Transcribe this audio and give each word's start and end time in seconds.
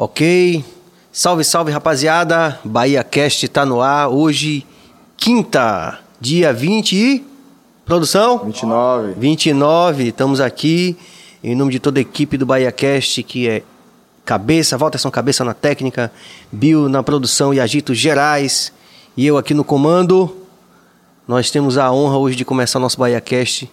Ok. 0.00 0.64
Salve, 1.10 1.42
salve, 1.42 1.72
rapaziada. 1.72 2.60
Bahia 2.64 3.02
Cast 3.02 3.48
tá 3.48 3.66
no 3.66 3.80
ar 3.80 4.08
hoje, 4.08 4.64
quinta, 5.16 5.98
dia 6.20 6.52
20 6.52 6.92
e... 6.92 7.26
Produção? 7.84 8.44
29. 8.44 9.14
29. 9.14 10.06
Estamos 10.06 10.40
aqui 10.40 10.96
em 11.42 11.56
nome 11.56 11.72
de 11.72 11.80
toda 11.80 11.98
a 11.98 12.02
equipe 12.02 12.36
do 12.36 12.46
Bahia 12.46 12.70
Cast, 12.70 13.24
que 13.24 13.48
é 13.48 13.64
Cabeça, 14.24 14.78
Walterson 14.78 15.10
Cabeça 15.10 15.44
na 15.44 15.52
técnica, 15.52 16.12
Bill 16.52 16.88
na 16.88 17.02
produção 17.02 17.52
e 17.52 17.58
agitos 17.58 17.98
gerais, 17.98 18.72
e 19.16 19.26
eu 19.26 19.36
aqui 19.36 19.52
no 19.52 19.64
comando. 19.64 20.32
Nós 21.26 21.50
temos 21.50 21.76
a 21.76 21.90
honra 21.90 22.18
hoje 22.18 22.36
de 22.36 22.44
começar 22.44 22.78
nosso 22.78 23.00
Bahia 23.00 23.20
Cast. 23.20 23.68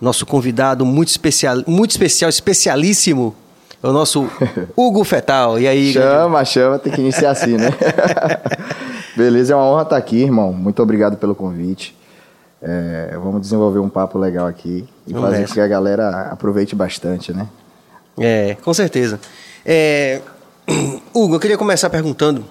Nosso 0.00 0.26
convidado 0.26 0.84
muito 0.84 1.10
especial, 1.10 1.62
muito 1.64 1.92
especial, 1.92 2.28
especialíssimo, 2.28 3.36
é 3.82 3.86
o 3.86 3.92
nosso 3.92 4.28
Hugo 4.76 5.02
Fetal. 5.04 5.58
E 5.58 5.66
aí, 5.66 5.92
Chama, 5.92 6.44
chama, 6.44 6.78
tem 6.78 6.92
que 6.92 7.00
iniciar 7.00 7.30
assim, 7.30 7.56
né? 7.56 7.70
Beleza, 9.16 9.52
é 9.52 9.56
uma 9.56 9.64
honra 9.64 9.82
estar 9.82 9.96
aqui, 9.96 10.22
irmão. 10.22 10.52
Muito 10.52 10.82
obrigado 10.82 11.16
pelo 11.16 11.34
convite. 11.34 11.96
É, 12.62 13.16
vamos 13.22 13.40
desenvolver 13.40 13.78
um 13.78 13.88
papo 13.88 14.18
legal 14.18 14.46
aqui 14.46 14.86
e 15.06 15.12
Vamos 15.12 15.30
fazer 15.30 15.46
com 15.46 15.54
que 15.54 15.60
a 15.60 15.66
galera 15.66 16.28
aproveite 16.30 16.74
bastante, 16.76 17.32
né? 17.32 17.48
É, 18.18 18.56
com 18.62 18.72
certeza. 18.74 19.18
É, 19.64 20.20
Hugo, 21.14 21.36
eu 21.36 21.40
queria 21.40 21.56
começar 21.56 21.88
perguntando, 21.88 22.44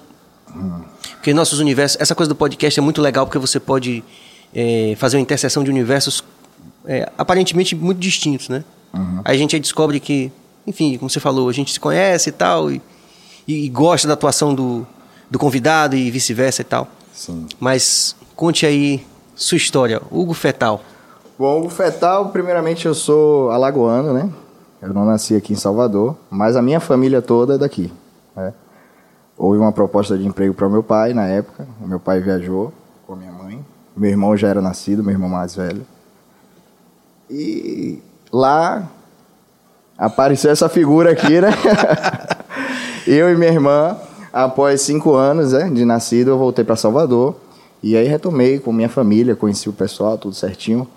porque 1.14 1.32
nossos 1.32 1.60
universos, 1.60 2.02
essa 2.02 2.16
coisa 2.16 2.28
do 2.28 2.36
podcast 2.36 2.80
é 2.80 2.82
muito 2.82 3.02
legal 3.02 3.26
porque 3.26 3.38
você 3.38 3.60
pode 3.60 4.04
é, 4.54 4.96
fazer 4.98 5.18
uma 5.18 5.22
interseção 5.22 5.64
de 5.64 5.70
universos 5.70 6.24
é, 6.86 7.08
aparentemente 7.18 7.76
muito 7.76 8.00
distintos, 8.00 8.50
né? 8.50 8.64
Aí 9.24 9.36
a 9.36 9.38
gente 9.38 9.60
descobre 9.60 10.00
que, 10.00 10.32
enfim, 10.70 10.98
como 10.98 11.10
você 11.10 11.20
falou, 11.20 11.50
a 11.50 11.54
gente 11.54 11.74
se 11.74 11.80
conhece 11.80 12.30
e 12.30 12.32
tal, 12.32 12.72
e, 12.72 12.82
e 13.48 13.68
gosta 13.70 14.08
da 14.08 14.14
atuação 14.14 14.54
do, 14.54 14.86
do 15.30 15.38
convidado 15.40 15.96
e 15.96 16.10
vice-versa 16.10 16.62
e 16.62 16.66
tal. 16.66 16.88
Sim. 17.14 17.48
Mas 17.60 18.16
conte 18.36 18.66
aí 18.66 19.06
sua 19.36 19.58
história, 19.58 20.02
Hugo 20.12 20.34
Fetal. 20.34 20.82
Bom, 21.38 21.66
o 21.66 21.70
Fetal, 21.70 22.30
primeiramente 22.30 22.86
eu 22.86 22.94
sou 22.94 23.50
alagoano, 23.52 24.14
né? 24.14 24.30
Eu 24.82 24.94
não 24.94 25.06
nasci 25.06 25.36
aqui 25.36 25.54
em 25.54 25.58
Salvador, 25.58 26.16
mas 26.30 26.56
a 26.56 26.62
minha 26.62 26.80
família 26.80 27.22
toda 27.22 27.56
é 27.56 27.58
daqui. 27.58 27.92
né? 28.36 28.54
Houve 29.38 29.58
uma 29.58 29.72
proposta 29.72 30.18
de 30.18 30.26
emprego 30.28 30.54
para 30.54 30.68
o 30.68 30.70
meu 30.70 30.84
pai 30.84 31.14
na 31.14 31.26
época. 31.28 31.68
O 31.82 31.88
meu 31.88 32.00
pai 32.00 32.20
viajou 32.20 32.74
com 33.08 33.14
a 33.14 33.16
minha 33.16 33.32
mãe. 33.32 33.66
Meu 33.96 34.10
irmão 34.10 34.36
já 34.38 34.50
era 34.50 34.62
nascido, 34.62 35.04
meu 35.04 35.12
irmão 35.14 35.30
mais 35.30 35.56
velho. 35.56 35.86
E 37.30 38.02
lá 38.32 38.88
apareceu 40.00 40.50
essa 40.50 40.70
figura 40.70 41.12
aqui, 41.12 41.42
né? 41.42 41.50
eu 43.06 43.30
e 43.30 43.36
minha 43.36 43.52
irmã, 43.52 43.98
após 44.32 44.82
cinco 44.82 45.14
anos 45.14 45.52
né, 45.52 45.70
de 45.70 45.84
nascido, 45.84 46.30
eu 46.30 46.38
voltei 46.38 46.64
para 46.64 46.78
Salvador. 46.78 47.36
E 47.84 47.98
aí 47.98 48.08
retomei 48.08 48.60
com 48.60 48.72
minha 48.72 48.90
família, 48.90 49.36
conheci 49.36 49.68
o 49.68 49.74
pessoal, 49.74 50.18
tudo 50.18 50.34
certinho. 50.34 50.88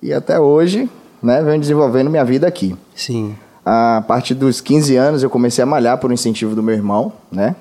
E 0.00 0.12
até 0.12 0.38
hoje, 0.38 0.88
né, 1.22 1.42
venho 1.42 1.60
desenvolvendo 1.60 2.08
minha 2.08 2.24
vida 2.24 2.46
aqui. 2.46 2.76
Sim. 2.94 3.36
A 3.64 4.02
partir 4.06 4.34
dos 4.34 4.60
15 4.60 4.96
anos 4.96 5.22
eu 5.22 5.30
comecei 5.30 5.62
a 5.62 5.66
malhar 5.66 5.98
por 5.98 6.12
incentivo 6.12 6.54
do 6.54 6.62
meu 6.62 6.74
irmão, 6.74 7.12
né? 7.30 7.54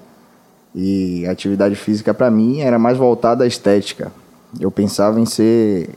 E 0.74 1.26
a 1.28 1.32
atividade 1.32 1.76
física 1.76 2.14
para 2.14 2.30
mim 2.30 2.62
era 2.62 2.80
mais 2.80 2.98
voltada 2.98 3.44
à 3.44 3.48
estética. 3.48 4.12
Eu 4.60 4.72
pensava 4.72 5.20
em 5.20 5.26
ser 5.26 5.90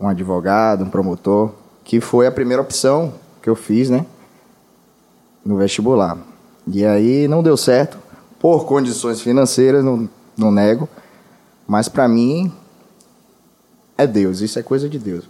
um 0.00 0.08
advogado, 0.08 0.84
um 0.84 0.88
promotor, 0.88 1.50
que 1.84 2.00
foi 2.00 2.26
a 2.26 2.32
primeira 2.32 2.62
opção 2.62 3.12
que 3.42 3.48
eu 3.48 3.56
fiz, 3.56 3.90
né? 3.90 4.04
No 5.44 5.56
vestibular. 5.56 6.18
E 6.66 6.84
aí 6.84 7.26
não 7.26 7.42
deu 7.42 7.56
certo, 7.56 7.98
por 8.38 8.66
condições 8.66 9.20
financeiras, 9.20 9.84
não, 9.84 10.08
não 10.36 10.50
nego. 10.50 10.88
Mas 11.66 11.88
para 11.88 12.08
mim 12.08 12.52
é 13.96 14.06
Deus, 14.06 14.40
isso 14.40 14.58
é 14.58 14.62
coisa 14.62 14.88
de 14.88 14.98
Deus. 14.98 15.24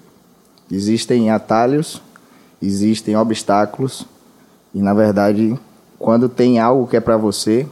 Existem 0.70 1.31
atalhos, 1.31 2.03
existem 2.60 3.16
obstáculos 3.16 4.06
e 4.75 4.81
na 4.81 4.94
verdade, 4.94 5.59
quando 5.99 6.28
tem 6.28 6.59
algo 6.59 6.87
que 6.87 6.97
é 6.97 7.00
para 7.00 7.16
você, 7.16 7.66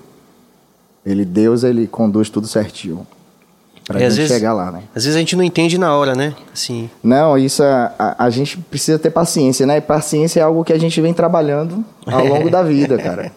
ele 1.06 1.25
Deus 1.25 1.62
ele 1.62 1.87
conduz 1.87 2.28
tudo 2.28 2.47
certinho 2.47 3.06
para 3.88 3.97
às 3.99 4.12
gente 4.15 4.16
vezes- 4.19 4.37
chegar 4.37 4.53
lá, 4.53 4.71
né? 4.71 4.82
Às 4.94 5.03
vezes 5.04 5.16
a 5.16 5.19
gente 5.19 5.34
não 5.34 5.43
entende 5.43 5.76
na 5.78 5.93
hora, 5.97 6.15
né? 6.15 6.34
Assim, 6.53 6.88
Não, 7.03 7.37
isso 7.37 7.62
é, 7.62 7.91
a, 7.99 8.25
a 8.26 8.31
gente 8.31 8.56
precisa 8.59 8.99
ter 8.99 9.10
paciência, 9.10 9.66
né? 9.66 9.78
E 9.78 9.81
paciência 9.81 10.38
é 10.38 10.43
algo 10.44 10.62
que 10.65 10.72
a 10.72 10.78
gente 10.78 11.00
vem 11.00 11.12
trabalhando 11.12 11.84
ao 12.06 12.25
longo 12.28 12.48
da 12.50 12.62
vida, 12.62 12.97
cara. 12.98 13.32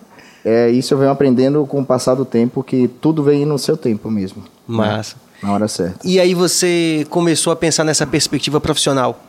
É, 0.45 0.69
isso 0.69 0.93
eu 0.93 0.97
venho 0.97 1.09
aprendendo 1.11 1.65
com 1.65 1.81
o 1.81 1.85
passar 1.85 2.13
do 2.15 2.25
tempo, 2.25 2.61
que 2.63 2.87
tudo 2.87 3.23
vem 3.23 3.45
no 3.45 3.57
seu 3.57 3.75
tempo 3.77 4.11
mesmo. 4.11 4.43
massa. 4.67 5.15
Na 5.41 5.53
hora 5.53 5.67
certa. 5.67 5.99
E 6.07 6.19
aí 6.19 6.35
você 6.35 7.03
começou 7.09 7.51
a 7.51 7.55
pensar 7.55 7.83
nessa 7.83 8.05
perspectiva 8.05 8.61
profissional, 8.61 9.19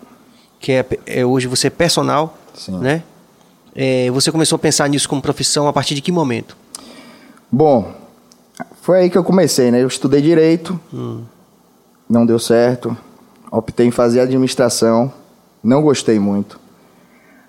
que 0.61 0.72
é, 0.72 0.84
é 1.06 1.25
hoje 1.25 1.47
você 1.47 1.69
é 1.69 1.71
personal, 1.71 2.37
Sim. 2.53 2.78
né? 2.78 3.03
É, 3.75 4.11
você 4.11 4.31
começou 4.31 4.56
a 4.56 4.59
pensar 4.59 4.88
nisso 4.91 5.09
como 5.09 5.22
profissão 5.22 5.66
a 5.69 5.72
partir 5.72 5.94
de 5.94 6.03
que 6.03 6.12
momento? 6.12 6.55
Bom, 7.50 7.93
foi 8.82 8.98
aí 8.98 9.09
que 9.09 9.16
eu 9.16 9.22
comecei, 9.22 9.70
né? 9.70 9.81
Eu 9.81 9.87
estudei 9.87 10.20
direito, 10.20 10.78
não 12.10 12.26
deu 12.26 12.37
certo. 12.37 12.97
Optei 13.48 13.87
em 13.87 13.93
fazer 13.93 14.19
administração, 14.19 15.12
não 15.62 15.81
gostei 15.82 16.19
muito. 16.19 16.59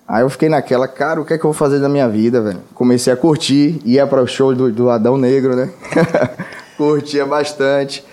Aí 0.08 0.22
eu 0.22 0.30
fiquei 0.30 0.48
naquela, 0.48 0.88
cara, 0.88 1.20
o 1.20 1.26
que 1.26 1.34
é 1.34 1.38
que 1.40 1.44
eu 1.44 1.52
vou 1.52 1.58
fazer 1.58 1.80
da 1.80 1.90
minha 1.90 2.08
vida, 2.08 2.40
velho? 2.40 2.60
Comecei 2.76 3.12
a 3.12 3.18
curtir, 3.18 3.82
ia 3.84 4.06
para 4.06 4.22
o 4.22 4.28
show 4.28 4.54
do, 4.54 4.72
do 4.72 4.92
Adão 4.92 5.18
Negro, 5.18 5.56
né? 5.56 5.72
Curtia 6.78 7.26
bastante. 7.26 8.06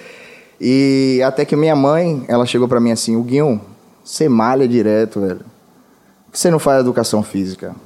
E 0.58 1.20
até 1.22 1.44
que 1.44 1.54
minha 1.54 1.76
mãe, 1.76 2.24
ela 2.26 2.46
chegou 2.46 2.68
para 2.68 2.80
mim 2.80 2.90
assim, 2.90 3.16
o 3.16 3.22
Guinho, 3.22 3.60
você 4.02 4.30
malha 4.30 4.66
direto, 4.66 5.20
velho. 5.20 5.40
Por 6.24 6.32
que 6.32 6.38
você 6.38 6.50
não 6.50 6.58
faz 6.58 6.80
educação 6.80 7.22
física? 7.22 7.76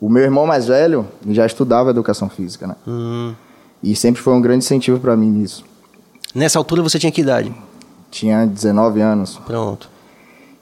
O 0.00 0.08
meu 0.08 0.22
irmão 0.22 0.46
mais 0.46 0.68
velho 0.68 1.04
já 1.30 1.46
estudava 1.46 1.90
educação 1.90 2.28
física, 2.28 2.68
né? 2.68 2.76
Hum, 2.86 3.34
E 3.82 3.96
sempre 3.96 4.22
foi 4.22 4.32
um 4.32 4.40
grande 4.40 4.64
incentivo 4.64 5.00
para 5.00 5.16
mim 5.16 5.30
nisso. 5.30 5.64
nessa 6.34 6.58
altura 6.58 6.82
você 6.82 6.98
tinha 6.98 7.10
que 7.10 7.20
idade? 7.20 7.52
Tinha 8.10 8.46
19 8.46 9.00
anos. 9.00 9.40
Pronto. 9.44 9.88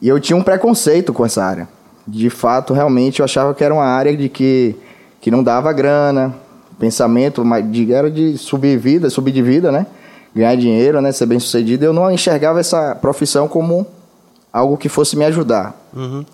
E 0.01 0.09
eu 0.09 0.19
tinha 0.19 0.37
um 0.37 0.43
preconceito 0.43 1.13
com 1.13 1.27
essa 1.27 1.45
área. 1.45 1.69
De 2.07 2.31
fato, 2.31 2.73
realmente, 2.73 3.21
eu 3.21 3.25
achava 3.25 3.53
que 3.55 3.63
era 3.63 3.75
uma 3.75 3.85
área 3.85 4.17
de 4.17 4.29
que, 4.29 4.75
que 5.21 5.31
não 5.31 5.43
dava 5.43 5.73
grana, 5.73 6.35
pensamento 6.79 7.45
de, 7.71 7.93
era 7.93 8.11
de 8.11 8.39
subir 8.39 8.79
vida, 8.79 9.11
subir 9.11 9.33
de 9.33 9.43
vida, 9.43 9.71
né? 9.71 9.87
Ganhar 10.35 10.57
dinheiro, 10.57 11.01
né? 11.03 11.13
Ser 11.13 11.27
bem 11.27 11.39
sucedido. 11.39 11.85
Eu 11.85 11.93
não 11.93 12.11
enxergava 12.11 12.59
essa 12.59 12.95
profissão 12.95 13.47
como 13.47 13.87
algo 14.53 14.79
que 14.79 14.89
fosse 14.89 15.17
me 15.17 15.25
ajudar. 15.27 15.77
Uhum. 15.95 16.25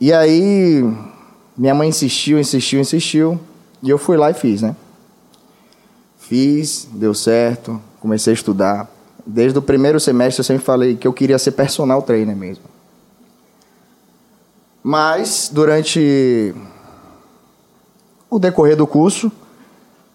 E 0.00 0.12
aí, 0.12 0.82
minha 1.56 1.74
mãe 1.74 1.88
insistiu, 1.88 2.38
insistiu, 2.38 2.80
insistiu. 2.80 3.38
E 3.82 3.90
eu 3.90 3.98
fui 3.98 4.16
lá 4.16 4.30
e 4.30 4.34
fiz, 4.34 4.62
né? 4.62 4.74
Fiz, 6.28 6.86
deu 6.92 7.14
certo, 7.14 7.80
comecei 8.00 8.32
a 8.32 8.34
estudar. 8.34 8.86
Desde 9.24 9.58
o 9.58 9.62
primeiro 9.62 9.98
semestre 9.98 10.40
eu 10.40 10.44
sempre 10.44 10.62
falei 10.62 10.94
que 10.94 11.08
eu 11.08 11.12
queria 11.12 11.38
ser 11.38 11.52
personal 11.52 12.02
trainer 12.02 12.36
mesmo. 12.36 12.64
Mas, 14.82 15.50
durante 15.50 16.54
o 18.28 18.38
decorrer 18.38 18.76
do 18.76 18.86
curso, 18.86 19.32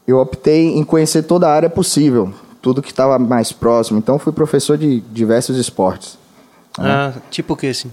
eu 0.07 0.19
optei 0.19 0.77
em 0.77 0.83
conhecer 0.83 1.23
toda 1.23 1.47
a 1.47 1.51
área 1.51 1.69
possível, 1.69 2.31
tudo 2.61 2.81
que 2.81 2.91
estava 2.91 3.17
mais 3.17 3.51
próximo. 3.51 3.97
Então, 3.97 4.19
fui 4.19 4.31
professor 4.31 4.77
de 4.77 4.99
diversos 5.11 5.57
esportes 5.57 6.17
Ah, 6.77 7.13
tipo 7.31 7.53
o 7.53 7.57
que, 7.57 7.67
assim? 7.67 7.91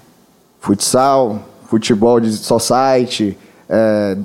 futsal, 0.61 1.43
futebol 1.69 2.21
de 2.21 2.33
society, 2.37 3.37
é, 3.67 4.19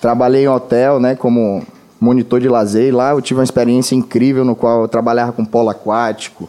trabalhei 0.00 0.44
em 0.44 0.48
hotel, 0.48 0.98
né, 0.98 1.14
como 1.14 1.62
monitor 2.04 2.40
de 2.40 2.48
lazer. 2.48 2.88
E 2.88 2.90
lá 2.90 3.10
eu 3.10 3.22
tive 3.22 3.40
uma 3.40 3.44
experiência 3.44 3.94
incrível 3.94 4.44
no 4.44 4.54
qual 4.54 4.82
eu 4.82 4.88
trabalhava 4.88 5.32
com 5.32 5.44
polo 5.44 5.70
aquático, 5.70 6.48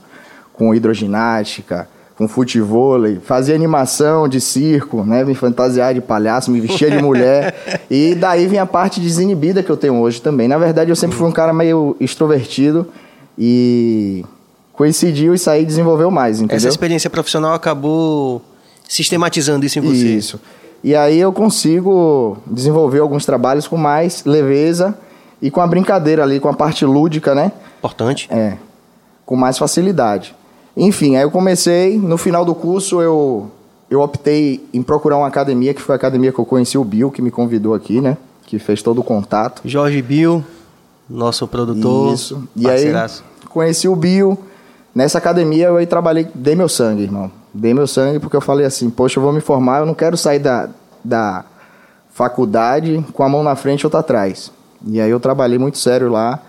com 0.54 0.75
hidroginástica, 0.75 1.88
com 2.18 2.28
futevôlei, 2.28 3.19
fazia 3.19 3.54
animação 3.54 4.28
de 4.28 4.40
circo, 4.40 5.04
né, 5.04 5.24
me 5.25 5.36
fantasiar 5.36 5.94
de 5.94 6.00
palhaço, 6.00 6.50
me 6.50 6.62
vestia 6.62 6.90
de 6.90 7.02
mulher. 7.02 7.81
e 7.92 8.16
daí 8.16 8.48
vem 8.48 8.60
a 8.60 8.66
parte 8.66 9.00
desinibida 9.02 9.62
que 9.62 9.69
eu 9.69 9.75
tenho 9.75 10.00
hoje 10.00 10.22
também. 10.22 10.48
Na 10.48 10.57
verdade, 10.57 10.90
eu 10.90 10.96
sempre 10.96 11.18
fui 11.18 11.28
um 11.28 11.31
cara 11.31 11.52
meio 11.52 11.96
extrovertido 12.00 12.88
e 13.38 14.24
coincidiu 14.72 15.34
isso 15.34 15.50
aí 15.50 15.66
desenvolveu 15.66 16.10
mais, 16.10 16.40
entendeu? 16.40 16.56
Essa 16.56 16.69
experiência 16.69 17.10
profissional 17.10 17.54
acabou 17.54 18.42
sistematizando 18.88 19.66
isso 19.66 19.80
em 19.80 19.81
você. 19.81 20.07
Isso. 20.07 20.40
E 20.84 20.96
aí 20.96 21.19
eu 21.19 21.34
consigo 21.34 22.38
desenvolver 22.46 23.00
alguns 23.00 23.25
trabalhos 23.25 23.68
com 23.68 23.75
mais 23.75 24.24
leveza 24.24 24.96
e 25.45 25.51
com 25.51 25.62
a 25.62 25.68
brincadeira 25.68 26.24
ali, 26.24 26.39
com 26.39 26.50
a 26.50 26.53
parte 26.53 26.86
lúdica, 26.86 27.36
né? 27.36 27.51
Importante. 27.77 28.27
É, 28.31 28.57
com 29.25 29.36
mais 29.36 29.57
facilidade. 29.57 30.36
Enfim, 30.75 31.15
aí 31.15 31.24
eu 31.24 31.30
comecei, 31.30 31.97
no 32.00 32.18
final 32.18 32.44
do 32.44 32.56
curso 32.56 33.01
eu, 33.01 33.51
eu 33.89 34.01
optei 34.01 34.65
em 34.74 34.81
procurar 34.81 35.18
uma 35.18 35.27
academia, 35.27 35.74
que 35.74 35.81
foi 35.81 35.94
a 35.94 35.97
academia 35.97 36.31
que 36.31 36.39
eu 36.39 36.45
conheci 36.45 36.77
o 36.77 36.83
Bill, 36.83 37.12
que 37.12 37.21
me 37.21 37.30
convidou 37.30 37.75
aqui, 37.75 38.01
né? 38.01 38.18
que 38.45 38.57
fez 38.59 38.81
todo 38.81 39.01
o 39.01 39.03
contato. 39.03 39.62
Jorge 39.65 40.01
Bill, 40.01 40.44
nosso 41.09 41.47
produtor. 41.47 42.13
Isso. 42.13 42.47
E 42.56 42.68
aí, 42.68 42.92
conheci 43.50 43.88
o 43.88 43.95
Bill. 43.95 44.38
Nessa 44.94 45.18
academia 45.18 45.68
eu 45.68 45.77
aí 45.77 45.86
trabalhei, 45.86 46.27
dei 46.33 46.56
meu 46.56 46.69
sangue, 46.69 47.03
irmão. 47.03 47.31
Dei 47.53 47.74
meu 47.74 47.86
sangue 47.86 48.19
porque 48.19 48.36
eu 48.36 48.42
falei 48.42 48.65
assim, 48.65 48.89
poxa, 48.89 49.19
eu 49.19 49.24
vou 49.24 49.33
me 49.33 49.42
formar, 49.42 49.80
eu 49.80 49.86
não 49.86 49.94
quero 49.94 50.18
sair 50.18 50.39
da, 50.39 50.69
da 51.03 51.45
faculdade 52.12 53.06
com 53.13 53.24
a 53.24 53.30
mão 53.30 53.44
na 53.44 53.56
frente 53.56 53.81
e 53.81 53.86
outra 53.86 54.00
atrás. 54.00 54.51
E 54.86 55.02
aí 55.02 55.10
eu 55.10 55.20
trabalhei 55.20 55.58
muito 55.58 55.78
sério 55.78 56.10
lá, 56.10 56.40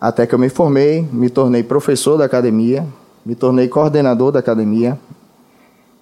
até 0.00 0.26
que 0.26 0.34
eu 0.34 0.38
me 0.38 0.48
formei, 0.48 1.06
me 1.12 1.28
tornei 1.28 1.62
professor 1.62 2.16
da 2.16 2.24
academia, 2.24 2.86
me 3.24 3.34
tornei 3.34 3.68
coordenador 3.68 4.30
da 4.30 4.38
academia. 4.38 4.98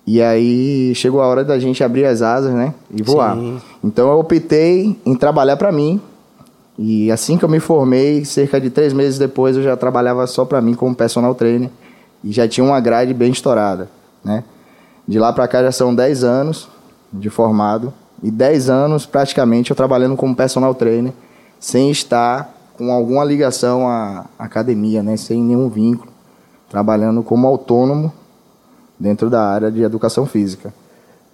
E 0.06 0.20
aí 0.20 0.92
chegou 0.94 1.22
a 1.22 1.26
hora 1.26 1.44
da 1.44 1.58
gente 1.58 1.82
abrir 1.84 2.04
as 2.04 2.20
asas, 2.20 2.52
né? 2.52 2.74
E 2.90 3.02
voar. 3.02 3.36
Sim. 3.36 3.60
Então 3.84 4.10
eu 4.10 4.18
optei 4.18 4.98
em 5.06 5.14
trabalhar 5.14 5.56
para 5.56 5.70
mim. 5.70 6.00
E 6.76 7.10
assim 7.12 7.38
que 7.38 7.44
eu 7.44 7.48
me 7.48 7.60
formei, 7.60 8.24
cerca 8.24 8.60
de 8.60 8.70
três 8.70 8.92
meses 8.92 9.18
depois, 9.18 9.56
eu 9.56 9.62
já 9.62 9.76
trabalhava 9.76 10.26
só 10.26 10.44
para 10.44 10.60
mim 10.60 10.74
como 10.74 10.94
personal 10.94 11.34
trainer. 11.34 11.70
E 12.24 12.32
já 12.32 12.48
tinha 12.48 12.64
uma 12.64 12.80
grade 12.80 13.14
bem 13.14 13.30
estourada, 13.30 13.88
né? 14.24 14.42
De 15.06 15.18
lá 15.18 15.32
para 15.32 15.46
cá 15.46 15.62
já 15.62 15.72
são 15.72 15.94
10 15.94 16.24
anos 16.24 16.68
de 17.12 17.30
formado. 17.30 17.92
E 18.22 18.30
10 18.30 18.70
anos 18.70 19.04
praticamente 19.04 19.70
eu 19.70 19.76
trabalhando 19.76 20.16
como 20.16 20.34
personal 20.34 20.74
trainer, 20.74 21.12
sem 21.58 21.90
estar 21.90 22.54
com 22.76 22.92
alguma 22.92 23.24
ligação 23.24 23.88
à 23.88 24.26
academia, 24.38 25.02
né? 25.02 25.16
Sem 25.16 25.42
nenhum 25.42 25.68
vínculo. 25.68 26.12
Trabalhando 26.68 27.22
como 27.22 27.46
autônomo 27.46 28.12
dentro 28.98 29.28
da 29.28 29.42
área 29.44 29.70
de 29.70 29.82
educação 29.82 30.24
física. 30.26 30.72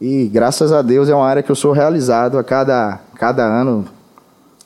E 0.01 0.27
graças 0.27 0.73
a 0.73 0.81
Deus 0.81 1.09
é 1.09 1.15
uma 1.15 1.27
área 1.27 1.43
que 1.43 1.51
eu 1.51 1.57
sou 1.57 1.73
realizado 1.73 2.39
a 2.39 2.45
cada, 2.45 3.01
cada 3.15 3.45
ano 3.45 3.85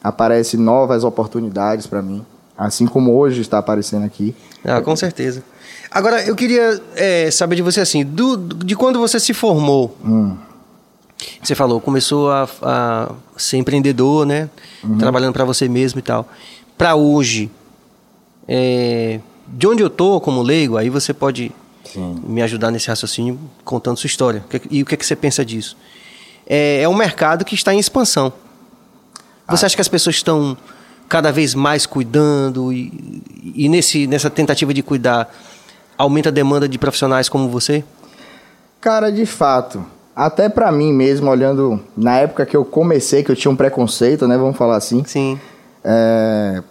aparecem 0.03 0.61
novas 0.61 1.05
oportunidades 1.05 1.87
para 1.87 2.03
mim, 2.03 2.25
assim 2.57 2.87
como 2.87 3.17
hoje 3.17 3.41
está 3.41 3.59
aparecendo 3.59 4.05
aqui. 4.05 4.35
Ah, 4.65 4.81
com 4.81 4.95
certeza. 4.95 5.43
Agora 5.91 6.25
eu 6.25 6.35
queria 6.35 6.81
é, 6.95 7.31
saber 7.31 7.57
de 7.57 7.63
você 7.63 7.81
assim, 7.81 8.05
do, 8.05 8.37
de 8.37 8.77
quando 8.77 8.99
você 8.99 9.19
se 9.19 9.33
formou. 9.33 9.97
Hum. 10.05 10.37
Você 11.43 11.55
falou, 11.55 11.81
começou 11.81 12.31
a, 12.31 12.49
a 12.63 13.13
ser 13.37 13.57
empreendedor, 13.57 14.27
né? 14.27 14.49
Uhum. 14.83 14.99
Trabalhando 14.99 15.33
para 15.33 15.45
você 15.45 15.69
mesmo 15.69 15.99
e 15.99 16.03
tal. 16.03 16.29
Para 16.77 16.95
hoje, 16.95 17.51
é, 18.49 19.21
de 19.47 19.67
onde 19.67 19.83
eu 19.83 19.91
tô 19.91 20.21
como 20.21 20.43
leigo, 20.43 20.77
aí 20.77 20.89
você 20.89 21.13
pode 21.13 21.53
Sim. 21.85 22.21
me 22.27 22.43
ajudar 22.43 22.71
nesse 22.71 22.89
raciocínio 22.89 23.39
contando 23.65 23.99
sua 23.99 24.07
história. 24.07 24.45
E 24.71 24.83
o 24.83 24.87
que, 24.87 24.95
é 24.95 24.97
que 24.97 25.05
você 25.05 25.17
pensa 25.17 25.45
disso? 25.45 25.77
É, 26.47 26.83
é 26.83 26.89
um 26.89 26.95
mercado 26.95 27.45
que 27.45 27.55
está 27.55 27.73
em 27.73 27.79
expansão. 27.79 28.33
Você 29.49 29.65
ah. 29.65 29.67
acha 29.67 29.77
que 29.77 29.83
as 29.83 29.89
pessoas 29.89 30.17
estão 30.17 30.57
cada 31.09 31.31
vez 31.31 31.55
mais 31.55 31.85
cuidando 31.85 32.73
e, 32.73 33.23
e 33.55 33.69
nesse, 33.69 34.07
nessa 34.07 34.31
tentativa 34.31 34.73
de 34.73 34.83
cuidar 34.83 35.31
aumenta 35.99 36.31
a 36.31 36.33
demanda 36.33 36.69
de 36.69 36.79
profissionais 36.79 37.29
como 37.29 37.49
você? 37.49 37.85
Cara, 38.81 39.11
de 39.11 39.27
fato. 39.27 39.85
Até 40.15 40.49
para 40.49 40.71
mim 40.71 40.93
mesmo, 40.93 41.31
olhando 41.31 41.81
na 41.97 42.19
época 42.19 42.45
que 42.45 42.57
eu 42.57 42.65
comecei, 42.65 43.23
que 43.23 43.31
eu 43.31 43.37
tinha 43.37 43.51
um 43.51 43.57
preconceito, 43.57 44.29
né? 44.29 44.37
Vamos 44.37 44.57
falar 44.57 44.77
assim. 44.77 45.03
Sim. 45.07 45.41
É, 45.83 46.63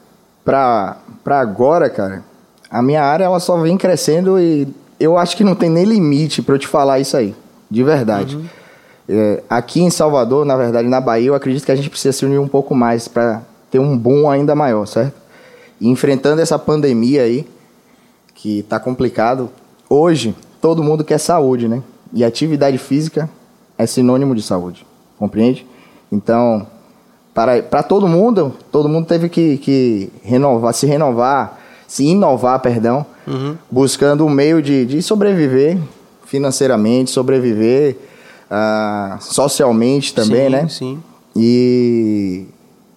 pra, 0.46 0.98
pra 1.24 1.40
agora, 1.40 1.90
cara, 1.90 2.24
a 2.70 2.82
minha 2.82 3.04
área 3.04 3.26
ela 3.26 3.40
só 3.40 3.58
vem 3.58 3.78
crescendo 3.78 4.40
e 4.40 4.68
eu 5.00 5.18
acho 5.18 5.36
que 5.36 5.44
não 5.44 5.56
tem 5.56 5.70
nem 5.70 5.84
limite 5.84 6.42
para 6.42 6.56
eu 6.56 6.60
te 6.60 6.68
falar 6.68 7.00
isso 7.00 7.18
aí, 7.18 7.36
de 7.70 7.84
verdade. 7.84 8.38
Uhum. 8.38 8.46
É, 9.10 9.44
aqui 9.50 9.82
em 9.82 9.90
Salvador, 9.90 10.46
na 10.46 10.56
verdade, 10.56 10.88
na 10.88 11.02
Bahia, 11.02 11.30
eu 11.30 11.36
acredito 11.36 11.66
que 11.66 11.72
a 11.72 11.76
gente 11.76 11.90
precisa 11.90 12.14
se 12.14 12.26
unir 12.26 12.40
um 12.40 12.48
pouco 12.48 12.76
mais 12.76 13.08
para 13.08 13.42
ter 13.72 13.80
um 13.80 13.98
boom 13.98 14.30
ainda 14.30 14.54
maior, 14.54 14.86
certo? 14.86 15.16
E 15.80 15.90
enfrentando 15.90 16.42
essa 16.42 16.60
pandemia 16.60 17.24
aí, 17.24 17.48
que 18.36 18.60
está 18.60 18.80
complicado, 18.80 19.50
hoje 19.90 20.36
todo 20.62 20.84
mundo 20.84 21.04
quer 21.04 21.18
saúde, 21.18 21.68
né? 21.68 21.82
E 22.14 22.24
atividade 22.24 22.78
física 22.78 23.30
é 23.78 23.86
sinônimo 23.86 24.36
de 24.36 24.42
saúde, 24.42 24.86
compreende? 25.18 25.66
Então, 26.12 26.68
para, 27.34 27.62
para 27.64 27.84
todo 27.84 28.08
mundo, 28.08 28.54
todo 28.72 28.90
mundo 28.90 29.08
teve 29.08 29.30
que, 29.30 29.58
que 29.58 30.12
renovar, 30.24 30.74
se 30.74 30.86
renovar, 30.86 31.60
se 31.88 32.04
inovar, 32.06 32.60
perdão, 32.60 33.06
uhum. 33.28 33.56
buscando 33.70 34.26
um 34.26 34.30
meio 34.30 34.62
de, 34.62 34.86
de 34.86 35.02
sobreviver 35.02 35.78
financeiramente, 36.26 37.12
sobreviver 37.12 37.98
uh, 38.50 39.22
socialmente 39.22 40.14
também, 40.14 40.46
sim, 40.46 40.50
né? 40.50 40.68
Sim. 40.70 41.04
E 41.36 42.46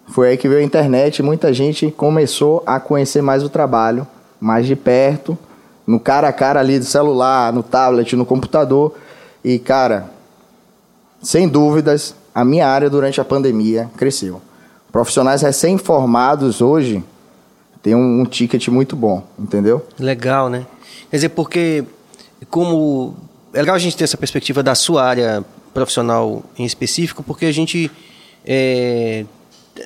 foi 0.09 0.31
aí 0.31 0.37
que 0.37 0.49
veio 0.49 0.61
a 0.61 0.65
internet, 0.65 1.23
muita 1.23 1.53
gente 1.53 1.91
começou 1.91 2.63
a 2.67 2.79
conhecer 2.79 3.23
mais 3.23 3.43
o 3.43 3.49
trabalho, 3.49 4.07
mais 4.41 4.67
de 4.67 4.77
perto, 4.77 5.39
no 5.87 6.01
cara 6.01 6.29
a 6.29 6.33
cara 6.33 6.61
ali 6.61 6.79
do 6.79 6.85
celular, 6.85 7.53
no 7.53 7.63
tablet, 7.63 8.15
no 8.17 8.25
computador. 8.25 8.95
E, 9.45 9.59
cara, 9.59 10.11
sem 11.23 11.49
dúvidas, 11.49 12.15
a 12.35 12.45
minha 12.45 12.67
área 12.67 12.89
durante 12.89 13.21
a 13.21 13.25
pandemia 13.25 13.91
cresceu. 13.97 14.41
Profissionais 14.91 15.43
recém-formados 15.43 16.61
hoje 16.61 17.03
tem 17.83 17.95
um, 17.95 18.21
um 18.21 18.25
ticket 18.25 18.69
muito 18.69 18.97
bom, 18.97 19.23
entendeu? 19.39 19.87
Legal, 19.99 20.49
né? 20.49 20.67
Quer 21.11 21.17
dizer, 21.17 21.29
porque 21.31 21.85
como 22.49 23.15
é 23.53 23.61
legal 23.61 23.77
a 23.77 23.79
gente 23.79 23.97
ter 23.97 24.05
essa 24.05 24.17
perspectiva 24.17 24.63
da 24.63 24.75
sua 24.75 25.05
área 25.05 25.45
profissional 25.73 26.43
em 26.59 26.65
específico, 26.65 27.23
porque 27.23 27.47
a 27.47 27.53
gente 27.53 27.91
é, 28.45 29.25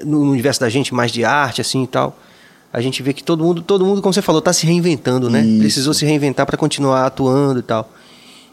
no 0.05 0.21
universo 0.21 0.61
da 0.61 0.69
gente 0.69 0.95
mais 0.95 1.11
de 1.11 1.25
arte 1.25 1.61
assim 1.61 1.85
e 1.85 1.87
tal, 1.87 2.17
a 2.73 2.81
gente 2.81 3.03
vê 3.03 3.13
que 3.13 3.23
todo 3.23 3.43
mundo, 3.43 3.63
todo 3.63 3.85
mundo, 3.85 4.03
como 4.03 4.13
você 4.13 4.23
falou, 4.23 4.41
está 4.41 4.53
se 4.53 4.67
reinventando, 4.67 5.31
né? 5.31 5.43
Isso. 5.43 5.59
Precisou 5.59 5.95
se 5.95 6.05
reinventar 6.05 6.45
para 6.45 6.57
continuar 6.57 7.07
atuando 7.07 7.61
e 7.61 7.63
tal. 7.63 7.91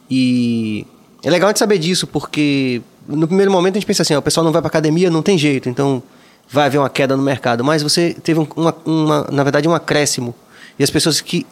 E 0.10 0.88
é 1.24 1.30
legal 1.30 1.52
de 1.52 1.60
saber 1.60 1.78
disso, 1.78 2.08
porque 2.08 2.82
no 3.08 3.28
primeiro 3.28 3.52
momento 3.52 3.76
a 3.76 3.80
gente 3.80 3.88
pensa 3.88 4.04
assim, 4.04 4.16
ó, 4.16 4.20
o 4.20 4.22
pessoal 4.22 4.44
não 4.44 4.52
vai 4.52 4.62
para 4.62 4.70
academia, 4.70 5.10
não 5.10 5.22
tem 5.22 5.38
jeito, 5.38 5.68
então 5.68 6.02
vai 6.50 6.66
haver 6.66 6.78
uma 6.78 6.90
queda 6.90 7.18
no 7.18 7.24
mercado. 7.24 7.64
Mas 7.64 7.84
você 7.84 8.16
teve 8.24 8.40
uma, 8.56 8.76
uma, 8.86 9.28
na 9.32 9.44
verdade, 9.44 9.68
um 9.68 9.74
acréscimo. 9.74 10.34
E 10.78 10.84
as 10.84 10.90
pessoas 10.90 11.20
que 11.20 11.46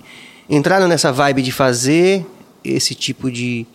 entraram 0.50 0.88
nessa 0.88 1.12
vibe 1.12 1.42
de 1.42 1.52
fazer 1.52 2.26
esse 2.64 2.96
tipo 2.96 3.30
de, 3.32 3.66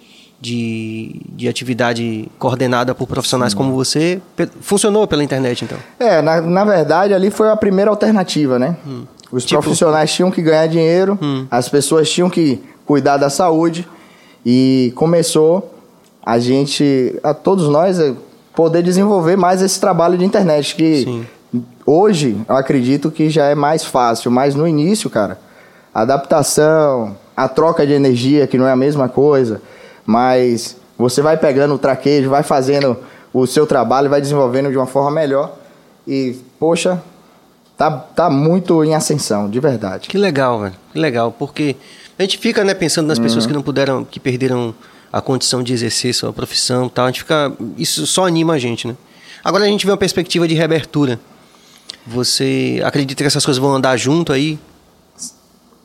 de, 0.41 1.21
de 1.31 1.49
atividade 1.49 2.29
coordenada 2.39 2.95
por 2.95 3.07
profissionais 3.07 3.53
Sim. 3.53 3.59
como 3.59 3.73
você, 3.75 4.21
funcionou 4.61 5.07
pela 5.07 5.25
internet, 5.25 5.65
então? 5.65 5.79
É, 5.99 6.23
na, 6.23 6.41
na 6.41 6.65
verdade, 6.65 7.13
ali 7.13 7.31
foi 7.31 7.51
a 7.51 7.57
primeira 7.57 7.91
alternativa, 7.91 8.59
né? 8.59 8.77
Hum. 8.87 9.05
Os 9.33 9.45
tipo... 9.45 9.61
profissionais 9.61 10.13
tinham 10.13 10.31
que 10.31 10.41
ganhar 10.41 10.67
dinheiro, 10.67 11.19
hum. 11.21 11.47
as 11.51 11.69
pessoas 11.69 12.09
tinham 12.09 12.31
que 12.31 12.63
cuidar 12.87 13.17
da 13.17 13.29
saúde 13.29 13.87
e 14.47 14.93
começou 14.95 15.75
a 16.25 16.39
gente, 16.39 17.19
a 17.23 17.35
todos 17.35 17.69
nós, 17.69 17.99
poder 18.55 18.83
desenvolver 18.83 19.37
mais 19.37 19.61
esse 19.61 19.81
trabalho 19.81 20.17
de 20.17 20.25
internet 20.25 20.75
que 20.75 21.05
Sim. 21.05 21.27
hoje 21.85 22.41
eu 22.49 22.57
acredito 22.57 23.11
que 23.11 23.29
já 23.29 23.47
é 23.47 23.55
mais 23.55 23.85
fácil, 23.85 24.31
mas 24.31 24.55
no 24.55 24.67
início, 24.67 25.11
cara, 25.11 25.39
a 25.93 26.03
adaptação, 26.03 27.17
a 27.37 27.49
troca 27.49 27.87
de 27.87 27.93
energia 27.93 28.47
que 28.47 28.57
não 28.57 28.67
é 28.67 28.73
a 28.73 28.77
mesma 28.77 29.09
coisa, 29.09 29.61
mas 30.09 30.75
você 30.97 31.21
vai 31.21 31.37
pegando 31.37 31.75
o 31.75 31.79
traquejo, 31.79 32.31
vai 32.31 32.43
fazendo 32.43 32.97
o 33.31 33.47
seu 33.47 33.67
trabalho, 33.67 34.09
vai 34.09 34.23
desenvolvendo 34.23 34.71
de 34.71 34.77
uma 34.79 34.87
forma 34.87 35.11
melhor 35.11 35.55
e 36.07 36.35
poxa, 36.59 37.03
tá, 37.77 37.91
tá 37.91 38.31
muito 38.31 38.83
em 38.83 38.95
ascensão, 38.95 39.51
de 39.51 39.61
verdade. 39.61 40.09
Que 40.09 40.17
legal, 40.17 40.61
velho. 40.61 40.75
Que 40.95 40.99
legal, 40.99 41.31
porque 41.31 41.77
a 42.19 42.23
gente 42.23 42.39
fica, 42.39 42.65
né, 42.65 42.73
pensando 42.73 43.07
nas 43.07 43.19
uhum. 43.19 43.25
pessoas 43.25 43.45
que 43.45 43.53
não 43.53 43.61
puderam, 43.61 44.03
que 44.03 44.19
perderam 44.19 44.75
a 45.13 45.21
condição 45.21 45.63
de 45.63 45.75
exercer 45.75 46.15
sua 46.15 46.33
profissão 46.33 46.89
tal. 46.89 47.05
A 47.05 47.09
gente 47.09 47.21
fica. 47.21 47.53
Isso 47.77 48.07
só 48.07 48.27
anima 48.27 48.55
a 48.55 48.59
gente, 48.59 48.89
né? 48.89 48.97
Agora 49.45 49.65
a 49.65 49.69
gente 49.69 49.85
vê 49.85 49.93
uma 49.93 49.99
perspectiva 49.99 50.49
de 50.49 50.55
reabertura. 50.55 51.21
Você 52.07 52.81
acredita 52.83 53.23
que 53.23 53.27
essas 53.27 53.45
coisas 53.45 53.61
vão 53.61 53.75
andar 53.75 53.95
junto 53.99 54.33
aí? 54.33 54.59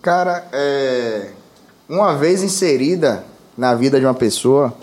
Cara, 0.01 0.47
é... 0.53 1.31
uma 1.89 2.15
vez 2.15 2.41
inserida 2.41 3.25
na 3.57 3.73
vida 3.75 3.99
de 3.99 4.05
uma 4.05 4.13
pessoa, 4.13 4.73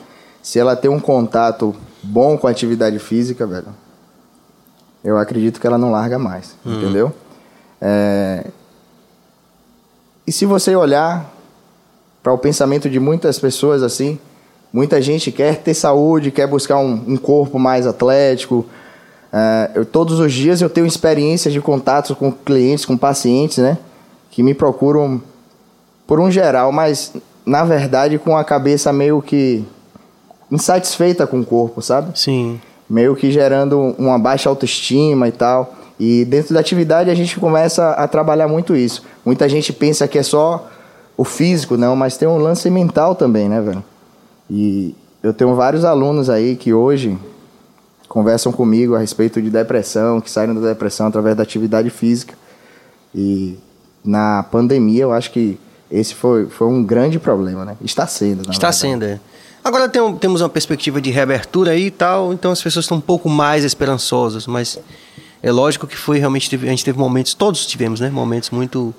se 0.43 0.59
ela 0.59 0.77
tem 0.77 0.91
um 0.91 1.01
contato 1.01 1.75
bom 2.03 2.37
com 2.39 2.47
a 2.47 2.51
atividade 2.51 2.99
física, 2.99 3.47
velho, 3.47 3.69
eu 5.03 5.17
acredito 5.17 5.61
que 5.61 5.67
ela 5.67 5.79
não 5.79 5.91
larga 5.91 6.19
mais, 6.19 6.57
hum. 6.65 6.79
entendeu? 6.79 7.13
É... 7.81 8.47
E 10.27 10.33
se 10.33 10.47
você 10.47 10.77
olhar 10.77 11.31
para 12.23 12.33
o 12.33 12.39
pensamento 12.39 12.89
de 12.89 13.01
muitas 13.01 13.39
pessoas 13.39 13.83
assim, 13.83 14.19
Muita 14.73 15.03
gente 15.03 15.33
quer 15.33 15.57
ter 15.57 15.75
saúde, 15.75 16.31
quer 16.31 16.47
buscar 16.47 16.79
um, 16.79 16.93
um 17.09 17.17
corpo 17.17 17.59
mais 17.59 17.87
atlético. 17.87 18.65
Uh, 19.33 19.71
eu, 19.75 19.85
todos 19.85 20.21
os 20.21 20.33
dias 20.33 20.63
eu 20.63 20.71
tenho 20.71 20.87
experiências 20.87 21.53
de 21.53 21.61
contatos 21.61 22.17
com 22.17 22.31
clientes, 22.31 22.85
com 22.85 22.97
pacientes, 22.97 23.59
né? 23.59 23.77
Que 24.31 24.45
me 24.45 24.55
procuram 24.55 25.21
por 26.07 26.21
um 26.21 26.31
geral, 26.31 26.71
mas 26.71 27.13
na 27.45 27.65
verdade 27.65 28.19
com 28.19 28.37
a 28.37 28.45
cabeça 28.45 28.93
meio 28.93 29.21
que 29.21 29.65
insatisfeita 30.51 31.27
com 31.27 31.41
o 31.41 31.45
corpo, 31.45 31.81
sabe? 31.81 32.19
Sim. 32.19 32.61
meio 32.89 33.15
que 33.15 33.31
gerando 33.31 33.95
uma 33.99 34.19
baixa 34.19 34.49
autoestima 34.49 35.29
e 35.29 35.33
tal. 35.33 35.75
E 35.99 36.25
dentro 36.25 36.55
da 36.55 36.61
atividade 36.61 37.11
a 37.11 37.15
gente 37.15 37.39
começa 37.39 37.91
a 37.91 38.09
trabalhar 38.09 38.49
muito 38.49 38.75
isso. 38.75 39.05
Muita 39.25 39.49
gente 39.49 39.73
pensa 39.73 40.09
que 40.09 40.19
é 40.19 40.23
só 40.23 40.69
o 41.17 41.25
físico, 41.25 41.77
não, 41.77 41.95
mas 41.95 42.17
tem 42.17 42.27
um 42.27 42.39
lance 42.39 42.69
mental 42.71 43.15
também, 43.15 43.49
né, 43.49 43.61
velho? 43.61 43.85
E 44.49 44.95
eu 45.23 45.33
tenho 45.33 45.55
vários 45.55 45.85
alunos 45.85 46.31
aí 46.31 46.57
que 46.57 46.73
hoje 46.73 47.17
conversam 48.09 48.51
comigo 48.51 48.97
a 48.97 48.99
respeito 48.99 49.41
de 49.41 49.51
depressão, 49.51 50.21
que 50.21 50.31
saíram 50.31 50.55
da 50.55 50.67
depressão 50.67 51.07
através 51.07 51.37
da 51.37 51.43
atividade 51.43 51.91
física. 51.91 52.35
E 53.15 53.57
na 54.05 54.43
pandemia 54.43 55.03
eu 55.03 55.13
acho 55.13 55.31
que 55.31 55.61
esse 55.91 56.15
foi, 56.15 56.47
foi 56.47 56.69
um 56.69 56.83
grande 56.85 57.19
problema, 57.19 57.65
né? 57.65 57.77
Está 57.83 58.07
sendo, 58.07 58.41
Está 58.43 58.53
verdade. 58.53 58.77
sendo, 58.77 59.05
é. 59.05 59.21
Agora 59.63 59.89
tem, 59.89 60.15
temos 60.17 60.41
uma 60.41 60.49
perspectiva 60.49 61.01
de 61.01 61.11
reabertura 61.11 61.73
aí 61.73 61.87
e 61.87 61.91
tal, 61.91 62.33
então 62.33 62.51
as 62.51 62.63
pessoas 62.63 62.85
estão 62.85 62.97
um 62.97 63.01
pouco 63.01 63.29
mais 63.29 63.65
esperançosas, 63.65 64.47
mas 64.47 64.79
é 65.43 65.53
lógico 65.53 65.87
que 65.87 65.97
foi 65.97 66.19
realmente 66.19 66.55
a 66.55 66.59
gente 66.59 66.85
teve 66.85 66.99
momentos, 66.99 67.35
todos 67.35 67.67
tivemos, 67.67 68.01
né, 68.01 68.09
momentos 68.09 68.51
muito 68.51 68.95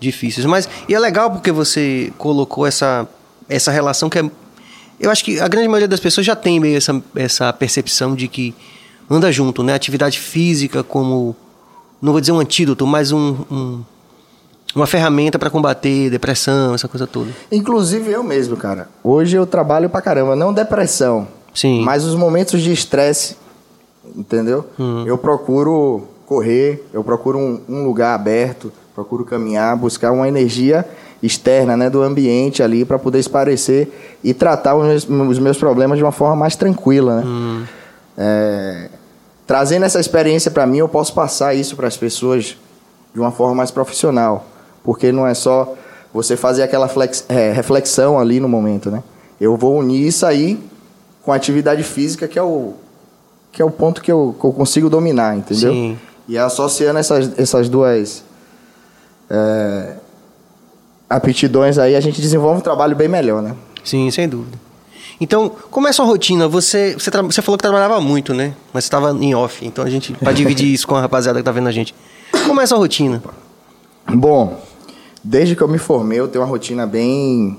difíceis, 0.00 0.46
mas 0.46 0.68
e 0.88 0.94
é 0.94 0.98
legal 0.98 1.30
porque 1.30 1.52
você 1.52 2.12
colocou 2.18 2.66
essa 2.66 3.06
essa 3.48 3.70
relação 3.70 4.08
que 4.08 4.18
é 4.18 4.30
eu 5.00 5.10
acho 5.10 5.24
que 5.24 5.40
a 5.40 5.48
grande 5.48 5.66
maioria 5.66 5.88
das 5.88 5.98
pessoas 5.98 6.26
já 6.26 6.36
tem 6.36 6.60
meio 6.60 6.76
essa, 6.76 7.02
essa 7.16 7.50
percepção 7.54 8.14
de 8.14 8.28
que 8.28 8.54
anda 9.08 9.32
junto, 9.32 9.62
né? 9.62 9.72
Atividade 9.72 10.18
física 10.18 10.84
como, 10.84 11.34
não 12.02 12.12
vou 12.12 12.20
dizer 12.20 12.32
um 12.32 12.38
antídoto, 12.38 12.86
mas 12.86 13.10
um, 13.10 13.36
um 13.50 13.82
uma 14.74 14.86
ferramenta 14.86 15.38
para 15.38 15.50
combater 15.50 16.10
depressão, 16.10 16.74
essa 16.74 16.88
coisa 16.88 17.06
toda. 17.06 17.30
Inclusive 17.50 18.10
eu 18.10 18.22
mesmo, 18.22 18.56
cara. 18.56 18.88
Hoje 19.02 19.36
eu 19.36 19.46
trabalho 19.46 19.88
pra 19.88 20.00
caramba, 20.00 20.36
não 20.36 20.52
depressão, 20.52 21.26
Sim. 21.54 21.82
mas 21.82 22.04
os 22.04 22.14
momentos 22.14 22.60
de 22.60 22.72
estresse, 22.72 23.36
entendeu? 24.16 24.64
Hum. 24.78 25.04
Eu 25.06 25.18
procuro 25.18 26.08
correr, 26.26 26.86
eu 26.92 27.02
procuro 27.02 27.38
um, 27.38 27.60
um 27.68 27.84
lugar 27.84 28.14
aberto, 28.14 28.72
procuro 28.94 29.24
caminhar, 29.24 29.76
buscar 29.76 30.12
uma 30.12 30.28
energia 30.28 30.86
externa, 31.22 31.76
né, 31.76 31.90
do 31.90 32.02
ambiente 32.02 32.62
ali 32.62 32.84
para 32.84 32.98
poder 32.98 33.18
esparecer 33.18 34.18
e 34.24 34.32
tratar 34.32 34.74
os 34.74 34.86
meus, 34.86 35.30
os 35.30 35.38
meus, 35.38 35.58
problemas 35.58 35.98
de 35.98 36.04
uma 36.04 36.12
forma 36.12 36.36
mais 36.36 36.56
tranquila, 36.56 37.16
né? 37.16 37.22
Hum. 37.26 37.64
É, 38.16 38.88
trazendo 39.46 39.84
essa 39.84 40.00
experiência 40.00 40.50
para 40.50 40.66
mim, 40.66 40.78
eu 40.78 40.88
posso 40.88 41.12
passar 41.12 41.54
isso 41.54 41.76
para 41.76 41.88
as 41.88 41.96
pessoas 41.96 42.56
de 43.12 43.20
uma 43.20 43.30
forma 43.30 43.54
mais 43.54 43.70
profissional, 43.70 44.46
porque 44.82 45.12
não 45.12 45.26
é 45.26 45.34
só 45.34 45.74
você 46.12 46.36
fazer 46.36 46.62
aquela 46.62 46.88
flex, 46.88 47.24
é, 47.28 47.52
reflexão 47.52 48.18
ali 48.18 48.40
no 48.40 48.48
momento, 48.48 48.90
né? 48.90 49.02
Eu 49.40 49.56
vou 49.56 49.78
unir 49.78 50.06
isso 50.06 50.26
aí 50.26 50.58
com 51.22 51.32
a 51.32 51.36
atividade 51.36 51.82
física, 51.82 52.26
que 52.26 52.38
é 52.38 52.42
o 52.42 52.74
que 53.52 53.60
é 53.60 53.64
o 53.64 53.70
ponto 53.70 54.00
que 54.00 54.10
eu, 54.10 54.36
que 54.38 54.46
eu 54.46 54.52
consigo 54.52 54.88
dominar, 54.88 55.36
entendeu? 55.36 55.72
Sim. 55.72 55.98
E 56.28 56.38
associando 56.38 56.98
essas, 56.98 57.36
essas 57.36 57.68
duas 57.68 58.22
é, 59.28 59.94
aptidões 61.08 61.76
aí, 61.76 61.96
a 61.96 62.00
gente 62.00 62.20
desenvolve 62.20 62.58
um 62.58 62.62
trabalho 62.62 62.94
bem 62.94 63.08
melhor, 63.08 63.42
né? 63.42 63.56
Sim, 63.82 64.08
sem 64.10 64.28
dúvida. 64.28 64.56
Então, 65.20 65.50
como 65.70 65.86
é 65.86 65.90
a 65.90 65.92
sua 65.92 66.06
rotina? 66.06 66.48
Você, 66.48 66.94
você, 66.94 67.10
você 67.10 67.42
falou 67.42 67.58
que 67.58 67.62
trabalhava 67.62 68.00
muito, 68.00 68.32
né? 68.32 68.54
Mas 68.72 68.84
estava 68.84 69.10
em 69.12 69.34
off, 69.34 69.66
então 69.66 69.84
a 69.84 69.90
gente, 69.90 70.12
para 70.14 70.32
dividir 70.32 70.72
isso 70.72 70.86
com 70.86 70.94
a 70.94 71.00
rapaziada 71.00 71.40
que 71.40 71.44
tá 71.44 71.52
vendo 71.52 71.68
a 71.68 71.72
gente. 71.72 71.94
Como 72.46 72.60
é 72.60 72.64
a 72.64 72.66
sua 72.66 72.78
rotina? 72.78 73.22
Bom, 74.08 74.60
desde 75.22 75.54
que 75.54 75.62
eu 75.62 75.68
me 75.68 75.78
formei, 75.78 76.20
eu 76.20 76.28
tenho 76.28 76.44
uma 76.44 76.50
rotina 76.50 76.86
bem 76.86 77.58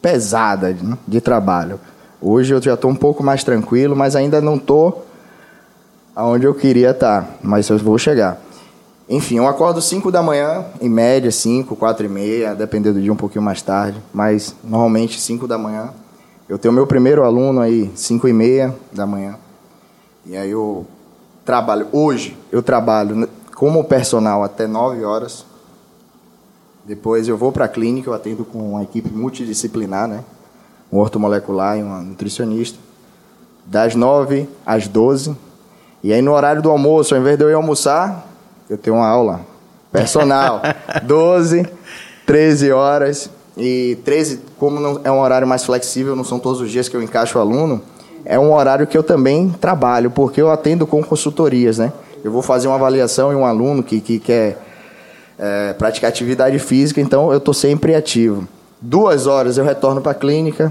pesada 0.00 0.76
de, 1.06 1.20
trabalho. 1.20 1.78
Hoje 2.20 2.54
eu 2.54 2.62
já 2.62 2.74
estou 2.74 2.90
um 2.90 2.96
pouco 2.96 3.22
mais 3.22 3.44
tranquilo, 3.44 3.96
mas 3.96 4.16
ainda 4.16 4.40
não 4.40 4.56
estou 4.56 5.06
aonde 6.14 6.46
eu 6.46 6.54
queria 6.54 6.90
estar, 6.90 7.22
tá, 7.22 7.28
mas 7.42 7.68
eu 7.68 7.78
vou 7.78 7.96
chegar. 7.98 8.40
Enfim, 9.08 9.36
eu 9.36 9.46
acordo 9.48 9.80
5 9.80 10.10
da 10.12 10.22
manhã, 10.22 10.64
em 10.80 10.88
média 10.88 11.30
5, 11.30 11.74
4 11.74 12.06
e 12.06 12.08
meia, 12.08 12.54
dependendo 12.54 12.98
do 12.98 13.02
dia 13.02 13.12
um 13.12 13.16
pouquinho 13.16 13.42
mais 13.42 13.60
tarde, 13.60 14.00
mas 14.12 14.54
normalmente 14.62 15.20
5 15.20 15.48
da 15.48 15.58
manhã. 15.58 15.90
Eu 16.48 16.58
tenho 16.58 16.72
meu 16.72 16.86
primeiro 16.86 17.24
aluno 17.24 17.60
aí, 17.60 17.90
5 17.94 18.28
e 18.28 18.32
meia 18.32 18.74
da 18.92 19.06
manhã. 19.06 19.36
E 20.26 20.36
aí 20.36 20.50
eu 20.50 20.86
trabalho, 21.44 21.88
hoje 21.90 22.36
eu 22.52 22.62
trabalho 22.62 23.28
como 23.54 23.82
personal 23.82 24.44
até 24.44 24.66
9 24.66 25.04
horas. 25.04 25.44
Depois 26.90 27.28
eu 27.28 27.36
vou 27.36 27.52
para 27.52 27.66
a 27.66 27.68
clínica, 27.68 28.10
eu 28.10 28.14
atendo 28.14 28.44
com 28.44 28.58
uma 28.70 28.82
equipe 28.82 29.08
multidisciplinar, 29.10 30.08
né? 30.08 30.24
Um 30.92 30.98
ortomolecular 30.98 31.78
e 31.78 31.84
uma 31.84 32.00
nutricionista. 32.00 32.80
Das 33.64 33.94
9 33.94 34.48
às 34.66 34.88
12. 34.88 35.36
E 36.02 36.12
aí 36.12 36.20
no 36.20 36.32
horário 36.32 36.60
do 36.60 36.68
almoço, 36.68 37.14
ao 37.14 37.20
invés 37.20 37.38
de 37.38 37.44
eu 37.44 37.48
ir 37.48 37.54
almoçar, 37.54 38.26
eu 38.68 38.76
tenho 38.76 38.96
uma 38.96 39.06
aula 39.06 39.42
personal. 39.92 40.62
12, 41.06 41.64
13 42.26 42.72
horas. 42.72 43.30
E 43.56 43.96
13, 44.04 44.40
como 44.58 44.80
não 44.80 45.00
é 45.04 45.12
um 45.12 45.20
horário 45.20 45.46
mais 45.46 45.64
flexível, 45.64 46.16
não 46.16 46.24
são 46.24 46.40
todos 46.40 46.60
os 46.60 46.72
dias 46.72 46.88
que 46.88 46.96
eu 46.96 47.02
encaixo 47.04 47.38
o 47.38 47.40
aluno, 47.40 47.80
é 48.24 48.36
um 48.36 48.52
horário 48.52 48.84
que 48.88 48.98
eu 48.98 49.04
também 49.04 49.48
trabalho, 49.60 50.10
porque 50.10 50.42
eu 50.42 50.50
atendo 50.50 50.88
com 50.88 51.00
consultorias, 51.04 51.78
né? 51.78 51.92
Eu 52.24 52.32
vou 52.32 52.42
fazer 52.42 52.66
uma 52.66 52.74
avaliação 52.74 53.32
em 53.32 53.36
um 53.36 53.46
aluno 53.46 53.80
que, 53.80 54.00
que 54.00 54.18
quer 54.18 54.69
é, 55.40 55.72
praticar 55.72 56.10
atividade 56.10 56.58
física, 56.58 57.00
então 57.00 57.32
eu 57.32 57.38
estou 57.38 57.54
sempre 57.54 57.94
ativo. 57.94 58.46
Duas 58.78 59.26
horas 59.26 59.56
eu 59.56 59.64
retorno 59.64 60.02
para 60.02 60.12
a 60.12 60.14
clínica 60.14 60.70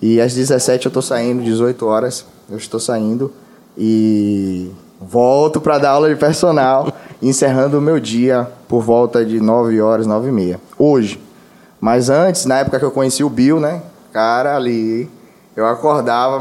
e 0.00 0.20
às 0.20 0.34
17 0.34 0.84
eu 0.84 0.90
estou 0.90 1.02
saindo, 1.02 1.42
18 1.42 1.86
horas 1.86 2.26
eu 2.50 2.58
estou 2.58 2.78
saindo 2.78 3.32
e 3.76 4.70
volto 5.00 5.60
para 5.60 5.78
dar 5.78 5.90
aula 5.90 6.10
de 6.10 6.16
personal, 6.16 6.92
encerrando 7.22 7.78
o 7.78 7.80
meu 7.80 7.98
dia 7.98 8.46
por 8.68 8.82
volta 8.82 9.24
de 9.24 9.40
9 9.40 9.80
horas, 9.80 10.06
9 10.06 10.28
e 10.28 10.32
meia. 10.32 10.60
Hoje. 10.78 11.18
Mas 11.80 12.10
antes, 12.10 12.44
na 12.44 12.58
época 12.58 12.78
que 12.78 12.84
eu 12.84 12.90
conheci 12.90 13.24
o 13.24 13.30
Bill, 13.30 13.60
né? 13.60 13.82
Cara, 14.12 14.56
ali 14.56 15.08
eu 15.54 15.66
acordava 15.66 16.38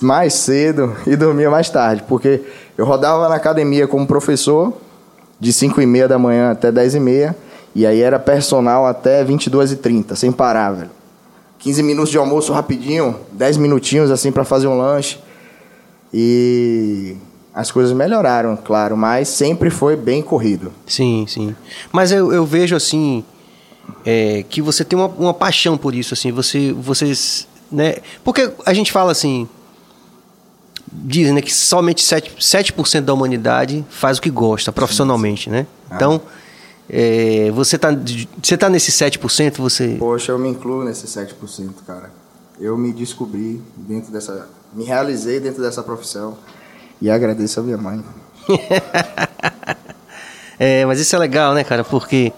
mais 0.00 0.34
cedo 0.34 0.94
e 1.06 1.16
dormia 1.16 1.50
mais 1.50 1.68
tarde, 1.68 2.04
porque 2.08 2.42
eu 2.76 2.86
rodava 2.86 3.28
na 3.28 3.34
academia 3.34 3.86
como 3.86 4.06
professor 4.06 4.72
de 5.38 5.52
5 5.52 5.80
e 5.80 5.86
meia 5.86 6.08
da 6.08 6.18
manhã 6.18 6.50
até 6.50 6.70
10 6.70 6.94
e 6.96 7.00
meia, 7.00 7.36
e 7.74 7.86
aí 7.86 8.00
era 8.00 8.18
personal 8.18 8.86
até 8.86 9.24
22 9.24 9.72
e 9.72 9.76
30, 9.76 10.14
sem 10.16 10.30
parar, 10.30 10.70
velho. 10.72 10.90
15 11.58 11.82
minutos 11.82 12.10
de 12.10 12.18
almoço 12.18 12.52
rapidinho, 12.52 13.16
10 13.32 13.56
minutinhos 13.56 14.10
assim 14.10 14.30
para 14.30 14.44
fazer 14.44 14.66
um 14.66 14.76
lanche. 14.76 15.18
E 16.12 17.16
as 17.54 17.70
coisas 17.70 17.92
melhoraram, 17.92 18.56
claro, 18.56 18.96
mas 18.96 19.28
sempre 19.28 19.70
foi 19.70 19.96
bem 19.96 20.20
corrido. 20.22 20.72
Sim, 20.86 21.24
sim. 21.28 21.56
Mas 21.90 22.12
eu, 22.12 22.32
eu 22.32 22.44
vejo 22.44 22.76
assim 22.76 23.24
é, 24.04 24.44
que 24.48 24.60
você 24.60 24.84
tem 24.84 24.98
uma, 24.98 25.06
uma, 25.06 25.32
paixão 25.32 25.76
por 25.76 25.94
isso, 25.94 26.14
assim, 26.14 26.30
você, 26.30 26.72
vocês, 26.72 27.48
né? 27.70 27.96
Porque 28.22 28.50
a 28.66 28.74
gente 28.74 28.92
fala 28.92 29.12
assim, 29.12 29.48
dizem 30.94 31.34
né, 31.34 31.42
que 31.42 31.52
somente 31.52 32.02
7%, 32.02 32.40
7 32.40 33.00
da 33.00 33.12
humanidade 33.12 33.84
faz 33.90 34.18
o 34.18 34.22
que 34.22 34.30
gosta 34.30 34.70
profissionalmente, 34.70 35.50
né? 35.50 35.66
Ah. 35.90 35.96
Então, 35.96 36.20
é, 36.88 37.50
você 37.52 37.76
tá, 37.76 37.88
você 38.42 38.56
tá 38.56 38.68
nesse 38.68 38.92
7%, 38.92 39.56
você... 39.56 39.96
Poxa, 39.98 40.32
eu 40.32 40.38
me 40.38 40.48
incluo 40.48 40.84
nesse 40.84 41.06
7%, 41.06 41.70
cara. 41.86 42.10
Eu 42.60 42.78
me 42.78 42.92
descobri 42.92 43.60
dentro 43.76 44.12
dessa... 44.12 44.48
Me 44.72 44.84
realizei 44.84 45.40
dentro 45.40 45.62
dessa 45.62 45.82
profissão 45.82 46.36
e 47.00 47.10
agradeço 47.10 47.60
a 47.60 47.62
minha 47.62 47.78
mãe. 47.78 48.02
é, 50.58 50.84
mas 50.86 51.00
isso 51.00 51.14
é 51.14 51.18
legal, 51.18 51.54
né, 51.54 51.64
cara? 51.64 51.84
Porque 51.84 52.32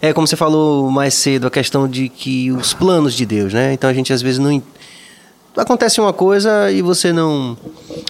é 0.00 0.12
como 0.12 0.26
você 0.26 0.36
falou 0.36 0.90
mais 0.90 1.14
cedo, 1.14 1.46
a 1.46 1.50
questão 1.50 1.88
de 1.88 2.08
que 2.08 2.52
os 2.52 2.72
planos 2.72 3.14
de 3.14 3.26
Deus, 3.26 3.52
né? 3.52 3.72
Então 3.72 3.90
a 3.90 3.92
gente 3.92 4.12
às 4.12 4.22
vezes 4.22 4.38
não 4.38 4.62
acontece 5.58 6.00
uma 6.00 6.12
coisa 6.12 6.70
e 6.70 6.82
você 6.82 7.12
não. 7.12 7.56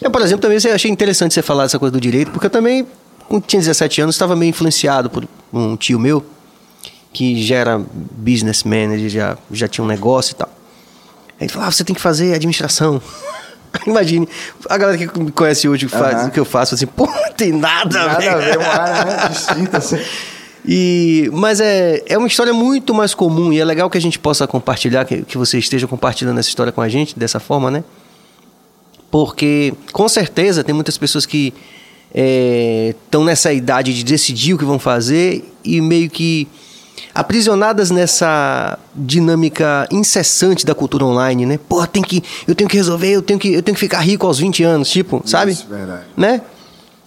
Eu, 0.00 0.10
por 0.10 0.22
exemplo, 0.22 0.42
também 0.42 0.58
achei 0.72 0.90
interessante 0.90 1.34
você 1.34 1.42
falar 1.42 1.64
essa 1.64 1.78
coisa 1.78 1.92
do 1.92 2.00
direito, 2.00 2.30
porque 2.30 2.46
eu 2.46 2.50
também, 2.50 2.86
quando 3.28 3.44
tinha 3.44 3.60
17 3.60 4.02
anos, 4.02 4.14
estava 4.14 4.36
meio 4.36 4.50
influenciado 4.50 5.10
por 5.10 5.26
um 5.52 5.76
tio 5.76 5.98
meu 5.98 6.24
que 7.12 7.42
já 7.42 7.56
era 7.56 7.80
business 8.12 8.62
manager, 8.62 9.08
já, 9.08 9.38
já 9.50 9.66
tinha 9.66 9.84
um 9.84 9.88
negócio 9.88 10.32
e 10.32 10.36
tal. 10.36 10.48
Aí 11.30 11.46
ele 11.46 11.48
falou: 11.48 11.68
ah, 11.68 11.72
você 11.72 11.84
tem 11.84 11.94
que 11.94 12.00
fazer 12.00 12.34
administração. 12.34 13.00
Imagine, 13.86 14.28
a 14.68 14.78
galera 14.78 14.98
que 14.98 15.18
me 15.18 15.30
conhece 15.30 15.68
hoje 15.68 15.88
faz 15.88 16.22
uhum. 16.22 16.28
o 16.28 16.30
que 16.30 16.40
eu 16.40 16.44
faço, 16.44 16.74
assim, 16.74 16.86
pô, 16.86 17.06
não 17.06 17.32
tem 17.32 17.52
nada, 17.52 18.06
nada 18.06 18.12
a 18.12 18.18
ver. 18.18 18.26
Nada 18.26 18.38
a 18.38 18.44
ver, 18.44 18.58
uma 18.58 18.68
área 18.68 19.04
né, 19.04 19.28
distinta, 19.28 19.78
assim. 19.78 19.98
E, 20.70 21.30
mas 21.32 21.62
é, 21.62 22.02
é 22.06 22.18
uma 22.18 22.28
história 22.28 22.52
muito 22.52 22.92
mais 22.92 23.14
comum 23.14 23.50
e 23.50 23.58
é 23.58 23.64
legal 23.64 23.88
que 23.88 23.96
a 23.96 24.00
gente 24.00 24.18
possa 24.18 24.46
compartilhar, 24.46 25.06
que, 25.06 25.22
que 25.22 25.38
você 25.38 25.58
esteja 25.58 25.88
compartilhando 25.88 26.38
essa 26.38 26.50
história 26.50 26.70
com 26.70 26.82
a 26.82 26.88
gente 26.90 27.18
dessa 27.18 27.40
forma, 27.40 27.70
né? 27.70 27.82
Porque, 29.10 29.72
com 29.94 30.06
certeza, 30.10 30.62
tem 30.62 30.74
muitas 30.74 30.98
pessoas 30.98 31.24
que 31.24 31.54
estão 32.14 33.22
é, 33.22 33.24
nessa 33.24 33.50
idade 33.50 33.94
de 33.94 34.04
decidir 34.04 34.52
o 34.52 34.58
que 34.58 34.64
vão 34.66 34.78
fazer 34.78 35.42
e 35.64 35.80
meio 35.80 36.10
que 36.10 36.46
aprisionadas 37.14 37.90
nessa 37.90 38.78
dinâmica 38.94 39.88
incessante 39.90 40.66
da 40.66 40.74
cultura 40.74 41.06
online, 41.06 41.46
né? 41.46 41.58
Porra, 41.66 41.86
tem 41.86 42.02
que, 42.02 42.22
eu 42.46 42.54
tenho 42.54 42.68
que 42.68 42.76
resolver, 42.76 43.10
eu 43.10 43.22
tenho 43.22 43.38
que, 43.38 43.54
eu 43.54 43.62
tenho 43.62 43.74
que 43.74 43.80
ficar 43.80 44.00
rico 44.00 44.26
aos 44.26 44.38
20 44.38 44.62
anos, 44.64 44.90
tipo, 44.90 45.22
sabe? 45.24 45.52
Isso, 45.52 45.66
verdade. 45.66 46.04
Né? 46.14 46.42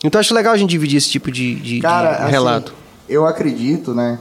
Então 0.04 0.20
acho 0.20 0.34
legal 0.34 0.52
a 0.52 0.58
gente 0.58 0.72
dividir 0.72 0.98
esse 0.98 1.12
tipo 1.12 1.32
de, 1.32 1.54
de, 1.54 1.80
Cara, 1.80 2.16
de 2.16 2.24
assim, 2.24 2.32
relato. 2.32 2.81
Eu 3.14 3.26
acredito, 3.28 3.94
né? 3.94 4.20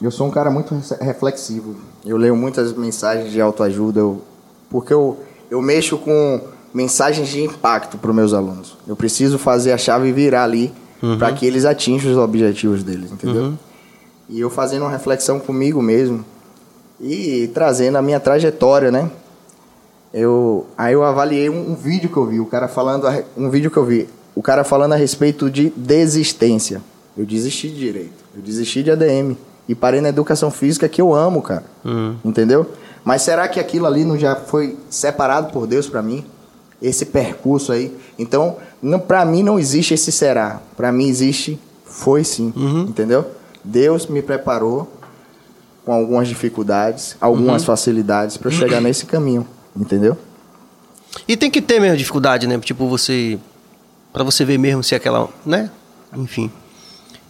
Eu 0.00 0.10
sou 0.10 0.26
um 0.26 0.30
cara 0.30 0.50
muito 0.50 0.74
re- 0.74 1.04
reflexivo. 1.04 1.76
Eu 2.04 2.16
leio 2.16 2.34
muitas 2.34 2.72
mensagens 2.72 3.30
de 3.30 3.40
autoajuda, 3.40 4.00
eu, 4.00 4.20
porque 4.68 4.92
eu, 4.92 5.18
eu 5.50 5.60
mexo 5.62 5.96
com 5.98 6.40
mensagens 6.74 7.28
de 7.28 7.42
impacto 7.42 7.98
para 7.98 8.10
os 8.10 8.16
meus 8.16 8.32
alunos. 8.32 8.76
Eu 8.88 8.96
preciso 8.96 9.38
fazer 9.38 9.72
a 9.72 9.78
chave 9.78 10.10
virar 10.12 10.44
ali 10.44 10.72
para 11.18 11.32
que 11.32 11.44
eles 11.46 11.64
atinjam 11.64 12.10
os 12.12 12.16
objetivos 12.18 12.82
deles, 12.82 13.12
entendeu? 13.12 13.52
E 14.28 14.40
eu 14.40 14.48
fazendo 14.48 14.82
uma 14.82 14.90
reflexão 14.90 15.38
comigo 15.38 15.82
mesmo 15.82 16.24
e 17.00 17.50
trazendo 17.52 17.98
a 17.98 18.02
minha 18.02 18.18
trajetória, 18.20 18.90
né? 18.90 19.10
Eu, 20.12 20.66
aí 20.76 20.92
eu 20.94 21.02
avaliei 21.02 21.48
um, 21.48 21.72
um 21.72 21.74
vídeo 21.74 22.08
que 22.10 22.16
eu 22.16 22.26
vi, 22.26 22.38
o 22.40 22.46
cara 22.46 22.68
falando, 22.68 23.06
a 23.06 23.22
um 23.36 23.48
vídeo 23.50 23.70
que 23.70 23.76
eu 23.76 23.84
vi, 23.84 24.08
o 24.34 24.42
cara 24.42 24.62
falando 24.62 24.92
a 24.92 24.96
respeito 24.96 25.50
de 25.50 25.70
desistência. 25.70 26.82
Eu 27.16 27.24
desisti 27.26 27.68
de 27.68 27.78
direito, 27.78 28.21
eu 28.34 28.42
desisti 28.42 28.82
de 28.82 28.90
ADM 28.90 29.34
e 29.68 29.74
parei 29.74 30.00
na 30.00 30.08
educação 30.08 30.50
física 30.50 30.88
que 30.88 31.00
eu 31.00 31.14
amo, 31.14 31.42
cara. 31.42 31.64
Entendeu? 32.24 32.70
Mas 33.04 33.22
será 33.22 33.48
que 33.48 33.58
aquilo 33.58 33.86
ali 33.86 34.04
não 34.04 34.16
já 34.18 34.36
foi 34.36 34.78
separado 34.88 35.52
por 35.52 35.66
Deus 35.66 35.88
para 35.88 36.02
mim? 36.02 36.24
Esse 36.80 37.06
percurso 37.06 37.72
aí. 37.72 37.96
Então, 38.18 38.56
para 39.06 39.24
mim 39.24 39.42
não 39.42 39.58
existe 39.58 39.94
esse 39.94 40.10
será. 40.12 40.60
Para 40.76 40.90
mim 40.92 41.06
existe 41.08 41.58
foi 41.84 42.24
sim, 42.24 42.52
entendeu? 42.88 43.26
Deus 43.62 44.06
me 44.06 44.22
preparou 44.22 44.90
com 45.84 45.92
algumas 45.92 46.26
dificuldades, 46.28 47.16
algumas 47.20 47.64
facilidades 47.64 48.36
para 48.36 48.50
chegar 48.50 48.80
nesse 48.82 49.04
caminho, 49.04 49.46
entendeu? 49.76 50.16
E 51.28 51.36
tem 51.36 51.50
que 51.50 51.60
ter 51.60 51.80
mesmo 51.80 51.96
dificuldade, 51.96 52.46
né? 52.46 52.58
Tipo, 52.58 52.88
você. 52.88 53.38
Pra 54.12 54.24
você 54.24 54.44
ver 54.44 54.58
mesmo 54.58 54.82
se 54.82 54.94
aquela. 54.94 55.28
né? 55.44 55.70
Enfim. 56.16 56.50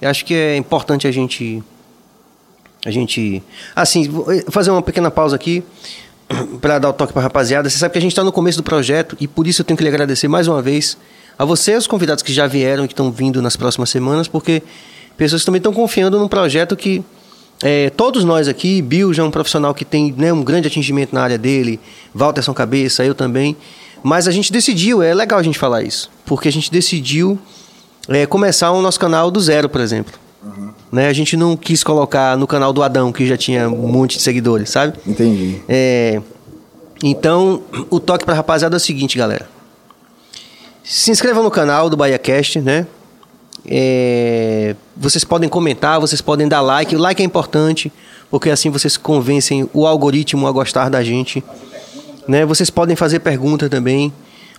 Eu 0.03 0.11
acho 0.11 0.25
que 0.25 0.35
é 0.35 0.57
importante 0.57 1.07
a 1.07 1.13
gente. 1.13 1.63
A 2.85 2.91
gente. 2.91 3.41
Assim, 3.75 4.09
vou 4.09 4.27
fazer 4.51 4.73
uma 4.73 4.83
pequena 4.83 5.13
pausa 5.13 5.37
aqui. 5.37 5.63
Pra 6.61 6.81
dar 6.81 6.89
o 6.89 6.93
toque 6.93 7.13
pra 7.13 7.23
rapaziada. 7.23 7.71
Você 7.71 7.79
sabe 7.79 7.93
que 7.93 7.99
a 7.99 8.01
gente 8.01 8.15
tá 8.15 8.25
no 8.25 8.33
começo 8.33 8.59
do 8.59 8.65
projeto 8.65 9.17
e 9.21 9.29
por 9.29 9.47
isso 9.47 9.61
eu 9.61 9.65
tenho 9.65 9.77
que 9.77 9.83
lhe 9.85 9.89
agradecer 9.89 10.27
mais 10.27 10.49
uma 10.49 10.61
vez 10.61 10.97
a 11.39 11.45
você 11.45 11.73
e 11.73 11.77
os 11.77 11.87
convidados 11.87 12.23
que 12.23 12.33
já 12.33 12.47
vieram 12.47 12.85
e 12.85 12.89
que 12.89 12.95
estão 12.95 13.13
vindo 13.13 13.41
nas 13.43 13.55
próximas 13.55 13.91
semanas, 13.91 14.29
porque 14.29 14.63
pessoas 15.17 15.45
também 15.45 15.59
estão 15.59 15.73
confiando 15.73 16.19
num 16.19 16.29
projeto 16.29 16.75
que 16.75 17.05
é, 17.63 17.91
todos 17.91 18.25
nós 18.25 18.49
aqui, 18.49 18.81
Bill 18.81 19.13
já 19.13 19.23
é 19.23 19.27
um 19.27 19.31
profissional 19.31 19.75
que 19.75 19.85
tem 19.85 20.15
né, 20.17 20.33
um 20.33 20.43
grande 20.43 20.67
atingimento 20.67 21.15
na 21.15 21.23
área 21.23 21.37
dele, 21.37 21.79
Walter 22.15 22.43
São 22.43 22.55
Cabeça, 22.55 23.05
eu 23.05 23.15
também. 23.15 23.57
Mas 24.03 24.27
a 24.27 24.31
gente 24.31 24.51
decidiu, 24.51 25.03
é 25.03 25.15
legal 25.15 25.39
a 25.39 25.43
gente 25.43 25.59
falar 25.59 25.83
isso, 25.83 26.11
porque 26.25 26.49
a 26.49 26.53
gente 26.53 26.71
decidiu 26.73 27.39
é, 28.09 28.27
começar 28.27 28.71
o 28.73 28.83
nosso 28.83 28.99
canal 28.99 29.31
do 29.31 29.41
zero, 29.41 29.69
por 29.69 29.81
exemplo. 29.81 30.15
Né, 30.91 31.09
a 31.09 31.13
gente 31.13 31.37
não 31.37 31.57
quis 31.57 31.83
colocar 31.83 32.37
no 32.37 32.47
canal 32.47 32.73
do 32.73 32.83
Adão, 32.83 33.13
que 33.13 33.27
já 33.27 33.37
tinha 33.37 33.69
um 33.69 33.89
monte 33.89 34.19
de 34.19 34.23
seguidores, 34.23 34.69
sabe? 34.69 34.99
Entendi. 35.07 35.63
É, 35.69 36.21
então, 37.03 37.63
o 37.89 37.99
toque 37.99 38.25
pra 38.25 38.35
rapaziada 38.35 38.77
é 38.77 38.79
o 38.79 38.81
seguinte, 38.81 39.17
galera. 39.17 39.49
Se 40.85 41.11
inscrevam 41.11 41.43
no 41.43 41.51
canal 41.51 41.89
do 41.89 41.97
BahiaCast, 41.97 42.61
né? 42.61 42.87
É, 43.65 44.75
vocês 44.97 45.25
podem 45.25 45.49
comentar, 45.49 46.01
vocês 46.01 46.21
podem 46.21 46.49
dar 46.49 46.61
like. 46.61 46.95
O 46.95 46.99
like 46.99 47.23
é 47.23 47.25
importante, 47.25 47.93
porque 48.31 48.51
assim 48.51 48.69
vocês 48.69 48.97
convencem 48.97 49.69
o 49.73 49.87
algoritmo 49.87 50.47
a 50.47 50.53
gostar 50.53 50.89
da 50.89 51.03
gente. 51.03 51.43
Né? 52.27 52.45
Vocês 52.45 52.71
podem 52.71 52.97
fazer 52.97 53.21
pergunta 53.21 53.69
também, 53.69 54.13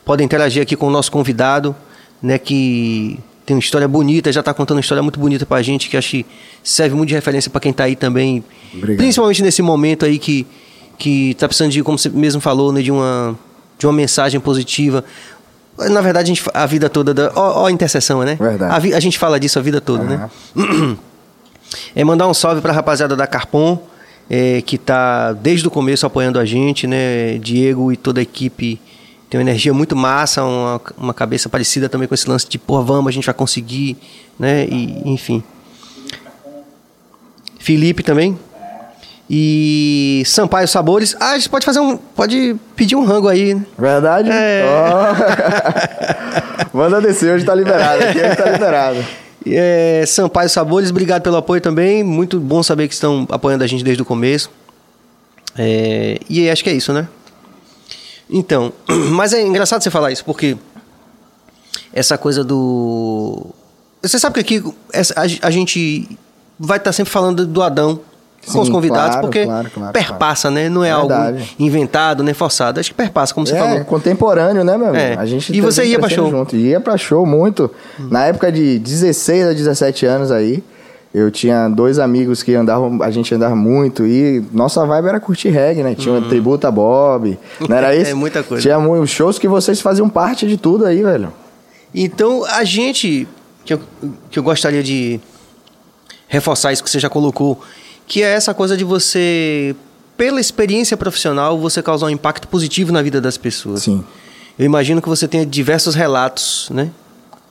podem 0.06 0.26
interagir 0.26 0.64
aqui 0.64 0.76
com 0.76 0.88
o 0.88 0.92
nosso 0.92 1.12
convidado, 1.12 1.76
né? 2.22 2.38
Que 2.38 3.20
tem 3.46 3.56
uma 3.56 3.60
história 3.60 3.88
bonita, 3.88 4.32
já 4.32 4.40
está 4.40 4.54
contando 4.54 4.78
uma 4.78 4.82
história 4.82 5.02
muito 5.04 5.20
bonita 5.20 5.46
pra 5.46 5.62
gente, 5.62 5.90
que 5.90 5.98
acho 5.98 6.10
que 6.12 6.26
serve 6.64 6.96
muito 6.96 7.10
de 7.10 7.16
referência 7.16 7.52
para 7.52 7.60
quem 7.62 7.74
tá 7.74 7.84
aí 7.84 7.96
também. 7.96 8.44
Obrigado. 8.74 8.98
Principalmente 8.98 9.42
nesse 9.44 9.62
momento 9.62 10.06
aí 10.06 10.18
que, 10.18 10.48
que 10.98 11.34
tá 11.36 11.48
precisando 11.48 11.72
de, 11.72 11.84
como 11.84 11.98
você 11.98 12.10
mesmo 12.10 12.40
falou, 12.40 12.72
né? 12.72 12.82
De 12.82 12.92
uma, 12.92 13.38
de 13.78 13.86
uma 13.86 13.94
mensagem 13.94 14.40
positiva. 14.40 15.04
Na 15.90 16.02
verdade, 16.02 16.32
a, 16.32 16.36
gente, 16.36 16.44
a 16.54 16.66
vida 16.66 16.90
toda. 16.90 17.14
Da, 17.14 17.32
ó, 17.36 17.64
ó 17.64 17.66
a 17.66 17.72
interseção, 17.72 18.24
né? 18.24 18.36
Verdade. 18.40 18.74
A, 18.76 18.80
vi- 18.80 18.94
a 18.94 19.00
gente 19.00 19.18
fala 19.20 19.40
disso 19.40 19.58
a 19.60 19.62
vida 19.62 19.82
toda, 19.82 20.04
né? 20.04 20.30
É 21.96 22.04
mandar 22.04 22.28
um 22.28 22.34
salve 22.34 22.62
para 22.62 22.72
a 22.72 22.76
rapaziada 22.76 23.16
da 23.16 23.26
Carpon, 23.26 23.82
é, 24.30 24.62
que 24.62 24.78
tá 24.78 25.34
desde 25.34 25.68
o 25.68 25.72
começo 25.72 26.06
apoiando 26.06 26.40
a 26.40 26.46
gente, 26.46 26.86
né? 26.88 27.38
Diego 27.40 27.92
e 27.92 27.98
toda 27.98 28.20
a 28.20 28.24
equipe 28.24 28.80
tem 29.34 29.40
uma 29.40 29.50
energia 29.50 29.74
muito 29.74 29.96
massa, 29.96 30.44
uma, 30.44 30.80
uma 30.96 31.12
cabeça 31.14 31.50
parecida 31.50 31.90
também 31.90 32.08
com 32.08 32.14
esse 32.14 32.30
lance 32.30 32.48
de, 32.48 32.60
porra, 32.60 32.84
vamos, 32.84 33.08
a 33.08 33.12
gente 33.12 33.26
vai 33.26 33.34
conseguir, 33.34 33.98
né? 34.38 34.66
E, 34.66 35.02
enfim. 35.10 35.44
Felipe 37.58 38.04
também. 38.04 38.38
E 39.28 40.22
Sampaio 40.28 40.68
Sabores. 40.68 41.16
Ah, 41.20 41.32
a 41.32 41.38
gente 41.40 41.50
pode 41.50 41.66
fazer 41.66 41.80
um. 41.80 41.98
Pode 41.98 42.56
pedir 42.76 42.96
um 42.96 43.04
rango 43.04 43.28
aí, 43.28 43.56
né? 43.56 43.66
Verdade? 43.76 44.30
É. 44.32 44.66
Ó. 44.68 45.16
Manda 46.78 47.02
descer, 47.02 47.34
hoje 47.34 47.44
tá 47.44 47.56
liberado. 47.56 48.04
Aqui 48.04 48.20
hoje 48.20 48.36
tá 48.36 48.52
liberado. 48.52 49.04
É, 49.48 50.04
Sampaio 50.06 50.48
Sabores, 50.48 50.92
obrigado 50.92 51.24
pelo 51.24 51.38
apoio 51.38 51.60
também. 51.60 52.04
Muito 52.04 52.40
bom 52.40 52.62
saber 52.62 52.88
que 52.88 52.94
estão 52.94 53.26
apoiando 53.32 53.64
a 53.64 53.68
gente 53.68 53.84
desde 53.84 54.04
o 54.04 54.06
começo. 54.06 54.52
É, 55.58 56.20
e 56.30 56.48
acho 56.52 56.64
que 56.64 56.70
é 56.70 56.74
isso, 56.74 56.94
né? 56.94 57.08
Então, 58.30 58.72
mas 59.12 59.34
é 59.34 59.42
engraçado 59.42 59.84
você 59.84 59.92
falar 59.92 60.12
isso, 60.12 60.24
porque 60.26 60.58
essa 61.94 62.18
coisa 62.18 62.44
do. 62.44 63.46
Você 64.02 64.20
sabe 64.20 64.44
que 64.44 64.58
aqui 64.58 64.74
a, 65.42 65.50
gente 65.50 66.10
vai 66.60 66.78
estar 66.78 66.92
sempre 66.92 67.12
falando 67.12 67.46
do 67.46 67.62
Adão 67.62 68.00
com 68.52 68.60
os 68.60 68.68
Sim, 68.68 68.74
convidados, 68.74 69.12
claro, 69.12 69.22
porque 69.22 69.46
claro, 69.46 69.72
claro, 69.74 69.94
perpassa, 69.94 70.52
né? 70.52 70.68
Não 70.68 70.84
é 70.84 70.94
Verdade. 70.94 71.38
algo 71.38 71.48
inventado, 71.58 72.24
nem 72.24 72.34
forçado. 72.34 72.80
Acho 72.80 72.90
que 72.90 72.96
perpassa, 72.96 73.34
como 73.34 73.48
você 73.48 73.56
é, 73.56 73.60
falou. 73.60 73.86
contemporâneo, 73.86 74.64
né, 74.66 74.78
meu 74.78 74.90
amigo? 74.90 75.02
É. 75.02 75.16
A 75.16 75.26
gente 75.26 75.54
E 75.54 75.62
tá 75.62 75.66
você 75.66 75.86
ia 75.86 75.98
pra 75.98 76.10
show? 76.10 76.30
Junto. 76.30 76.56
Ia 76.58 76.82
pra 76.82 76.98
show 76.98 77.26
muito. 77.26 77.72
Na 77.98 78.26
época 78.26 78.52
de 78.52 78.80
16 78.80 79.48
a 79.48 79.54
17 79.54 80.06
anos 80.06 80.32
aí, 80.32 80.62
eu 81.14 81.30
tinha 81.30 81.70
dois 81.70 82.00
amigos 82.00 82.42
que 82.42 82.56
andavam, 82.56 83.02
a 83.04 83.12
gente 83.12 83.34
andava 83.36 83.56
muito 83.56 84.06
e 84.06 84.44
nossa 84.52 84.84
vibe 84.86 85.08
era 85.10 85.20
curtir 85.20 85.50
reggae, 85.50 85.84
né? 85.84 85.94
Tinha 85.94 86.16
um 86.16 86.28
tributo 86.28 86.66
a 86.66 86.72
Bob, 86.72 87.38
não 87.68 87.76
era 87.78 87.90
Uhum. 87.90 87.94
É, 88.00 88.02
isso? 88.02 88.18
muita 88.18 88.42
coisa. 88.42 88.62
Tinha 88.62 88.80
muitos 88.80 89.12
shows 89.12 89.38
que 89.38 89.48
vocês 89.48 89.80
faziam 89.80 90.10
parte 90.10 90.48
de 90.48 90.58
tudo 90.58 90.86
aí, 90.86 91.04
velho. 91.04 91.32
Então, 91.94 92.44
a 92.46 92.64
gente, 92.64 93.28
que 93.64 93.76
eu, 93.76 93.80
que 94.32 94.40
eu 94.40 94.44
gostaria 94.44 94.82
de 94.82 95.20
reforçar 96.28 96.74
isso 96.74 96.84
que 96.84 96.90
você 96.90 97.00
já 97.00 97.10
colocou, 97.10 97.62
que 98.08 98.24
é 98.24 98.34
essa 98.34 98.52
coisa 98.54 98.76
de 98.76 98.84
você, 98.84 99.76
pela 100.18 100.42
experiência 100.42 100.98
profissional, 100.98 101.60
você 101.60 101.84
causar 101.84 102.08
um 102.08 102.10
impacto 102.10 102.48
positivo 102.48 102.92
na 102.92 103.04
vida 103.04 103.22
das 103.22 103.38
pessoas. 103.38 103.84
Sim. 103.84 104.04
Eu 104.58 104.66
imagino 104.66 105.00
que 105.00 105.08
você 105.08 105.28
tenha 105.28 105.46
diversos 105.46 105.94
relatos, 105.94 106.70
né? 106.72 106.90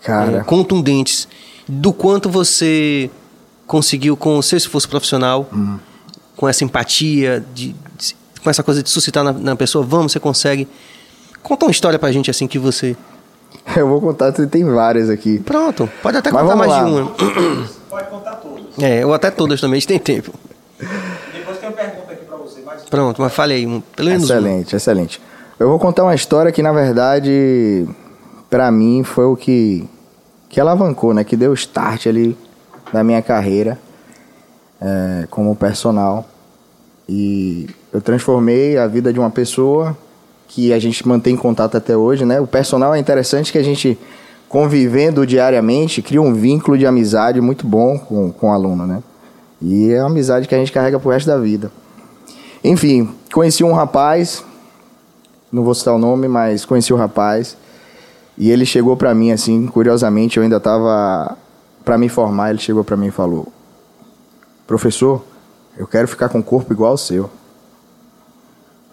Cara, 0.03 0.39
É, 0.39 0.41
contundentes 0.43 1.29
do 1.69 1.93
quanto 1.93 2.29
você 2.29 3.09
conseguiu 3.67 4.17
com 4.17 4.37
o 4.39 4.43
seu 4.43 4.57
esforço 4.57 4.89
profissional, 4.89 5.49
Uhum. 5.53 5.79
com 6.37 6.49
essa 6.49 6.65
empatia, 6.65 7.45
de, 7.55 7.75
de- 7.97 8.17
com 8.43 8.51
essa 8.51 8.63
coisa 8.63 8.83
de 8.83 8.91
suscitar 8.91 9.23
na, 9.23 9.33
na 9.33 9.57
pessoa, 9.57 9.85
vamos, 9.85 10.13
você 10.13 10.21
consegue. 10.21 10.67
Conta 11.43 11.67
uma 11.67 11.71
história 11.71 11.99
pra 11.99 12.11
gente 12.13 12.31
assim 12.31 12.47
que 12.47 12.59
você. 12.59 12.97
eu 13.77 13.87
vou 13.89 14.01
contar, 14.01 14.33
tem 14.33 14.65
várias 14.65 15.09
aqui. 15.11 15.39
Pronto, 15.41 15.89
pode 16.03 16.17
até 16.17 16.31
Mas 16.33 16.43
contar 16.43 16.57
mais 16.57 16.71
lá. 16.71 16.85
de 16.85 16.91
uma. 16.91 17.07
Pode 17.89 18.09
contar 18.11 18.33
todas. 18.37 18.65
É, 18.81 19.05
ou 19.07 19.13
até 19.15 19.31
todas 19.31 19.61
também, 19.61 19.77
a 19.77 19.81
gente 19.81 19.89
tem 19.89 19.99
tempo. 19.99 20.33
Depois 21.33 21.59
tem 21.59 21.69
uma 21.69 21.77
pergunta 21.77 22.13
aqui 22.13 22.25
pra 22.25 22.37
você, 22.37 22.61
mas 22.65 22.83
Pronto, 22.85 23.21
mas 23.23 23.33
falei 23.33 23.59
aí, 23.59 23.67
um- 23.67 23.81
pelo 23.81 24.09
menos 24.09 24.25
uma. 24.29 24.37
Excelente, 24.39 24.77
excelente. 24.77 25.21
Eu 25.59 25.69
vou 25.69 25.79
contar 25.79 26.03
uma 26.03 26.15
história 26.15 26.51
que, 26.51 26.63
na 26.63 26.73
verdade, 26.73 27.87
pra 28.51 28.71
mim 28.73 29.05
foi 29.05 29.27
o 29.27 29.37
que, 29.37 29.85
que 30.49 30.61
alavancou, 30.61 31.15
né? 31.15 31.23
Que 31.23 31.37
deu 31.37 31.53
start 31.55 32.07
ali 32.07 32.37
na 32.93 33.03
minha 33.03 33.23
carreira 33.23 33.79
é, 34.81 35.27
como 35.31 35.55
personal. 35.57 36.27
E 37.09 37.69
eu 37.93 38.01
transformei 38.01 38.77
a 38.79 38.87
vida 38.87 39.13
de 39.13 39.19
uma 39.19 39.31
pessoa 39.31 39.97
que 40.49 40.73
a 40.73 40.79
gente 40.79 41.07
mantém 41.07 41.37
contato 41.37 41.77
até 41.77 41.97
hoje, 41.97 42.25
né? 42.25 42.41
O 42.41 42.47
personal 42.47 42.95
é 42.95 42.99
interessante 42.99 43.51
que 43.51 43.59
a 43.59 43.63
gente, 43.63 43.99
convivendo 44.49 45.27
diariamente, 45.27 46.03
cria 46.03 46.21
um 46.21 46.35
vínculo 46.35 46.77
de 46.77 46.87
amizade 46.87 47.41
muito 47.41 47.67
bom 47.67 47.99
com, 47.99 48.31
com 48.31 48.49
o 48.49 48.53
aluno, 48.53 48.87
né? 48.87 49.03
E 49.61 49.91
é 49.93 50.01
uma 50.01 50.11
amizade 50.11 50.47
que 50.47 50.55
a 50.55 50.59
gente 50.59 50.73
carrega 50.73 50.99
pro 50.99 51.11
resto 51.11 51.27
da 51.27 51.39
vida. 51.39 51.71
Enfim, 52.63 53.09
conheci 53.33 53.65
um 53.65 53.73
rapaz, 53.73 54.45
não 55.51 55.65
vou 55.65 55.75
citar 55.75 55.95
o 55.95 55.99
nome, 55.99 56.29
mas 56.29 56.65
conheci 56.65 56.93
o 56.93 56.97
rapaz. 56.97 57.57
E 58.37 58.51
ele 58.51 58.67
chegou 58.67 58.97
pra 58.97 59.15
mim 59.15 59.31
assim, 59.31 59.67
curiosamente, 59.67 60.37
eu 60.37 60.43
ainda 60.43 60.59
tava 60.59 61.37
pra 61.85 61.99
me 61.99 62.09
formar, 62.09 62.51
ele 62.51 62.59
chegou 62.59 62.85
pra 62.85 62.97
mim 62.97 63.09
e 63.09 63.11
falou: 63.11 63.49
"Professor, 64.67 65.25
eu 65.77 65.87
quero 65.87 66.07
ficar 66.07 66.29
com 66.29 66.39
um 66.39 66.43
corpo 66.43 66.73
igual 66.73 66.93
ao 66.93 66.99
seu. 66.99 67.31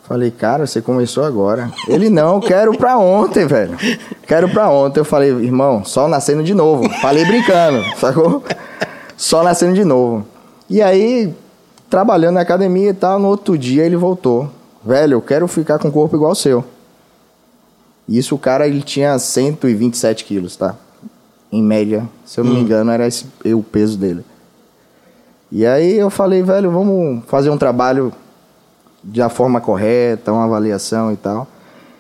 Falei, 0.10 0.32
cara, 0.32 0.66
você 0.66 0.82
começou 0.82 1.24
agora. 1.24 1.72
Ele, 1.88 2.10
não, 2.10 2.40
quero 2.40 2.76
pra 2.76 2.98
ontem, 2.98 3.46
velho. 3.46 3.78
Quero 4.26 4.50
pra 4.50 4.68
ontem. 4.68 5.00
Eu 5.00 5.06
falei, 5.06 5.30
irmão, 5.30 5.86
sol 5.86 6.08
nascendo 6.08 6.42
de 6.42 6.56
novo. 6.56 6.90
Falei 7.00 7.24
brincando, 7.26 7.84
sacou? 7.96 8.44
Sol 9.16 9.44
nascendo 9.44 9.76
de 9.76 9.86
novo. 9.86 10.26
E 10.68 10.82
aí, 10.82 11.32
trabalhando 11.92 12.36
na 12.36 12.42
academia 12.42 12.90
e 12.90 12.94
tal, 12.94 13.20
no 13.20 13.28
outro 13.28 13.56
dia 13.56 13.86
ele 13.86 13.96
voltou. 13.96 14.50
Velho, 14.84 15.14
eu 15.14 15.22
quero 15.22 15.48
ficar 15.48 15.78
com 15.78 15.90
um 15.90 15.92
corpo 15.92 16.16
igual 16.16 16.32
ao 16.32 16.36
seu. 16.36 16.66
Isso 18.08 18.34
o 18.34 18.40
cara, 18.40 18.68
ele 18.68 18.82
tinha 18.82 19.20
127 19.20 20.26
quilos, 20.26 20.56
tá? 20.56 20.76
Em 21.52 21.64
média, 21.64 22.08
se 22.26 22.40
eu 22.40 22.44
não 22.44 22.54
me 22.54 22.60
engano, 22.60 22.92
era 22.92 23.08
esse 23.08 23.26
o 23.46 23.64
peso 23.64 23.98
dele. 23.98 24.24
E 25.52 25.66
aí 25.66 25.98
eu 25.98 26.10
falei, 26.10 26.44
velho, 26.44 26.70
vamos 26.70 27.24
fazer 27.26 27.50
um 27.50 27.58
trabalho 27.58 28.14
da 29.04 29.30
forma 29.30 29.60
correta, 29.60 30.32
uma 30.32 30.46
avaliação 30.46 31.12
e 31.12 31.16
tal. 31.16 31.48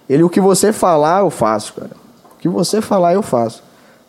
Ele, 0.07 0.23
o 0.23 0.29
que 0.29 0.39
você 0.39 0.71
falar, 0.71 1.21
eu 1.21 1.29
faço, 1.29 1.73
cara. 1.73 1.91
O 2.35 2.38
que 2.39 2.47
você 2.47 2.79
falar, 2.79 3.13
eu 3.13 3.23
faço. 3.23 3.63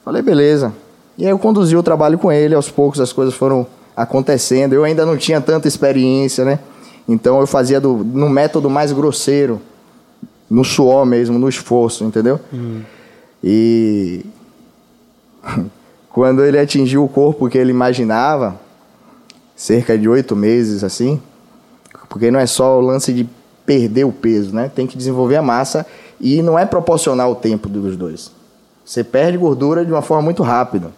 Falei, 0.05 0.21
beleza. 0.21 0.73
E 1.17 1.25
aí 1.25 1.31
eu 1.31 1.39
conduzi 1.39 1.77
o 1.77 1.83
trabalho 1.83 2.19
com 2.19 2.31
ele, 2.31 2.55
aos 2.55 2.71
poucos 2.71 3.01
as 3.01 3.13
coisas 3.13 3.35
foram 3.35 3.67
acontecendo. 3.97 4.75
Eu 4.75 4.85
ainda 4.85 5.07
não 5.07 5.17
tinha 5.17 5.41
tanta 5.41 5.69
experiência, 5.69 6.45
né? 6.45 6.59
Então 7.09 7.41
eu 7.41 7.47
fazia 7.47 7.81
do, 7.81 7.97
no 7.97 8.29
método 8.29 8.71
mais 8.71 8.93
grosseiro, 8.93 9.61
no 10.49 10.65
suor 10.65 11.05
mesmo, 11.05 11.39
no 11.39 11.49
esforço, 11.49 12.05
entendeu? 12.05 12.41
E 13.43 14.25
quando 16.11 16.45
ele 16.45 16.59
atingiu 16.59 17.05
o 17.05 17.09
corpo 17.09 17.49
que 17.49 17.59
ele 17.59 17.71
imaginava, 17.71 18.61
cerca 19.55 19.97
de 19.99 20.09
oito 20.09 20.35
meses 20.35 20.83
assim, 20.83 21.21
porque 22.09 22.31
não 22.31 22.41
é 22.41 22.47
só 22.47 22.79
o 22.79 22.81
lance 22.81 23.13
de 23.13 23.29
perder 23.65 24.05
o 24.05 24.13
peso, 24.13 24.55
né? 24.55 24.71
Tem 24.75 24.87
que 24.87 24.97
desenvolver 24.97 25.37
a 25.37 25.43
massa 25.43 25.87
e 26.21 26.43
não 26.43 26.59
é 26.59 26.67
proporcional 26.67 27.33
o 27.33 27.37
tempo 27.37 27.69
dos 27.69 27.97
dois. 27.97 28.33
Você 28.85 29.05
perde 29.05 29.39
gordura 29.39 29.85
de 29.85 29.93
uma 29.93 30.03
forma 30.03 30.23
muito 30.23 30.43
rápida, 30.43 30.91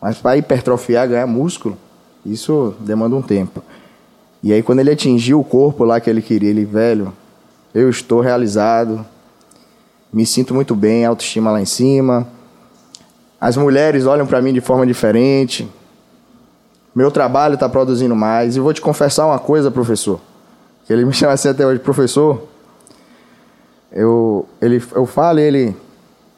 mas 0.00 0.18
para 0.18 0.36
hipertrofiar, 0.36 1.08
ganhar 1.08 1.26
músculo, 1.26 1.76
isso 2.24 2.74
demanda 2.80 3.14
um 3.14 3.22
tempo. 3.22 3.62
E 4.42 4.52
aí 4.52 4.62
quando 4.62 4.80
ele 4.80 4.90
atingiu 4.90 5.38
o 5.38 5.44
corpo 5.44 5.84
lá 5.84 6.00
que 6.00 6.10
ele 6.10 6.20
queria, 6.20 6.50
ele, 6.50 6.64
velho, 6.64 7.12
eu 7.72 7.88
estou 7.88 8.20
realizado, 8.20 9.04
me 10.12 10.24
sinto 10.24 10.54
muito 10.54 10.74
bem, 10.74 11.04
autoestima 11.04 11.50
lá 11.50 11.60
em 11.60 11.66
cima. 11.66 12.26
As 13.40 13.56
mulheres 13.56 14.06
olham 14.06 14.26
para 14.26 14.40
mim 14.40 14.52
de 14.52 14.60
forma 14.60 14.86
diferente. 14.86 15.68
Meu 16.94 17.10
trabalho 17.10 17.54
está 17.54 17.68
produzindo 17.68 18.16
mais. 18.16 18.56
E 18.56 18.60
vou 18.60 18.72
te 18.72 18.80
confessar 18.80 19.26
uma 19.26 19.38
coisa, 19.38 19.70
professor. 19.70 20.20
Que 20.86 20.92
ele 20.92 21.04
me 21.04 21.12
chama 21.14 21.32
assim 21.32 21.48
até 21.48 21.66
hoje, 21.66 21.78
professor. 21.80 22.42
Eu, 23.92 24.46
ele, 24.60 24.82
eu 24.94 25.06
falo, 25.06 25.38
ele, 25.38 25.76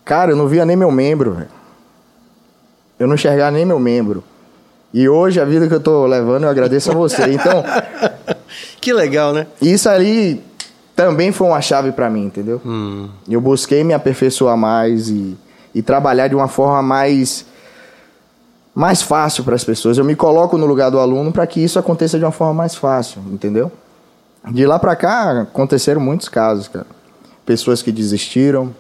cara, 0.05 0.33
eu 0.33 0.37
não 0.37 0.49
via 0.49 0.65
nem 0.65 0.77
meu 0.77 0.91
membro. 0.91 1.47
Eu 2.99 3.07
não 3.07 3.15
enxergava 3.15 3.53
nem 3.53 3.65
meu 3.65 3.79
membro. 3.79 4.23
E 4.93 5.09
hoje 5.09 5.41
a 5.41 5.45
vida 5.45 5.69
que 5.69 5.75
eu 5.75 5.81
tô 5.81 6.07
levando, 6.07 6.45
eu 6.45 6.49
agradeço 6.49 6.91
a 6.91 6.95
você. 6.95 7.23
Então, 7.33 7.63
Que 8.81 8.93
legal, 8.93 9.33
né? 9.33 9.47
isso 9.61 9.89
ali 9.89 10.43
também 10.97 11.31
foi 11.31 11.47
uma 11.47 11.61
chave 11.61 11.93
para 11.93 12.11
mim, 12.11 12.25
entendeu? 12.25 12.61
Eu 13.29 13.41
busquei 13.41 13.85
me 13.85 13.93
aperfeiçoar 13.95 14.57
mais 14.57 15.09
e, 15.09 15.37
e 15.79 15.83
trabalhar 15.83 16.27
de 16.27 16.35
uma 16.35 16.49
forma 16.49 16.83
mais 16.83 17.47
mais 18.75 19.01
fácil 19.01 19.45
para 19.45 19.55
as 19.55 19.63
pessoas. 19.63 19.97
Eu 19.97 20.05
me 20.05 20.15
coloco 20.17 20.59
no 20.59 20.67
lugar 20.67 20.91
do 20.91 20.99
aluno 20.99 21.31
para 21.33 21.47
que 21.47 21.63
isso 21.63 21.79
aconteça 21.79 22.19
de 22.19 22.25
uma 22.25 22.33
forma 22.33 22.55
mais 22.55 22.75
fácil, 22.75 23.23
entendeu? 23.31 23.71
De 24.51 24.67
lá 24.67 24.79
para 24.79 24.95
cá 24.97 25.43
aconteceram 25.43 26.01
muitos 26.01 26.29
casos, 26.29 26.67
cara. 26.69 26.87
Pessoas 27.47 27.81
que 27.81 27.93
desistiram, 27.93 28.75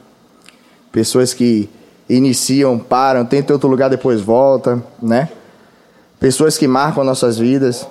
pessoas 0.93 1.33
que 1.33 1.69
iniciam, 2.09 2.79
param, 2.79 3.25
tentam 3.25 3.55
outro 3.55 3.69
lugar 3.69 3.89
depois 3.91 4.21
volta, 4.21 4.83
né? 5.01 5.29
Pessoas 6.19 6.59
que 6.59 6.67
marcam 6.67 7.05
nossas 7.05 7.39
vidas. 7.39 7.87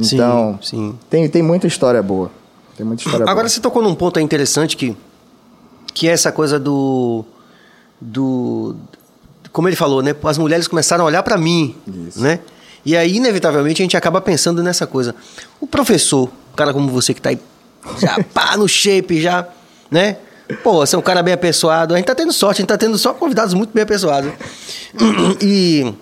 Sim, 0.00 0.16
Então, 0.16 0.58
sim. 0.62 0.98
Tem, 1.08 1.28
tem 1.28 1.42
muita 1.42 1.66
história 1.66 2.02
boa. 2.02 2.30
Tem 2.76 2.84
muita 2.86 3.02
história 3.02 3.24
Agora 3.24 3.36
boa. 3.36 3.48
você 3.48 3.60
tocou 3.60 3.82
num 3.82 3.94
ponto 3.94 4.20
interessante 4.20 4.76
que, 4.76 4.96
que 5.94 6.08
é 6.08 6.12
essa 6.12 6.30
coisa 6.30 6.58
do. 6.58 7.24
Do 8.00 8.76
como 9.52 9.68
ele 9.68 9.76
falou, 9.76 10.02
né? 10.02 10.14
As 10.24 10.38
mulheres 10.38 10.68
começaram 10.68 11.04
a 11.04 11.06
olhar 11.06 11.22
para 11.22 11.36
mim, 11.36 11.74
Isso. 12.06 12.20
né? 12.20 12.40
E 12.84 12.96
aí, 12.96 13.16
inevitavelmente, 13.16 13.82
a 13.82 13.84
gente 13.84 13.96
acaba 13.96 14.20
pensando 14.20 14.62
nessa 14.62 14.86
coisa. 14.86 15.14
O 15.60 15.66
professor, 15.66 16.28
um 16.52 16.56
cara 16.56 16.72
como 16.72 16.88
você 16.90 17.12
que 17.12 17.20
tá 17.20 17.30
aí 17.30 17.38
já 17.98 18.22
pá 18.32 18.56
no 18.56 18.68
shape, 18.68 19.20
já, 19.20 19.48
né? 19.90 20.18
Pô, 20.62 20.74
você 20.86 20.96
é 20.96 20.98
um 20.98 21.02
cara 21.02 21.22
bem 21.22 21.34
apessoado. 21.34 21.94
A 21.94 21.96
gente 21.96 22.06
tá 22.06 22.14
tendo 22.14 22.32
sorte, 22.32 22.58
a 22.58 22.62
gente 22.62 22.68
tá 22.68 22.78
tendo 22.78 22.96
só 22.96 23.12
convidados 23.12 23.52
muito 23.52 23.70
bem 23.72 23.82
apessoados. 23.82 24.32
E. 25.42 25.92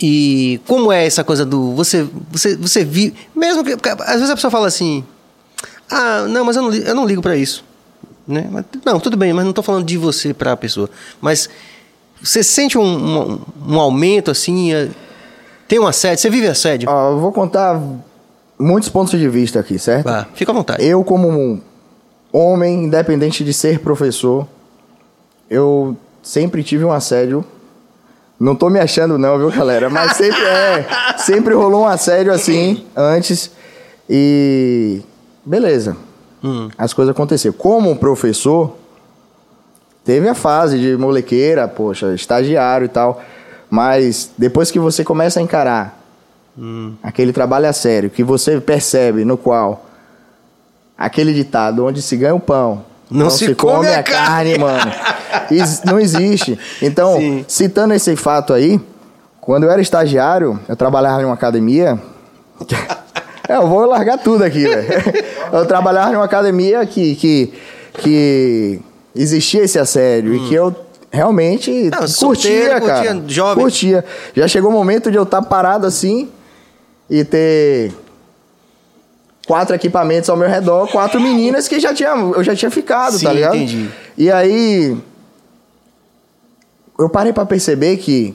E 0.00 0.60
como 0.66 0.90
é 0.90 1.06
essa 1.06 1.22
coisa 1.22 1.44
do. 1.44 1.74
Você, 1.74 2.08
você, 2.30 2.56
você 2.56 2.84
vive. 2.84 3.14
Mesmo 3.36 3.62
que. 3.62 3.76
Às 4.00 4.14
vezes 4.14 4.30
a 4.30 4.34
pessoa 4.34 4.50
fala 4.50 4.66
assim. 4.66 5.04
Ah, 5.90 6.24
não, 6.28 6.44
mas 6.44 6.56
eu 6.56 6.62
não, 6.62 6.74
eu 6.74 6.94
não 6.94 7.06
ligo 7.06 7.20
pra 7.20 7.36
isso. 7.36 7.62
Né? 8.32 8.48
Mas, 8.50 8.64
não, 8.84 8.98
tudo 8.98 9.16
bem, 9.16 9.32
mas 9.32 9.44
não 9.44 9.52
tô 9.52 9.62
falando 9.62 9.84
de 9.84 9.96
você 9.96 10.32
pra 10.34 10.56
pessoa. 10.56 10.88
Mas 11.20 11.48
você 12.22 12.42
sente 12.42 12.76
um, 12.78 12.82
um, 12.82 13.40
um 13.68 13.80
aumento 13.80 14.30
assim? 14.30 14.72
eh, 14.72 14.88
Tem 15.68 15.78
um 15.78 15.86
assédio? 15.86 16.18
Você 16.22 16.30
vive 16.30 16.46
assédio? 16.48 16.88
Ó, 16.90 17.10
eu 17.12 17.18
vou 17.20 17.30
contar 17.32 17.80
muitos 18.58 18.88
pontos 18.88 19.18
de 19.18 19.28
vista 19.28 19.60
aqui, 19.60 19.78
certo? 19.78 20.04
Vá, 20.04 20.26
fica 20.34 20.50
à 20.52 20.54
vontade. 20.54 20.84
Eu, 20.84 21.02
como 21.04 21.28
um 21.28 21.60
homem, 22.32 22.84
independente 22.84 23.44
de 23.44 23.52
ser 23.52 23.80
professor, 23.80 24.46
eu 25.50 25.96
sempre 26.22 26.62
tive 26.62 26.84
um 26.84 26.92
assédio. 26.92 27.44
Não 28.40 28.56
tô 28.56 28.68
me 28.70 28.80
achando, 28.80 29.16
não, 29.18 29.38
viu, 29.38 29.50
galera? 29.50 29.88
Mas 29.90 30.12
sempre 30.16 30.42
é. 30.42 30.86
Sempre 31.18 31.54
rolou 31.54 31.82
um 31.82 31.86
assédio 31.86 32.32
assim 32.32 32.84
antes. 32.96 33.50
E. 34.08 35.00
Beleza. 35.44 35.96
Hum. 36.42 36.68
As 36.76 36.92
coisas 36.92 37.14
aconteceram. 37.14 37.54
Como 37.56 37.90
um 37.90 37.96
professor, 37.96 38.76
teve 40.04 40.28
a 40.28 40.34
fase 40.34 40.78
de 40.78 40.96
molequeira, 40.96 41.68
poxa, 41.68 42.14
estagiário 42.14 42.86
e 42.86 42.88
tal. 42.88 43.22
Mas 43.70 44.30
depois 44.36 44.70
que 44.70 44.78
você 44.78 45.04
começa 45.04 45.40
a 45.40 45.42
encarar 45.42 45.98
aquele 47.02 47.32
trabalho 47.32 47.66
a 47.66 47.72
sério, 47.72 48.10
que 48.10 48.22
você 48.22 48.60
percebe 48.60 49.24
no 49.24 49.38
qual 49.38 49.86
aquele 50.98 51.32
ditado 51.32 51.84
onde 51.86 52.02
se 52.02 52.14
ganha 52.16 52.34
o 52.34 52.40
pão, 52.40 52.84
Não 53.10 53.30
se 53.30 53.54
come 53.54 53.88
a 53.88 54.02
carne. 54.02 54.58
mano. 54.58 54.92
Não 55.86 55.98
existe. 55.98 56.58
Então, 56.82 57.16
Sim. 57.16 57.44
citando 57.48 57.94
esse 57.94 58.14
fato 58.16 58.52
aí, 58.52 58.78
quando 59.40 59.64
eu 59.64 59.70
era 59.70 59.80
estagiário, 59.80 60.60
eu 60.68 60.76
trabalhava 60.76 61.22
em 61.22 61.24
uma 61.24 61.34
academia. 61.34 61.98
É, 63.48 63.56
eu 63.56 63.66
vou 63.66 63.84
largar 63.86 64.18
tudo 64.18 64.44
aqui, 64.44 64.66
velho. 64.66 64.88
Eu 65.52 65.66
trabalhava 65.66 66.12
em 66.12 66.16
uma 66.16 66.24
academia 66.24 66.84
que, 66.86 67.14
que, 67.16 67.52
que 67.98 68.80
existia 69.14 69.62
esse 69.62 69.78
assédio 69.78 70.34
e 70.34 70.48
que 70.48 70.54
eu 70.54 70.74
realmente 71.10 71.70
Hum. 71.70 71.90
Não, 71.90 71.98
curtia, 71.98 72.08
solteiro, 72.08 72.86
cara. 72.86 73.06
curtia, 73.08 73.24
jovem. 73.28 73.62
Curtia. 73.64 74.04
Já 74.34 74.48
chegou 74.48 74.70
o 74.70 74.72
momento 74.72 75.10
de 75.10 75.18
eu 75.18 75.24
estar 75.24 75.42
parado 75.42 75.86
assim 75.86 76.30
e 77.10 77.22
ter 77.24 77.92
quatro 79.46 79.74
equipamentos 79.74 80.30
ao 80.30 80.36
meu 80.36 80.48
redor, 80.48 80.88
quatro 80.90 81.20
meninas 81.20 81.68
que 81.68 81.78
já 81.78 81.92
tinha, 81.92 82.10
eu 82.10 82.42
já 82.42 82.54
tinha 82.56 82.70
ficado, 82.70 83.18
Sim, 83.18 83.26
tá 83.26 83.32
ligado? 83.32 83.56
entendi. 83.56 83.90
E 84.16 84.30
aí 84.30 84.96
eu 86.98 87.10
parei 87.10 87.32
pra 87.32 87.44
perceber 87.44 87.98
que 87.98 88.34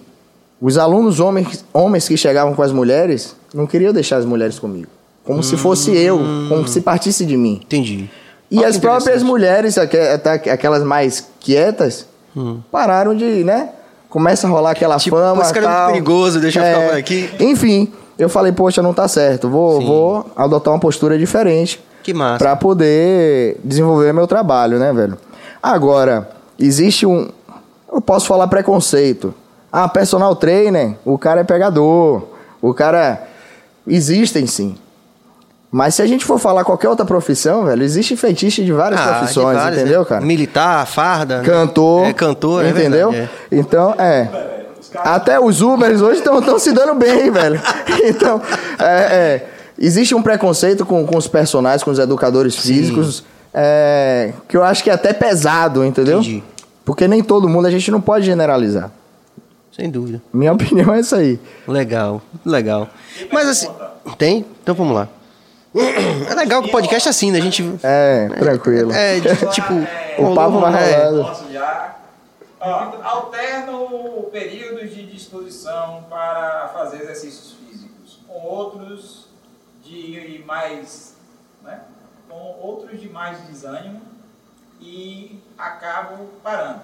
os 0.62 0.78
alunos 0.78 1.20
homens, 1.20 1.66
homens 1.74 2.08
que 2.08 2.18
chegavam 2.18 2.54
com 2.54 2.62
as 2.62 2.72
mulheres 2.72 3.36
não 3.54 3.66
queriam 3.66 3.94
deixar 3.94 4.18
as 4.18 4.26
mulheres 4.26 4.60
comigo. 4.60 4.90
Como 5.28 5.44
se 5.44 5.56
fosse 5.58 5.96
eu, 5.96 6.18
como 6.50 6.68
se 6.68 6.82
partisse 6.82 7.26
de 7.26 7.38
mim. 7.38 7.60
Entendi. 7.64 8.10
E 8.50 8.64
as 8.64 8.78
próprias 8.78 9.22
mulheres, 9.22 9.78
aquelas 9.78 10.84
mais 10.84 11.28
quietas, 11.40 12.08
Hum. 12.36 12.60
pararam 12.72 13.14
de, 13.16 13.44
né? 13.44 13.70
Começa 14.10 14.48
a 14.48 14.50
rolar 14.50 14.72
aquela 14.72 14.98
Tipo, 14.98 15.18
fama. 15.18 15.42
esse 15.44 15.54
cara 15.54 15.66
é 15.66 15.70
muito 15.70 15.78
tal. 15.80 15.88
perigoso, 15.92 16.40
deixa 16.40 16.60
eu 16.60 16.64
ficar 16.66 16.88
por 16.90 16.98
aqui. 16.98 17.30
Enfim, 17.42 17.92
eu 18.18 18.30
falei, 18.30 18.52
poxa, 18.54 18.82
não 18.82 18.94
tá 18.94 19.06
certo. 19.08 19.50
Vou, 19.50 19.82
Sim. 19.82 19.86
vou 19.88 20.26
adotar 20.36 20.74
uma 20.74 20.80
postura 20.80 21.18
diferente 21.18 21.84
Que 22.04 22.14
massa. 22.14 22.38
pra 22.38 22.56
poder 22.56 23.58
desenvolver 23.64 24.14
meu 24.14 24.28
trabalho, 24.28 24.80
né, 24.80 24.94
velho? 24.94 25.18
Agora, 25.62 26.30
existe 26.58 27.06
um. 27.06 27.28
Eu 27.92 28.00
posso 28.00 28.28
falar 28.28 28.48
preconceito. 28.48 29.34
Ah, 29.72 29.90
personal 29.90 30.34
trainer, 30.36 30.96
o 31.04 31.18
cara 31.18 31.42
é 31.42 31.44
pegador. 31.44 32.24
O 32.62 32.74
cara. 32.74 33.24
Existem 33.86 34.46
sim. 34.48 34.76
Mas 35.72 35.96
se 35.96 36.02
a 36.02 36.08
gente 36.08 36.24
for 36.24 36.40
falar 36.40 36.64
qualquer 36.64 36.88
outra 36.88 37.06
profissão, 37.06 37.66
velho, 37.66 37.84
existe 37.84 38.16
fetiche 38.16 38.64
de 38.64 38.72
várias 38.72 39.02
Ah, 39.02 39.04
de 39.12 39.18
profissões, 39.20 39.58
várias, 39.58 39.82
entendeu, 39.82 40.00
né? 40.02 40.06
cara? 40.06 40.26
Militar, 40.26 40.88
farda. 40.88 41.40
né? 41.40 41.44
Cantor. 41.44 42.06
É, 42.08 42.14
cantor, 42.14 42.66
é 42.66 42.70
Entendeu? 42.70 43.12
verdade, 43.12 43.32
Então, 43.52 43.94
é. 43.98 44.30
Até 44.96 45.38
os 45.40 45.62
Ubers 45.62 46.02
hoje 46.02 46.20
estão 46.20 46.58
se 46.58 46.72
dando 46.72 46.96
bem, 46.96 47.30
velho. 47.32 47.62
Então, 48.06 48.42
é, 48.80 48.86
é. 48.86 49.48
existe 49.78 50.16
um 50.16 50.22
preconceito 50.22 50.86
com, 50.86 51.06
com 51.06 51.18
os 51.18 51.28
personagens, 51.28 51.84
com 51.84 51.92
os 51.92 52.00
educadores 52.00 52.56
físicos, 52.56 53.24
é, 53.54 54.32
que 54.48 54.56
eu 54.56 54.64
acho 54.64 54.82
que 54.84 54.90
é 54.90 54.94
até 54.94 55.12
pesado, 55.12 55.84
entendeu? 55.84 56.20
Entendi. 56.20 56.44
Porque 56.86 57.06
nem 57.10 57.22
todo 57.22 57.50
mundo, 57.50 57.66
a 57.68 57.72
gente 57.72 57.92
não 57.92 58.00
pode 58.00 58.26
generalizar. 58.26 58.90
Sem 59.76 59.90
dúvida. 59.92 60.22
Minha 60.34 60.54
opinião 60.54 60.94
é 60.94 61.00
essa 61.00 61.18
aí. 61.18 61.38
Legal, 61.68 62.22
legal. 62.46 62.88
Mas 63.32 63.50
assim. 63.50 63.68
Tem? 64.18 64.46
Então 64.64 64.74
vamos 64.74 64.96
lá. 64.96 65.10
É 66.30 66.34
legal 66.34 66.62
que 66.64 66.70
o 66.70 66.72
podcast 66.72 67.08
é 67.08 67.12
assim, 67.12 67.32
né? 67.32 67.40
A 67.40 67.42
gente. 67.42 67.64
É, 67.84 68.30
tranquilo. 68.30 68.92
É, 68.92 69.20
de- 69.20 69.36
tipo. 69.52 69.74
O 70.20 70.34
papo 70.34 70.60
vai 70.60 70.92
é, 70.92 71.06
rolando. 71.06 71.24
Posso 71.30 71.52
já? 71.52 71.96
Ó, 72.60 73.04
alterno 73.04 74.24
períodos 74.32 74.94
de 74.94 75.06
disposição 75.06 76.06
para 76.10 76.70
fazer 76.74 77.04
exercícios 77.04 77.54
físicos, 77.54 78.20
com 78.28 78.42
outros 78.44 79.28
de 79.84 80.44
mais, 80.46 81.16
né? 81.64 81.82
com 82.28 82.58
outros 82.62 83.00
de 83.00 83.10
mais 83.10 83.40
desânimo 83.42 84.02
e 84.82 85.40
acabo 85.58 86.26
parando. 86.44 86.82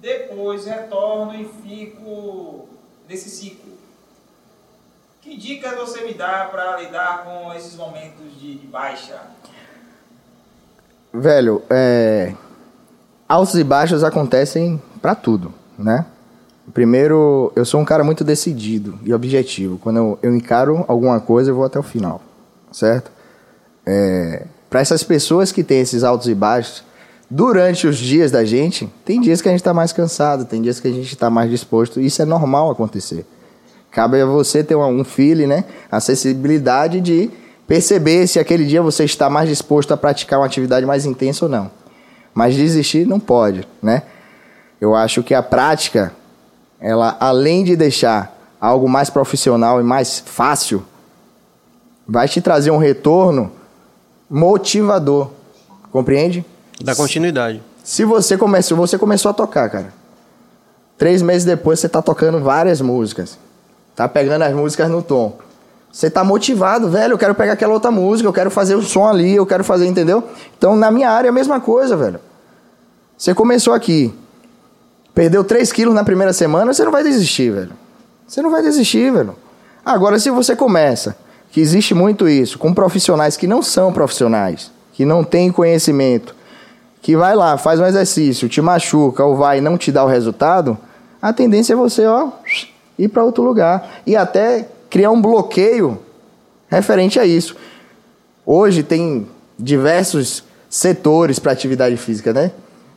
Depois 0.00 0.64
retorno 0.64 1.34
e 1.34 1.44
fico 1.62 2.68
nesse 3.08 3.28
ciclo. 3.30 3.67
Que 5.28 5.36
dicas 5.36 5.76
você 5.76 6.06
me 6.06 6.14
dá 6.14 6.48
para 6.50 6.78
lidar 6.78 7.22
com 7.22 7.52
esses 7.52 7.76
momentos 7.76 8.40
de, 8.40 8.54
de 8.54 8.66
baixa? 8.66 9.20
Velho, 11.12 11.62
é, 11.68 12.32
altos 13.28 13.54
e 13.56 13.62
baixos 13.62 14.02
acontecem 14.02 14.80
pra 15.02 15.14
tudo, 15.14 15.52
né? 15.78 16.06
Primeiro, 16.72 17.52
eu 17.54 17.66
sou 17.66 17.78
um 17.78 17.84
cara 17.84 18.02
muito 18.02 18.24
decidido 18.24 18.98
e 19.04 19.12
objetivo. 19.12 19.76
Quando 19.76 19.98
eu, 19.98 20.18
eu 20.22 20.34
encaro 20.34 20.86
alguma 20.88 21.20
coisa, 21.20 21.50
eu 21.50 21.54
vou 21.54 21.64
até 21.64 21.78
o 21.78 21.82
final, 21.82 22.22
certo? 22.72 23.12
É, 23.84 24.46
para 24.70 24.80
essas 24.80 25.02
pessoas 25.02 25.52
que 25.52 25.62
têm 25.62 25.80
esses 25.80 26.04
altos 26.04 26.26
e 26.26 26.34
baixos, 26.34 26.82
durante 27.28 27.86
os 27.86 27.98
dias 27.98 28.30
da 28.30 28.46
gente, 28.46 28.90
tem 29.04 29.20
dias 29.20 29.42
que 29.42 29.48
a 29.50 29.52
gente 29.52 29.62
tá 29.62 29.74
mais 29.74 29.92
cansado, 29.92 30.46
tem 30.46 30.62
dias 30.62 30.80
que 30.80 30.88
a 30.88 30.92
gente 30.92 31.14
tá 31.14 31.28
mais 31.28 31.50
disposto. 31.50 32.00
Isso 32.00 32.22
é 32.22 32.24
normal 32.24 32.70
acontecer. 32.70 33.26
Cabe 33.90 34.20
a 34.20 34.26
você 34.26 34.62
ter 34.62 34.76
um 34.76 35.04
feeling, 35.04 35.46
né? 35.46 35.64
A 35.90 36.00
sensibilidade 36.00 37.00
de 37.00 37.30
perceber 37.66 38.26
se 38.26 38.38
aquele 38.38 38.64
dia 38.64 38.82
você 38.82 39.04
está 39.04 39.28
mais 39.28 39.48
disposto 39.48 39.92
a 39.92 39.96
praticar 39.96 40.38
uma 40.38 40.46
atividade 40.46 40.86
mais 40.86 41.04
intensa 41.04 41.44
ou 41.44 41.50
não. 41.50 41.70
Mas 42.34 42.54
desistir 42.54 43.06
não 43.06 43.18
pode, 43.18 43.66
né? 43.82 44.02
Eu 44.80 44.94
acho 44.94 45.22
que 45.22 45.34
a 45.34 45.42
prática, 45.42 46.12
ela 46.80 47.16
além 47.18 47.64
de 47.64 47.74
deixar 47.74 48.36
algo 48.60 48.88
mais 48.88 49.10
profissional 49.10 49.80
e 49.80 49.84
mais 49.84 50.22
fácil, 50.24 50.84
vai 52.06 52.28
te 52.28 52.40
trazer 52.40 52.70
um 52.70 52.78
retorno 52.78 53.50
motivador. 54.30 55.30
Compreende? 55.90 56.44
Dá 56.80 56.94
continuidade. 56.94 57.62
Se 57.82 58.04
você 58.04 58.36
começou, 58.36 58.76
você 58.76 58.98
começou 58.98 59.30
a 59.30 59.34
tocar, 59.34 59.68
cara. 59.70 59.92
Três 60.96 61.22
meses 61.22 61.44
depois 61.44 61.80
você 61.80 61.88
tá 61.88 62.02
tocando 62.02 62.40
várias 62.40 62.80
músicas. 62.80 63.38
Tá 63.98 64.08
pegando 64.08 64.42
as 64.42 64.54
músicas 64.54 64.88
no 64.88 65.02
tom. 65.02 65.36
Você 65.90 66.08
tá 66.08 66.22
motivado, 66.22 66.88
velho. 66.88 67.14
Eu 67.14 67.18
quero 67.18 67.34
pegar 67.34 67.54
aquela 67.54 67.72
outra 67.72 67.90
música, 67.90 68.28
eu 68.28 68.32
quero 68.32 68.48
fazer 68.48 68.76
o 68.76 68.82
som 68.82 69.04
ali, 69.04 69.34
eu 69.34 69.44
quero 69.44 69.64
fazer, 69.64 69.88
entendeu? 69.88 70.22
Então, 70.56 70.76
na 70.76 70.88
minha 70.88 71.10
área 71.10 71.26
é 71.26 71.30
a 71.30 71.32
mesma 71.32 71.58
coisa, 71.58 71.96
velho. 71.96 72.20
Você 73.16 73.34
começou 73.34 73.74
aqui, 73.74 74.14
perdeu 75.12 75.42
3 75.42 75.72
quilos 75.72 75.92
na 75.92 76.04
primeira 76.04 76.32
semana, 76.32 76.72
você 76.72 76.84
não 76.84 76.92
vai 76.92 77.02
desistir, 77.02 77.50
velho. 77.50 77.72
Você 78.24 78.40
não 78.40 78.52
vai 78.52 78.62
desistir, 78.62 79.10
velho. 79.10 79.34
Agora, 79.84 80.16
se 80.20 80.30
você 80.30 80.54
começa, 80.54 81.16
que 81.50 81.60
existe 81.60 81.92
muito 81.92 82.28
isso, 82.28 82.56
com 82.56 82.72
profissionais 82.72 83.36
que 83.36 83.48
não 83.48 83.64
são 83.64 83.92
profissionais, 83.92 84.70
que 84.92 85.04
não 85.04 85.24
têm 85.24 85.50
conhecimento, 85.50 86.36
que 87.02 87.16
vai 87.16 87.34
lá, 87.34 87.58
faz 87.58 87.80
um 87.80 87.84
exercício, 87.84 88.48
te 88.48 88.60
machuca 88.60 89.24
ou 89.24 89.34
vai 89.34 89.58
e 89.58 89.60
não 89.60 89.76
te 89.76 89.90
dá 89.90 90.04
o 90.04 90.08
resultado, 90.08 90.78
a 91.20 91.32
tendência 91.32 91.72
é 91.72 91.76
você, 91.76 92.06
ó, 92.06 92.28
ir 92.98 93.08
para 93.08 93.24
outro 93.24 93.42
lugar 93.42 94.00
e 94.06 94.16
até 94.16 94.68
criar 94.90 95.10
um 95.10 95.20
bloqueio 95.20 95.98
referente 96.68 97.18
a 97.20 97.24
isso. 97.24 97.56
Hoje 98.44 98.82
tem 98.82 99.26
diversos 99.58 100.44
setores 100.68 101.38
para 101.38 101.52
atividade 101.52 101.96
física, 101.96 102.32
né? 102.32 102.50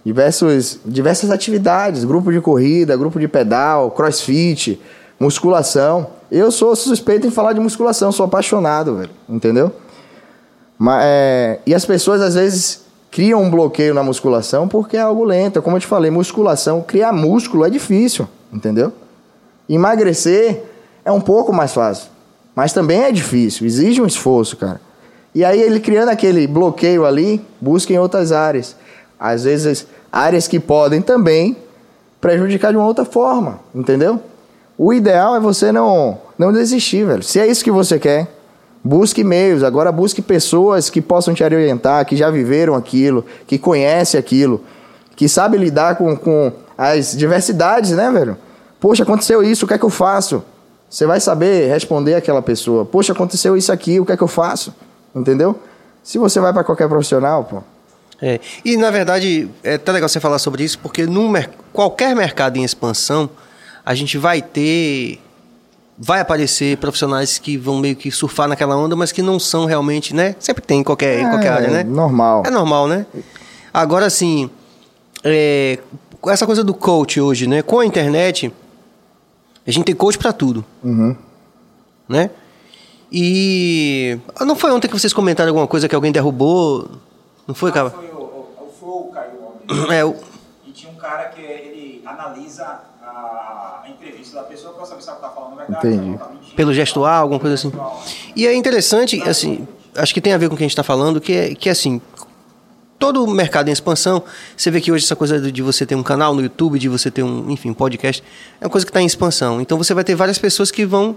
Diversos, 0.03 0.79
diversas 0.83 1.29
atividades, 1.29 2.03
grupo 2.03 2.31
de 2.31 2.41
corrida, 2.41 2.97
grupo 2.97 3.19
de 3.19 3.27
pedal, 3.27 3.91
crossfit, 3.91 4.81
musculação. 5.19 6.07
Eu 6.31 6.51
sou 6.51 6.75
suspeito 6.75 7.27
em 7.27 7.31
falar 7.31 7.53
de 7.53 7.59
musculação, 7.59 8.11
sou 8.11 8.25
apaixonado, 8.25 8.95
velho, 8.95 9.11
entendeu? 9.29 9.71
Mas, 10.77 11.03
é, 11.05 11.59
e 11.65 11.75
as 11.75 11.85
pessoas 11.85 12.21
às 12.21 12.33
vezes 12.33 12.81
criam 13.11 13.43
um 13.43 13.51
bloqueio 13.51 13.93
na 13.93 14.01
musculação 14.01 14.67
porque 14.67 14.97
é 14.97 15.01
algo 15.01 15.23
lento. 15.23 15.61
Como 15.61 15.75
eu 15.75 15.81
te 15.81 15.85
falei, 15.85 16.09
musculação, 16.09 16.81
criar 16.81 17.11
músculo 17.11 17.65
é 17.65 17.69
difícil, 17.69 18.27
entendeu? 18.51 18.91
Emagrecer 19.75 20.63
é 21.05 21.11
um 21.11 21.21
pouco 21.21 21.53
mais 21.53 21.73
fácil, 21.73 22.09
mas 22.55 22.73
também 22.73 23.03
é 23.03 23.11
difícil, 23.11 23.65
exige 23.65 24.01
um 24.01 24.05
esforço, 24.05 24.57
cara. 24.57 24.81
E 25.33 25.45
aí 25.45 25.61
ele 25.61 25.79
criando 25.79 26.09
aquele 26.09 26.45
bloqueio 26.45 27.05
ali, 27.05 27.45
busca 27.59 27.93
em 27.93 27.97
outras 27.97 28.31
áreas. 28.31 28.75
Às 29.17 29.45
vezes, 29.45 29.87
áreas 30.11 30.47
que 30.47 30.59
podem 30.59 31.01
também 31.01 31.55
prejudicar 32.19 32.71
de 32.71 32.77
uma 32.77 32.85
outra 32.85 33.05
forma, 33.05 33.59
entendeu? 33.73 34.19
O 34.77 34.91
ideal 34.91 35.35
é 35.35 35.39
você 35.39 35.71
não, 35.71 36.19
não 36.37 36.51
desistir, 36.51 37.05
velho. 37.05 37.23
Se 37.23 37.39
é 37.39 37.47
isso 37.47 37.63
que 37.63 37.71
você 37.71 37.97
quer, 37.97 38.27
busque 38.83 39.23
meios. 39.23 39.63
Agora 39.63 39.91
busque 39.91 40.21
pessoas 40.21 40.89
que 40.89 41.01
possam 41.01 41.33
te 41.33 41.43
orientar, 41.43 42.05
que 42.05 42.15
já 42.15 42.29
viveram 42.29 42.75
aquilo, 42.75 43.25
que 43.47 43.57
conhecem 43.57 44.19
aquilo, 44.19 44.61
que 45.15 45.29
sabem 45.29 45.59
lidar 45.59 45.95
com, 45.95 46.15
com 46.17 46.51
as 46.77 47.15
diversidades, 47.15 47.91
né, 47.91 48.11
velho? 48.11 48.37
Poxa, 48.81 49.03
aconteceu 49.03 49.41
isso, 49.43 49.63
o 49.63 49.67
que 49.67 49.75
é 49.75 49.77
que 49.77 49.85
eu 49.85 49.89
faço? 49.89 50.43
Você 50.89 51.05
vai 51.05 51.21
saber 51.21 51.69
responder 51.69 52.15
aquela 52.15 52.41
pessoa. 52.41 52.83
Poxa, 52.83 53.13
aconteceu 53.13 53.55
isso 53.55 53.71
aqui, 53.71 53.97
o 53.99 54.05
que 54.05 54.11
é 54.11 54.17
que 54.17 54.23
eu 54.23 54.27
faço? 54.27 54.73
Entendeu? 55.15 55.57
Se 56.03 56.17
você 56.17 56.39
vai 56.41 56.51
para 56.51 56.63
qualquer 56.65 56.89
profissional, 56.89 57.45
pô, 57.45 57.61
É. 58.21 58.39
E 58.65 58.75
na 58.77 58.91
verdade, 58.91 59.49
é 59.63 59.75
até 59.75 59.91
legal 59.91 60.09
você 60.09 60.19
falar 60.19 60.37
sobre 60.39 60.63
isso, 60.63 60.77
porque 60.79 61.05
num 61.05 61.29
mer- 61.29 61.49
qualquer 61.71 62.13
mercado 62.15 62.57
em 62.57 62.63
expansão, 62.63 63.29
a 63.85 63.93
gente 63.95 64.17
vai 64.17 64.41
ter. 64.41 65.19
Vai 65.97 66.19
aparecer 66.19 66.77
profissionais 66.77 67.37
que 67.37 67.57
vão 67.57 67.77
meio 67.79 67.95
que 67.95 68.09
surfar 68.11 68.47
naquela 68.47 68.75
onda, 68.75 68.95
mas 68.95 69.11
que 69.11 69.21
não 69.21 69.39
são 69.39 69.65
realmente, 69.65 70.15
né? 70.15 70.35
Sempre 70.39 70.63
tem 70.63 70.79
em 70.79 70.83
qualquer, 70.83 71.19
em 71.19 71.29
qualquer 71.29 71.47
É, 71.47 71.49
área, 71.49 71.67
né? 71.69 71.83
normal. 71.83 72.41
É 72.45 72.49
normal, 72.49 72.87
né? 72.87 73.05
Agora, 73.71 74.07
assim, 74.07 74.49
é, 75.23 75.77
essa 76.27 76.45
coisa 76.47 76.63
do 76.63 76.73
coach 76.73 77.21
hoje, 77.21 77.45
né? 77.47 77.61
Com 77.61 77.79
a 77.79 77.85
internet, 77.85 78.51
a 79.65 79.71
gente 79.71 79.85
tem 79.85 79.95
coach 79.95 80.17
pra 80.17 80.31
tudo, 80.33 80.63
Uhum. 80.83 81.15
né? 82.09 82.29
E 83.11 84.17
ah, 84.35 84.45
não 84.45 84.55
foi 84.55 84.71
ontem 84.71 84.87
que 84.87 84.97
vocês 84.97 85.11
comentaram 85.13 85.49
alguma 85.49 85.67
coisa 85.67 85.87
que 85.89 85.93
alguém 85.95 86.11
derrubou? 86.11 86.89
Não 87.45 87.53
foi, 87.53 87.71
cara? 87.71 87.89
Foi 87.89 88.05
o, 88.07 88.17
o, 88.17 88.67
o 88.67 88.73
Flow 88.79 89.11
caiu 89.13 89.33
ontem. 89.43 89.93
É, 89.95 90.05
o- 90.05 90.15
E 90.65 90.71
tinha 90.71 90.91
um 90.91 90.95
cara 90.95 91.25
que 91.29 91.41
ele 91.41 92.01
analisa 92.05 92.79
a, 93.03 93.81
a 93.83 93.89
entrevista 93.89 94.37
da 94.37 94.43
pessoa 94.43 94.73
para 94.73 94.85
saber 94.85 95.01
se 95.01 95.09
ela 95.09 95.17
está 95.17 95.29
falando 95.29 95.55
verdade, 95.57 95.87
Entendi. 95.87 96.17
tá 96.17 96.29
mentindo. 96.29 96.55
pelo 96.55 96.73
gestual, 96.73 97.23
alguma 97.23 97.39
coisa 97.39 97.55
assim. 97.55 97.71
E 98.35 98.47
é 98.47 98.53
interessante, 98.53 99.21
assim, 99.23 99.67
acho 99.95 100.13
que 100.13 100.21
tem 100.21 100.31
a 100.33 100.37
ver 100.37 100.47
com 100.47 100.55
o 100.55 100.57
que 100.57 100.63
a 100.63 100.65
gente 100.67 100.71
está 100.71 100.83
falando, 100.83 101.19
que 101.19 101.33
é, 101.33 101.53
que 101.53 101.67
é 101.67 101.73
assim, 101.73 102.01
todo 103.01 103.23
o 103.25 103.29
mercado 103.31 103.67
em 103.67 103.71
expansão, 103.71 104.23
você 104.55 104.69
vê 104.69 104.79
que 104.79 104.91
hoje 104.91 105.03
essa 105.03 105.15
coisa 105.15 105.41
de 105.51 105.61
você 105.63 105.85
ter 105.87 105.95
um 105.95 106.03
canal 106.03 106.35
no 106.35 106.41
YouTube, 106.41 106.77
de 106.77 106.87
você 106.87 107.09
ter 107.09 107.23
um, 107.23 107.49
enfim, 107.49 107.71
um 107.71 107.73
podcast, 107.73 108.23
é 108.61 108.65
uma 108.65 108.69
coisa 108.69 108.85
que 108.85 108.91
está 108.91 109.01
em 109.01 109.05
expansão. 109.07 109.59
Então 109.59 109.75
você 109.77 109.93
vai 109.95 110.03
ter 110.03 110.13
várias 110.13 110.37
pessoas 110.37 110.69
que 110.69 110.85
vão, 110.85 111.15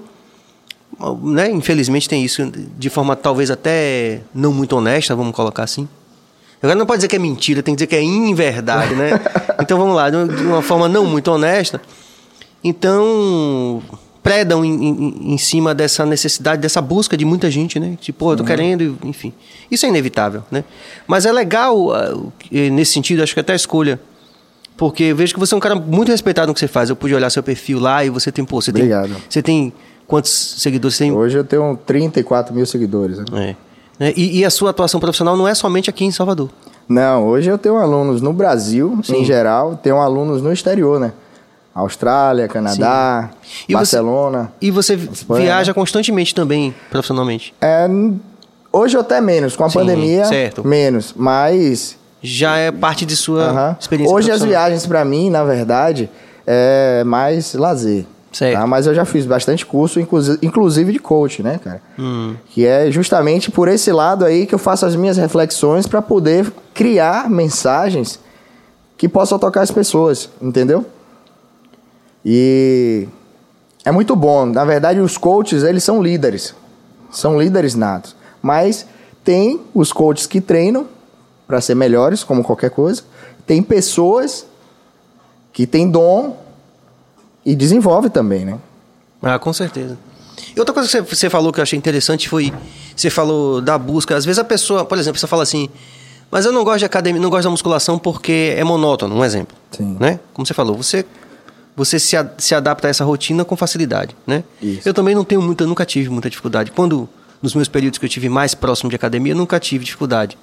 né, 1.23 1.51
infelizmente 1.51 2.09
tem 2.09 2.25
isso, 2.25 2.51
de 2.79 2.89
forma 2.89 3.15
talvez 3.15 3.51
até 3.51 4.23
não 4.35 4.51
muito 4.53 4.75
honesta, 4.75 5.15
vamos 5.15 5.35
colocar 5.37 5.63
assim. 5.65 5.87
Agora 6.63 6.79
não 6.79 6.87
pode 6.87 7.01
dizer 7.01 7.09
que 7.09 7.17
é 7.17 7.19
mentira, 7.19 7.63
tem 7.63 7.75
que 7.75 7.79
dizer 7.81 7.87
que 7.89 7.97
é 7.97 8.03
inverdade, 8.03 8.95
né? 8.95 9.21
Então 9.61 9.77
vamos 9.79 9.95
lá, 9.95 10.09
de 10.09 10.17
uma- 10.17 10.27
de 10.29 10.43
uma 10.43 10.63
forma 10.63 10.89
não 10.89 11.05
muito 11.05 11.31
honesta. 11.31 11.81
Então, 12.63 13.83
predam 14.25 14.65
em, 14.65 14.73
em- 14.73 15.35
em 15.35 15.39
cima 15.39 15.73
dessa 15.75 16.05
necessidade, 16.07 16.61
dessa 16.63 16.81
busca 16.81 17.17
de 17.17 17.25
muita 17.25 17.49
gente, 17.51 17.79
né? 17.79 17.97
Tipo, 18.01 18.33
eu 18.33 18.37
tô 18.39 18.43
querendo, 18.45 18.99
enfim. 19.05 19.33
Isso 19.71 19.85
é 19.87 19.89
inevitável, 19.91 20.43
né? 20.51 20.65
Mas 21.07 21.27
é 21.27 21.31
legal, 21.33 21.93
ah, 21.93 22.13
nesse 22.51 22.93
sentido, 22.93 23.23
acho 23.23 23.35
que 23.35 23.41
até 23.41 23.53
a 23.53 23.57
escolha. 23.57 24.01
Porque 24.77 25.15
vejo 25.15 25.33
que 25.35 25.39
você 25.39 25.55
é 25.55 25.57
um 25.57 25.61
cara 25.61 25.77
muito 25.77 26.11
respeitado 26.11 26.49
no 26.49 26.55
que 26.55 26.59
você 26.59 26.67
faz. 26.67 26.91
Eu 26.91 26.97
pude 26.97 27.15
olhar 27.15 27.31
seu 27.31 27.43
perfil 27.43 27.79
lá 27.79 28.05
e 28.05 28.11
você 28.11 28.33
tem, 28.33 28.45
pô, 28.45 28.61
você 28.61 28.71
Obrigado. 28.71 29.09
tem. 29.13 29.23
Você 29.29 29.43
tem 29.43 29.73
quantos 30.07 30.33
seguidores? 30.59 30.97
Você 30.97 31.05
tem. 31.05 31.13
Hoje 31.13 31.39
eu 31.39 31.45
tenho 31.45 31.79
34 31.87 32.53
mil 32.55 32.67
seguidores. 32.67 33.19
né? 33.19 33.25
É. 34.01 34.05
Né? 34.07 34.13
E, 34.17 34.41
e 34.41 34.45
a 34.45 34.51
sua 34.51 34.71
atuação 34.71 34.99
profissional 34.99 35.37
não 35.37 35.47
é 35.47 35.55
somente 35.55 35.89
aqui 35.91 36.05
em 36.05 36.11
Salvador. 36.11 36.49
Não, 36.89 37.27
hoje 37.29 37.49
eu 37.51 37.57
tenho 37.57 37.77
alunos 37.77 38.21
no 38.21 38.33
Brasil, 38.33 38.99
Sim. 39.05 39.19
em 39.21 39.25
geral, 39.25 39.77
tenho 39.77 39.97
alunos 39.99 40.43
no 40.43 40.53
exterior, 40.53 40.99
né? 40.99 41.13
Austrália, 41.75 42.47
Canadá, 42.49 43.31
E 43.69 43.73
você- 43.73 43.75
Barcelona. 43.75 44.53
E 44.61 44.71
você 44.71 44.95
Espanha, 44.95 45.45
viaja 45.47 45.75
constantemente 45.75 46.35
também, 46.35 46.75
profissionalmente. 46.91 47.53
É, 47.61 47.89
hoje 48.73 48.97
até 48.97 49.21
menos, 49.21 49.57
com 49.57 49.65
a 49.65 49.69
Sim, 49.71 49.81
pandemia, 49.81 50.25
certo. 50.27 50.67
menos. 50.67 51.13
Mas 51.17 51.97
Já 52.23 52.57
é 52.57 52.71
parte 52.73 53.05
de 53.05 53.17
sua 53.17 53.43
aham. 53.51 53.77
experiência 53.79 54.15
hoje 54.15 54.31
as 54.31 54.43
viagens 54.43 54.87
pra 54.87 55.05
mim, 55.05 55.29
na 55.31 55.45
verdade, 55.45 56.09
é 56.47 57.03
mais 57.05 57.55
lazer. 57.55 58.07
Tá? 58.53 58.67
Mas 58.67 58.87
eu 58.89 58.95
já 58.95 59.05
fiz 59.05 59.27
bastante 59.27 59.65
curso, 59.65 60.01
inclusi- 60.01 60.39
inclusive 60.43 60.93
de 60.93 60.99
coach, 60.99 61.41
né, 61.43 61.61
cara? 61.63 61.81
Hum. 61.97 62.35
Que 62.51 62.67
é 62.67 62.91
justamente 62.91 63.49
por 63.51 63.69
esse 63.69 63.93
lado 63.93 64.25
aí 64.25 64.45
que 64.45 64.53
eu 64.55 64.59
faço 64.59 64.85
as 64.87 64.97
minhas 64.97 65.17
reflexões 65.17 65.87
para 65.87 66.03
poder 66.03 66.51
criar 66.73 67.31
mensagens 67.31 68.19
que 68.99 69.09
possam 69.09 69.39
tocar 69.39 69.61
as 69.61 69.71
pessoas, 69.71 70.29
entendeu? 70.43 70.85
E 72.25 73.07
é 73.85 73.93
muito 73.93 74.17
bom. 74.17 74.47
Na 74.47 74.65
verdade, 74.65 75.01
os 75.01 75.17
coaches, 75.19 75.63
eles 75.63 75.85
são 75.85 76.03
líderes. 76.03 76.55
São 77.11 77.39
líderes 77.41 77.75
natos. 77.75 78.17
Mas 78.43 78.87
tem 79.23 79.61
os 79.75 79.93
coaches 79.93 80.27
que 80.27 80.41
treinam 80.41 80.87
para 81.47 81.61
ser 81.61 81.75
melhores, 81.75 82.25
como 82.25 82.43
qualquer 82.43 82.71
coisa. 82.71 83.03
Tem 83.47 83.63
pessoas 83.63 84.47
que 85.53 85.67
têm 85.67 85.89
dom 85.91 86.37
e 87.45 87.55
desenvolve 87.55 88.09
também, 88.09 88.45
né? 88.45 88.59
Ah, 89.23 89.39
com 89.39 89.53
certeza. 89.53 89.97
E 90.57 90.59
outra 90.59 90.75
coisa 90.75 90.89
que 91.03 91.15
você- 91.15 91.31
falou 91.31 91.53
que 91.53 91.61
eu 91.61 91.63
achei 91.63 91.79
interessante 91.79 92.29
foi. 92.29 92.53
Você 92.97 93.11
falou 93.11 93.61
da 93.61 93.77
busca. 93.79 94.17
Às 94.17 94.25
vezes 94.25 94.39
a 94.39 94.45
pessoa, 94.45 94.85
por 94.85 94.99
exemplo, 94.99 95.19
você 95.21 95.27
fala 95.27 95.43
assim. 95.43 95.69
Mas 96.31 96.45
eu 96.45 96.53
não 96.53 96.65
gosto 96.65 96.81
de 96.81 96.85
academia, 96.85 97.21
não 97.21 97.31
gosto 97.31 97.45
da 97.45 97.51
musculação 97.51 97.99
porque 97.99 98.55
é 98.57 98.65
monótono, 98.65 99.15
um 99.15 99.25
exemplo. 99.25 99.57
Sim. 99.71 99.97
Né? 100.01 100.19
Como 100.33 100.45
você 100.47 100.55
falou, 100.55 100.75
você, 100.77 101.05
você 101.77 101.99
se, 101.99 102.17
a- 102.17 102.29
se 102.39 102.55
adapta 102.55 102.87
a 102.89 102.91
essa 102.91 103.05
rotina 103.05 103.45
com 103.45 103.57
facilidade, 103.57 104.17
né? 104.27 104.45
Isso. 104.63 104.89
Eu 104.89 104.95
também 104.95 105.15
não 105.15 105.25
tenho 105.25 105.43
muita, 105.43 105.67
nunca 105.67 105.85
tive 105.85 106.09
muita 106.09 106.31
dificuldade. 106.31 106.71
Quando, 106.71 107.09
nos 107.43 107.55
meus 107.55 107.69
períodos 107.69 107.99
que 107.99 108.05
eu 108.05 108.09
tive 108.09 108.29
mais 108.29 108.55
próximo 108.55 108.89
de 108.91 108.97
academia, 108.97 109.33
eu 109.33 109.37
nunca 109.37 109.59
tive 109.59 109.85
dificuldade 109.85 110.39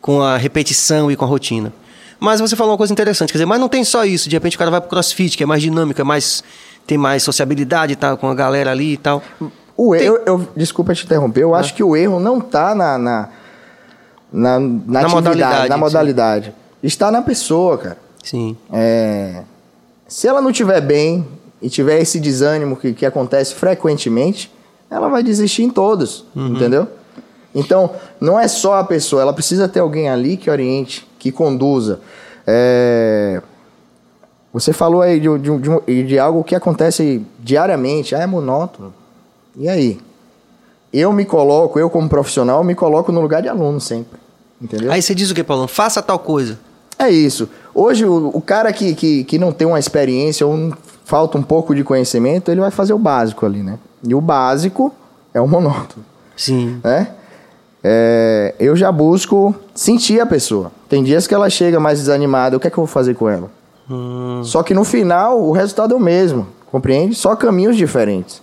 com 0.00 0.22
a 0.22 0.36
repetição 0.36 1.10
e 1.10 1.16
com 1.16 1.24
a 1.24 1.28
rotina. 1.28 1.72
Mas 2.20 2.40
você 2.40 2.56
falou 2.56 2.72
uma 2.72 2.78
coisa 2.78 2.92
interessante, 2.92 3.28
quer 3.30 3.38
dizer, 3.38 3.46
mas 3.46 3.60
não 3.60 3.68
tem 3.68 3.84
só 3.84 4.04
isso. 4.04 4.28
De 4.28 4.34
repente 4.34 4.56
o 4.56 4.58
cara 4.58 4.70
vai 4.70 4.80
pro 4.80 4.90
crossfit, 4.90 5.36
que 5.36 5.42
é 5.42 5.46
mais 5.46 5.62
dinâmico, 5.62 6.00
é 6.00 6.04
mais, 6.04 6.42
tem 6.86 6.98
mais 6.98 7.22
sociabilidade 7.22 7.94
tá, 7.94 8.16
com 8.16 8.28
a 8.28 8.34
galera 8.34 8.72
ali 8.72 8.94
e 8.94 8.96
tal. 8.96 9.22
O 9.76 9.92
Tem- 9.94 10.06
erro, 10.06 10.18
eu, 10.26 10.48
desculpa 10.56 10.92
te 10.94 11.04
interromper, 11.04 11.42
eu 11.44 11.54
acho 11.54 11.72
que 11.74 11.82
o 11.84 11.96
erro 11.96 12.18
não 12.18 12.38
está 12.38 12.74
na, 12.74 12.98
na, 12.98 13.28
na, 14.32 14.58
na, 14.58 15.00
atividade, 15.00 15.14
modalidade, 15.14 15.68
na 15.68 15.76
modalidade. 15.76 16.54
Está 16.82 17.10
na 17.12 17.22
pessoa, 17.22 17.78
cara. 17.78 17.98
Sim. 18.24 18.56
É, 18.72 19.42
se 20.08 20.26
ela 20.26 20.40
não 20.40 20.50
estiver 20.50 20.80
bem 20.80 21.24
e 21.62 21.68
tiver 21.68 22.00
esse 22.00 22.18
desânimo 22.18 22.76
que, 22.76 22.92
que 22.94 23.04
acontece 23.06 23.54
frequentemente, 23.54 24.50
ela 24.90 25.08
vai 25.08 25.22
desistir 25.22 25.62
em 25.62 25.70
todos, 25.70 26.24
entendeu? 26.34 26.88
Então, 27.54 27.90
não 28.20 28.38
é 28.40 28.48
só 28.48 28.74
a 28.78 28.84
pessoa, 28.84 29.22
ela 29.22 29.32
precisa 29.32 29.68
ter 29.68 29.80
alguém 29.80 30.08
ali 30.08 30.36
que 30.36 30.50
oriente, 30.50 31.06
que 31.18 31.30
conduza. 31.30 32.00
É, 32.46 33.42
Você 34.52 34.72
falou 34.72 35.02
aí 35.02 35.20
de, 35.20 35.28
de, 35.38 35.50
de, 35.86 36.02
de 36.04 36.18
algo 36.18 36.42
que 36.42 36.54
acontece 36.54 37.22
diariamente, 37.40 38.14
ah, 38.14 38.20
é 38.20 38.26
monótono. 38.26 38.94
E 39.56 39.68
aí? 39.68 40.00
Eu 40.90 41.12
me 41.12 41.26
coloco, 41.26 41.78
eu 41.78 41.90
como 41.90 42.08
profissional, 42.08 42.64
me 42.64 42.74
coloco 42.74 43.12
no 43.12 43.20
lugar 43.20 43.42
de 43.42 43.48
aluno 43.48 43.78
sempre. 43.80 44.18
Entendeu? 44.60 44.90
Aí 44.90 45.02
você 45.02 45.14
diz 45.14 45.30
o 45.30 45.34
que, 45.34 45.44
Paulão? 45.44 45.68
Faça 45.68 46.00
tal 46.00 46.18
coisa. 46.18 46.58
É 46.98 47.10
isso. 47.10 47.48
Hoje, 47.78 48.04
o, 48.04 48.30
o 48.34 48.40
cara 48.40 48.72
que, 48.72 48.94
que, 48.94 49.24
que 49.24 49.38
não 49.38 49.52
tem 49.52 49.66
uma 49.66 49.78
experiência 49.78 50.46
ou 50.46 50.52
um- 50.54 50.72
falta 51.04 51.38
um 51.38 51.42
pouco 51.42 51.74
de 51.74 51.84
conhecimento, 51.84 52.50
ele 52.50 52.60
vai 52.60 52.70
fazer 52.70 52.92
o 52.92 52.98
básico 52.98 53.46
ali, 53.46 53.62
né? 53.62 53.78
E 54.06 54.14
o 54.14 54.20
básico 54.20 54.92
é 55.32 55.40
o 55.40 55.46
monótono, 55.48 56.04
Sim. 56.36 56.80
né? 56.84 57.08
É, 57.82 58.54
eu 58.58 58.74
já 58.74 58.90
busco 58.90 59.54
sentir 59.74 60.20
a 60.20 60.26
pessoa. 60.26 60.72
Tem 60.88 61.02
dias 61.04 61.26
que 61.26 61.34
ela 61.34 61.48
chega 61.48 61.78
mais 61.78 61.98
desanimada, 62.00 62.56
o 62.56 62.60
que 62.60 62.66
é 62.66 62.70
que 62.70 62.76
eu 62.78 62.84
vou 62.84 62.92
fazer 62.92 63.14
com 63.14 63.28
ela? 63.28 63.50
Hum, 63.90 64.40
Só 64.44 64.62
que 64.62 64.74
no 64.74 64.84
final, 64.84 65.40
o 65.40 65.52
resultado 65.52 65.94
é 65.94 65.96
o 65.96 66.00
mesmo, 66.00 66.46
compreende? 66.70 67.14
Só 67.14 67.34
caminhos 67.36 67.76
diferentes. 67.76 68.42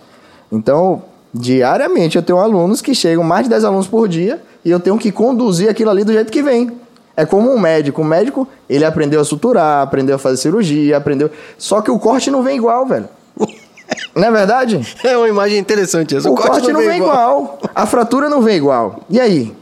Então, 0.52 1.04
diariamente, 1.34 2.16
eu 2.16 2.24
tenho 2.24 2.40
alunos 2.40 2.82
que 2.82 2.96
chegam, 2.96 3.24
mais 3.24 3.44
de 3.44 3.50
10 3.50 3.66
alunos 3.66 3.88
por 3.88 4.08
dia, 4.08 4.42
e 4.64 4.72
eu 4.72 4.80
tenho 4.80 4.98
que 4.98 5.12
conduzir 5.12 5.70
aquilo 5.70 5.90
ali 5.92 6.04
do 6.04 6.14
jeito 6.14 6.32
que 6.32 6.42
vem. 6.42 6.72
É 7.18 7.26
como 7.26 7.52
um 7.52 7.60
médico. 7.60 8.02
O 8.02 8.06
médico, 8.06 8.48
ele 8.70 8.84
aprendeu 8.84 9.22
a 9.22 9.26
suturar, 9.26 9.84
aprendeu 9.84 10.16
a 10.16 10.20
fazer 10.20 10.38
cirurgia, 10.38 10.98
aprendeu... 10.98 11.30
Só 11.58 11.82
que 11.82 11.90
o 11.90 12.00
corte 12.00 12.30
não 12.30 12.44
vem 12.44 12.58
igual, 12.58 12.86
velho. 12.86 13.08
Não 14.16 14.24
é 14.24 14.32
verdade? 14.32 14.96
É 15.04 15.16
uma 15.16 15.28
imagem 15.28 15.60
interessante 15.60 16.16
essa. 16.16 16.30
O, 16.30 16.36
corte, 16.36 16.72
não 16.72 16.80
vem 16.80 16.98
igual. 16.98 17.60
A 17.76 17.86
fratura 17.86 18.30
não 18.30 18.42
vem 18.42 18.56
igual. 18.56 19.02
E 19.10 19.20
aí? 19.20 19.54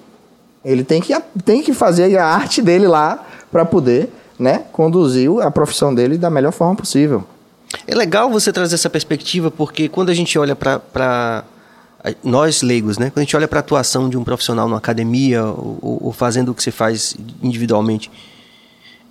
Ele 0.63 0.83
tem 0.83 1.01
que, 1.01 1.13
tem 1.43 1.61
que 1.61 1.73
fazer 1.73 2.17
a 2.17 2.25
arte 2.25 2.61
dele 2.61 2.87
lá 2.87 3.25
para 3.51 3.65
poder 3.65 4.09
né, 4.39 4.63
conduzir 4.71 5.29
a 5.41 5.51
profissão 5.51 5.93
dele 5.93 6.17
da 6.17 6.29
melhor 6.29 6.51
forma 6.51 6.75
possível. 6.75 7.23
É 7.87 7.95
legal 7.95 8.29
você 8.29 8.53
trazer 8.53 8.75
essa 8.75 8.89
perspectiva, 8.89 9.51
porque 9.51 9.89
quando 9.89 10.09
a 10.09 10.13
gente 10.13 10.37
olha 10.37 10.55
para 10.55 11.43
nós 12.23 12.61
leigos, 12.61 12.97
né? 12.97 13.09
Quando 13.09 13.19
a 13.19 13.21
gente 13.21 13.35
olha 13.35 13.47
para 13.47 13.59
a 13.59 13.61
atuação 13.61 14.09
de 14.09 14.17
um 14.17 14.23
profissional 14.23 14.67
numa 14.67 14.77
academia 14.77 15.43
ou, 15.45 15.77
ou- 15.81 15.99
ou 16.05 16.11
fazendo 16.11 16.49
o 16.51 16.53
que 16.55 16.61
você 16.61 16.71
faz 16.71 17.15
individualmente, 17.41 18.11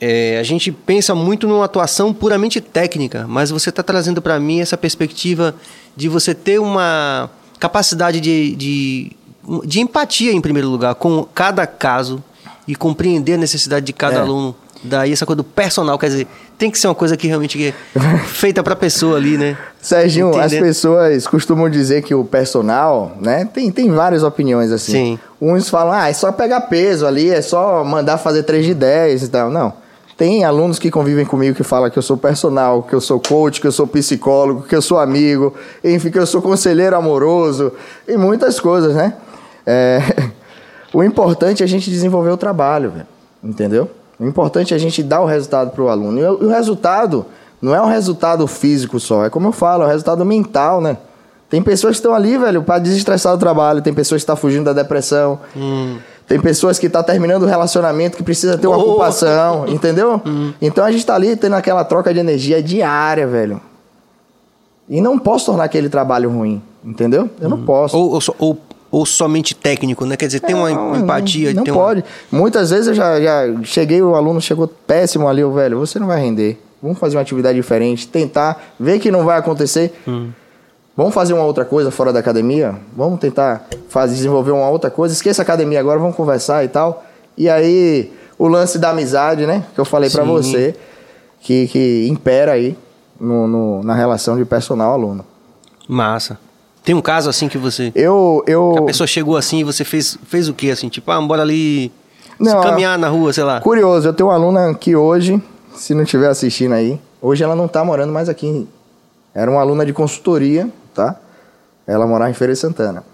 é, 0.01 0.39
a 0.39 0.43
gente 0.43 0.71
pensa 0.73 1.15
muito 1.15 1.47
numa 1.47 1.65
atuação 1.65 2.13
puramente 2.13 2.61
técnica, 2.61 3.25
mas 3.29 3.51
você 3.51 3.71
está 3.71 3.83
trazendo 3.83 4.21
para 4.21 4.39
mim 4.41 4.61
essa 4.61 4.77
perspectiva 4.77 5.55
de 5.97 6.09
você 6.09 6.35
ter 6.35 6.59
uma 6.59 7.31
capacidade 7.59 8.21
de, 8.21 8.57
de, 8.57 9.13
de 9.65 9.81
empatia, 9.81 10.33
em 10.33 10.41
primeiro 10.41 10.69
lugar, 10.69 10.95
com 10.97 11.23
cada 11.33 11.67
caso 11.67 12.23
e 12.67 12.75
compreender 12.75 13.35
a 13.35 13.39
necessidade 13.39 13.87
de 13.87 13.93
cada 13.93 14.17
É. 14.17 14.21
aluno. 14.21 14.55
Daí 14.85 15.13
essa 15.13 15.25
coisa 15.25 15.37
do 15.37 15.45
personal, 15.45 15.99
quer 15.99 16.09
dizer, 16.09 16.27
tem 16.59 16.71
que 16.71 16.79
ser 16.79 16.89
uma 16.89 16.95
coisa 16.95 17.17
que 17.17 17.27
realmente 17.27 17.63
é 17.65 17.73
feita 18.27 18.63
para 18.63 18.73
a 18.73 18.77
pessoa 18.77 19.17
ali, 19.17 19.39
né? 19.39 19.57
Serginho, 19.81 20.31
as 20.31 20.53
Entendendo? 20.53 20.67
pessoas 20.67 21.27
costumam 21.27 21.71
dizer 21.71 22.03
que 22.03 22.15
o 22.15 22.25
personal, 22.25 23.17
né? 23.21 23.49
Tem, 23.53 23.71
tem 23.71 23.91
várias 23.91 24.23
opiniões 24.23 24.73
assim. 24.73 24.93
Sim. 24.93 25.19
Uns 25.41 25.69
falam, 25.69 25.93
ah, 25.93 26.09
é 26.09 26.13
só 26.13 26.33
pegar 26.33 26.63
peso 26.63 27.07
ali, 27.07 27.31
é 27.31 27.43
só 27.43 27.85
mandar 27.85 28.19
fazer 28.19 28.43
3 28.43 28.67
de 28.67 28.75
10 28.75 29.23
e 29.25 29.29
tal. 29.29 29.51
Não. 29.51 29.73
Tem 30.17 30.45
alunos 30.45 30.79
que 30.79 30.91
convivem 30.91 31.25
comigo 31.25 31.57
que 31.57 31.65
falam 31.65 31.91
que 31.91 31.99
eu 31.99 32.03
sou 32.03 32.17
personal, 32.17 32.83
que 32.83 32.95
eu 32.95 33.01
sou 33.01 33.19
coach, 33.19 33.61
que 33.61 33.67
eu 33.67 33.73
sou 33.73 33.87
psicólogo, 33.87 34.63
que 34.63 34.77
eu 34.77 34.83
sou 34.83 34.99
amigo, 34.99 35.55
enfim, 35.83 36.11
que 36.11 36.19
eu 36.19 36.27
sou 36.27 36.43
conselheiro 36.43 36.95
amoroso 36.95 37.73
e 38.07 38.17
muitas 38.17 38.61
coisas, 38.61 38.95
né? 38.95 39.15
É, 39.67 40.01
O 40.93 41.03
importante 41.03 41.63
é 41.63 41.65
a 41.65 41.69
gente 41.69 41.91
desenvolver 41.91 42.31
o 42.31 42.37
trabalho, 42.37 42.91
velho. 42.91 43.07
Entendeu? 43.43 43.91
O 44.23 44.29
importante 44.29 44.73
é 44.73 44.77
a 44.77 44.79
gente 44.79 45.03
dar 45.03 45.21
o 45.21 45.27
resultado 45.27 45.73
para 45.73 45.83
o 45.83 45.89
aluno. 45.89 46.19
E 46.19 46.25
o, 46.25 46.49
resultado 46.49 47.27
não 47.61 47.75
é 47.75 47.83
um 47.83 47.89
resultado 47.89 48.47
físico 48.47 49.01
só, 49.01 49.25
é 49.25 49.31
como 49.31 49.49
eu 49.49 49.53
falo, 49.53 49.83
é 49.83 49.87
um 49.87 49.89
resultado 49.89 50.25
mental, 50.25 50.81
né? 50.81 50.97
Tem 51.51 51.61
pessoas 51.61 51.93
que 51.93 51.99
estão 51.99 52.15
ali, 52.15 52.39
velho, 52.39 52.63
para 52.63 52.79
desestressar 52.79 53.35
o 53.35 53.39
trabalho, 53.39 53.83
tem 53.83 53.93
pessoas 53.93 54.21
que 54.21 54.23
estão 54.23 54.37
fugindo 54.37 54.65
da 54.65 54.73
depressão. 54.73 55.41
Tem 56.27 56.41
pessoas 56.41 56.79
que 56.79 56.87
estão 56.87 57.03
terminando 57.03 57.43
o 57.43 57.47
relacionamento 57.47 58.17
que 58.17 58.23
precisa 58.23 58.57
ter 58.57 58.69
uma 58.69 58.79
Oh. 58.79 58.93
ocupação, 58.93 59.67
entendeu? 59.69 60.23
Então 60.63 60.85
a 60.85 60.91
gente 60.93 61.05
tá 61.05 61.15
ali 61.15 61.37
tendo 61.37 61.57
aquela 61.57 61.85
troca 61.85 62.15
de 62.15 62.21
energia 62.21 62.63
diária, 62.63 63.27
velho. 63.27 63.61
E 64.89 65.01
não 65.01 65.19
posso 65.19 65.47
tornar 65.47 65.65
aquele 65.65 65.89
trabalho 65.89 66.31
ruim, 66.31 66.63
entendeu? 66.85 67.29
Eu 67.41 67.49
não 67.51 67.63
posso. 67.65 67.97
Ou, 67.99 68.15
ou, 68.15 68.21
ou, 68.39 68.59
ou 68.93 69.05
somente 69.07 69.55
técnico, 69.55 70.05
né? 70.07 70.17
Quer 70.17 70.27
dizer, 70.27 70.41
tem 70.41 70.55
uma 70.55 70.69
Não, 70.71 70.95
empatia. 70.97 71.53
Não, 71.55 71.65
uma- 71.65 71.73
pode. 71.73 72.05
Muitas 72.31 72.71
vezes 72.71 72.89
eu 72.89 72.95
já, 72.95 73.19
já 73.21 73.43
cheguei, 73.65 74.01
o 74.03 74.15
aluno 74.15 74.41
chegou 74.41 74.69
péssimo 74.69 75.27
ali, 75.27 75.43
o 75.43 75.51
velho, 75.51 75.79
você 75.79 75.99
não 75.99 76.07
vai 76.07 76.21
render. 76.21 76.61
Vamos 76.83 76.99
fazer 76.99 77.17
uma 77.17 77.23
atividade 77.23 77.57
diferente, 77.57 78.07
tentar, 78.07 78.63
ver 78.79 78.99
que 78.99 79.11
não 79.11 79.25
vai 79.25 79.39
acontecer. 79.39 79.95
Hum. 80.07 80.29
Vamos 80.95 81.15
fazer 81.15 81.33
uma 81.33 81.45
outra 81.45 81.65
coisa 81.65 81.91
fora 81.91 82.13
da 82.13 82.19
academia? 82.21 82.75
Vamos 82.95 83.19
tentar 83.19 83.67
fazer, 83.89 84.15
desenvolver 84.15 84.51
uma 84.51 84.69
outra 84.69 84.91
coisa. 84.91 85.15
Esqueça 85.15 85.41
a 85.41 85.45
academia 85.45 85.81
agora, 85.81 85.99
vamos 85.99 86.15
conversar 86.15 86.63
e 86.63 86.69
tal. 86.69 87.03
E 87.39 87.49
aí, 87.49 88.13
o 88.39 88.47
lance 88.47 88.79
da 88.79 88.91
amizade, 88.91 89.47
né? 89.47 89.65
Que 89.75 89.81
eu 89.81 89.87
falei 89.87 90.11
pra 90.11 90.23
Sim. 90.23 90.29
você, 90.29 90.75
que, 91.41 91.67
que 91.69 92.07
impera 92.11 92.53
aí 92.53 92.77
no, 93.19 93.47
no- 93.49 93.83
na 93.83 93.95
relação 93.95 94.37
de 94.37 94.45
personal-aluno. 94.45 95.25
Massa. 95.89 96.39
Tem 96.85 96.95
um 96.95 97.01
caso 97.01 97.31
assim 97.31 97.49
que 97.49 97.59
você. 97.59 97.93
Eu, 97.95 98.43
eu... 98.47 98.77
a 98.79 98.83
pessoa 98.83 99.07
chegou 99.07 99.37
assim 99.37 99.59
e 99.59 99.65
você 99.65 99.85
fez, 99.85 100.19
fez 100.27 100.49
o 100.49 100.55
quê? 100.55 100.71
Assim, 100.71 100.89
tipo, 100.89 101.11
ah, 101.11 101.21
bora 101.21 101.43
ali 101.43 101.93
Não, 102.39 102.61
caminhar 102.61 102.99
na 102.99 103.09
rua, 103.09 103.33
sei 103.33 103.45
lá. 103.45 103.61
Curioso, 103.61 104.09
eu 104.09 104.13
tenho 104.13 104.29
uma 104.29 104.35
aluna 104.35 104.75
que 104.75 104.97
hoje, 104.97 105.41
se 105.75 105.95
não 105.95 106.03
estiver 106.03 106.29
assistindo 106.29 106.73
aí, 106.73 107.01
hoje 107.21 107.45
ela 107.45 107.55
não 107.55 107.69
tá 107.69 107.85
morando 107.85 108.13
mais 108.13 108.29
aqui. 108.29 108.69
Era 109.35 109.51
uma 109.51 109.61
aluna 109.61 109.87
de 109.87 109.93
consultoria, 109.93 110.69
tá? 110.93 111.17
Ela 111.87 112.07
morava 112.07 112.31
em 112.31 112.35
Feira 112.35 112.53
de 112.53 112.59
Santana. 112.59 113.05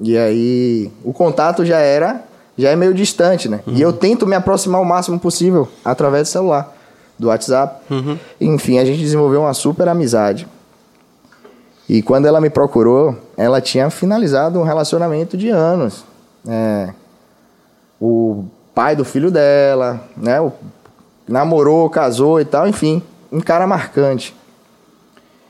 E 0.00 0.18
aí, 0.18 0.90
o 1.02 1.12
contato 1.12 1.64
já 1.64 1.78
era, 1.78 2.22
já 2.58 2.70
é 2.70 2.76
meio 2.76 2.92
distante, 2.92 3.48
né? 3.48 3.60
E 3.66 3.80
eu 3.80 3.92
tento 3.92 4.26
me 4.26 4.34
aproximar 4.34 4.80
o 4.80 4.84
máximo 4.84 5.18
possível 5.18 5.68
através 5.84 6.28
do 6.28 6.32
celular. 6.32 6.74
do 7.18 7.28
WhatsApp. 7.28 7.82
Enfim, 8.40 8.78
a 8.78 8.84
gente 8.84 8.98
desenvolveu 8.98 9.40
uma 9.40 9.54
super 9.54 9.88
amizade. 9.88 10.46
E 11.88 12.02
quando 12.02 12.26
ela 12.26 12.40
me 12.40 12.50
procurou, 12.50 13.16
ela 13.36 13.60
tinha 13.60 13.88
finalizado 13.90 14.58
um 14.58 14.64
relacionamento 14.64 15.36
de 15.36 15.50
anos. 15.50 16.04
É, 16.48 16.90
o 18.00 18.44
pai 18.74 18.96
do 18.96 19.04
filho 19.04 19.30
dela, 19.30 20.00
né? 20.16 20.40
O, 20.40 20.52
namorou, 21.28 21.88
casou 21.90 22.40
e 22.40 22.44
tal, 22.44 22.68
enfim, 22.68 23.02
um 23.32 23.40
cara 23.40 23.66
marcante. 23.66 24.34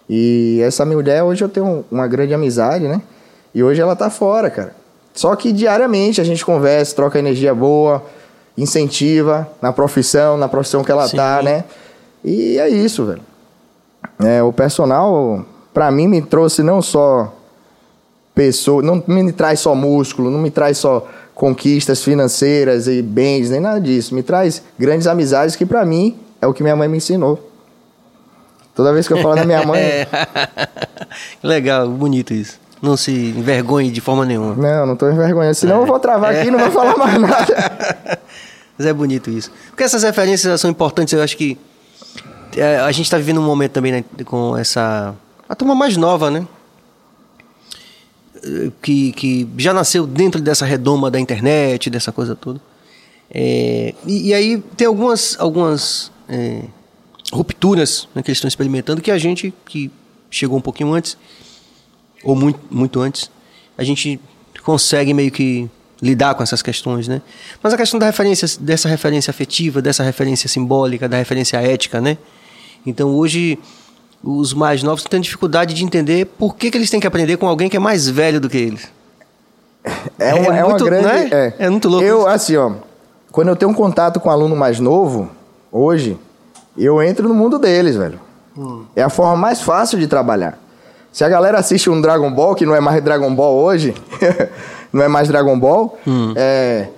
E 0.08 0.60
essa 0.62 0.84
mulher 0.84 1.22
hoje 1.22 1.42
eu 1.42 1.48
tenho 1.48 1.84
uma 1.90 2.06
grande 2.06 2.32
amizade, 2.32 2.86
né? 2.86 3.00
E 3.54 3.62
hoje 3.62 3.80
ela 3.80 3.96
tá 3.96 4.08
fora, 4.10 4.50
cara. 4.50 4.74
Só 5.14 5.34
que 5.34 5.52
diariamente 5.52 6.20
a 6.20 6.24
gente 6.24 6.44
conversa, 6.44 6.94
troca 6.94 7.18
energia 7.18 7.54
boa, 7.54 8.02
incentiva 8.56 9.48
na 9.60 9.72
profissão, 9.72 10.36
na 10.36 10.48
profissão 10.48 10.84
que 10.84 10.92
ela 10.92 11.08
Sim. 11.08 11.16
tá, 11.16 11.42
né? 11.42 11.64
E 12.22 12.58
é 12.58 12.68
isso, 12.68 13.04
velho. 13.04 13.22
É, 14.22 14.42
o 14.42 14.52
personal, 14.52 15.44
pra 15.76 15.90
mim, 15.90 16.08
me 16.08 16.22
trouxe 16.22 16.62
não 16.62 16.80
só 16.80 17.30
pessoa, 18.34 18.82
não 18.82 19.04
me 19.06 19.30
traz 19.30 19.60
só 19.60 19.74
músculo, 19.74 20.30
não 20.30 20.38
me 20.38 20.50
traz 20.50 20.78
só 20.78 21.06
conquistas 21.34 22.02
financeiras 22.02 22.88
e 22.88 23.02
bens, 23.02 23.50
nem 23.50 23.60
nada 23.60 23.78
disso. 23.78 24.14
Me 24.14 24.22
traz 24.22 24.62
grandes 24.78 25.06
amizades 25.06 25.54
que 25.54 25.66
pra 25.66 25.84
mim 25.84 26.16
é 26.40 26.46
o 26.46 26.54
que 26.54 26.62
minha 26.62 26.74
mãe 26.74 26.88
me 26.88 26.96
ensinou. 26.96 27.50
Toda 28.74 28.90
vez 28.90 29.06
que 29.06 29.12
eu 29.12 29.18
falo 29.20 29.34
da 29.34 29.44
minha 29.44 29.66
mãe, 29.66 29.82
É. 29.84 30.08
Legal, 31.46 31.86
bonito 31.90 32.32
isso. 32.32 32.58
Não 32.80 32.96
se 32.96 33.12
envergonhe 33.12 33.90
de 33.90 34.00
forma 34.00 34.24
nenhuma. 34.24 34.54
não, 34.54 34.86
não 34.86 34.96
tô 34.96 35.10
envergonhando, 35.10 35.56
senão 35.56 35.80
eu 35.80 35.86
vou 35.86 36.00
travar 36.00 36.34
aqui 36.34 36.48
e 36.48 36.50
não 36.50 36.58
vou 36.58 36.70
falar 36.70 36.96
mais 36.96 37.20
nada. 37.20 38.18
Mas 38.78 38.86
é 38.86 38.94
bonito 38.94 39.28
isso. 39.28 39.52
Porque 39.68 39.82
essas 39.82 40.02
referências 40.02 40.58
são 40.58 40.70
importantes, 40.70 41.12
eu 41.12 41.22
acho 41.22 41.36
que 41.36 41.58
é, 42.56 42.78
a 42.78 42.90
gente 42.92 43.04
está 43.04 43.18
vivendo 43.18 43.40
um 43.40 43.44
momento 43.44 43.72
também 43.72 43.92
né, 43.92 44.04
com 44.24 44.56
essa. 44.56 45.14
A 45.48 45.54
turma 45.54 45.74
mais 45.74 45.96
nova, 45.96 46.30
né? 46.30 46.46
Que, 48.82 49.12
que 49.12 49.48
já 49.56 49.72
nasceu 49.72 50.06
dentro 50.06 50.40
dessa 50.40 50.64
redoma 50.64 51.10
da 51.10 51.18
internet, 51.18 51.90
dessa 51.90 52.12
coisa 52.12 52.36
toda. 52.36 52.60
É, 53.30 53.94
e, 54.06 54.28
e 54.28 54.34
aí 54.34 54.62
tem 54.76 54.86
algumas, 54.86 55.36
algumas 55.40 56.12
é, 56.28 56.62
rupturas 57.32 58.08
né, 58.14 58.22
que 58.22 58.30
eles 58.30 58.38
estão 58.38 58.48
experimentando 58.48 59.02
que 59.02 59.10
a 59.10 59.18
gente, 59.18 59.52
que 59.64 59.90
chegou 60.30 60.58
um 60.58 60.60
pouquinho 60.60 60.92
antes, 60.92 61.16
ou 62.22 62.36
muito, 62.36 62.60
muito 62.70 63.00
antes, 63.00 63.30
a 63.76 63.84
gente 63.84 64.20
consegue 64.62 65.12
meio 65.12 65.30
que 65.30 65.68
lidar 66.00 66.34
com 66.34 66.42
essas 66.42 66.60
questões, 66.60 67.08
né? 67.08 67.22
Mas 67.62 67.72
a 67.72 67.76
questão 67.76 67.98
da 67.98 68.06
referência, 68.06 68.46
dessa 68.60 68.88
referência 68.88 69.30
afetiva, 69.30 69.80
dessa 69.80 70.02
referência 70.02 70.48
simbólica, 70.48 71.08
da 71.08 71.16
referência 71.16 71.56
ética, 71.56 72.00
né? 72.00 72.18
Então 72.84 73.14
hoje 73.14 73.58
os 74.26 74.52
mais 74.52 74.82
novos 74.82 75.04
têm 75.04 75.20
dificuldade 75.20 75.72
de 75.72 75.84
entender 75.84 76.26
por 76.26 76.56
que, 76.56 76.70
que 76.70 76.76
eles 76.76 76.90
têm 76.90 76.98
que 76.98 77.06
aprender 77.06 77.36
com 77.36 77.46
alguém 77.46 77.68
que 77.68 77.76
é 77.76 77.80
mais 77.80 78.08
velho 78.08 78.40
do 78.40 78.48
que 78.48 78.56
eles. 78.58 78.88
É, 80.18 80.30
É 80.30 80.34
uma, 80.34 80.56
é 80.58 80.64
uma 80.64 80.70
muito, 80.70 80.84
grande. 80.84 81.06
né? 81.06 81.28
É. 81.30 81.54
É 81.66 81.70
muito 81.70 81.88
louco 81.88 82.04
Eu, 82.04 82.18
isso. 82.18 82.28
assim, 82.28 82.56
ó, 82.56 82.72
quando 83.30 83.48
eu 83.48 83.56
tenho 83.56 83.70
um 83.70 83.74
contato 83.74 84.18
com 84.18 84.28
um 84.28 84.32
aluno 84.32 84.56
mais 84.56 84.80
novo, 84.80 85.30
hoje, 85.70 86.18
eu 86.76 87.00
entro 87.00 87.28
no 87.28 87.34
mundo 87.34 87.56
deles, 87.58 87.94
velho. 87.94 88.18
Hum. 88.58 88.84
É 88.96 89.02
a 89.02 89.08
forma 89.08 89.36
mais 89.36 89.60
fácil 89.62 89.98
de 89.98 90.08
trabalhar. 90.08 90.58
Se 91.12 91.22
a 91.22 91.28
galera 91.28 91.58
assiste 91.58 91.88
um 91.88 92.00
Dragon 92.00 92.30
Ball, 92.32 92.54
que 92.54 92.66
não 92.66 92.74
é 92.74 92.80
mais 92.80 93.02
Dragon 93.02 93.32
Ball 93.32 93.54
hoje, 93.54 93.94
não 94.92 95.02
é 95.04 95.08
mais 95.08 95.28
Dragon 95.28 95.58
Ball, 95.58 95.96
é, 96.34 96.88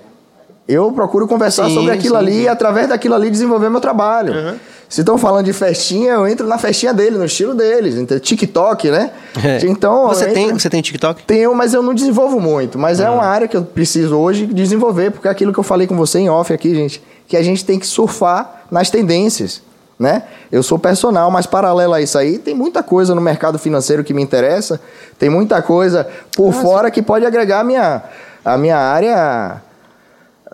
eu 0.69 0.93
procuro 0.93 1.27
conversar. 1.27 1.67
Sim, 1.69 1.75
sobre 1.75 1.93
aquilo 1.93 2.17
sim, 2.17 2.21
ali 2.21 2.33
sim. 2.33 2.43
e 2.43 2.49
através 2.49 2.89
daquilo 2.89 3.15
ali 3.15 3.31
desenvolver 3.31 3.71
meu 3.71 3.81
trabalho. 3.81 4.59
Se 4.89 5.01
estão 5.03 5.19
falando 5.19 5.45
de 5.45 5.53
festinha, 5.53 6.13
eu 6.13 6.27
entro 6.27 6.47
na 6.47 6.57
festinha 6.57 6.95
dele, 6.95 7.19
no 7.19 7.25
estilo 7.25 7.55
deles. 7.55 7.95
Então, 7.97 8.19
TikTok, 8.19 8.91
né? 8.91 9.11
É. 9.45 9.67
Então, 9.67 10.09
você 10.09 10.25
eu 10.25 10.33
tem, 10.33 10.45
entro- 10.45 10.61
você 10.61 10.71
tem 10.71 10.81
TikTok? 10.81 11.25
tenho, 11.25 11.55
mas 11.55 11.75
eu 11.75 11.83
não 11.83 11.93
desenvolvo 11.93 12.41
muito. 12.41 12.79
Mas 12.79 12.99
é 12.99 13.09
uma 13.11 13.25
área 13.25 13.47
que 13.47 13.57
eu 13.57 13.63
preciso 13.65 14.17
hoje 14.17 14.47
desenvolver, 14.47 15.11
porque 15.11 15.29
é 15.29 15.31
aquilo 15.31 15.53
que 15.53 15.59
eu 15.59 15.65
falei 15.65 15.87
com 15.87 15.95
você 15.95 16.19
em 16.21 16.31
off 16.31 16.53
aqui, 16.55 16.75
gente, 16.75 17.03
que 17.27 17.37
a 17.37 17.43
gente 17.43 17.67
tem 17.67 17.79
que 17.79 17.87
surfar 17.87 18.63
nas 18.71 18.89
tendências, 18.89 19.61
né? 19.99 20.23
Eu 20.51 20.63
sou 20.63 20.79
personal, 20.79 21.31
mas 21.31 21.45
paralelo 21.47 21.93
a 21.93 22.01
isso 22.01 22.17
aí, 22.17 22.39
tem 22.39 22.55
muita 22.55 22.83
coisa 22.83 23.15
no 23.15 23.21
mercado 23.21 23.59
financeiro 23.59 24.03
que 24.03 24.15
me 24.15 24.23
interessa, 24.23 24.81
tem 25.19 25.29
muita 25.29 25.61
coisa 25.61 26.09
por 26.35 26.53
fora 26.55 26.91
que 26.91 27.03
pode 27.03 27.27
agregar 27.27 27.61
a 27.61 27.65
minha, 27.65 28.03
a 28.43 28.57
minha 28.57 28.79
área 28.79 29.63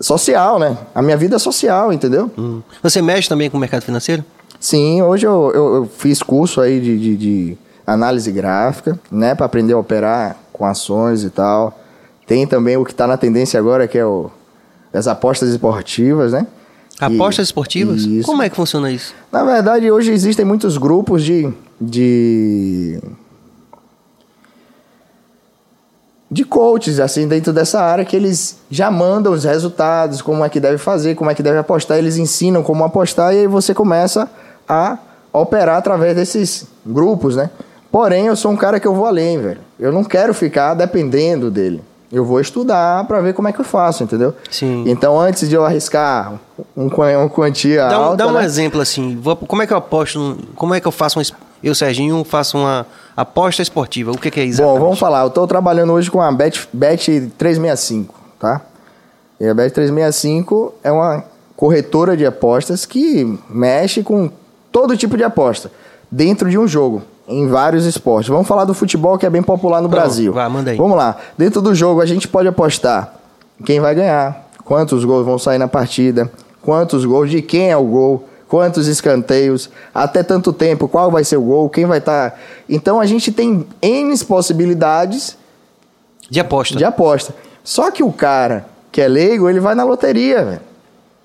social, 0.01 0.59
né? 0.59 0.77
A 0.95 1.01
minha 1.03 1.17
vida 1.17 1.39
social, 1.39 1.93
entendeu? 1.93 2.31
Hum. 2.39 2.61
Você 2.83 3.01
mexe 3.03 3.29
também 3.29 3.49
com 3.51 3.57
o 3.57 3.61
mercado 3.61 3.83
financeiro? 3.83 4.25
Sim, 4.61 5.03
hoje 5.03 5.27
eu, 5.27 5.53
eu, 5.55 5.75
eu 5.75 5.91
fiz 5.99 6.23
curso 6.23 6.61
aí 6.61 6.81
de, 6.81 6.99
de, 6.99 7.17
de 7.17 7.59
análise 7.87 8.31
gráfica, 8.33 8.99
né, 9.11 9.35
para 9.35 9.45
aprender 9.47 9.75
a 9.75 9.79
operar 9.79 10.37
com 10.53 10.65
ações 10.65 11.23
e 11.23 11.31
tal. 11.31 11.79
Tem 12.27 12.47
também 12.47 12.77
o 12.77 12.85
que 12.85 12.93
está 12.93 13.07
na 13.07 13.17
tendência 13.19 13.61
agora, 13.61 13.87
que 13.87 13.99
é 13.99 14.07
o, 14.07 14.31
as 14.93 15.07
apostas 15.07 15.51
esportivas, 15.51 16.33
né? 16.33 16.47
Apostas 16.99 17.47
E- 17.47 17.49
esportivas? 17.49 18.03
Isso. 18.03 18.25
Como 18.27 18.43
é 18.43 18.49
que 18.49 18.57
funciona 18.57 18.91
isso? 18.91 19.13
Na 19.31 19.45
verdade, 19.45 19.91
hoje 19.91 20.13
existem 20.13 20.45
muitos 20.47 20.79
grupos 20.79 21.23
de. 21.25 21.53
de. 21.81 22.99
De 26.31 26.45
coaches, 26.45 26.99
assim, 27.01 27.29
dentro 27.29 27.53
dessa 27.53 27.81
área, 27.81 28.05
que 28.05 28.17
eles 28.17 28.57
já 28.71 28.91
mandam 28.91 29.33
os 29.33 29.45
resultados, 29.45 30.21
como 30.23 30.45
é 30.45 30.49
que 30.49 30.59
deve 30.59 30.79
fazer, 30.79 31.15
como 31.15 31.31
é 31.31 31.35
que 31.35 31.43
deve 31.43 31.59
apostar, 31.59 31.99
eles 31.99 32.17
ensinam 32.17 32.63
como 32.63 32.83
apostar, 32.85 33.33
e 33.35 33.41
aí 33.41 33.47
você 33.47 33.73
começa 33.75 34.29
a 34.69 34.99
operar 35.33 35.77
através 35.77 36.15
desses 36.17 36.67
grupos, 36.85 37.37
né? 37.37 37.51
Porém, 37.93 38.27
eu 38.27 38.35
sou 38.37 38.51
um 38.51 38.57
cara 38.57 38.81
que 38.81 38.87
eu 38.89 38.95
vou 38.95 39.07
além, 39.07 39.39
velho. 39.41 39.61
Eu 39.79 39.93
não 39.93 40.03
quero 40.03 40.35
ficar 40.35 40.75
dependendo 40.75 41.51
dele. 41.51 41.81
Eu 42.11 42.25
vou 42.25 42.41
estudar 42.41 43.05
para 43.07 43.21
ver 43.21 43.35
como 43.35 43.49
é 43.49 43.53
que 43.53 43.61
eu 43.61 43.65
faço, 43.65 44.03
entendeu? 44.05 44.35
Sim. 44.51 44.85
Então, 44.87 45.19
antes 45.21 45.49
de 45.49 45.55
eu 45.55 45.65
arriscar 45.65 46.35
um, 46.77 46.87
uma 46.89 47.29
quantia 47.29 47.89
Dá 47.89 47.99
um, 47.99 48.03
alta, 48.05 48.17
dá 48.17 48.27
um 48.29 48.33
né? 48.33 48.45
exemplo 48.45 48.81
assim. 48.81 49.17
vou- 49.21 49.37
como 49.37 49.63
é 49.63 49.67
que 49.67 49.73
eu 49.73 49.77
aposto? 49.77 50.37
como 50.55 50.75
é 50.75 50.81
que 50.81 50.87
eu 50.87 50.93
faço 50.93 51.21
Eu, 51.65 51.75
Serginho, 51.75 52.23
faço 52.25 52.59
uma 52.59 52.87
aposta 53.17 53.63
esportiva. 53.63 54.11
O 54.13 54.19
que, 54.19 54.31
que 54.31 54.39
é 54.39 54.45
isso? 54.45 54.63
Bom, 54.63 54.79
vamos 54.79 54.99
falar. 54.99 55.23
Eu 55.23 55.29
estou 55.29 55.47
trabalhando 55.47 55.95
hoje 55.95 56.11
com 56.11 56.21
a 56.21 56.31
Bet, 56.31 56.69
Bet 56.73 57.33
365, 57.39 58.15
tá? 58.39 58.61
E 59.41 59.47
a 59.49 59.55
Bet 59.55 59.73
365 59.73 60.75
é 60.85 60.93
uma 60.93 61.25
corretora 61.57 62.17
de 62.17 62.27
apostas 62.27 62.85
que 62.85 63.39
mexe 63.49 64.03
com 64.03 64.31
todo 64.71 64.95
tipo 64.97 65.17
de 65.17 65.25
aposta 65.25 65.71
dentro 66.11 66.51
de 66.51 66.59
um 66.59 66.69
jogo, 66.69 67.03
em 67.27 67.49
vários 67.49 67.87
esportes. 67.87 68.29
Vamos 68.29 68.47
falar 68.47 68.65
do 68.65 68.75
futebol 68.75 69.17
que 69.17 69.25
é 69.25 69.31
bem 69.31 69.43
popular 69.43 69.81
no 69.81 69.89
Vamos, 69.89 70.05
Brasil. 70.05 70.33
vai, 70.35 70.49
manda 70.49 70.71
aí. 70.71 70.77
Vamos 70.77 70.97
lá. 70.97 71.17
Dentro 71.39 71.63
do 71.63 71.75
jogo 71.75 72.01
a 72.03 72.07
gente 72.07 72.29
pode 72.29 72.47
apostar 72.47 73.15
quem 73.65 73.81
vai 73.81 73.95
ganhar, 73.95 74.49
quantos 74.65 75.05
gols 75.05 75.25
vão 75.25 75.39
sair 75.39 75.59
na 75.59 75.69
partida, 75.69 76.31
quantos 76.61 77.05
gols, 77.05 77.31
de 77.31 77.41
quem 77.41 77.71
é 77.71 77.77
o 77.77 77.85
gol, 77.85 78.29
quantos 78.49 78.87
escanteios, 78.87 79.71
até 79.95 80.23
tanto 80.23 80.53
tempo, 80.53 80.89
qual 80.89 81.11
vai 81.11 81.25
ser 81.25 81.37
o 81.37 81.43
gol, 81.43 81.69
quem 81.69 81.87
vai 81.87 81.99
estar. 81.99 82.39
Então 82.69 83.01
a 83.01 83.07
gente 83.07 83.33
tem 83.33 83.67
N 83.83 84.19
possibilidades 84.25 85.37
De 86.31 86.41
aposta. 86.41 86.77
de 86.77 86.85
aposta. 86.85 87.35
Só 87.63 87.91
que 87.91 88.03
o 88.03 88.13
cara 88.13 88.67
que 88.93 89.01
é 89.01 89.09
leigo, 89.09 89.49
ele 89.49 89.61
vai 89.61 89.75
na 89.75 89.85
loteria, 89.85 90.45
velho. 90.45 90.61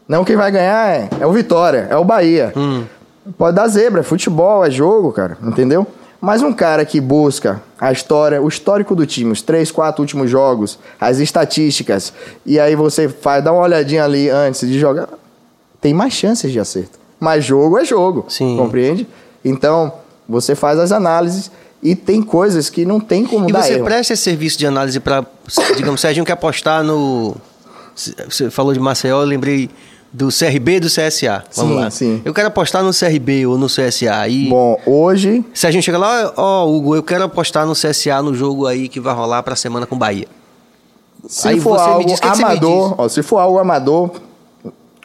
Não 0.08 0.26
quem 0.26 0.36
vai 0.36 0.52
ganhar 0.52 0.90
é, 0.90 1.08
é 1.20 1.28
o 1.28 1.32
Vitória, 1.32 1.88
é 1.90 1.96
o 1.96 2.04
Bahia. 2.04 2.52
Hum. 2.58 2.84
Pode 3.38 3.56
dar 3.56 3.68
zebra, 3.68 4.00
é 4.00 4.04
futebol, 4.04 4.66
é 4.66 4.72
jogo, 4.72 5.12
cara, 5.12 5.38
entendeu? 5.44 5.86
Mas 6.20 6.42
um 6.42 6.52
cara 6.52 6.84
que 6.84 7.00
busca 7.00 7.62
a 7.80 7.92
história, 7.92 8.42
o 8.42 8.48
histórico 8.48 8.96
do 8.96 9.06
time, 9.06 9.32
os 9.32 9.42
três, 9.42 9.72
quatro 9.72 10.02
últimos 10.02 10.30
jogos, 10.30 10.78
as 11.00 11.20
estatísticas, 11.20 12.12
e 12.46 12.60
aí 12.60 12.76
você 12.76 13.08
faz, 13.08 13.44
dá 13.44 13.54
uma 13.54 13.62
olhadinha 13.62 14.04
ali 14.04 14.30
antes 14.30 14.68
de 14.68 14.78
jogar, 14.78 15.08
tem 15.80 15.94
mais 15.94 16.14
chances 16.14 16.52
de 16.52 16.60
acerto. 16.60 16.99
Mas 17.20 17.44
jogo 17.46 17.78
é 17.78 17.86
jogo, 17.86 18.26
Sim. 18.30 18.56
compreende? 18.58 19.08
Então, 19.44 19.92
você 20.28 20.56
faz 20.56 20.80
as 20.80 20.92
análises 20.92 21.52
e 21.82 21.96
tem 21.96 22.22
coisas 22.22 22.70
que 22.70 22.86
não 22.86 23.00
tem 23.00 23.26
como 23.26 23.50
E 23.50 23.52
dar 23.54 23.64
você 23.64 23.74
erro. 23.74 23.86
presta 23.86 24.14
esse 24.14 24.24
serviço 24.24 24.58
de 24.58 24.66
análise 24.68 25.00
para, 25.00 25.26
digamos, 25.76 26.00
Serginho 26.02 26.26
quer 26.26 26.34
apostar 26.34 26.84
no. 26.84 27.36
Você 27.96 28.50
falou 28.50 28.74
de 28.74 28.80
Maceió, 28.80 29.22
eu 29.22 29.28
lembrei 29.28 29.70
do 30.12 30.30
CRB 30.30 30.76
e 30.76 30.80
do 30.80 30.88
CSA. 30.88 31.44
Vamos 31.56 31.72
Sim, 31.76 31.80
lá. 31.80 31.92
sim. 31.92 32.22
Eu 32.26 32.34
quero 32.34 32.48
apostar 32.48 32.84
no 32.84 32.92
CRB 32.94 33.46
ou 33.46 33.58
no 33.58 33.68
CSA. 33.68 34.28
E 34.28 34.48
Bom, 34.50 34.80
hoje 34.86 35.44
Serginho 35.54 35.84
chega 35.84 35.98
lá, 35.98 36.34
ó, 36.36 36.66
Hugo, 36.66 36.96
eu 36.96 37.04
quero 37.04 37.26
apostar 37.26 37.66
no 37.66 37.74
CSA 37.74 38.22
no 38.22 38.34
jogo 38.34 38.66
aí 38.66 38.88
que 38.88 39.00
vai 39.00 39.14
rolar 39.14 39.44
pra 39.44 39.56
semana 39.56 39.86
com 39.86 39.96
o 39.96 39.98
Bahia. 40.00 40.28
Se 41.28 41.48
Aí 41.50 41.60
for 41.60 41.78
algo 41.78 42.06
diz, 42.10 42.20
amador, 42.24 42.96
ó, 42.98 43.10
se 43.10 43.22
for 43.22 43.40
algo 43.40 43.60
amador, 43.60 44.12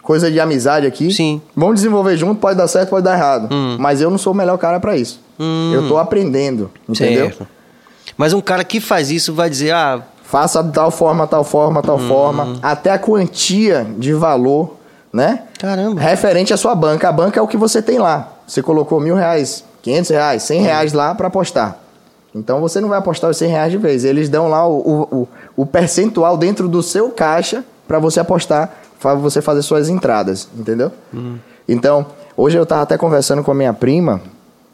coisa 0.05 0.31
de 0.31 0.39
amizade 0.39 0.87
aqui, 0.87 1.13
Sim. 1.13 1.43
vamos 1.57 1.77
desenvolver 1.77 2.17
junto, 2.17 2.41
pode 2.41 2.57
dar 2.57 2.69
certo, 2.69 2.91
pode 2.91 3.05
dar 3.05 3.17
errado. 3.17 3.49
Hum. 3.53 3.77
Mas 3.81 4.01
eu 4.01 4.11
não 4.11 4.19
sou 4.19 4.33
o 4.33 4.37
melhor 4.37 4.57
cara 4.59 4.79
pra 4.79 4.97
isso. 4.97 5.21
Hum. 5.41 5.73
Eu 5.75 5.89
tô 5.89 5.99
aprendendo, 5.99 6.71
entendeu? 6.89 7.27
Certo. 7.27 7.49
Mas 8.17 8.33
um 8.33 8.41
cara 8.41 8.63
que 8.63 8.81
faz 8.81 9.11
isso 9.11 9.35
vai 9.35 9.51
dizer, 9.51 9.73
ah, 9.73 10.03
Faça 10.27 10.63
de 10.65 10.73
tal 10.73 10.91
forma, 10.91 11.27
tal 11.27 11.45
forma, 11.45 11.81
Hum. 11.81 11.83
tal 11.83 11.99
forma, 11.99 12.59
até 12.63 12.91
a 12.91 12.99
quantia 12.99 13.87
de 13.99 14.13
valor 14.15 14.77
né? 15.15 15.45
Caramba. 15.61 16.01
Referente 16.01 16.53
à 16.53 16.57
sua 16.57 16.75
banca. 16.75 17.09
A 17.09 17.13
banca 17.13 17.39
é 17.39 17.43
o 17.43 17.47
que 17.47 17.57
você 17.57 17.81
tem 17.81 18.01
lá. 18.01 18.33
Você 18.49 18.61
colocou 18.61 18.99
mil 18.99 19.15
reais, 19.15 19.65
quinhentos 19.81 20.11
reais, 20.11 20.43
cem 20.43 20.61
reais 20.61 20.93
lá 20.93 21.15
para 21.15 21.29
apostar. 21.29 21.79
Então 22.35 22.61
você 22.61 22.81
não 22.81 22.89
vai 22.89 22.99
apostar 22.99 23.31
os 23.31 23.37
100 23.37 23.49
reais 23.49 23.71
de 23.71 23.79
vez. 23.79 24.05
Eles 24.05 24.29
dão 24.29 24.49
lá 24.49 24.67
o, 24.67 25.07
o, 25.13 25.29
o 25.57 25.65
percentual 25.65 26.37
dentro 26.37 26.67
do 26.67 26.83
seu 26.83 27.11
caixa 27.11 27.65
para 27.87 28.01
você 28.01 28.19
apostar, 28.19 28.77
para 29.11 29.21
você 29.21 29.43
fazer 29.43 29.63
suas 29.63 29.89
entradas, 29.89 30.49
entendeu? 30.57 30.91
Então, 31.69 32.07
hoje 32.37 32.57
eu 32.57 32.65
tava 32.65 32.83
até 32.83 32.97
conversando 32.97 33.43
com 33.43 33.51
a 33.51 33.55
minha 33.55 33.73
prima 33.73 34.21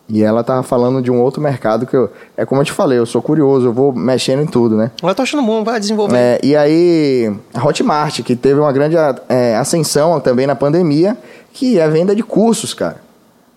e 0.09 0.23
ela 0.23 0.43
tava 0.43 0.63
falando 0.63 1.01
de 1.01 1.11
um 1.11 1.21
outro 1.21 1.41
mercado 1.41 1.87
que 1.87 1.97
eu. 1.97 2.11
É 2.37 2.45
como 2.45 2.61
eu 2.61 2.65
te 2.65 2.73
falei, 2.73 2.99
eu 2.99 3.07
sou 3.07 3.23
curioso, 3.23 3.67
eu 3.67 3.73
vou 3.73 3.93
mexendo 3.93 4.43
em 4.43 4.47
tudo, 4.47 4.77
né? 4.77 4.91
Eu 5.01 5.15
tô 5.15 5.23
achando 5.23 5.43
bom, 5.43 5.63
vai 5.63 5.79
desenvolver. 5.79 6.17
É, 6.17 6.41
e 6.43 6.57
aí, 6.57 7.33
a 7.55 7.65
Hotmart, 7.65 8.23
que 8.23 8.35
teve 8.35 8.59
uma 8.59 8.73
grande 8.73 8.97
é, 9.29 9.57
ascensão 9.57 10.19
também 10.19 10.47
na 10.47 10.57
pandemia, 10.57 11.17
que 11.53 11.79
é 11.79 11.85
a 11.85 11.89
venda 11.89 12.15
de 12.15 12.23
cursos, 12.23 12.75
cara. 12.75 12.97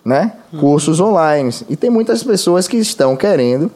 Né? 0.04 0.32
Cursos 0.60 1.00
online. 1.00 1.50
E 1.68 1.76
tem 1.76 1.90
muitas 1.90 2.22
pessoas 2.22 2.68
que 2.68 2.76
estão 2.76 3.16
querendo 3.16 3.70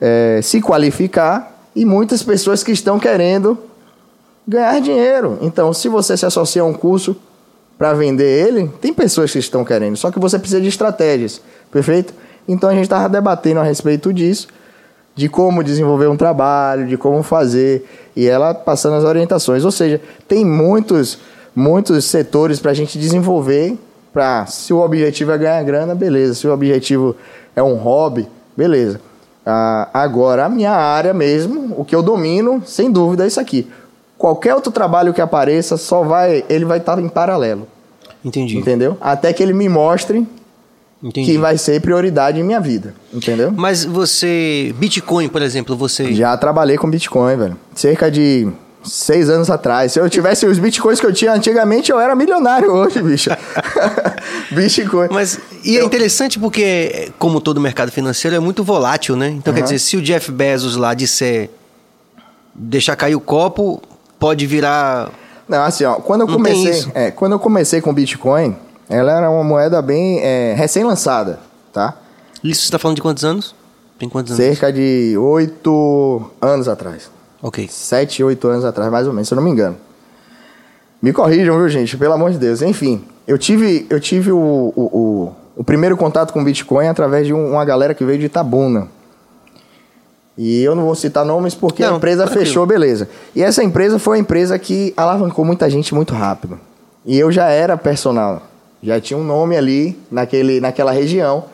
é, 0.00 0.40
se 0.42 0.60
qualificar 0.60 1.56
e 1.74 1.84
muitas 1.84 2.22
pessoas 2.22 2.62
que 2.62 2.72
estão 2.72 2.98
querendo 2.98 3.56
ganhar 4.48 4.80
dinheiro. 4.80 5.38
Então, 5.42 5.74
se 5.74 5.88
você 5.88 6.16
se 6.16 6.24
associa 6.24 6.62
a 6.62 6.64
um 6.64 6.72
curso 6.72 7.14
para 7.76 7.92
vender 7.92 8.48
ele, 8.48 8.68
tem 8.80 8.94
pessoas 8.94 9.30
que 9.30 9.38
estão 9.38 9.62
querendo, 9.64 9.96
só 9.96 10.10
que 10.10 10.18
você 10.18 10.38
precisa 10.38 10.60
de 10.60 10.68
estratégias, 10.68 11.40
perfeito? 11.70 12.14
Então 12.48 12.70
a 12.70 12.72
gente 12.72 12.84
estava 12.84 13.08
debatendo 13.08 13.60
a 13.60 13.62
respeito 13.62 14.12
disso, 14.12 14.48
de 15.14 15.28
como 15.28 15.62
desenvolver 15.62 16.06
um 16.08 16.16
trabalho, 16.16 16.86
de 16.86 16.96
como 16.96 17.22
fazer, 17.22 17.86
e 18.16 18.26
ela 18.26 18.54
passando 18.54 18.94
as 18.94 19.04
orientações. 19.04 19.64
Ou 19.64 19.70
seja, 19.70 20.00
tem 20.26 20.44
muitos, 20.44 21.18
muitos 21.54 22.06
setores 22.06 22.58
para 22.58 22.70
a 22.70 22.74
gente 22.74 22.98
desenvolver. 22.98 23.76
Pra, 24.12 24.46
se 24.46 24.72
o 24.72 24.78
objetivo 24.78 25.32
é 25.32 25.38
ganhar 25.38 25.62
grana, 25.62 25.94
beleza. 25.94 26.34
Se 26.34 26.48
o 26.48 26.52
objetivo 26.52 27.14
é 27.54 27.62
um 27.62 27.74
hobby, 27.74 28.26
beleza. 28.56 29.00
Ah, 29.44 29.88
agora, 29.92 30.46
a 30.46 30.48
minha 30.48 30.72
área 30.72 31.12
mesmo, 31.12 31.74
o 31.76 31.84
que 31.84 31.94
eu 31.94 32.02
domino, 32.02 32.62
sem 32.64 32.90
dúvida, 32.90 33.24
é 33.24 33.26
isso 33.26 33.40
aqui. 33.40 33.68
Qualquer 34.18 34.54
outro 34.54 34.72
trabalho 34.72 35.14
que 35.14 35.20
apareça, 35.20 35.76
só 35.76 36.02
vai, 36.02 36.44
ele 36.48 36.64
vai 36.64 36.78
estar 36.78 36.98
em 36.98 37.08
paralelo. 37.08 37.66
Entendi. 38.24 38.58
Entendeu? 38.58 38.98
Até 39.00 39.32
que 39.32 39.40
ele 39.42 39.52
me 39.52 39.68
mostre 39.68 40.26
Entendi. 41.00 41.30
que 41.32 41.38
vai 41.38 41.56
ser 41.56 41.80
prioridade 41.80 42.40
em 42.40 42.42
minha 42.42 42.58
vida. 42.60 42.94
Entendeu? 43.14 43.52
Mas 43.56 43.84
você. 43.84 44.74
Bitcoin, 44.76 45.28
por 45.28 45.40
exemplo, 45.40 45.76
você. 45.76 46.12
Já 46.12 46.36
trabalhei 46.36 46.76
com 46.76 46.90
Bitcoin, 46.90 47.36
velho. 47.36 47.56
Cerca 47.76 48.10
de 48.10 48.48
seis 48.82 49.30
anos 49.30 49.50
atrás. 49.50 49.92
Se 49.92 50.00
eu 50.00 50.10
tivesse 50.10 50.46
os 50.46 50.58
Bitcoins 50.58 50.98
que 50.98 51.06
eu 51.06 51.12
tinha 51.12 51.32
antigamente, 51.32 51.92
eu 51.92 52.00
era 52.00 52.16
milionário 52.16 52.72
hoje, 52.72 53.00
bicho. 53.00 53.30
Bitcoin. 54.50 55.08
Mas, 55.10 55.38
e 55.64 55.76
é 55.76 55.80
Eu- 55.80 55.86
interessante 55.86 56.38
porque, 56.38 57.12
como 57.18 57.40
todo 57.40 57.60
mercado 57.60 57.92
financeiro, 57.92 58.36
é 58.36 58.40
muito 58.40 58.64
volátil, 58.64 59.14
né? 59.16 59.28
Então, 59.28 59.52
quer 59.54 59.60
Aham. 59.60 59.64
dizer, 59.64 59.78
se 59.78 59.96
o 59.96 60.02
Jeff 60.02 60.30
Bezos 60.32 60.74
lá 60.76 60.94
disser 60.94 61.50
deixar 62.54 62.96
cair 62.96 63.14
o 63.14 63.20
copo, 63.20 63.80
pode 64.18 64.46
virar. 64.46 65.10
Não, 65.48 65.62
assim, 65.62 65.84
ó, 65.84 65.94
quando 65.94 66.22
eu 66.22 66.26
Não 66.26 66.34
comecei, 66.34 66.90
é, 66.94 67.10
quando 67.10 67.32
eu 67.32 67.38
comecei 67.38 67.80
com 67.80 67.92
Bitcoin, 67.92 68.56
ela 68.88 69.12
era 69.12 69.30
uma 69.30 69.42
moeda 69.44 69.80
bem 69.80 70.20
é, 70.20 70.54
recém-lançada, 70.54 71.38
tá? 71.72 71.94
Isso 72.44 72.60
você 72.62 72.66
está 72.66 72.78
falando 72.78 72.96
de 72.96 73.02
quantos 73.02 73.24
anos? 73.24 73.54
Tem 73.98 74.08
quantos 74.08 74.32
anos? 74.32 74.44
Cerca 74.44 74.72
de 74.72 75.16
oito 75.18 76.22
anos 76.40 76.68
atrás. 76.68 77.10
Ok. 77.42 77.66
Sete, 77.70 78.22
oito 78.22 78.46
anos 78.48 78.64
atrás, 78.64 78.90
mais 78.90 79.06
ou 79.06 79.12
menos, 79.12 79.28
se 79.28 79.34
eu 79.34 79.36
não 79.36 79.42
me 79.42 79.50
engano. 79.50 79.76
Me 81.00 81.12
corrijam, 81.12 81.56
viu, 81.56 81.68
gente? 81.68 81.96
Pelo 81.96 82.12
amor 82.14 82.30
de 82.30 82.38
Deus. 82.38 82.60
Enfim, 82.62 83.04
eu 83.26 83.38
tive, 83.38 83.86
eu 83.88 84.00
tive 84.00 84.32
o, 84.32 84.36
o, 84.76 84.82
o, 84.82 85.32
o 85.56 85.64
primeiro 85.64 85.96
contato 85.96 86.32
com 86.32 86.42
Bitcoin 86.42 86.88
através 86.88 87.26
de 87.26 87.32
um- 87.32 87.52
uma 87.52 87.64
galera 87.64 87.94
que 87.94 88.04
veio 88.04 88.18
de 88.18 88.26
Itabuna. 88.26 88.88
E 90.40 90.62
eu 90.62 90.74
não 90.76 90.84
vou 90.84 90.94
citar 90.94 91.24
nomes 91.24 91.52
porque 91.54 91.82
a 91.82 91.90
Não, 91.90 91.96
empresa 91.96 92.22
tranquilo. 92.22 92.46
fechou, 92.46 92.64
beleza. 92.64 93.08
E 93.34 93.42
essa 93.42 93.62
empresa 93.64 93.98
foi 93.98 94.16
uma 94.16 94.20
empresa 94.22 94.56
que 94.56 94.94
alavancou 94.96 95.44
muita 95.44 95.68
gente 95.68 95.92
muito 95.92 96.14
rápido. 96.14 96.60
E 97.04 97.18
eu 97.18 97.32
já 97.32 97.48
era 97.48 97.76
personal. 97.76 98.42
Já 98.80 99.00
tinha 99.00 99.18
um 99.18 99.24
nome 99.24 99.56
ali 99.56 99.98
naquele, 100.08 100.60
naquela 100.60 100.92
região. 100.92 101.46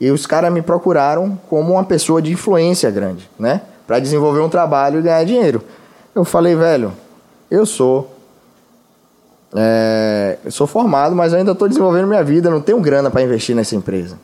E 0.00 0.08
os 0.12 0.24
caras 0.24 0.52
me 0.52 0.62
procuraram 0.62 1.36
como 1.50 1.72
uma 1.72 1.82
pessoa 1.82 2.22
de 2.22 2.30
influência 2.32 2.88
grande, 2.92 3.28
né? 3.36 3.62
Para 3.84 3.98
desenvolver 3.98 4.38
um 4.38 4.48
trabalho 4.48 5.00
e 5.00 5.02
ganhar 5.02 5.24
dinheiro. 5.24 5.60
Eu 6.14 6.24
falei, 6.24 6.54
velho, 6.54 6.92
eu 7.50 7.66
sou. 7.66 8.08
é, 9.56 10.38
eu 10.44 10.50
sou 10.52 10.66
formado, 10.68 11.16
mas 11.16 11.34
ainda 11.34 11.52
estou 11.52 11.68
desenvolvendo 11.68 12.06
minha 12.06 12.22
vida, 12.22 12.48
não 12.50 12.60
tenho 12.60 12.80
grana 12.80 13.10
para 13.10 13.22
investir 13.22 13.56
nessa 13.56 13.74
empresa. 13.74 14.16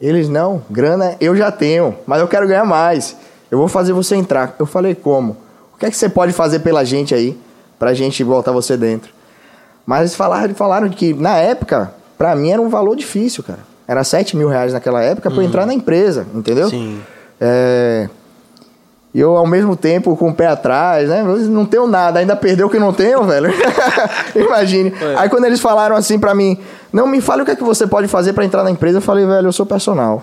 Eles 0.00 0.28
não, 0.30 0.62
grana 0.70 1.16
eu 1.20 1.36
já 1.36 1.50
tenho, 1.52 1.94
mas 2.06 2.20
eu 2.20 2.28
quero 2.28 2.48
ganhar 2.48 2.64
mais. 2.64 3.14
Eu 3.50 3.58
vou 3.58 3.68
fazer 3.68 3.92
você 3.92 4.14
entrar. 4.16 4.54
Eu 4.58 4.66
falei, 4.66 4.94
como? 4.94 5.36
O 5.74 5.78
que 5.78 5.86
é 5.86 5.90
que 5.90 5.96
você 5.96 6.08
pode 6.08 6.32
fazer 6.32 6.60
pela 6.60 6.84
gente 6.84 7.14
aí, 7.14 7.36
pra 7.78 7.94
gente 7.94 8.22
botar 8.22 8.52
você 8.52 8.76
dentro? 8.76 9.10
Mas 9.86 10.00
eles 10.00 10.14
falaram, 10.14 10.54
falaram 10.54 10.88
que, 10.88 11.12
na 11.14 11.36
época, 11.38 11.92
pra 12.16 12.34
mim 12.36 12.50
era 12.50 12.60
um 12.62 12.68
valor 12.68 12.94
difícil, 12.96 13.42
cara. 13.42 13.60
Era 13.88 14.04
7 14.04 14.36
mil 14.36 14.48
reais 14.48 14.72
naquela 14.72 15.02
época 15.02 15.30
pra 15.30 15.40
eu 15.40 15.42
entrar 15.46 15.66
na 15.66 15.74
empresa, 15.74 16.24
entendeu? 16.32 16.68
Sim. 16.70 17.00
É, 17.40 18.08
E 19.12 19.18
eu, 19.18 19.36
ao 19.36 19.46
mesmo 19.46 19.74
tempo, 19.74 20.16
com 20.16 20.28
o 20.28 20.34
pé 20.34 20.46
atrás, 20.46 21.08
né? 21.08 21.24
Não 21.24 21.66
tenho 21.66 21.88
nada, 21.88 22.20
ainda 22.20 22.36
perdeu 22.36 22.68
o 22.68 22.70
que 22.70 22.78
não 22.78 22.92
tenho, 22.92 23.24
velho. 23.24 23.50
Imagine. 24.36 24.94
É. 25.00 25.14
Aí 25.18 25.28
quando 25.28 25.46
eles 25.46 25.58
falaram 25.58 25.96
assim 25.96 26.18
pra 26.20 26.32
mim, 26.34 26.56
não 26.92 27.08
me 27.08 27.20
fale 27.20 27.42
o 27.42 27.44
que 27.44 27.50
é 27.50 27.56
que 27.56 27.64
você 27.64 27.86
pode 27.86 28.06
fazer 28.06 28.32
pra 28.32 28.44
entrar 28.44 28.62
na 28.62 28.70
empresa, 28.70 28.98
eu 28.98 29.02
falei, 29.02 29.26
velho, 29.26 29.48
eu 29.48 29.52
sou 29.52 29.66
personal. 29.66 30.22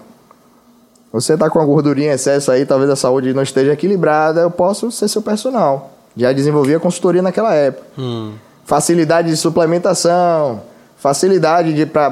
Você 1.11 1.37
tá 1.37 1.49
com 1.49 1.59
a 1.59 1.65
gordurinha 1.65 2.11
em 2.11 2.13
excesso 2.13 2.51
aí, 2.51 2.65
talvez 2.65 2.89
a 2.89 2.95
saúde 2.95 3.33
não 3.33 3.41
esteja 3.41 3.73
equilibrada, 3.73 4.41
eu 4.41 4.51
posso 4.51 4.91
ser 4.91 5.07
seu 5.07 5.21
personal. 5.21 5.91
Já 6.15 6.33
desenvolvi 6.33 6.75
a 6.75 6.79
consultoria 6.79 7.21
naquela 7.21 7.53
época. 7.53 7.85
Hum. 7.97 8.33
Facilidade 8.65 9.29
de 9.29 9.37
suplementação, 9.37 10.61
facilidade 10.97 11.73
de 11.73 11.85
pra, 11.85 12.11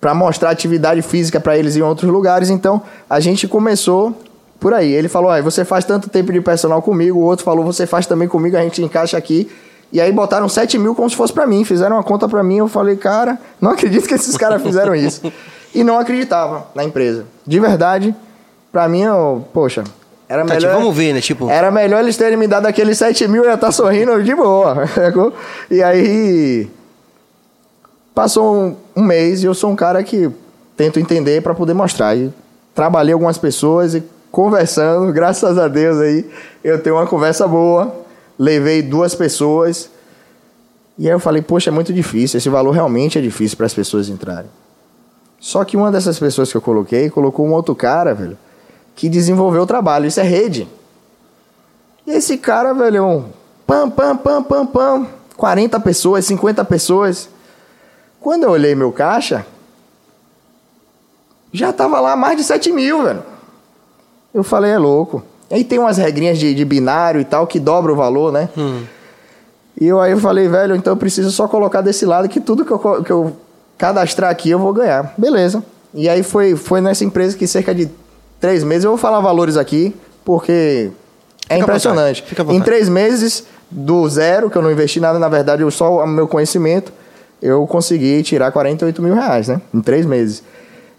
pra 0.00 0.14
mostrar 0.14 0.50
atividade 0.50 1.02
física 1.02 1.38
para 1.38 1.58
eles 1.58 1.76
em 1.76 1.82
outros 1.82 2.10
lugares. 2.10 2.48
Então, 2.48 2.80
a 3.08 3.20
gente 3.20 3.46
começou 3.46 4.16
por 4.58 4.72
aí. 4.72 4.90
Ele 4.90 5.08
falou: 5.08 5.30
"Ai, 5.30 5.42
você 5.42 5.64
faz 5.64 5.84
tanto 5.84 6.08
tempo 6.08 6.32
de 6.32 6.40
personal 6.40 6.80
comigo", 6.80 7.18
o 7.18 7.22
outro 7.22 7.44
falou: 7.44 7.64
"Você 7.64 7.86
faz 7.86 8.06
também 8.06 8.26
comigo, 8.28 8.56
a 8.56 8.62
gente 8.62 8.82
encaixa 8.82 9.18
aqui". 9.18 9.50
E 9.92 10.00
aí 10.00 10.12
botaram 10.12 10.48
7 10.48 10.78
mil 10.78 10.94
como 10.94 11.10
se 11.10 11.16
fosse 11.16 11.32
para 11.32 11.46
mim, 11.46 11.64
fizeram 11.64 11.96
uma 11.96 12.02
conta 12.02 12.28
para 12.28 12.42
mim. 12.42 12.58
Eu 12.58 12.68
falei, 12.68 12.96
cara, 12.96 13.38
não 13.60 13.72
acredito 13.72 14.06
que 14.06 14.14
esses 14.14 14.36
caras 14.36 14.62
fizeram 14.62 14.94
isso. 14.94 15.20
E 15.72 15.84
não 15.84 16.00
acreditava 16.00 16.66
na 16.74 16.82
empresa. 16.82 17.26
De 17.46 17.60
verdade, 17.60 18.12
para 18.72 18.88
mim, 18.88 19.02
eu, 19.02 19.46
poxa, 19.52 19.84
era 20.28 20.44
Tá, 20.44 20.54
melhor. 20.54 20.68
tipo, 20.70 20.80
vamos 20.80 20.96
ver, 20.96 21.12
né? 21.12 21.20
Tipo, 21.20 21.48
Era 21.48 21.70
melhor 21.70 22.00
eles 22.00 22.16
terem 22.16 22.36
me 22.36 22.48
dado 22.48 22.66
aqueles 22.66 22.98
7 22.98 23.28
mil 23.28 23.44
e 23.44 23.46
eu 23.46 23.54
estar 23.54 23.70
sorrindo 23.70 24.20
de 24.20 24.34
boa. 24.34 24.76
e 25.70 25.80
aí. 25.80 26.68
Passou 28.12 28.52
um, 28.52 28.76
um 28.96 29.02
mês 29.04 29.44
e 29.44 29.46
eu 29.46 29.54
sou 29.54 29.70
um 29.70 29.76
cara 29.76 30.02
que 30.02 30.28
tento 30.76 30.98
entender 30.98 31.40
para 31.40 31.54
poder 31.54 31.72
mostrar. 31.74 32.16
E 32.16 32.32
trabalhei 32.74 33.12
algumas 33.12 33.38
pessoas 33.38 33.94
e 33.94 34.02
conversando, 34.32 35.12
graças 35.12 35.56
a 35.56 35.68
Deus 35.68 36.00
aí, 36.00 36.28
eu 36.64 36.82
tenho 36.82 36.96
uma 36.96 37.06
conversa 37.06 37.46
boa. 37.46 37.94
Levei 38.40 38.80
duas 38.80 39.14
pessoas. 39.14 39.90
E 40.96 41.06
aí 41.06 41.12
eu 41.12 41.20
falei, 41.20 41.42
poxa, 41.42 41.68
é 41.68 41.70
muito 41.70 41.92
difícil. 41.92 42.38
Esse 42.38 42.48
valor 42.48 42.70
realmente 42.70 43.18
é 43.18 43.20
difícil 43.20 43.54
para 43.54 43.66
as 43.66 43.74
pessoas 43.74 44.08
entrarem. 44.08 44.48
Só 45.38 45.62
que 45.62 45.76
uma 45.76 45.92
dessas 45.92 46.18
pessoas 46.18 46.50
que 46.50 46.56
eu 46.56 46.62
coloquei, 46.62 47.10
colocou 47.10 47.46
um 47.46 47.52
outro 47.52 47.74
cara, 47.74 48.14
velho, 48.14 48.38
que 48.96 49.10
desenvolveu 49.10 49.60
o 49.60 49.66
trabalho. 49.66 50.06
Isso 50.06 50.20
é 50.20 50.22
rede. 50.22 50.66
E 52.06 52.12
esse 52.12 52.38
cara, 52.38 52.72
velho, 52.72 53.04
um 53.04 53.24
pam, 53.66 53.90
pam, 53.90 54.16
pam, 54.16 54.42
pam, 54.42 54.66
pam, 54.66 55.06
40 55.36 55.78
pessoas, 55.80 56.24
50 56.24 56.64
pessoas. 56.64 57.28
Quando 58.18 58.44
eu 58.44 58.52
olhei 58.52 58.74
meu 58.74 58.90
caixa, 58.90 59.44
já 61.52 61.74
tava 61.74 62.00
lá 62.00 62.16
mais 62.16 62.38
de 62.38 62.44
7 62.44 62.72
mil, 62.72 63.02
velho. 63.02 63.22
Eu 64.32 64.42
falei, 64.42 64.70
é 64.70 64.78
louco. 64.78 65.22
Aí 65.50 65.64
tem 65.64 65.78
umas 65.78 65.96
regrinhas 65.98 66.38
de, 66.38 66.54
de 66.54 66.64
binário 66.64 67.20
e 67.20 67.24
tal 67.24 67.46
que 67.46 67.58
dobra 67.58 67.92
o 67.92 67.96
valor, 67.96 68.32
né? 68.32 68.48
hum, 68.56 68.82
E 69.80 69.86
eu 69.86 70.00
aí 70.00 70.12
eu 70.12 70.18
falei, 70.20 70.48
velho, 70.48 70.76
então 70.76 70.92
eu 70.92 70.96
preciso 70.96 71.30
só 71.30 71.48
colocar 71.48 71.80
desse 71.80 72.04
lado 72.06 72.28
que 72.28 72.40
tudo 72.40 72.64
que 72.64 72.70
eu, 72.70 73.02
que 73.02 73.10
eu 73.10 73.36
cadastrar 73.76 74.30
aqui 74.30 74.50
eu 74.50 74.58
vou 74.58 74.72
ganhar. 74.72 75.12
Beleza. 75.18 75.62
E 75.92 76.08
aí 76.08 76.22
foi, 76.22 76.54
foi 76.54 76.80
nessa 76.80 77.04
empresa 77.04 77.36
que 77.36 77.46
cerca 77.46 77.74
de 77.74 77.90
três 78.40 78.62
meses, 78.62 78.84
eu 78.84 78.90
vou 78.90 78.98
falar 78.98 79.20
valores 79.20 79.56
aqui, 79.56 79.94
porque 80.24 80.90
é 81.48 81.54
Fica 81.54 81.62
impressionante. 81.64 82.24
em 82.50 82.60
três 82.60 82.88
meses, 82.88 83.44
do 83.70 84.08
zero, 84.08 84.50
que 84.50 84.56
eu 84.56 84.62
não 84.62 84.70
investi 84.70 84.98
nada, 85.00 85.18
na 85.18 85.28
verdade, 85.28 85.62
eu 85.62 85.70
só 85.70 86.04
o 86.04 86.06
meu 86.06 86.26
conhecimento, 86.28 86.92
eu 87.42 87.66
consegui 87.66 88.22
tirar 88.22 88.50
48 88.52 89.00
mil 89.02 89.14
reais, 89.14 89.48
né? 89.48 89.60
Em 89.74 89.80
três 89.80 90.04
meses. 90.06 90.42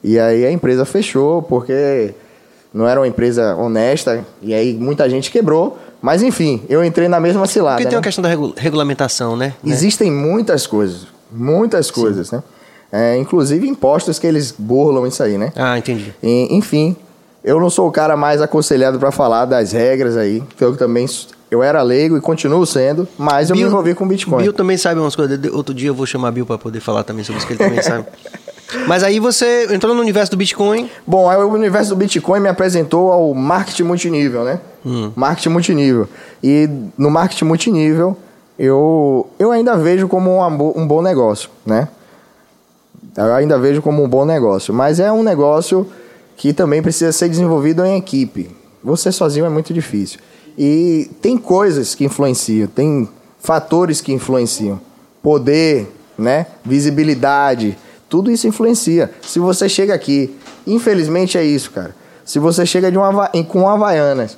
E 0.04 0.18
aí 0.20 0.46
a 0.46 0.52
empresa 0.52 0.86
fechou, 0.86 1.42
porque 1.42 2.14
não 2.74 2.88
era 2.88 3.00
uma 3.00 3.08
empresa 3.08 3.56
honesta, 3.56 4.26
e 4.42 4.54
aí 4.54 4.74
muita 4.74 5.10
gente 5.10 5.30
quebrou, 5.32 5.78
Mas 6.02 6.24
enfim, 6.24 6.64
eu 6.68 6.84
entrei 6.84 7.08
na 7.08 7.20
mesma 7.20 7.46
cilada. 7.46 7.76
Porque 7.76 7.84
tem 7.86 7.92
né? 7.92 7.98
uma 7.98 8.04
questão 8.04 8.24
da 8.24 8.30
regu- 8.30 8.54
regulamentação, 8.58 9.36
né? 9.38 9.54
Né? 9.64 9.72
Existem 9.72 10.10
muitas 10.12 10.66
coisas, 10.66 11.06
muitas 11.32 11.92
coisas, 11.92 12.32
né? 12.32 12.42
É, 12.92 13.16
inclusive 13.18 13.68
impostos 13.68 14.18
que 14.18 14.26
eles 14.26 14.52
burlam 14.58 15.06
isso 15.06 15.22
aí, 15.22 15.38
né? 15.38 15.54
Ah, 15.56 15.78
entendi. 15.78 16.12
E, 16.24 16.48
enfim, 16.56 16.96
eu 17.44 17.60
não 17.60 17.70
sou 17.70 17.88
o 17.88 17.92
cara 17.92 18.18
mais 18.18 18.42
aconselhado 18.42 18.98
para 19.00 19.12
falar 19.12 19.46
das 19.46 19.72
regras 19.74 20.18
aí. 20.18 20.42
que 20.58 20.64
Eu 20.64 20.76
também 20.76 21.06
eu 21.52 21.62
era 21.62 21.82
leigo 21.84 22.18
e 22.18 22.22
continuo 22.22 22.66
sendo, 22.66 23.08
mas 23.18 23.50
eu 23.50 23.56
me 23.56 23.62
Bill- 23.62 23.70
envolvi 23.70 23.94
com 23.94 24.08
Bitcoin. 24.08 24.42
Bill 24.42 24.54
também 24.54 24.78
sabe 24.78 25.00
umas 25.00 25.16
coisas. 25.16 25.40
Outro 25.54 25.74
dia 25.74 25.90
eu 25.90 25.94
vou 25.96 26.06
chamar 26.08 26.32
Bill 26.32 26.46
para 26.48 26.58
poder 26.58 26.80
falar 26.80 27.04
também 27.04 27.24
sobre 27.24 27.38
isso, 27.40 27.48
que 27.48 27.54
ele 27.54 27.60
também 27.64 27.82
sabe. 27.82 28.06
Mas 28.88 29.04
aí 29.04 29.20
você 29.20 29.68
entrou 29.74 29.94
no 29.94 30.02
universo 30.02 30.32
do 30.32 30.38
Bitcoin. 30.38 30.90
Bom, 31.06 31.30
aí 31.30 31.38
o 31.38 31.50
universo 31.50 31.90
do 31.90 31.96
Bitcoin 31.96 32.40
me 32.40 32.50
apresentou 32.50 33.12
ao 33.12 33.34
marketing 33.34 33.84
multinível, 33.84 34.44
né? 34.44 34.60
Marketing 35.16 35.50
multinível. 35.50 36.08
E 36.44 36.70
no 36.98 37.10
marketing 37.10 37.46
multinível, 37.46 38.18
eu, 38.58 39.28
eu 39.38 39.52
ainda 39.52 39.78
vejo 39.78 40.08
como 40.08 40.32
um, 40.32 40.82
um 40.82 40.88
bom 40.88 41.02
negócio, 41.02 41.50
né? 41.66 41.88
Eu 43.18 43.34
ainda 43.34 43.58
vejo 43.58 43.82
como 43.82 44.04
um 44.04 44.08
bom 44.08 44.26
negócio. 44.26 44.74
Mas 44.74 45.00
é 45.00 45.12
um 45.12 45.24
negócio 45.24 45.88
que 46.38 46.54
também 46.54 46.82
precisa 46.82 47.12
ser 47.12 47.30
desenvolvido 47.30 47.84
em 47.86 47.98
equipe. 47.98 48.50
Você 48.84 49.12
sozinho 49.12 49.46
é 49.46 49.50
muito 49.50 49.74
difícil. 49.74 50.20
E 50.58 51.10
tem 51.22 51.38
coisas 51.38 51.94
que 51.94 52.06
influenciam, 52.06 52.68
tem 52.68 53.08
fatores 53.40 54.02
que 54.02 54.14
influenciam. 54.14 54.80
Poder, 55.22 55.92
né? 56.18 56.48
Visibilidade, 56.64 57.78
tudo 58.12 58.30
isso 58.30 58.46
influencia. 58.46 59.10
Se 59.22 59.40
você 59.40 59.70
chega 59.70 59.94
aqui, 59.94 60.38
infelizmente 60.68 61.38
é 61.38 61.44
isso, 61.46 61.72
cara. 61.72 61.96
Se 62.26 62.40
você 62.40 62.66
chega 62.66 62.92
de 62.92 62.98
uma, 62.98 63.30
com 63.48 63.70
Havaianas, 63.70 64.38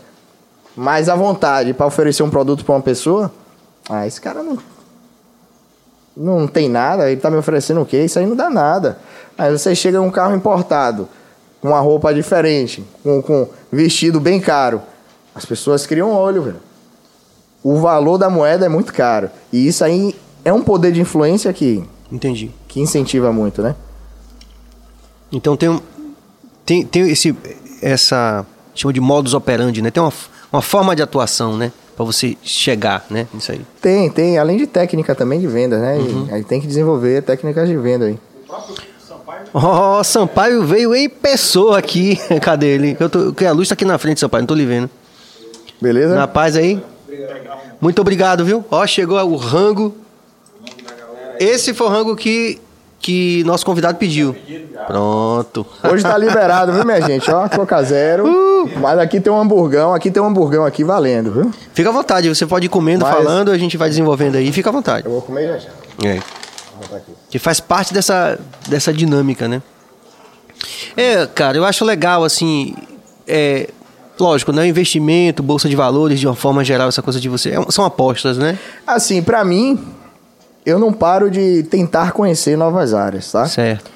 mais 0.78 1.10
à 1.10 1.16
vontade 1.16 1.74
para 1.74 1.88
oferecer 1.88 2.22
um 2.22 2.30
produto 2.30 2.64
para 2.64 2.76
uma 2.76 2.82
pessoa, 2.82 3.34
ah, 3.90 4.06
esse 4.06 4.22
cara 4.22 4.44
não 4.44 4.60
não 6.16 6.46
tem 6.46 6.70
nada, 6.70 7.10
ele 7.10 7.20
tá 7.20 7.32
me 7.32 7.38
oferecendo 7.38 7.82
o 7.82 7.86
quê? 7.88 8.04
Isso 8.04 8.20
aí 8.20 8.28
não 8.28 8.36
dá 8.36 8.48
nada. 8.48 9.00
Aí 9.36 9.52
você 9.52 9.74
chega 9.74 9.98
num 9.98 10.12
carro 10.12 10.36
importado, 10.36 11.10
com 11.60 11.70
uma 11.70 11.80
roupa 11.80 12.14
diferente, 12.14 12.86
com, 13.02 13.24
com 13.24 13.50
vestido 13.72 14.20
bem 14.20 14.40
caro. 14.40 14.84
As 15.34 15.44
pessoas 15.44 15.88
criam 15.88 16.12
olho, 16.12 16.44
velho. 16.44 16.60
O 17.64 17.80
valor 17.80 18.20
da 18.20 18.30
moeda 18.30 18.68
é 18.68 18.70
muito 18.70 18.94
caro. 18.94 19.32
E 19.52 19.68
isso 19.68 19.84
aí 19.84 20.16
é 20.46 20.54
um 20.54 20.62
poder 20.62 20.92
de 20.92 21.02
influência 21.02 21.52
que, 21.52 21.84
Entendi. 22.14 22.52
que 22.68 22.80
incentiva 22.80 23.34
muito, 23.34 23.64
né? 23.64 23.76
Então 25.32 25.58
tem 25.58 25.68
um. 25.68 25.82
Tem, 26.64 26.86
tem 26.86 27.10
esse. 27.10 27.36
Essa. 27.82 28.46
Chama 28.76 28.94
de 28.94 29.02
modus 29.02 29.34
operandi, 29.34 29.82
né? 29.82 29.90
Tem 29.92 30.02
uma, 30.02 30.14
uma 30.52 30.62
forma 30.62 30.96
de 30.96 31.02
atuação, 31.02 31.58
né? 31.58 31.72
Pra 31.96 32.06
você 32.06 32.38
chegar, 32.44 33.06
né? 33.10 33.28
Isso 33.34 33.52
aí. 33.52 33.62
Tem, 33.82 34.10
tem, 34.10 34.38
além 34.38 34.58
de 34.58 34.68
técnica 34.68 35.14
também 35.14 35.40
de 35.40 35.48
venda, 35.48 35.80
né? 35.80 35.98
E 36.00 36.34
aí 36.34 36.44
tem 36.44 36.62
que 36.62 36.68
desenvolver 36.68 37.22
técnicas 37.24 37.68
de 37.68 37.78
venda 37.78 38.06
aí. 38.06 38.20
Ó, 39.54 40.02
Sampaio 40.04 40.64
veio 40.64 40.96
em 40.96 41.10
pessoa 41.10 41.78
aqui. 41.78 42.18
Cadê 42.42 42.68
ele? 42.68 42.98
Eu 43.00 43.10
tô, 43.10 43.34
a 43.46 43.52
luz 43.52 43.68
tá 43.68 43.74
aqui 43.74 43.86
na 43.86 43.98
frente, 43.98 44.20
Sampaio, 44.20 44.42
não 44.42 44.48
tô 44.48 44.56
lhe 44.56 44.66
vendo. 44.66 44.90
Beleza? 45.80 46.16
Na 46.16 46.28
paz 46.28 46.56
aí? 46.56 46.82
Muito 47.80 48.00
obrigado, 48.00 48.44
viu? 48.44 48.64
Ó, 48.72 48.86
chegou 48.88 49.20
o 49.20 49.36
rango. 49.36 49.96
Esse 51.44 51.74
foi 51.74 51.88
o 51.88 51.90
rango 51.90 52.16
que, 52.16 52.60
que 53.00 53.44
nosso 53.46 53.66
convidado 53.66 53.98
pediu. 53.98 54.36
Pronto. 54.88 55.66
Hoje 55.92 56.04
tá 56.04 56.18
liberado, 56.18 56.72
viu, 56.74 56.86
minha 56.86 57.02
gente? 57.02 57.30
Ó, 57.32 57.48
troca 57.48 57.82
zero. 57.84 58.70
Mas 58.80 58.98
aqui 59.00 59.20
tem 59.20 59.32
um 59.32 59.40
hamburgão, 59.40 59.94
aqui 59.94 60.10
tem 60.10 60.22
um 60.22 60.26
hamburgão 60.28 60.66
aqui 60.66 60.84
valendo, 60.84 61.32
viu? 61.32 61.52
Fica 61.74 61.90
à 61.90 61.92
vontade, 61.92 62.30
você 62.30 62.46
pode 62.46 62.66
ir 62.66 62.70
comendo, 62.70 63.06
Mas- 63.06 63.14
falando, 63.16 63.52
a 63.52 63.58
gente 63.58 63.76
vai 63.78 63.90
desenvolvendo 63.90 64.36
aí. 64.36 64.52
Fica 64.52 64.70
à 64.70 64.74
vontade. 64.74 65.06
Eu 65.06 65.12
vou 65.12 65.22
comer 65.22 65.48
já 65.48 65.58
já. 65.60 66.10
É. 66.10 66.20
Que 67.30 67.38
faz 67.40 67.60
parte 67.60 67.94
dessa, 67.94 68.40
dessa 68.68 68.92
dinâmica, 68.94 69.48
né? 69.48 69.62
É, 70.96 71.26
cara, 71.28 71.58
eu 71.58 71.66
acho 71.66 71.84
legal, 71.86 72.24
assim. 72.24 72.76
É, 73.28 73.70
lógico, 74.20 74.52
né? 74.52 74.68
Investimento, 74.68 75.42
bolsa 75.44 75.68
de 75.70 75.76
valores, 75.76 76.20
de 76.20 76.28
uma 76.28 76.36
forma 76.36 76.64
geral, 76.64 76.88
essa 76.90 77.02
coisa 77.02 77.20
de 77.20 77.30
você. 77.30 77.52
é- 77.52 77.72
são 77.72 77.86
apostas, 77.86 78.38
né? 78.38 78.58
Assim, 78.86 79.22
pra 79.22 79.44
mim, 79.44 79.80
eu 80.66 80.80
não 80.80 80.94
paro 80.94 81.30
de 81.30 81.64
tentar 81.64 82.12
conhecer 82.12 82.58
novas 82.58 82.94
áreas, 82.94 83.32
tá? 83.32 83.46
Certo. 83.46 83.92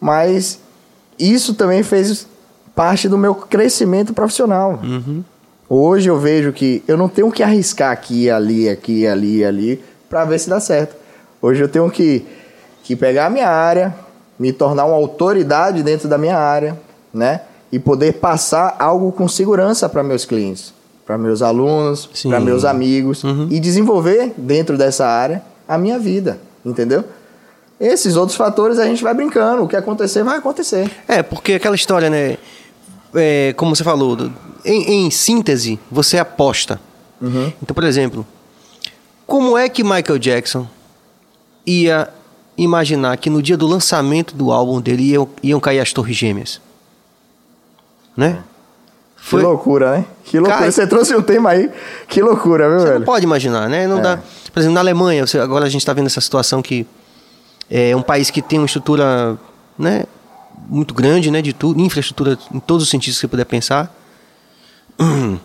Mas 0.00 0.58
isso 1.18 1.54
também 1.54 1.82
fez 1.82 2.26
parte 2.74 3.08
do 3.08 3.18
meu 3.18 3.34
crescimento 3.34 4.12
profissional. 4.12 4.80
Hoje 5.68 6.08
eu 6.08 6.18
vejo 6.18 6.52
que 6.52 6.82
eu 6.86 6.96
não 6.96 7.08
tenho 7.08 7.30
que 7.30 7.42
arriscar 7.42 7.90
aqui, 7.90 8.30
ali, 8.30 8.68
aqui, 8.68 9.06
ali, 9.06 9.44
ali, 9.44 9.82
para 10.08 10.24
ver 10.24 10.38
se 10.38 10.48
dá 10.48 10.60
certo. 10.60 10.94
Hoje 11.40 11.62
eu 11.62 11.68
tenho 11.68 11.90
que, 11.90 12.24
que 12.82 12.94
pegar 12.94 13.26
a 13.26 13.30
minha 13.30 13.48
área, 13.48 13.94
me 14.38 14.52
tornar 14.52 14.84
uma 14.84 14.96
autoridade 14.96 15.82
dentro 15.82 16.08
da 16.08 16.18
minha 16.18 16.36
área, 16.36 16.78
né? 17.12 17.40
E 17.72 17.78
poder 17.78 18.14
passar 18.14 18.76
algo 18.78 19.10
com 19.10 19.26
segurança 19.26 19.88
para 19.88 20.02
meus 20.02 20.24
clientes, 20.24 20.72
para 21.04 21.18
meus 21.18 21.42
alunos, 21.42 22.08
para 22.22 22.38
meus 22.38 22.64
amigos 22.64 23.22
e 23.50 23.58
desenvolver 23.58 24.32
dentro 24.36 24.78
dessa 24.78 25.06
área 25.06 25.42
a 25.66 25.78
minha 25.78 25.98
vida, 25.98 26.38
entendeu? 26.64 27.04
Esses 27.80 28.16
outros 28.16 28.36
fatores 28.36 28.78
a 28.78 28.84
gente 28.84 29.02
vai 29.02 29.14
brincando, 29.14 29.64
o 29.64 29.68
que 29.68 29.76
acontecer 29.76 30.22
vai 30.22 30.38
acontecer. 30.38 30.90
É, 31.08 31.22
porque 31.22 31.54
aquela 31.54 31.74
história, 31.74 32.08
né? 32.08 32.38
É, 33.14 33.52
como 33.56 33.74
você 33.74 33.84
falou, 33.84 34.30
em, 34.64 35.06
em 35.06 35.10
síntese, 35.10 35.78
você 35.90 36.18
aposta. 36.18 36.80
Então, 37.62 37.74
por 37.74 37.84
exemplo, 37.84 38.26
como 39.26 39.56
é 39.56 39.68
que 39.68 39.82
Michael 39.82 40.18
Jackson 40.18 40.68
ia 41.66 42.08
imaginar 42.56 43.16
que 43.16 43.30
no 43.30 43.42
dia 43.42 43.56
do 43.56 43.66
lançamento 43.66 44.34
do 44.34 44.52
álbum 44.52 44.80
dele 44.80 45.10
iam, 45.10 45.28
iam 45.42 45.60
cair 45.60 45.80
as 45.80 45.92
Torres 45.92 46.16
Gêmeas? 46.16 46.60
Né? 48.16 48.42
Que 49.28 49.36
loucura, 49.36 49.90
né? 49.98 50.04
Que 50.24 50.38
loucura. 50.38 50.58
Cara, 50.58 50.70
Você 50.72 50.86
trouxe 50.86 51.14
um 51.16 51.22
tema 51.22 51.50
aí. 51.50 51.70
Que 52.08 52.20
loucura, 52.22 52.68
viu, 52.68 52.78
Você 52.80 52.86
velho? 52.86 52.98
não 53.00 53.06
pode 53.06 53.24
imaginar, 53.24 53.68
né? 53.68 53.86
Não 53.86 53.98
É. 53.98 54.02
dá. 54.02 54.18
Por 54.52 54.60
exemplo, 54.60 54.74
na 54.74 54.80
Alemanha, 54.80 55.26
você- 55.26 55.38
agora 55.38 55.64
a 55.64 55.68
gente 55.68 55.80
está 55.80 55.92
vendo 55.92 56.06
essa 56.06 56.20
situação 56.20 56.60
que 56.62 56.86
é 57.70 57.94
um 57.96 58.02
país 58.02 58.30
que 58.30 58.42
tem 58.42 58.58
uma 58.58 58.66
estrutura, 58.66 59.36
né, 59.78 60.04
muito 60.68 60.92
grande, 60.94 61.30
né, 61.30 61.40
de 61.42 61.52
tudo, 61.52 61.80
infraestrutura 61.80 62.38
em 62.52 62.60
todos 62.60 62.84
os 62.84 62.90
sentidos 62.90 63.16
que 63.16 63.20
você 63.22 63.28
puder 63.28 63.44
pensar. 63.46 63.92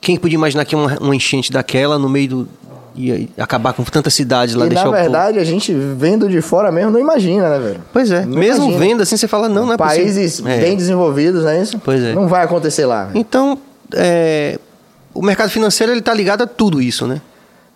Quem 0.00 0.16
podia 0.16 0.36
imaginar 0.36 0.64
que 0.64 0.74
uma, 0.74 0.96
uma 0.98 1.14
enchente 1.14 1.52
daquela 1.52 1.98
no 1.98 2.08
meio 2.08 2.28
do 2.28 2.48
ia 2.94 3.28
acabar 3.38 3.72
com 3.72 3.82
tantas 3.84 4.12
cidades 4.14 4.54
lá, 4.54 4.66
E 4.66 4.68
deixar 4.70 4.84
na 4.86 4.90
povo- 4.90 5.02
verdade, 5.02 5.38
a 5.38 5.44
gente 5.44 5.72
vendo 5.72 6.28
de 6.28 6.40
fora 6.40 6.70
mesmo 6.72 6.90
não 6.90 7.00
imagina, 7.00 7.48
né, 7.48 7.58
velho? 7.58 7.80
Pois 7.92 8.10
é, 8.10 8.24
Não 8.26 8.38
mesmo 8.38 8.64
imagina. 8.66 8.78
vendo 8.84 9.02
assim, 9.02 9.16
você 9.16 9.28
fala, 9.28 9.48
não, 9.48 9.66
não 9.66 9.72
é 9.74 9.76
Países 9.76 10.32
possível. 10.40 10.52
É. 10.52 10.60
bem 10.60 10.76
desenvolvidos, 10.76 11.42
não 11.44 11.50
é 11.50 11.62
isso? 11.62 11.78
Pois 11.78 12.02
é. 12.02 12.14
Não 12.14 12.28
vai 12.28 12.44
acontecer 12.44 12.86
lá, 12.86 13.04
velho. 13.04 13.18
Então, 13.18 13.58
é, 13.94 14.58
o 15.14 15.22
mercado 15.22 15.50
financeiro 15.50 15.92
ele 15.92 16.02
tá 16.02 16.12
ligado 16.14 16.42
a 16.42 16.46
tudo 16.46 16.80
isso, 16.82 17.06
né? 17.06 17.20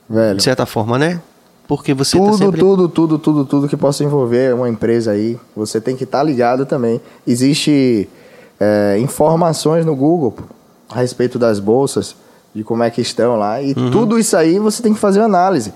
velho. 0.09 0.37
De 0.37 0.43
certa 0.43 0.67
forma, 0.67 0.99
né? 0.99 1.21
Porque 1.67 1.95
você 1.95 2.19
tá 2.19 2.23
Tudo, 2.25 2.37
sempre... 2.37 2.61
tudo, 2.61 2.89
tudo, 2.91 3.19
tudo, 3.19 3.45
tudo 3.47 3.69
que 3.69 3.77
possa 3.77 4.05
envolver 4.05 4.55
uma 4.55 4.69
empresa 4.69 5.13
aí, 5.13 5.39
você 5.57 5.81
tem 5.81 5.97
que 5.97 6.05
estar 6.05 6.23
ligado 6.23 6.67
também. 6.67 7.01
Existe 7.27 8.07
é, 8.61 8.99
informações 8.99 9.87
no 9.87 9.97
Google 9.97 10.33
pô, 10.33 10.43
a 10.91 10.99
respeito 11.01 11.39
das 11.39 11.59
bolsas, 11.59 12.15
de 12.55 12.63
como 12.63 12.83
é 12.83 12.91
que 12.91 13.01
estão 13.01 13.37
lá, 13.37 13.61
e 13.61 13.73
Uhum. 13.77 13.91
tudo 13.91 14.19
isso 14.19 14.37
aí 14.37 14.59
você 14.59 14.83
tem 14.83 14.95
que 14.95 15.01
fazer 15.01 15.21
análise. 15.21 15.73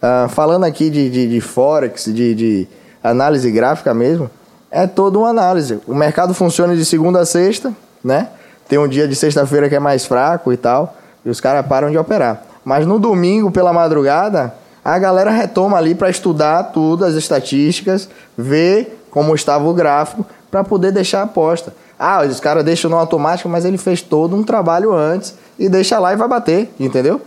Ah, 0.00 0.26
falando 0.28 0.64
aqui 0.64 0.90
de, 0.90 1.08
de, 1.10 1.28
de 1.28 1.40
Forex, 1.40 2.04
de, 2.04 2.34
de 2.34 2.68
análise 3.02 3.50
gráfica 3.50 3.92
mesmo, 3.94 4.30
é 4.70 4.86
toda 4.86 5.18
uma 5.18 5.28
análise. 5.30 5.80
O 5.86 5.94
mercado 5.94 6.34
funciona 6.34 6.76
de 6.76 6.84
segunda 6.84 7.20
a 7.20 7.26
sexta, 7.26 7.72
né? 8.04 8.28
Tem 8.68 8.78
um 8.78 8.86
dia 8.86 9.08
de 9.08 9.16
sexta-feira 9.16 9.68
que 9.68 9.74
é 9.74 9.80
mais 9.80 10.04
fraco 10.04 10.52
e 10.52 10.56
tal, 10.56 10.94
e 11.24 11.30
os 11.30 11.40
caras 11.40 11.66
param 11.66 11.90
de 11.90 11.96
operar. 11.96 12.42
Mas 12.64 12.84
no 12.86 12.98
domingo, 12.98 13.50
pela 13.50 13.72
madrugada, 13.72 14.52
a 14.84 14.98
galera 14.98 15.30
retoma 15.30 15.78
ali 15.78 15.94
para 15.94 16.10
estudar 16.10 16.64
tudo, 16.64 17.04
as 17.06 17.14
estatísticas, 17.14 18.08
ver 18.36 19.02
como 19.10 19.34
estava 19.34 19.66
o 19.66 19.72
gráfico, 19.72 20.24
para 20.50 20.62
poder 20.62 20.92
deixar 20.92 21.20
a 21.20 21.24
aposta. 21.24 21.72
Ah, 21.98 22.22
os 22.22 22.38
caras 22.40 22.62
deixam 22.64 22.90
no 22.90 22.96
automático, 22.98 23.48
mas 23.48 23.64
ele 23.64 23.78
fez 23.78 24.02
todo 24.02 24.36
um 24.36 24.42
trabalho 24.42 24.92
antes 24.92 25.34
e 25.58 25.68
deixa 25.68 25.98
lá 25.98 26.12
e 26.12 26.16
vai 26.16 26.28
bater, 26.28 26.70
entendeu? 26.78 27.20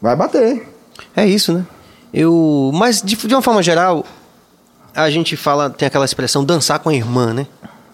Vai 0.00 0.16
bater. 0.16 0.68
É 1.16 1.26
isso, 1.26 1.52
né? 1.52 1.64
Eu, 2.12 2.70
mas 2.74 3.00
de, 3.02 3.16
de 3.16 3.34
uma 3.34 3.42
forma 3.42 3.62
geral, 3.62 4.04
a 4.94 5.08
gente 5.10 5.36
fala, 5.36 5.70
tem 5.70 5.86
aquela 5.86 6.04
expressão 6.04 6.44
dançar 6.44 6.78
com 6.80 6.88
a 6.88 6.94
irmã, 6.94 7.32
né? 7.32 7.46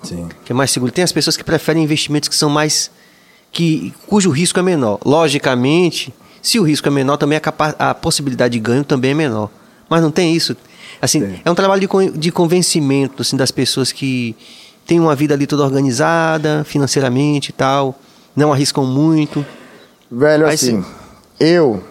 Sim. 0.03 0.29
Que 0.45 0.53
é 0.53 0.55
mais 0.55 0.71
seguro. 0.71 0.91
Tem 0.93 1.05
as 1.05 1.12
pessoas 1.12 1.37
que 1.37 1.45
preferem 1.45 1.83
investimentos 1.85 2.29
que 2.29 2.35
são 2.35 2.49
mais 2.51 2.91
que 3.53 3.93
cujo 4.07 4.31
risco 4.31 4.59
é 4.59 4.62
menor. 4.62 4.99
Logicamente, 5.05 6.12
se 6.43 6.59
o 6.59 6.62
risco 6.62 6.89
é 6.89 6.91
menor, 6.91 7.16
também 7.16 7.37
a, 7.37 7.41
capa- 7.41 7.75
a 7.79 7.95
possibilidade 7.95 8.53
de 8.53 8.59
ganho 8.61 8.85
também 8.85 9.12
é 9.12 9.14
menor. 9.14 9.51
Mas 9.89 10.03
não 10.03 10.11
tem 10.11 10.35
isso. 10.35 10.57
Assim, 11.01 11.21
Tem. 11.21 11.43
é 11.45 11.51
um 11.51 11.55
trabalho 11.55 11.81
de, 11.81 12.19
de 12.19 12.33
convencimento 12.33 13.23
assim, 13.23 13.37
das 13.37 13.51
pessoas 13.51 13.93
que 13.93 14.35
têm 14.87 14.99
uma 14.99 15.14
vida 15.14 15.35
ali 15.35 15.47
toda 15.47 15.62
organizada, 15.62 16.64
financeiramente 16.64 17.51
e 17.51 17.53
tal, 17.53 17.99
não 18.35 18.53
arriscam 18.53 18.85
muito. 18.85 19.45
Velho, 20.11 20.47
Aí 20.47 20.55
assim, 20.55 20.85
eu, 21.39 21.83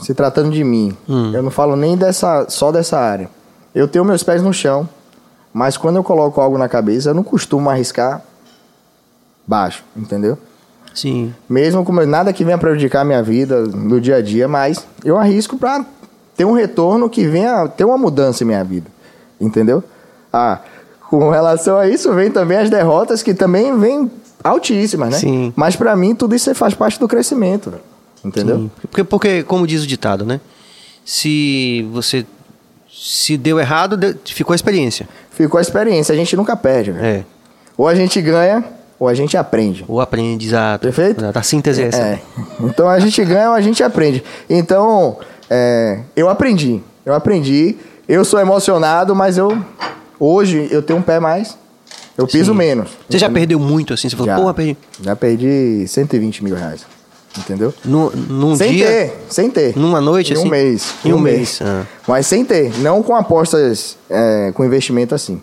se 0.00 0.12
tratando 0.14 0.50
de 0.50 0.64
mim, 0.64 0.96
Hum. 1.08 1.32
eu 1.34 1.42
não 1.42 1.50
falo 1.50 1.76
nem 1.76 1.96
dessa, 1.96 2.46
só 2.48 2.72
dessa 2.72 2.98
área. 2.98 3.28
Eu 3.74 3.86
tenho 3.86 4.04
meus 4.04 4.22
pés 4.22 4.42
no 4.42 4.52
chão, 4.52 4.88
mas 5.52 5.76
quando 5.76 5.96
eu 5.96 6.04
coloco 6.04 6.40
algo 6.40 6.58
na 6.58 6.68
cabeça, 6.68 7.10
eu 7.10 7.14
não 7.14 7.22
costumo 7.22 7.70
arriscar 7.70 8.22
baixo, 9.46 9.84
entendeu? 9.96 10.36
Sim. 10.94 11.32
Mesmo 11.48 11.84
com 11.84 11.92
nada 12.04 12.32
que 12.32 12.44
venha 12.44 12.58
prejudicar 12.58 13.02
a 13.02 13.04
minha 13.04 13.22
vida 13.22 13.62
no 13.62 14.00
dia 14.00 14.16
a 14.16 14.22
dia, 14.22 14.48
mas 14.48 14.84
eu 15.04 15.16
arrisco 15.16 15.56
pra 15.56 15.84
ter 16.36 16.44
um 16.44 16.52
retorno 16.52 17.08
que 17.08 17.26
venha 17.26 17.68
ter 17.68 17.84
uma 17.84 17.96
mudança 17.98 18.42
em 18.42 18.46
minha 18.46 18.64
vida, 18.64 18.86
entendeu? 19.40 19.82
Ah, 20.32 20.58
com 21.08 21.30
relação 21.30 21.76
a 21.76 21.88
isso, 21.88 22.12
vem 22.14 22.30
também 22.30 22.58
as 22.58 22.68
derrotas 22.68 23.22
que 23.22 23.32
também 23.32 23.76
vêm 23.78 24.10
altíssimas, 24.42 25.10
né? 25.10 25.18
Sim. 25.18 25.52
Mas 25.56 25.76
pra 25.76 25.94
mim 25.96 26.14
tudo 26.14 26.34
isso 26.34 26.54
faz 26.54 26.74
parte 26.74 26.98
do 26.98 27.06
crescimento, 27.08 27.74
entendeu? 28.24 28.56
Sim. 28.58 28.70
Porque, 28.82 29.04
porque, 29.04 29.42
como 29.42 29.66
diz 29.66 29.82
o 29.82 29.86
ditado, 29.86 30.24
né? 30.24 30.40
Se 31.04 31.88
você 31.92 32.26
se 32.90 33.36
deu 33.36 33.58
errado, 33.58 33.96
deu- 33.96 34.14
ficou 34.24 34.52
a 34.52 34.56
experiência. 34.56 35.08
Ficou 35.30 35.58
a 35.58 35.62
experiência, 35.62 36.12
a 36.12 36.16
gente 36.16 36.36
nunca 36.36 36.56
perde, 36.56 36.90
velho. 36.92 37.04
É. 37.04 37.24
Ou 37.76 37.86
a 37.86 37.94
gente 37.94 38.20
ganha, 38.20 38.64
ou 38.98 39.06
a 39.08 39.14
gente 39.14 39.36
aprende. 39.36 39.84
O 39.88 40.00
aprendizado. 40.00 40.80
Perfeito? 40.80 41.24
A 41.32 41.42
síntese 41.42 41.82
é 41.82 41.86
essa. 41.86 41.98
É. 42.00 42.20
Então 42.60 42.88
a 42.88 42.98
gente 42.98 43.24
ganha 43.24 43.50
ou 43.50 43.54
a 43.54 43.60
gente 43.60 43.82
aprende. 43.82 44.22
Então, 44.50 45.16
é, 45.48 46.00
eu 46.16 46.28
aprendi. 46.28 46.80
Eu 47.06 47.14
aprendi. 47.14 47.76
Eu 48.08 48.24
sou 48.24 48.40
emocionado, 48.40 49.14
mas 49.14 49.38
eu. 49.38 49.56
Hoje 50.18 50.66
eu 50.70 50.82
tenho 50.82 50.98
um 50.98 51.02
pé 51.02 51.20
mais. 51.20 51.56
Eu 52.18 52.26
piso 52.26 52.50
Sim. 52.52 52.58
menos. 52.58 52.90
Você 53.08 53.16
já 53.18 53.30
perdeu 53.30 53.58
muito 53.60 53.94
assim? 53.94 54.08
Você 54.10 54.16
falou, 54.16 54.26
Já. 54.32 54.36
porra, 54.36 54.52
perdi. 54.52 54.76
Já 55.00 55.14
perdi 55.16 55.86
120 55.86 56.42
mil 56.44 56.56
reais. 56.56 56.84
Entendeu? 57.38 57.72
Num, 57.84 58.10
num 58.10 58.56
sem 58.56 58.72
dia. 58.72 58.86
ter, 58.86 59.16
sem 59.30 59.48
ter. 59.50 59.78
Numa 59.78 60.00
noite, 60.00 60.32
em 60.32 60.36
um 60.36 60.40
assim? 60.40 60.50
mês. 60.50 60.94
Em 61.04 61.12
um 61.12 61.18
mês, 61.20 61.60
ah. 61.62 61.86
Mas 62.08 62.26
sem 62.26 62.44
ter. 62.44 62.76
Não 62.80 63.02
com 63.02 63.14
apostas, 63.14 63.96
é, 64.10 64.50
com 64.52 64.64
investimento 64.64 65.14
assim. 65.14 65.40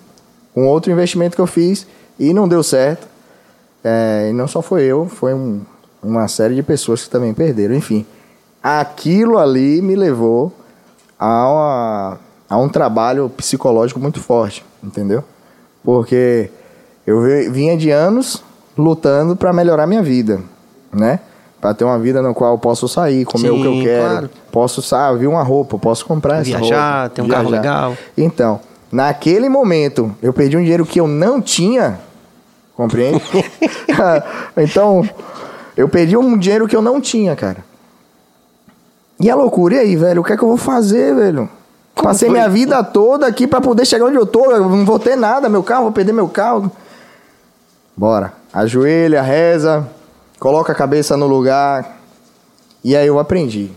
Com 0.53 0.67
outro 0.67 0.91
investimento 0.91 1.36
que 1.36 1.41
eu 1.41 1.47
fiz 1.47 1.88
e 2.19 2.34
não 2.34 2.47
deu 2.47 2.61
certo. 2.61 3.07
É, 3.84 4.28
e 4.30 4.34
não 4.34 4.47
só 4.47 4.61
foi 4.61 4.84
eu, 4.84 5.07
foi 5.07 5.34
um- 5.34 5.61
uma 6.03 6.28
série 6.28 6.55
de 6.55 6.63
pessoas 6.63 7.03
que 7.05 7.09
também 7.09 7.34
perderam. 7.34 7.73
Enfim, 7.76 8.05
aquilo 8.61 9.38
ali 9.38 9.82
me 9.82 9.95
levou 9.95 10.51
a, 11.17 11.49
uma- 11.49 12.19
a 12.49 12.57
um 12.57 12.67
trabalho 12.67 13.30
psicológico 13.30 13.99
muito 13.99 14.19
forte, 14.19 14.65
entendeu? 14.84 15.23
Porque 15.84 16.49
eu 17.06 17.22
vi- 17.22 17.49
vinha 17.49 17.78
de 17.78 17.89
anos 17.91 18.43
lutando 18.78 19.36
para 19.36 19.53
melhorar 19.53 19.88
minha 19.88 20.03
vida, 20.03 20.39
né? 20.93 21.20
Para 21.62 21.74
ter 21.74 21.84
uma 21.84 21.97
vida 21.97 22.22
na 22.22 22.34
qual 22.34 22.53
eu 22.53 22.58
posso 22.60 22.88
sair, 22.88 23.26
comer 23.26 23.49
o 23.49 23.60
que 23.62 23.66
eu 23.68 23.74
Sim, 23.74 23.84
quero, 23.84 24.10
claro. 24.10 24.30
posso 24.51 24.82
sair, 24.82 25.18
ver 25.18 25.28
uma 25.28 25.41
roupa, 25.43 25.78
posso 25.78 26.06
comprar 26.06 26.36
essa 26.36 26.58
Viajar, 26.58 27.01
roupa, 27.01 27.16
ter 27.16 27.22
um 27.22 27.28
carro 27.28 27.49
legal. 27.49 27.97
Então, 28.18 28.60
naquele 28.91 29.49
momento, 29.49 30.14
eu 30.22 30.32
perdi 30.34 30.58
um 30.58 30.62
dinheiro 30.62 30.86
que 30.86 30.99
eu 30.99 31.08
não 31.08 31.41
tinha, 31.41 31.99
compreende? 32.76 33.22
então, 34.58 35.08
eu 35.76 35.88
perdi 35.89 36.16
um 36.18 36.38
dinheiro 36.38 36.68
que 36.68 36.76
eu 36.76 36.82
não 36.82 37.01
tinha, 37.01 37.36
cara. 37.36 37.64
E 39.20 39.30
a 39.30 39.36
loucura, 39.36 39.76
e 39.76 39.80
aí, 39.80 39.95
velho? 39.95 40.22
O 40.22 40.24
que 40.24 40.34
é 40.34 40.38
que 40.38 40.43
eu 40.43 40.47
vou 40.49 40.58
fazer, 40.58 41.16
velho? 41.16 41.49
Como 41.95 42.10
Passei 42.10 42.28
foi? 42.28 42.38
minha 42.38 42.49
vida 42.49 42.84
toda 42.84 43.26
aqui 43.26 43.47
pra 43.47 43.62
poder 43.62 43.86
chegar 43.86 44.06
onde 44.06 44.18
eu 44.18 44.26
tô. 44.26 44.51
Eu 44.51 44.70
não 44.70 44.84
vou 44.86 44.99
ter 44.99 45.16
nada, 45.16 45.47
meu 45.47 45.64
carro, 45.64 45.84
vou 45.84 45.91
perder 45.93 46.12
meu 46.12 46.28
carro. 46.28 46.70
Bora. 47.96 48.34
Ajoelha, 48.52 49.22
reza, 49.22 49.88
coloca 50.39 50.72
a 50.72 50.76
cabeça 50.76 51.16
no 51.16 51.28
lugar. 51.28 52.00
E 52.84 52.96
aí 52.96 53.08
eu 53.08 53.20
aprendi. 53.20 53.72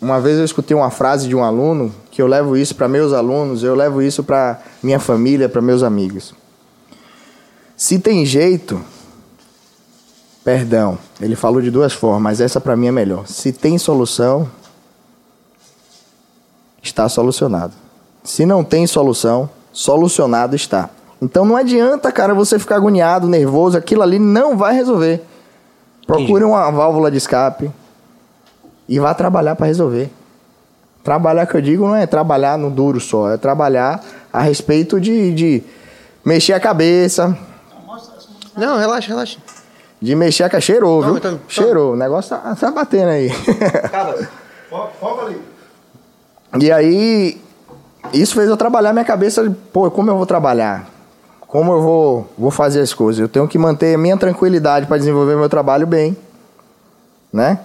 Uma 0.00 0.20
vez 0.20 0.38
eu 0.38 0.44
escutei 0.44 0.76
uma 0.76 0.90
frase 0.90 1.28
de 1.28 1.36
um 1.36 1.44
aluno 1.44 1.94
que 2.10 2.20
eu 2.20 2.26
levo 2.26 2.56
isso 2.56 2.74
para 2.74 2.88
meus 2.88 3.12
alunos, 3.12 3.62
eu 3.62 3.74
levo 3.74 4.02
isso 4.02 4.24
para 4.24 4.60
minha 4.82 4.98
família, 4.98 5.48
para 5.48 5.62
meus 5.62 5.82
amigos. 5.82 6.34
Se 7.76 7.98
tem 7.98 8.26
jeito, 8.26 8.82
perdão, 10.42 10.98
ele 11.20 11.36
falou 11.36 11.62
de 11.62 11.70
duas 11.70 11.92
formas, 11.92 12.22
mas 12.22 12.40
essa 12.40 12.60
para 12.60 12.76
mim 12.76 12.88
é 12.88 12.92
melhor. 12.92 13.26
Se 13.28 13.52
tem 13.52 13.78
solução, 13.78 14.50
está 16.82 17.08
solucionado. 17.08 17.74
Se 18.24 18.44
não 18.44 18.64
tem 18.64 18.86
solução, 18.86 19.48
solucionado 19.72 20.56
está. 20.56 20.90
Então 21.22 21.44
não 21.44 21.54
adianta, 21.56 22.10
cara, 22.10 22.34
você 22.34 22.58
ficar 22.58 22.74
agoniado, 22.74 23.28
nervoso, 23.28 23.78
aquilo 23.78 24.02
ali 24.02 24.18
não 24.18 24.56
vai 24.56 24.74
resolver. 24.74 25.22
Procure 26.04 26.42
uma 26.42 26.68
válvula 26.72 27.12
de 27.12 27.16
escape 27.16 27.70
e 28.88 28.98
vá 28.98 29.14
trabalhar 29.14 29.54
para 29.54 29.66
resolver. 29.68 30.10
Trabalhar 31.04 31.46
que 31.46 31.56
eu 31.56 31.60
digo 31.60 31.86
não 31.86 31.94
é 31.94 32.06
trabalhar 32.08 32.58
no 32.58 32.68
duro 32.70 32.98
só, 33.00 33.30
é 33.30 33.36
trabalhar 33.36 34.02
a 34.32 34.40
respeito 34.40 35.00
de, 35.00 35.32
de 35.32 35.62
mexer 36.24 36.54
a 36.54 36.60
cabeça, 36.60 37.38
Não, 38.56 38.76
relaxa, 38.76 39.06
relaxa. 39.08 39.38
de 40.00 40.14
mexer 40.16 40.42
a 40.42 40.48
cabeça. 40.50 40.66
Cheirou, 40.72 41.00
Toma, 41.02 41.12
viu? 41.12 41.20
toma, 41.20 41.34
toma. 41.36 41.44
Cheirou, 41.48 41.92
o 41.92 41.96
negócio 41.96 42.36
tá, 42.36 42.56
tá 42.56 42.70
batendo 42.72 43.10
aí. 43.10 43.30
Foca 45.00 45.26
ali. 45.26 45.40
E 46.60 46.72
aí, 46.72 47.40
isso 48.12 48.34
fez 48.34 48.48
eu 48.48 48.56
trabalhar 48.56 48.92
minha 48.92 49.04
cabeça, 49.04 49.54
pô, 49.72 49.88
como 49.90 50.10
eu 50.10 50.16
vou 50.16 50.26
trabalhar? 50.26 50.88
Como 51.52 51.70
eu 51.70 51.82
vou, 51.82 52.28
vou 52.38 52.50
fazer 52.50 52.80
as 52.80 52.94
coisas? 52.94 53.20
Eu 53.20 53.28
tenho 53.28 53.46
que 53.46 53.58
manter 53.58 53.94
a 53.94 53.98
minha 53.98 54.16
tranquilidade 54.16 54.86
para 54.86 54.96
desenvolver 54.96 55.36
meu 55.36 55.50
trabalho 55.50 55.86
bem, 55.86 56.16
né? 57.30 57.58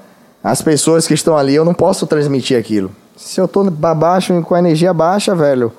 As 0.43 0.61
pessoas 0.61 1.07
que 1.07 1.13
estão 1.13 1.38
ali, 1.38 1.55
eu 1.55 1.63
não 1.63 1.73
posso 1.73 2.05
transmitir 2.05 2.59
aquilo. 2.59 2.91
Se 3.15 3.39
eu 3.39 3.49
ba- 3.71 3.95
baixo, 3.95 4.41
com 4.41 4.53
a 4.55 4.59
energia 4.59 4.93
baixa, 4.93 5.33
velho, 5.33 5.71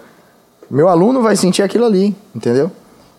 meu 0.71 0.89
aluno 0.89 1.21
vai 1.21 1.37
sentir 1.37 1.63
aquilo 1.63 1.85
ali, 1.85 2.17
entendeu? 2.35 2.71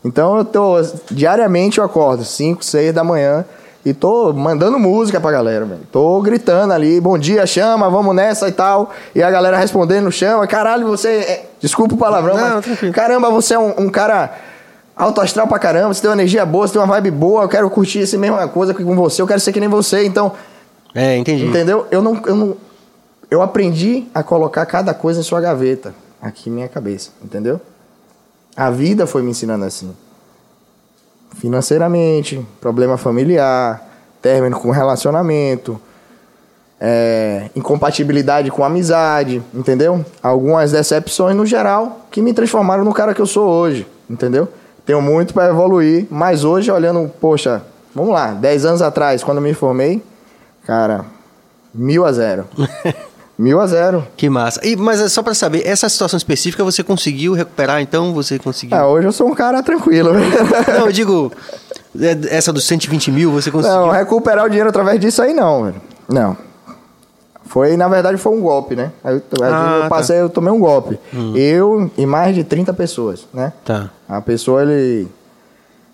Então 0.03 0.35
eu 0.39 0.43
tô, 0.43 0.77
diariamente 1.11 1.77
eu 1.77 1.83
acordo, 1.83 2.23
5, 2.25 2.65
6 2.65 2.91
da 2.91 3.03
manhã, 3.03 3.45
e 3.85 3.93
tô 3.93 4.33
mandando 4.33 4.79
música 4.79 5.21
pra 5.21 5.29
galera, 5.31 5.65
velho. 5.65 5.81
Tô 5.91 6.19
gritando 6.21 6.73
ali, 6.73 6.99
bom 6.99 7.15
dia, 7.15 7.45
chama, 7.45 7.91
vamos 7.91 8.15
nessa 8.15 8.47
e 8.49 8.51
tal. 8.51 8.89
E 9.13 9.21
a 9.21 9.29
galera 9.29 9.55
respondendo, 9.55 10.11
chama, 10.11 10.47
caralho, 10.47 10.87
você. 10.87 11.09
é- 11.09 11.45
Desculpa 11.61 11.93
o 11.93 11.97
palavrão, 11.97 12.35
Não, 12.35 12.55
mas. 12.81 12.91
Caramba, 12.91 13.29
você 13.29 13.53
é 13.53 13.59
um, 13.59 13.73
um 13.85 13.89
cara 13.89 14.33
alto 14.99 15.21
astral 15.21 15.47
pra 15.47 15.57
caramba, 15.57 15.93
você 15.93 16.01
tem 16.01 16.09
uma 16.09 16.15
energia 16.17 16.45
boa, 16.45 16.67
você 16.67 16.73
tem 16.73 16.81
uma 16.81 16.93
vibe 16.95 17.11
boa, 17.11 17.43
eu 17.43 17.49
quero 17.49 17.69
curtir 17.69 18.01
essa 18.01 18.17
mesma 18.17 18.45
coisa 18.49 18.73
com 18.73 18.95
você, 18.95 19.21
eu 19.21 19.27
quero 19.27 19.39
ser 19.39 19.53
que 19.53 19.59
nem 19.59 19.69
você. 19.69 20.05
Então, 20.05 20.33
É, 20.93 21.15
entendi. 21.15 21.45
Entendeu? 21.45 21.87
Eu 21.89 22.01
não, 22.01 22.21
eu 22.25 22.35
não. 22.35 22.57
Eu 23.31 23.41
aprendi 23.41 24.07
a 24.13 24.21
colocar 24.23 24.65
cada 24.65 24.93
coisa 24.93 25.21
em 25.21 25.23
sua 25.23 25.39
gaveta. 25.39 25.93
Aqui 26.21 26.49
em 26.49 26.53
minha 26.53 26.67
cabeça. 26.67 27.11
Entendeu? 27.23 27.61
A 28.57 28.69
vida 28.69 29.07
foi 29.07 29.21
me 29.21 29.31
ensinando 29.31 29.63
assim. 29.63 29.95
Financeiramente, 31.35 32.45
problema 32.59 32.97
familiar, 32.97 33.87
término 34.21 34.59
com 34.59 34.71
relacionamento, 34.71 35.79
é, 36.81 37.49
incompatibilidade 37.55 38.49
com 38.49 38.63
amizade, 38.63 39.41
entendeu? 39.53 40.03
Algumas 40.23 40.71
decepções 40.71 41.35
no 41.35 41.45
geral 41.45 42.01
que 42.09 42.21
me 42.21 42.33
transformaram 42.33 42.83
no 42.83 42.93
cara 42.93 43.13
que 43.13 43.21
eu 43.21 43.27
sou 43.27 43.47
hoje, 43.47 43.87
entendeu? 44.09 44.49
Tenho 44.89 45.03
muito 45.03 45.35
para 45.35 45.49
evoluir, 45.49 46.07
mas 46.09 46.43
hoje 46.43 46.71
olhando, 46.71 47.07
poxa, 47.21 47.61
vamos 47.93 48.11
lá, 48.11 48.31
10 48.31 48.65
anos 48.65 48.81
atrás, 48.81 49.23
quando 49.23 49.37
eu 49.37 49.43
me 49.43 49.53
formei, 49.53 50.01
cara, 50.65 51.05
mil 51.71 52.03
a 52.03 52.11
zero. 52.11 52.47
mil 53.37 53.61
a 53.61 53.67
zero. 53.67 54.07
Que 54.17 54.27
massa. 54.31 54.59
E, 54.65 54.75
mas 54.75 54.99
é 54.99 55.07
só 55.07 55.21
pra 55.21 55.35
saber, 55.35 55.61
essa 55.63 55.87
situação 55.87 56.17
específica 56.17 56.63
você 56.63 56.81
conseguiu 56.81 57.33
recuperar, 57.33 57.79
então? 57.81 58.15
Você 58.15 58.39
conseguiu? 58.39 58.75
Ah, 58.75 58.87
hoje 58.87 59.05
eu 59.05 59.11
sou 59.11 59.27
um 59.27 59.35
cara 59.35 59.61
tranquilo. 59.61 60.09
Não, 60.75 60.87
eu 60.87 60.91
digo, 60.91 61.31
é, 62.01 62.35
essa 62.35 62.51
dos 62.51 62.65
120 62.65 63.11
mil 63.11 63.31
você 63.31 63.51
conseguiu. 63.51 63.77
Não, 63.77 63.91
recuperar 63.91 64.43
o 64.43 64.49
dinheiro 64.49 64.69
através 64.69 64.99
disso 64.99 65.21
aí 65.21 65.35
não, 65.35 65.65
velho. 65.65 65.81
Não. 66.11 66.35
Foi, 67.49 67.75
na 67.75 67.87
verdade, 67.87 68.15
foi 68.17 68.31
um 68.31 68.41
golpe, 68.41 68.75
né? 68.75 68.91
Aí 69.03 69.15
eu, 69.15 69.23
Ah, 69.41 69.77
eu 69.77 69.81
tá. 69.81 69.89
passei, 69.89 70.21
eu 70.21 70.29
tomei 70.29 70.53
um 70.53 70.59
golpe. 70.59 70.99
Eu 71.33 71.89
e 71.97 72.05
mais 72.05 72.35
de 72.35 72.43
30 72.43 72.71
pessoas, 72.75 73.27
né? 73.33 73.51
Tá. 73.65 73.89
A 74.07 74.21
pessoa, 74.21 74.61
ele 74.61 75.07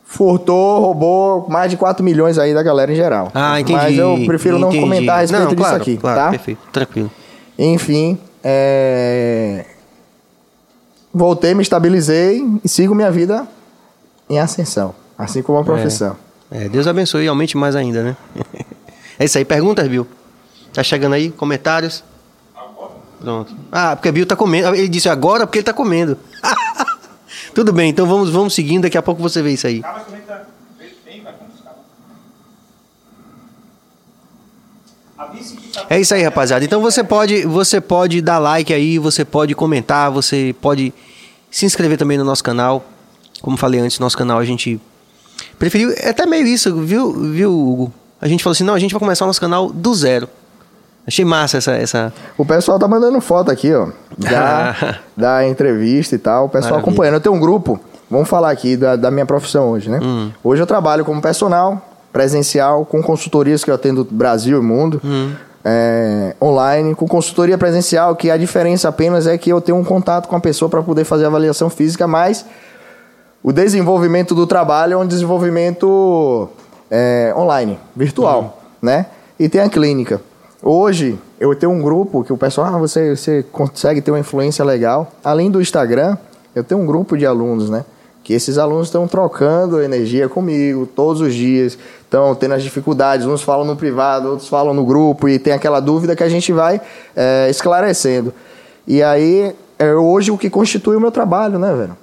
furtou, 0.04 0.82
roubou 0.82 1.48
mais 1.50 1.72
de 1.72 1.78
4 1.78 2.04
milhões 2.04 2.38
aí 2.38 2.54
da 2.54 2.62
galera 2.62 2.92
em 2.92 2.96
geral. 2.96 3.32
Ah, 3.34 3.58
entendi. 3.58 3.80
Mas 3.80 3.98
eu 3.98 4.22
prefiro 4.28 4.60
não 4.60 4.68
entendi. 4.68 4.84
comentar 4.84 5.16
a 5.16 5.22
respeito 5.22 5.44
Não, 5.44 5.50
disso 5.52 5.62
claro, 5.62 5.78
aqui, 5.78 5.96
claro, 5.98 6.20
tá? 6.20 6.30
Perfeito, 6.32 6.60
tranquilo. 6.74 7.10
Enfim, 7.58 8.18
é... 8.44 9.64
voltei, 11.14 11.54
me 11.54 11.62
estabilizei 11.62 12.46
e 12.66 12.68
sigo 12.68 12.94
minha 12.94 13.10
vida 13.10 13.48
em 14.30 14.40
ascensão, 14.40 14.94
assim 15.18 15.42
como 15.42 15.58
a 15.60 15.64
profissão. 15.64 16.18
É, 16.52 16.68
Deus 16.68 16.86
abençoe 16.86 17.24
e 17.24 17.28
aumente 17.30 17.56
mais 17.56 17.78
ainda, 17.78 18.04
né? 18.04 18.18
é 19.18 19.24
isso 19.24 19.38
aí. 19.38 19.46
Perguntas, 19.46 19.88
Bill? 19.88 20.06
Tá 20.76 20.84
chegando 20.84 21.14
aí? 21.14 21.32
Comentários? 21.32 22.04
Pronto. 23.18 23.56
Ah, 23.72 23.96
porque 23.96 24.12
Bill 24.12 24.26
tá 24.26 24.36
comendo. 24.36 24.76
Ele 24.76 24.90
disse 24.90 25.08
agora 25.08 25.48
porque 25.48 25.60
ele 25.60 25.64
tá 25.64 25.72
comendo. 25.72 26.18
Tudo 27.56 27.72
bem, 27.72 27.90
então 27.90 28.06
vamos, 28.06 28.30
vamos 28.30 28.54
seguindo. 28.54 28.84
Daqui 28.84 28.98
a 28.98 29.02
pouco 29.02 29.22
você 29.22 29.42
vê 29.42 29.54
isso 29.54 29.66
aí. 29.66 29.82
Tá. 29.82 30.06
A 35.18 35.24
tá 35.24 35.32
É 35.90 35.98
isso 35.98 36.14
aí, 36.14 36.24
rapaziada. 36.24 36.66
Então 36.66 36.82
você 36.82 37.06
pode, 37.06 37.46
você 37.46 37.80
pode 37.80 38.22
dar 38.22 38.38
like 38.38 38.74
aí, 38.74 39.00
você 39.00 39.24
pode 39.24 39.56
comentar, 39.56 40.12
você 40.12 40.54
pode 40.62 40.94
se 41.50 41.66
inscrever 41.66 41.98
também 41.98 42.18
no 42.18 42.26
nosso 42.26 42.44
canal. 42.44 42.84
Como 43.42 43.56
falei 43.56 43.80
antes, 43.80 43.98
nosso 43.98 44.18
canal 44.18 44.40
a 44.40 44.46
gente 44.46 44.78
preferiu, 45.58 45.92
é 45.96 46.10
até 46.10 46.26
meio 46.26 46.46
isso, 46.46 46.76
viu, 46.82 47.14
viu, 47.32 47.52
Hugo? 47.52 47.94
A 48.20 48.28
gente 48.28 48.44
falou 48.44 48.52
assim, 48.52 48.66
não, 48.66 48.74
a 48.74 48.80
gente 48.80 48.92
vai 48.92 49.00
começar 49.00 49.24
o 49.24 49.28
nosso 49.28 49.40
canal 49.40 49.72
do 49.72 49.94
zero. 49.96 50.28
Achei 51.08 51.24
massa 51.24 51.58
essa, 51.58 51.72
essa... 51.74 52.14
O 52.38 52.46
pessoal 52.46 52.80
tá 52.80 52.88
mandando 52.88 53.20
foto 53.22 53.52
aqui, 53.52 53.74
ó. 53.74 53.88
Da, 54.18 54.76
da 55.16 55.48
entrevista 55.48 56.16
e 56.16 56.18
tal. 56.18 56.46
O 56.46 56.50
pessoal 56.50 56.76
Maravilha. 56.76 56.90
acompanhando. 56.90 57.14
Eu 57.16 57.22
tenho 57.22 57.36
um 57.36 57.40
grupo. 57.40 57.80
Vamos 58.10 58.30
falar 58.30 58.50
aqui 58.50 58.78
da, 58.78 58.96
da 58.96 59.12
minha 59.12 59.26
profissão 59.26 59.72
hoje, 59.72 59.90
né? 59.90 60.00
Hum. 60.02 60.32
Hoje 60.44 60.62
eu 60.62 60.66
trabalho 60.66 61.04
como 61.04 61.22
personal, 61.22 61.82
presencial, 62.14 62.86
com 62.86 63.04
consultorias 63.04 63.64
que 63.64 63.70
eu 63.70 63.76
atendo 63.76 64.08
Brasil 64.10 64.58
e 64.58 64.62
mundo. 64.62 65.02
Hum. 65.04 65.34
é, 65.66 66.36
online, 66.42 66.96
com 66.96 67.08
consultoria 67.08 67.58
presencial, 67.58 68.16
que 68.16 68.32
a 68.32 68.38
diferença 68.38 68.88
apenas 68.88 69.28
é 69.28 69.38
que 69.38 69.50
eu 69.50 69.60
tenho 69.60 69.78
um 69.78 69.84
contato 69.84 70.28
com 70.28 70.36
a 70.36 70.40
pessoa 70.40 70.70
para 70.70 70.82
poder 70.82 71.04
fazer 71.04 71.26
a 71.26 71.28
avaliação 71.28 71.70
física, 71.70 72.08
mas 72.08 72.46
o 73.44 73.52
desenvolvimento 73.52 74.34
do 74.34 74.48
trabalho 74.48 74.94
é 74.94 74.98
um 74.98 75.06
desenvolvimento 75.06 76.48
é, 76.90 77.34
online, 77.36 77.78
virtual, 77.96 78.62
né? 78.82 79.08
E 79.38 79.50
tem 79.50 79.62
a 79.62 79.70
clínica. 79.70 80.22
Hoje, 80.68 81.16
eu 81.40 81.54
tenho 81.54 81.72
um 81.72 81.80
grupo 81.80 82.24
que 82.24 82.34
o 82.34 82.38
pessoal, 82.38 82.74
ah, 82.74 82.78
você, 82.80 83.16
você 83.16 83.46
consegue 83.52 84.02
ter 84.02 84.10
uma 84.10 84.20
influência 84.20 84.66
legal. 84.66 85.12
Além 85.24 85.52
do 85.52 85.62
Instagram, 85.62 86.18
eu 86.56 86.64
tenho 86.64 86.82
um 86.82 86.88
grupo 86.88 87.16
de 87.16 87.24
alunos, 87.24 87.70
né? 87.70 87.86
Que 88.24 88.34
esses 88.34 88.58
alunos 88.58 88.88
estão 88.88 89.08
trocando 89.08 89.80
energia 89.80 90.28
comigo 90.28 90.88
todos 90.88 91.22
os 91.22 91.36
dias, 91.36 91.78
estão 92.02 92.34
tendo 92.34 92.56
as 92.56 92.64
dificuldades. 92.64 93.28
Uns 93.28 93.44
falam 93.44 93.64
no 93.64 93.76
privado, 93.76 94.28
outros 94.28 94.50
falam 94.50 94.74
no 94.74 94.84
grupo, 94.84 95.30
e 95.30 95.38
tem 95.38 95.54
aquela 95.54 95.80
dúvida 95.80 96.16
que 96.16 96.24
a 96.24 96.30
gente 96.30 96.52
vai 96.52 96.82
é, 97.16 97.48
esclarecendo. 97.48 98.34
E 98.88 99.04
aí, 99.04 99.56
é 99.78 99.94
hoje 99.94 100.32
o 100.32 100.38
que 100.38 100.50
constitui 100.50 100.96
o 100.96 101.00
meu 101.00 101.12
trabalho, 101.12 101.60
né, 101.60 101.76
velho? 101.76 101.98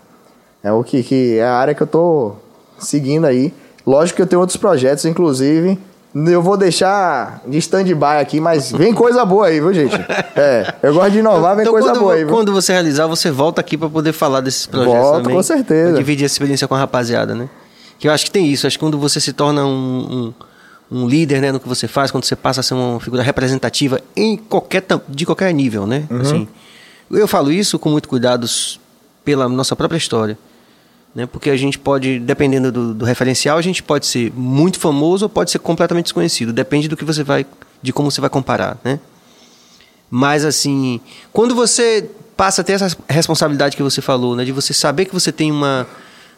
É 0.63 0.71
o 0.71 0.85
que, 0.85 1.03
que 1.03 1.37
é 1.37 1.45
a 1.45 1.55
área 1.55 1.75
que 1.75 1.83
eu 1.83 1.87
tô 1.89 2.35
seguindo 2.79 3.25
aí. 3.25 3.53
Lógico 3.85 4.19
que 4.19 4.23
eu 4.23 4.27
tenho 4.29 4.39
outros 4.39 4.57
projetos, 4.57 5.05
inclusive. 5.05 5.81
Eu 6.15 6.43
vou 6.43 6.57
deixar 6.59 7.41
de 7.47 7.57
stand-by 7.59 8.21
aqui, 8.21 8.39
mas 8.39 8.71
vem 8.71 8.93
coisa 8.93 9.25
boa 9.25 9.47
aí, 9.47 9.61
viu, 9.61 9.73
gente? 9.73 9.95
É, 10.37 10.75
eu 10.83 10.93
gosto 10.93 11.11
de 11.11 11.19
inovar, 11.21 11.57
vem 11.57 11.63
Então, 11.63 11.73
coisa 11.73 11.89
quando, 11.89 12.01
boa 12.01 12.15
aí, 12.15 12.25
viu? 12.25 12.35
quando 12.35 12.53
você 12.53 12.73
realizar, 12.73 13.07
você 13.07 13.31
volta 13.31 13.61
aqui 13.61 13.79
para 13.79 13.89
poder 13.89 14.13
falar 14.13 14.41
desses 14.41 14.67
projetos 14.67 15.01
Volto, 15.01 15.23
também. 15.23 15.37
com 15.37 15.43
certeza. 15.43 15.97
Dividir 15.97 16.27
essa 16.27 16.35
experiência 16.35 16.69
com 16.69 16.75
a 16.75 16.79
rapaziada, 16.79 17.35
né? 17.35 17.49
Que 17.99 18.09
eu 18.09 18.13
acho 18.13 18.27
que 18.27 18.31
tem 18.31 18.47
isso. 18.47 18.67
Acho 18.67 18.79
que 18.79 18.85
quando 18.85 18.99
você 18.99 19.21
se 19.21 19.33
torna 19.33 19.65
um, 19.65 20.33
um, 20.91 20.99
um 21.03 21.09
líder 21.09 21.41
né, 21.41 21.53
no 21.53 21.61
que 21.61 21.69
você 21.69 21.89
faz, 21.89 22.11
quando 22.11 22.25
você 22.25 22.37
passa 22.37 22.61
a 22.61 22.63
ser 22.63 22.75
uma 22.75 23.01
figura 23.01 23.23
representativa 23.23 24.01
em 24.15 24.37
qualquer, 24.37 24.85
de 25.09 25.25
qualquer 25.25 25.53
nível, 25.55 25.87
né? 25.87 26.05
Uhum. 26.11 26.21
Assim, 26.21 26.49
eu 27.11 27.29
falo 27.29 27.51
isso 27.51 27.79
com 27.79 27.89
muito 27.89 28.09
cuidado 28.09 28.47
pela 29.25 29.49
nossa 29.49 29.75
própria 29.75 29.97
história. 29.97 30.37
Né? 31.15 31.27
Porque 31.27 31.51
a 31.51 31.57
gente 31.57 31.79
pode, 31.79 32.19
dependendo 32.19 32.73
do, 32.73 32.95
do 32.95 33.05
referencial, 33.05 33.59
a 33.59 33.63
gente 33.63 33.83
pode 33.83 34.07
ser 34.07 34.33
muito 34.35 34.79
famoso 34.81 35.27
ou 35.27 35.29
pode 35.29 35.51
ser 35.51 35.59
completamente 35.59 36.07
desconhecido. 36.07 36.53
Depende 36.53 36.89
do 36.89 36.97
que 36.97 37.05
você 37.05 37.23
vai, 37.23 37.45
de 37.83 37.93
como 37.93 38.11
você 38.11 38.21
vai 38.21 38.31
comparar, 38.31 38.79
né? 38.83 38.99
Mas 40.11 40.45
assim, 40.45 41.01
quando 41.33 41.55
você 41.55 42.09
passa 42.37 42.61
a 42.63 42.65
ter 42.65 42.73
essa 42.75 42.97
responsabilidade 43.09 43.77
que 43.77 43.83
você 43.83 44.01
falou, 44.01 44.37
né, 44.37 44.45
de 44.45 44.53
você 44.53 44.73
saber 44.75 45.05
que 45.07 45.13
você 45.15 45.31
tem 45.33 45.51
uma 45.51 45.87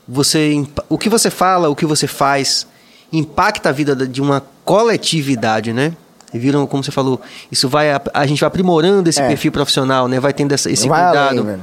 você 0.07 0.65
o 0.89 0.99
que 0.99 1.09
você 1.09 1.31
fala, 1.31 1.69
o 1.69 1.75
que 1.77 1.87
você 1.87 2.07
faz 2.07 2.67
impacta 3.13 3.71
a 3.71 3.73
vida 3.73 3.95
da- 3.97 4.05
de 4.05 4.21
uma 4.21 4.43
coletividade, 4.65 5.73
né? 5.73 5.93
Viram 6.33 6.67
como 6.67 6.83
você 6.83 6.91
falou, 6.91 7.21
isso 7.51 7.69
vai 7.69 7.93
ap- 7.93 8.11
a 8.13 8.27
gente 8.27 8.41
vai 8.41 8.49
aprimorando 8.49 9.09
esse 9.09 9.21
É. 9.21 9.29
perfil 9.29 9.53
profissional, 9.53 10.09
né? 10.09 10.19
Vai 10.21 10.33
tendo 10.33 10.53
essa, 10.53 10.69
esse 10.71 10.89
Vai 10.89 11.05
cuidado. 11.05 11.39
além. 11.41 11.61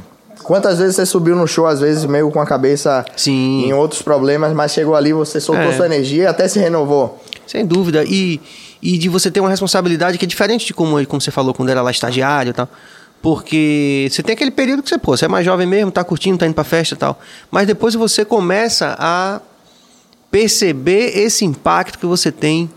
Quantas 0.52 0.80
vezes 0.80 0.98
você 0.98 1.06
subiu 1.06 1.34
no 1.34 1.48
show, 1.48 1.66
às 1.66 1.80
vezes 1.80 2.04
meio 2.04 2.30
com 2.30 2.42
a 2.42 2.46
cabeça 2.46 3.06
Sim. 3.16 3.64
em 3.68 3.72
outros 3.72 4.02
problemas, 4.02 4.52
mas 4.52 4.74
chegou 4.74 4.96
ali, 4.98 5.14
você 5.14 5.40
soltou 5.40 5.64
É. 5.64 5.72
sua 5.78 5.86
energia 5.86 6.24
e 6.24 6.28
até 6.28 6.46
se 6.46 6.60
renovou. 6.60 7.24
Sem 7.48 7.66
dúvida. 7.66 8.04
E, 8.04 8.42
e 8.82 8.98
de 8.98 9.08
você 9.08 9.32
ter 9.32 9.40
uma 9.40 9.50
responsabilidade 9.50 10.18
que 10.18 10.26
é 10.26 10.28
diferente 10.28 10.66
de 10.66 10.74
como, 10.74 11.08
como 11.08 11.22
você 11.22 11.32
falou 11.32 11.54
quando 11.54 11.70
era 11.70 11.82
lá 11.82 11.90
estagiário 11.90 12.50
e 12.50 12.54
tal. 12.54 12.68
Porque 13.22 14.10
você 14.12 14.22
tem 14.22 14.34
aquele 14.34 14.52
período 14.52 14.84
que 14.84 14.90
você, 14.90 14.98
pô, 14.98 15.16
você 15.16 15.24
é 15.24 15.28
mais 15.30 15.46
jovem 15.46 15.66
mesmo, 15.66 15.90
tá 15.90 16.04
curtindo, 16.04 16.38
tá 16.38 16.46
indo 16.46 16.54
pra 16.54 16.66
festa 16.66 16.96
e 16.96 16.98
tal. 16.98 17.18
Mas 17.50 17.66
depois 17.66 17.94
você 17.96 18.26
começa 18.26 18.94
a 19.00 19.40
perceber 20.30 21.18
esse 21.18 21.46
impacto 21.46 21.98
que 21.98 22.06
você 22.06 22.30
tem 22.30 22.70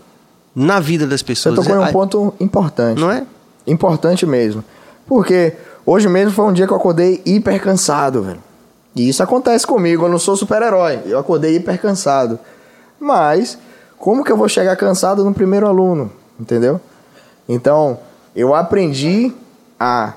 na 0.55 0.79
vida 0.79 1.05
das 1.05 1.19
Você 1.19 1.25
pessoas. 1.25 1.55
tocou 1.55 1.75
em 1.75 1.83
É- 1.83 1.89
um 1.89 1.91
ponto 1.91 2.33
importante. 2.39 3.01
Não 3.01 3.11
é? 3.11 3.23
Importante 3.67 4.25
mesmo. 4.25 4.63
Porque 5.05 5.51
hoje 5.85 6.07
mesmo 6.07 6.31
foi 6.31 6.45
um 6.45 6.53
dia 6.53 6.65
que 6.65 6.73
eu 6.73 6.77
acordei 6.77 7.21
hiper 7.25 7.61
cansado, 7.61 8.21
velho. 8.23 8.39
E 8.95 9.09
isso 9.09 9.21
acontece 9.21 9.67
comigo, 9.67 10.05
eu 10.05 10.09
não 10.09 10.17
sou 10.17 10.37
super-herói. 10.37 11.01
Eu 11.05 11.19
acordei 11.19 11.55
hiper 11.55 11.79
cansado. 11.81 12.39
Mas, 12.99 13.57
como 13.97 14.23
que 14.23 14.31
eu 14.31 14.37
vou 14.37 14.47
chegar 14.47 14.75
cansado 14.77 15.23
no 15.25 15.33
primeiro 15.33 15.67
aluno? 15.67 16.11
Entendeu? 16.39 16.79
Então, 17.47 17.99
eu 18.35 18.55
aprendi 18.55 19.33
a. 19.79 20.13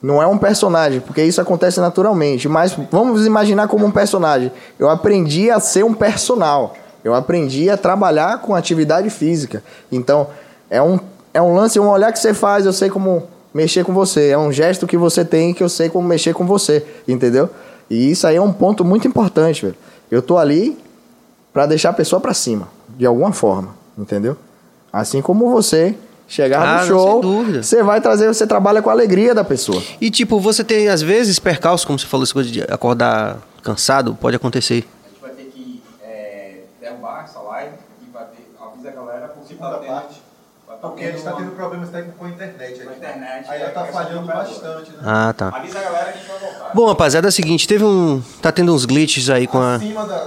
Não 0.00 0.20
é 0.20 0.26
um 0.26 0.36
personagem, 0.36 1.00
porque 1.00 1.22
isso 1.22 1.40
acontece 1.40 1.80
naturalmente. 1.80 2.48
Mas 2.48 2.76
vamos 2.90 3.26
imaginar 3.26 3.68
como 3.68 3.86
um 3.86 3.90
personagem. 3.90 4.50
Eu 4.78 4.88
aprendi 4.88 5.50
a 5.50 5.60
ser 5.60 5.84
um 5.84 5.94
personal. 5.94 6.74
Eu 7.04 7.14
aprendi 7.14 7.68
a 7.70 7.76
trabalhar 7.76 8.38
com 8.38 8.54
atividade 8.54 9.10
física. 9.10 9.62
Então, 9.90 10.28
é 10.70 10.80
um, 10.80 10.98
é 11.34 11.42
um 11.42 11.54
lance, 11.54 11.78
um 11.78 11.88
olhar 11.88 12.12
que 12.12 12.18
você 12.18 12.32
faz, 12.34 12.66
eu 12.66 12.72
sei 12.72 12.88
como 12.90 13.28
mexer 13.54 13.84
com 13.84 13.92
você. 13.92 14.30
É 14.30 14.38
um 14.38 14.52
gesto 14.52 14.86
que 14.86 14.96
você 14.96 15.24
tem 15.24 15.52
que 15.54 15.62
eu 15.62 15.68
sei 15.68 15.88
como 15.88 16.06
mexer 16.06 16.32
com 16.34 16.46
você. 16.46 16.84
Entendeu? 17.06 17.48
E 17.90 18.10
isso 18.10 18.26
aí 18.26 18.36
é 18.36 18.40
um 18.42 18.52
ponto 18.52 18.84
muito 18.84 19.06
importante, 19.06 19.62
velho. 19.62 19.76
Eu 20.10 20.22
tô 20.22 20.38
ali 20.38 20.78
para 21.52 21.66
deixar 21.66 21.90
a 21.90 21.92
pessoa 21.92 22.20
para 22.20 22.32
cima, 22.32 22.68
de 22.96 23.04
alguma 23.04 23.32
forma, 23.32 23.74
entendeu? 23.98 24.36
Assim 24.92 25.20
como 25.20 25.50
você 25.50 25.94
chegar 26.26 26.62
Ah, 26.62 26.80
no 26.82 26.86
show, 26.86 27.22
você 27.62 27.82
vai 27.82 28.00
trazer, 28.00 28.26
você 28.26 28.46
trabalha 28.46 28.80
com 28.80 28.88
a 28.88 28.92
alegria 28.92 29.34
da 29.34 29.44
pessoa. 29.44 29.82
E 30.00 30.10
tipo, 30.10 30.40
você 30.40 30.64
tem 30.64 30.88
às 30.88 31.02
vezes 31.02 31.38
percalços, 31.38 31.84
como 31.84 31.98
você 31.98 32.06
falou, 32.06 32.24
essa 32.24 32.32
coisa 32.32 32.50
de 32.50 32.62
acordar 32.62 33.38
cansado, 33.62 34.14
pode 34.18 34.34
acontecer. 34.36 34.84
A 35.04 35.08
gente 35.10 35.20
vai 35.20 35.30
ter 35.32 35.44
que 35.44 35.82
é, 36.02 36.60
derrubar 36.80 37.24
essa 37.24 37.40
live 37.40 37.74
e 38.06 38.10
vai 38.12 38.24
ter, 38.24 38.46
avisa 38.62 38.88
a 38.88 38.92
galera 38.92 39.28
porque 39.28 39.48
Segunda 39.48 39.70
tá 39.70 39.78
tendo, 39.78 39.88
parte. 39.92 40.22
vai 40.66 40.71
tá 40.71 40.71
Porque 40.82 41.04
a 41.04 41.06
gente 41.06 41.18
está 41.18 41.32
tendo 41.34 41.52
problemas 41.52 41.90
técnicos 41.90 42.18
com 42.18 42.24
a 42.24 42.28
internet 42.28 42.74
Com 42.74 42.88
a 42.88 42.90
aqui. 42.90 42.98
internet, 42.98 43.46
Aí 43.48 43.60
é, 43.60 43.62
ela 43.62 43.70
tá 43.70 43.82
questão 43.84 44.02
falhando 44.02 44.26
bastante, 44.26 44.90
né? 44.90 44.98
Ah, 45.04 45.32
tá. 45.32 45.48
Avisa 45.54 45.78
a 45.78 45.82
galera 45.82 46.04
que 46.06 46.10
a 46.10 46.20
gente 46.20 46.28
vai 46.28 46.38
voltar. 46.40 46.70
Bom, 46.74 46.86
rapaziada, 46.88 47.28
é 47.28 47.30
o 47.30 47.32
seguinte, 47.32 47.68
teve 47.68 47.84
um. 47.84 48.20
Tá 48.42 48.50
tendo 48.50 48.74
uns 48.74 48.84
glitches 48.84 49.30
aí 49.30 49.46
com 49.46 49.58
a, 49.58 49.78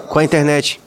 com 0.07 0.17
a 0.17 0.23
internet. 0.23 0.79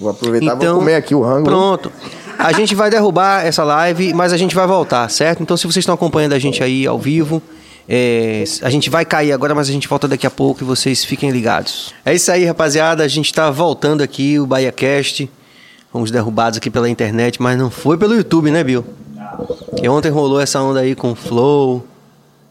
Vou 0.00 0.10
aproveitar 0.10 0.52
e 0.52 0.56
Então, 0.56 0.74
vou 0.74 0.78
comer 0.78 0.94
aqui 0.94 1.12
o 1.12 1.22
rango. 1.22 1.44
Pronto. 1.44 1.90
A 2.38 2.52
gente 2.52 2.76
vai 2.76 2.88
derrubar 2.88 3.44
essa 3.44 3.64
live, 3.64 4.14
mas 4.14 4.32
a 4.32 4.36
gente 4.36 4.54
vai 4.54 4.66
voltar, 4.66 5.10
certo? 5.10 5.42
Então, 5.42 5.56
se 5.56 5.64
vocês 5.64 5.82
estão 5.82 5.94
acompanhando 5.96 6.34
a 6.34 6.38
gente 6.38 6.62
aí 6.62 6.86
ao 6.86 6.98
vivo, 6.98 7.42
é, 7.88 8.44
a 8.62 8.70
gente 8.70 8.88
vai 8.88 9.04
cair 9.04 9.32
agora, 9.32 9.56
mas 9.56 9.68
a 9.68 9.72
gente 9.72 9.88
volta 9.88 10.06
daqui 10.06 10.26
a 10.26 10.30
pouco 10.30 10.62
e 10.62 10.64
vocês 10.64 11.04
fiquem 11.04 11.30
ligados. 11.30 11.92
É 12.04 12.14
isso 12.14 12.30
aí, 12.30 12.44
rapaziada. 12.44 13.02
A 13.02 13.08
gente 13.08 13.34
tá 13.34 13.50
voltando 13.50 14.02
aqui, 14.02 14.38
o 14.38 14.46
BahiaCast. 14.46 15.28
Fomos 15.90 16.12
derrubados 16.12 16.58
aqui 16.58 16.70
pela 16.70 16.88
internet, 16.88 17.42
mas 17.42 17.58
não 17.58 17.70
foi 17.70 17.98
pelo 17.98 18.14
YouTube, 18.14 18.52
né, 18.52 18.62
Bill? 18.62 18.84
Que 19.76 19.88
ontem 19.88 20.10
rolou 20.10 20.40
essa 20.40 20.60
onda 20.60 20.80
aí 20.80 20.94
com 20.94 21.12
o 21.12 21.14
Flow, 21.14 21.84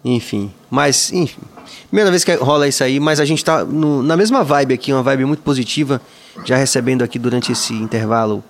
enfim. 0.04 0.52
Mas, 0.70 1.12
enfim. 1.12 1.42
Primeira 1.88 2.10
vez 2.12 2.24
que 2.24 2.34
rola 2.36 2.68
isso 2.68 2.84
aí, 2.84 3.00
mas 3.00 3.20
a 3.20 3.26
gente 3.26 3.44
tá 3.44 3.64
no- 3.64 4.04
na 4.04 4.16
mesma 4.16 4.44
vibe 4.44 4.74
aqui, 4.74 4.94
uma 4.94 5.02
vibe 5.04 5.26
muito 5.26 5.42
positiva, 5.42 6.00
já 6.44 6.56
recebendo 6.56 7.04
aqui 7.04 7.18
durante 7.18 7.52
esse 7.52 7.74
intervalo 7.74 8.44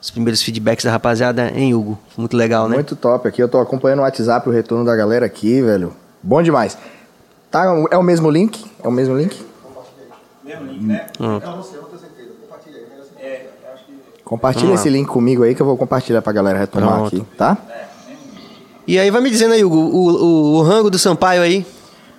os 0.00 0.10
primeiros 0.10 0.42
feedbacks 0.42 0.84
da 0.84 0.90
rapaziada 0.90 1.50
em 1.54 1.74
Hugo. 1.74 1.98
Muito 2.16 2.36
legal, 2.36 2.68
né? 2.68 2.74
Muito 2.76 2.96
top 2.96 3.26
aqui. 3.28 3.42
Eu 3.42 3.48
tô 3.48 3.58
acompanhando 3.58 4.00
o 4.00 4.02
WhatsApp, 4.02 4.48
o 4.48 4.52
retorno 4.52 4.84
da 4.84 4.94
galera 4.96 5.26
aqui, 5.26 5.62
velho. 5.62 5.94
Bom 6.22 6.42
demais. 6.42 6.76
Tá, 7.50 7.64
é 7.90 7.96
o 7.96 8.02
mesmo 8.02 8.30
link? 8.30 8.64
É 8.82 8.88
o 8.88 8.92
mesmo 8.92 9.16
link? 9.16 9.44
Mesmo 10.44 10.66
link, 10.66 10.84
né? 10.84 11.06
Hum. 11.20 11.38
Não, 11.38 11.56
não 11.56 11.62
sei, 11.62 11.78
não 11.78 11.84
tenho 11.84 12.00
certeza. 12.00 12.30
Compartilha 12.42 12.76
aí. 12.78 12.84
melhor 12.88 13.02
assim. 13.02 13.14
É, 13.20 13.46
eu 13.64 13.72
acho 13.74 13.84
que 13.84 13.92
Compartilha 14.32 14.72
esse 14.72 14.88
link 14.88 15.08
comigo 15.08 15.42
aí 15.42 15.54
que 15.54 15.60
eu 15.60 15.66
vou 15.66 15.76
compartilhar 15.76 16.22
pra 16.22 16.32
galera 16.32 16.58
retomar 16.58 17.00
Pronto. 17.00 17.16
aqui, 17.16 17.26
tá? 17.36 17.54
E 18.86 18.98
aí, 18.98 19.10
vai 19.10 19.20
me 19.20 19.28
dizendo 19.28 19.52
aí, 19.52 19.62
Hugo, 19.62 19.76
o, 19.76 20.08
o, 20.08 20.54
o 20.54 20.62
rango 20.62 20.88
do 20.88 20.98
Sampaio 20.98 21.42
aí. 21.42 21.66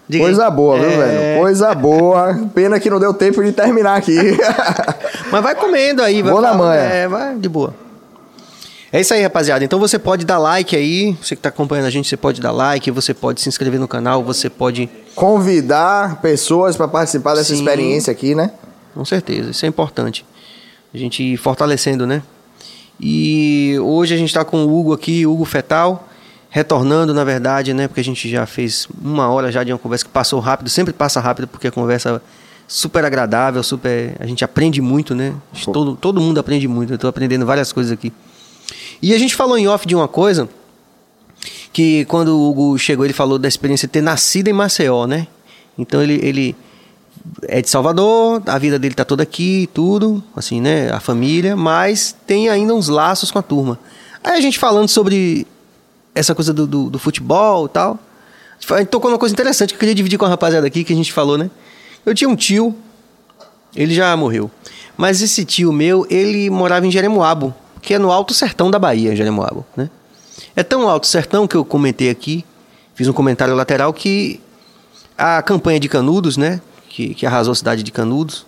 Diga 0.07 0.23
aí. 0.23 0.29
Coisa 0.29 0.47
boa, 0.51 0.77
viu, 0.77 0.91
É, 0.91 0.95
velho? 0.95 1.41
Coisa 1.41 1.73
boa. 1.73 2.49
Pena 2.53 2.79
que 2.79 2.87
não 2.87 2.99
deu 2.99 3.15
tempo 3.15 3.43
de 3.43 3.51
terminar 3.51 3.95
aqui. 3.97 4.15
Mas 5.31 5.41
vai 5.41 5.55
comendo 5.55 6.03
aí. 6.03 6.21
Vai 6.21 6.31
Vou 6.31 6.39
na 6.39 6.53
manha. 6.53 6.81
É, 6.81 7.07
vai 7.07 7.35
de 7.35 7.49
boa. 7.49 7.73
É 8.91 9.01
isso 9.01 9.11
aí, 9.15 9.23
rapaziada. 9.23 9.65
Então 9.65 9.79
você 9.79 9.97
pode 9.97 10.23
dar 10.23 10.37
like 10.37 10.75
aí. 10.75 11.17
Você 11.19 11.35
que 11.35 11.41
tá 11.41 11.49
acompanhando 11.49 11.87
a 11.87 11.89
gente, 11.89 12.07
você 12.07 12.15
pode 12.15 12.39
dar 12.39 12.51
like, 12.51 12.91
você 12.91 13.15
pode 13.15 13.41
se 13.41 13.49
inscrever 13.49 13.79
no 13.79 13.87
canal, 13.87 14.23
você 14.23 14.51
pode. 14.51 14.87
Convidar 15.15 16.21
pessoas 16.21 16.77
pra 16.77 16.87
participar 16.87 17.33
dessa 17.33 17.55
Sim. 17.55 17.55
experiência 17.55 18.11
aqui, 18.11 18.35
né? 18.35 18.51
Com 18.93 19.03
certeza, 19.03 19.49
isso 19.49 19.65
é 19.65 19.67
importante. 19.67 20.23
A 20.93 20.97
gente 20.97 21.35
fortalecendo, 21.37 22.05
né? 22.05 22.21
E 22.99 23.75
hoje 23.81 24.13
a 24.13 24.17
gente 24.17 24.33
tá 24.33 24.45
com 24.45 24.65
o 24.65 24.79
Hugo 24.79 24.93
aqui, 24.93 25.25
Hugo 25.25 25.45
Fetal. 25.45 26.07
retornando, 26.49 27.13
na 27.13 27.23
verdade, 27.23 27.73
né? 27.73 27.87
Porque 27.87 27.99
a 27.99 28.03
gente 28.03 28.29
já 28.29 28.45
fez 28.45 28.87
uma 29.01 29.27
hora 29.29 29.51
já 29.51 29.63
de 29.63 29.71
uma 29.73 29.79
conversa 29.79 30.05
que 30.05 30.11
passou 30.11 30.39
rápido, 30.39 30.69
sempre 30.69 30.93
passa 30.93 31.19
rápido, 31.19 31.47
porque 31.47 31.67
a 31.67 31.71
conversa 31.71 32.21
super 32.67 33.03
agradável, 33.03 33.61
super. 33.63 34.15
A 34.19 34.25
gente 34.25 34.43
aprende 34.43 34.79
muito, 34.81 35.15
né? 35.15 35.33
Todo, 35.71 35.95
todo 35.95 36.21
mundo 36.21 36.39
aprende 36.39 36.67
muito. 36.67 36.91
Eu 36.93 36.95
estou 36.95 37.09
aprendendo 37.09 37.45
várias 37.45 37.71
coisas 37.71 37.91
aqui. 37.91 38.13
E 39.01 39.13
a 39.13 39.17
gente 39.17 39.35
falou 39.35 39.57
em 39.57 39.67
off 39.67 39.87
de 39.87 39.95
uma 39.95 40.07
coisa 40.07 40.47
que 41.73 42.05
quando 42.05 42.29
o 42.29 42.49
Hugo 42.49 42.77
chegou, 42.77 43.03
ele 43.03 43.13
falou 43.13 43.39
da 43.39 43.47
experiência 43.47 43.87
de 43.87 43.91
ter 43.91 44.01
nascido 44.01 44.47
em 44.47 44.53
Maceió, 44.53 45.07
né? 45.07 45.27
Então 45.77 46.01
ele, 46.01 46.19
ele 46.23 46.55
é 47.43 47.61
de 47.61 47.69
Salvador, 47.69 48.41
a 48.45 48.57
vida 48.57 48.77
dele 48.77 48.93
tá 48.93 49.05
toda 49.05 49.23
aqui, 49.23 49.69
tudo, 49.73 50.23
assim, 50.35 50.59
né? 50.59 50.91
A 50.91 50.99
família, 50.99 51.55
mas 51.55 52.15
tem 52.25 52.49
ainda 52.49 52.73
uns 52.73 52.87
laços 52.87 53.31
com 53.31 53.39
a 53.39 53.41
turma. 53.41 53.79
Aí 54.23 54.37
a 54.37 54.41
gente 54.41 54.59
falando 54.59 54.87
sobre 54.87 55.47
essa 56.15 56.35
coisa 56.35 56.53
do, 56.53 56.67
do, 56.67 56.89
do 56.89 56.99
futebol 56.99 57.65
e 57.65 57.69
tal. 57.69 57.99
A 58.69 58.77
gente 58.79 58.89
tocou 58.89 59.09
numa 59.09 59.19
coisa 59.19 59.33
interessante 59.33 59.69
que 59.69 59.75
eu 59.75 59.79
queria 59.79 59.95
dividir 59.95 60.17
com 60.17 60.25
a 60.25 60.29
rapaziada 60.29 60.65
aqui, 60.65 60.83
que 60.83 60.93
a 60.93 60.95
gente 60.95 61.11
falou, 61.11 61.37
né? 61.37 61.49
Eu 62.05 62.13
tinha 62.13 62.29
um 62.29 62.35
tio, 62.35 62.75
ele 63.75 63.93
já 63.93 64.15
morreu. 64.15 64.49
Mas 64.95 65.21
esse 65.21 65.43
tio 65.43 65.73
meu, 65.73 66.05
ele 66.09 66.49
morava 66.49 66.85
em 66.85 66.91
Jeremoabo, 66.91 67.53
que 67.81 67.93
é 67.93 67.99
no 67.99 68.11
Alto 68.11 68.33
Sertão 68.33 68.69
da 68.69 68.79
Bahia, 68.79 69.15
Jeremoabo, 69.15 69.65
né? 69.75 69.89
É 70.55 70.63
tão 70.63 70.87
Alto 70.87 71.07
Sertão 71.07 71.47
que 71.47 71.55
eu 71.55 71.65
comentei 71.65 72.09
aqui, 72.09 72.45
fiz 72.95 73.07
um 73.07 73.13
comentário 73.13 73.55
lateral 73.55 73.91
que 73.93 74.39
a 75.17 75.41
campanha 75.41 75.79
de 75.79 75.89
Canudos, 75.89 76.37
né? 76.37 76.61
Que, 76.93 77.15
que 77.15 77.25
arrasou 77.25 77.53
a 77.53 77.55
cidade 77.55 77.81
de 77.81 77.91
Canudos, 77.91 78.45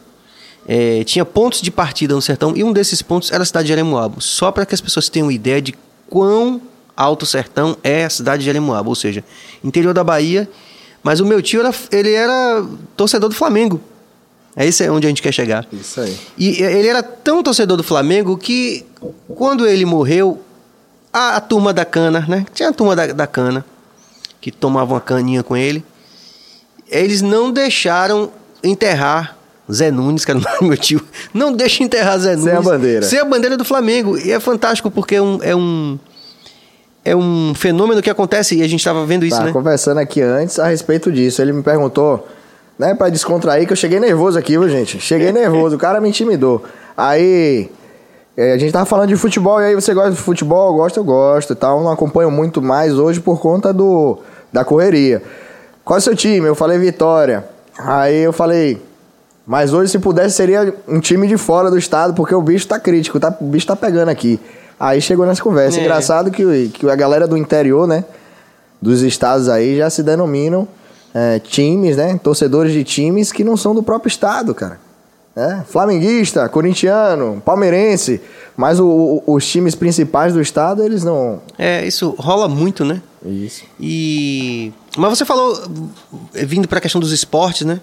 é, 0.67 1.03
tinha 1.03 1.25
pontos 1.25 1.61
de 1.61 1.71
partida 1.71 2.13
no 2.13 2.21
sertão 2.21 2.55
e 2.55 2.63
um 2.63 2.71
desses 2.71 3.01
pontos 3.01 3.31
era 3.31 3.41
a 3.41 3.45
cidade 3.45 3.65
de 3.65 3.69
Jeremoabo. 3.69 4.21
Só 4.21 4.51
para 4.51 4.67
que 4.67 4.75
as 4.75 4.81
pessoas 4.81 5.09
tenham 5.09 5.31
ideia 5.31 5.59
de 5.59 5.73
quão 6.07 6.61
Alto 6.95 7.25
Sertão 7.25 7.75
é 7.83 8.05
a 8.05 8.09
cidade 8.09 8.41
de 8.41 8.45
Jeremoabo, 8.45 8.89
ou 8.89 8.95
seja, 8.95 9.23
interior 9.63 9.93
da 9.93 10.03
Bahia. 10.03 10.47
Mas 11.01 11.19
o 11.19 11.25
meu 11.25 11.41
tio 11.41 11.59
era, 11.59 11.73
ele 11.91 12.11
era 12.13 12.63
torcedor 12.95 13.29
do 13.29 13.35
Flamengo. 13.35 13.81
É 14.55 14.65
isso 14.65 14.83
onde 14.91 15.05
a 15.05 15.09
gente 15.09 15.21
quer 15.21 15.33
chegar. 15.33 15.67
Isso 15.73 15.99
aí. 15.99 16.17
E 16.37 16.61
ele 16.61 16.87
era 16.87 17.03
tão 17.03 17.43
torcedor 17.43 17.77
do 17.77 17.83
Flamengo 17.83 18.37
que 18.37 18.85
quando 19.27 19.67
ele 19.67 19.85
morreu, 19.85 20.41
a, 21.11 21.37
a 21.37 21.41
turma 21.41 21.73
da 21.73 21.83
cana, 21.83 22.25
né? 22.27 22.45
Tinha 22.53 22.69
a 22.69 22.73
turma 22.73 22.95
da, 22.95 23.07
da 23.07 23.27
cana 23.27 23.65
que 24.39 24.51
tomava 24.51 24.93
uma 24.93 25.01
caninha 25.01 25.43
com 25.43 25.57
ele. 25.57 25.83
Eles 26.89 27.21
não 27.21 27.51
deixaram 27.51 28.31
enterrar 28.63 29.37
Zé 29.71 29.91
Nunes, 29.91 30.23
que 30.25 30.31
era 30.31 30.39
o 30.61 30.65
meu 30.65 30.77
tio. 30.77 31.01
Não 31.33 31.51
deixa 31.51 31.83
enterrar 31.83 32.17
Zé 32.19 32.35
Nunes. 32.35 32.43
Sem 32.43 32.53
a 32.53 32.61
bandeira. 32.61 33.01
Sem 33.05 33.19
a 33.19 33.25
bandeira 33.25 33.57
do 33.57 33.65
Flamengo. 33.65 34.17
E 34.17 34.31
é 34.31 34.39
fantástico 34.39 34.89
porque 34.91 35.15
é 35.15 35.21
um. 35.21 35.39
É 35.41 35.55
um 35.55 35.99
é 37.07 37.15
um 37.15 37.53
fenômeno 37.53 38.01
que 38.01 38.09
acontece 38.09 38.55
e 38.55 38.63
a 38.63 38.67
gente 38.67 38.79
estava 38.79 39.05
vendo 39.05 39.23
isso, 39.27 39.37
Tá 39.37 39.43
né? 39.43 39.51
conversando 39.51 39.99
aqui 39.99 40.23
antes 40.23 40.57
a 40.57 40.65
respeito 40.67 41.11
disso. 41.11 41.39
Ele 41.39 41.53
me 41.53 41.61
perguntou, 41.61 42.27
né, 42.79 42.95
pra 42.95 43.09
descontrair, 43.09 43.67
que 43.67 43.73
eu 43.73 43.77
cheguei 43.77 43.99
nervoso 43.99 44.39
aqui, 44.39 44.53
viu, 44.57 44.67
gente? 44.67 44.99
Cheguei 44.99 45.31
nervoso, 45.31 45.75
o 45.75 45.79
cara 45.79 46.01
me 46.01 46.09
intimidou. 46.09 46.63
Aí, 46.97 47.69
é, 48.35 48.53
a 48.53 48.57
gente 48.57 48.71
tava 48.71 48.85
falando 48.87 49.09
de 49.09 49.15
futebol, 49.17 49.61
e 49.61 49.65
aí 49.65 49.75
você 49.75 49.93
gosta 49.93 50.13
de 50.13 50.17
futebol? 50.17 50.69
Eu 50.71 50.73
gosto, 50.77 50.97
eu 50.99 51.03
gosto 51.03 51.53
e 51.53 51.55
tal. 51.55 51.83
Não 51.83 51.91
acompanho 51.91 52.31
muito 52.31 52.59
mais 52.59 52.97
hoje 52.97 53.19
por 53.19 53.39
conta 53.39 53.71
do, 53.71 54.17
da 54.51 54.65
correria. 54.65 55.21
Qual 55.85 55.95
é 55.97 55.99
o 55.99 56.01
seu 56.01 56.15
time? 56.15 56.47
Eu 56.47 56.55
falei 56.55 56.77
Vitória. 56.79 57.45
Aí 57.77 58.17
eu 58.21 58.33
falei, 58.33 58.81
mas 59.45 59.71
hoje 59.73 59.91
se 59.91 59.99
pudesse 59.99 60.35
seria 60.35 60.73
um 60.87 60.99
time 60.99 61.27
de 61.27 61.37
fora 61.37 61.69
do 61.69 61.77
estado, 61.77 62.13
porque 62.13 62.33
o 62.33 62.41
bicho 62.41 62.67
tá 62.67 62.79
crítico, 62.79 63.19
tá, 63.19 63.33
o 63.39 63.45
bicho 63.45 63.67
tá 63.67 63.75
pegando 63.75 64.09
aqui. 64.09 64.39
Aí 64.79 64.99
chegou 64.99 65.25
nessa 65.25 65.41
conversa. 65.43 65.77
É. 65.79 65.81
Engraçado 65.81 66.31
que, 66.31 66.69
que 66.69 66.89
a 66.89 66.95
galera 66.95 67.27
do 67.27 67.37
interior, 67.37 67.87
né? 67.87 68.03
Dos 68.81 69.01
estados 69.03 69.47
aí 69.47 69.77
já 69.77 69.89
se 69.89 70.01
denominam 70.03 70.67
é, 71.13 71.39
times, 71.39 71.95
né? 71.95 72.19
Torcedores 72.21 72.73
de 72.73 72.83
times 72.83 73.31
que 73.31 73.43
não 73.43 73.55
são 73.55 73.73
do 73.75 73.83
próprio 73.83 74.09
estado, 74.09 74.53
cara. 74.55 74.79
É, 75.35 75.59
flamenguista, 75.67 76.47
corintiano, 76.49 77.41
palmeirense. 77.43 78.21
Mas 78.55 78.79
o- 78.79 79.21
o- 79.27 79.33
os 79.35 79.45
times 79.45 79.75
principais 79.75 80.33
do 80.33 80.41
estado, 80.41 80.81
eles 80.83 81.03
não. 81.03 81.41
É, 81.57 81.85
isso 81.85 82.15
rola 82.17 82.47
muito, 82.47 82.83
né? 82.85 83.01
Isso. 83.25 83.63
E. 83.79 84.71
Mas 84.95 85.17
você 85.17 85.25
falou, 85.25 85.61
vindo 86.31 86.67
para 86.67 86.77
a 86.77 86.81
questão 86.81 87.01
dos 87.01 87.11
esportes, 87.11 87.65
né? 87.65 87.79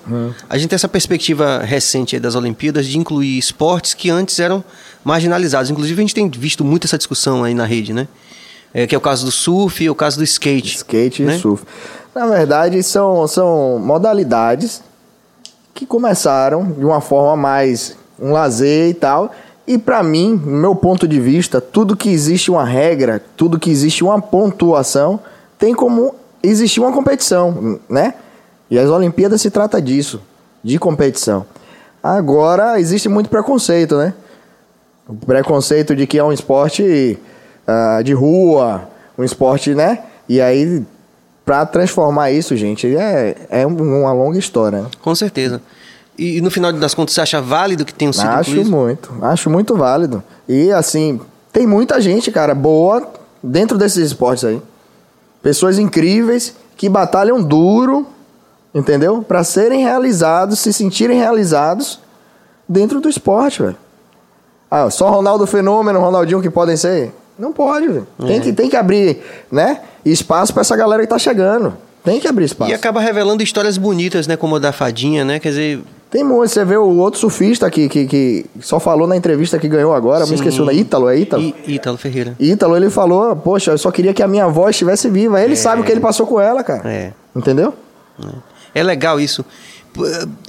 A 0.49 0.57
gente 0.57 0.71
tem 0.71 0.77
essa 0.77 0.89
perspectiva 0.89 1.59
recente 1.59 2.15
aí 2.15 2.21
das 2.21 2.35
Olimpíadas 2.35 2.87
de 2.87 2.97
incluir 2.97 3.37
esportes 3.39 3.93
que 3.93 4.09
antes 4.09 4.39
eram 4.39 4.65
marginalizados. 5.05 5.71
Inclusive, 5.71 6.01
a 6.01 6.03
gente 6.03 6.15
tem 6.15 6.31
visto 6.31 6.65
muito 6.65 6.87
essa 6.87 6.97
discussão 6.97 7.43
aí 7.43 7.55
na 7.55 7.65
rede, 7.65 7.93
né? 7.93 8.07
É, 8.73 8.87
que 8.87 8.95
é 8.95 8.99
o 8.99 9.01
caso 9.01 9.27
do 9.27 9.33
surf 9.33 9.83
e 9.83 9.91
o 9.91 9.95
caso 9.95 10.17
do 10.17 10.25
skate. 10.25 10.77
Skate 10.77 11.23
né? 11.25 11.37
e 11.37 11.39
surf. 11.39 11.65
Na 12.15 12.27
verdade, 12.27 12.83
são, 12.83 13.27
são 13.27 13.79
modalidades 13.79 14.83
que 15.75 15.85
começaram 15.85 16.73
de 16.73 16.85
uma 16.85 17.01
forma 17.01 17.37
mais 17.37 17.97
um 18.19 18.33
lazer 18.33 18.91
e 18.91 18.95
tal. 18.95 19.33
E 19.67 19.79
pra 19.79 20.03
mim, 20.03 20.35
no 20.45 20.57
meu 20.59 20.75
ponto 20.75 21.07
de 21.07 21.21
vista, 21.21 21.61
tudo 21.61 21.97
que 21.97 22.09
existe 22.11 22.51
uma 22.51 22.65
regra, 22.65 23.23
tudo 23.37 23.59
que 23.59 23.71
existe 23.71 24.03
uma 24.03 24.21
pontuação, 24.21 25.21
tem 25.59 25.73
como 25.75 26.15
existir 26.43 26.81
uma 26.81 26.93
competição, 26.93 27.79
né? 27.89 28.15
E 28.71 28.79
as 28.79 28.89
Olimpíadas 28.91 29.41
se 29.41 29.51
trata 29.51 29.81
disso, 29.81 30.21
de 30.65 30.79
competição. 30.79 31.47
Agora, 32.03 32.81
existe 32.81 33.09
muito 33.09 33.31
preconceito, 33.31 33.97
né? 33.97 34.13
O 35.07 35.15
preconceito 35.15 35.95
de 35.95 36.07
que 36.07 36.19
é 36.19 36.25
um 36.25 36.33
esporte 36.33 37.17
ah, 37.67 38.01
de 38.03 38.13
rua, 38.13 38.89
um 39.17 39.23
esporte, 39.23 39.75
né? 39.75 40.01
E 40.29 40.41
aí, 40.41 40.83
pra 41.45 41.65
transformar 41.67 42.33
isso, 42.33 42.57
gente, 42.57 42.97
é, 42.97 43.37
é 43.51 43.67
um- 43.67 44.01
uma 44.01 44.13
longa 44.13 44.39
história. 44.39 44.83
Né? 44.83 44.89
Com 45.01 45.15
certeza. 45.15 45.61
E, 46.23 46.39
e 46.39 46.41
no 46.41 46.51
final 46.51 46.73
das 46.73 46.95
contas, 46.95 47.15
você 47.15 47.21
acha 47.21 47.41
válido 47.41 47.85
que 47.85 47.93
tenham 47.93 48.13
sido 48.13 48.29
Acho 48.29 48.51
incluídos? 48.51 48.71
muito, 48.71 49.13
acho 49.23 49.51
muito 49.51 49.77
válido. 49.77 50.23
E 50.49 50.71
assim, 50.71 51.21
tem 51.53 51.67
muita 51.67 52.01
gente, 52.01 52.31
cara, 52.31 52.55
boa 52.55 53.11
dentro 53.43 53.77
desses 53.77 54.07
esportes 54.07 54.45
aí. 54.45 54.63
Pessoas 55.43 55.79
incríveis 55.79 56.55
que 56.77 56.89
batalham 56.89 57.43
duro, 57.43 58.07
entendeu? 58.73 59.23
Pra 59.27 59.43
serem 59.43 59.83
realizados, 59.83 60.61
se 60.61 60.73
sentirem 60.73 61.19
realizados 61.19 61.99
dentro 62.69 63.01
do 63.01 63.09
esporte, 63.09 63.63
velho. 63.63 63.77
Ah, 64.71 64.89
só 64.89 65.11
Ronaldo 65.11 65.47
Fenômeno, 65.47 65.99
Ronaldinho 65.99 66.41
que 66.41 66.49
podem 66.49 66.77
ser? 66.77 67.13
Não 67.37 67.53
pode, 67.53 67.89
velho. 67.89 68.07
Tem, 68.25 68.41
que, 68.41 68.53
tem 68.53 68.71
que 68.71 68.77
abrir, 68.77 69.21
né? 69.51 69.81
Espaço 70.05 70.53
pra 70.53 70.61
essa 70.61 70.77
galera 70.77 71.03
que 71.03 71.09
tá 71.09 71.19
chegando. 71.19 71.77
Tem 72.05 72.21
que 72.21 72.29
abrir 72.29 72.45
espaço. 72.45 72.71
E 72.71 72.75
acaba 72.75 73.01
revelando 73.01 73.43
histórias 73.43 73.77
bonitas, 73.77 74.27
né? 74.27 74.37
Como 74.37 74.57
a 74.57 74.59
da 74.59 74.73
Fadinha, 74.73 75.25
né? 75.25 75.39
Quer 75.39 75.49
dizer, 75.51 75.83
Tem 76.13 76.23
muito, 76.23 76.51
você 76.51 76.63
vê 76.65 76.77
o 76.77 76.87
outro 76.99 77.19
surfista 77.19 77.71
que, 77.71 77.89
que, 77.89 78.07
que 78.07 78.47
só 78.61 78.79
falou 78.79 79.09
na 79.09 79.17
entrevista 79.17 79.59
que 79.59 79.67
ganhou 79.67 79.95
agora, 79.95 80.21
me 80.21 80.29
Sim. 80.29 80.35
esqueci 80.35 80.61
o 80.61 80.65
nome, 80.67 80.79
Ítalo, 80.79 81.09
é 81.09 81.17
Ítalo? 81.19 81.55
Ítalo 81.67 81.97
Ferreira. 81.97 82.37
Ítalo, 82.39 82.77
ele 82.77 82.91
falou, 82.91 83.35
poxa, 83.35 83.71
eu 83.71 83.79
só 83.79 83.91
queria 83.91 84.13
que 84.13 84.23
a 84.23 84.29
minha 84.29 84.45
avó 84.45 84.69
estivesse 84.69 85.09
viva. 85.09 85.41
Ele 85.41 85.57
sabe 85.57 85.81
o 85.81 85.85
que 85.85 85.91
ele 85.91 86.01
passou 86.03 86.27
com 86.27 86.39
ela, 86.39 86.63
cara. 86.63 86.83
É. 86.87 87.13
Entendeu? 87.35 87.73
É 88.75 88.83
legal 88.83 89.19
isso. 89.19 89.43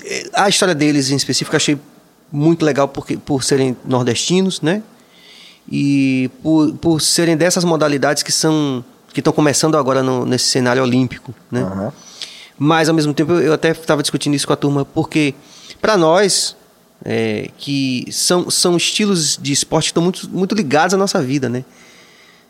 Eh, 0.05 0.29
A 0.33 0.49
história 0.49 0.75
deles 0.75 1.09
em 1.09 1.15
específico 1.15 1.55
eu 1.55 1.57
achei 1.57 1.77
muito 2.29 2.65
legal 2.65 2.89
porque, 2.89 3.15
por 3.15 3.41
serem 3.43 3.77
nordestinos, 3.85 4.61
né? 4.61 4.83
E 5.71 6.29
por, 6.43 6.73
por 6.73 7.01
serem 7.01 7.37
dessas 7.37 7.63
modalidades 7.63 8.21
que 8.21 8.31
são 8.33 8.83
que 9.13 9.19
estão 9.21 9.31
começando 9.31 9.77
agora 9.77 10.01
no- 10.03 10.25
nesse 10.25 10.45
cenário 10.49 10.81
olímpico, 10.83 11.33
né? 11.49 11.61
Aham. 11.61 11.93
Mas 12.57 12.87
ao 12.89 12.95
mesmo 12.95 13.13
tempo 13.13 13.33
eu 13.33 13.53
até 13.53 13.71
estava 13.71 14.01
discutindo 14.01 14.33
isso 14.35 14.45
com 14.47 14.53
a 14.53 14.55
turma 14.55 14.85
porque 14.85 15.33
para 15.81 15.97
nós 15.97 16.55
é, 17.05 17.49
que 17.57 18.05
são, 18.11 18.49
são 18.49 18.77
estilos 18.77 19.37
de 19.41 19.51
esporte 19.51 19.85
que 19.85 19.89
estão 19.91 20.03
muito, 20.03 20.29
muito 20.29 20.55
ligados 20.55 20.93
à 20.93 20.97
nossa 20.97 21.21
vida, 21.21 21.49
né? 21.49 21.65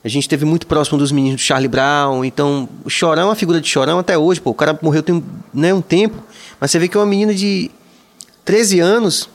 A 0.03 0.09
gente 0.09 0.27
teve 0.27 0.43
muito 0.45 0.67
próximo 0.67 0.97
dos 0.97 1.11
meninos 1.13 1.41
do 1.41 1.43
Charlie 1.43 1.69
Brown, 1.69 2.25
então 2.25 2.67
o 2.83 2.89
Chorão, 2.89 3.31
a 3.31 3.35
figura 3.35 3.61
de 3.61 3.67
Chorão 3.69 3.97
até 3.99 4.17
hoje, 4.17 4.41
pô, 4.41 4.49
o 4.49 4.53
cara 4.53 4.77
morreu 4.81 5.01
tem 5.01 5.15
um- 5.15 5.23
né, 5.53 5.73
um 5.73 5.81
tempo, 5.81 6.21
mas 6.59 6.69
você 6.71 6.77
vê 6.77 6.87
que 6.89 6.97
é 6.97 6.99
uma 6.99 7.05
menina 7.05 7.33
de 7.33 7.71
13 8.43 8.79
anos 8.81 9.29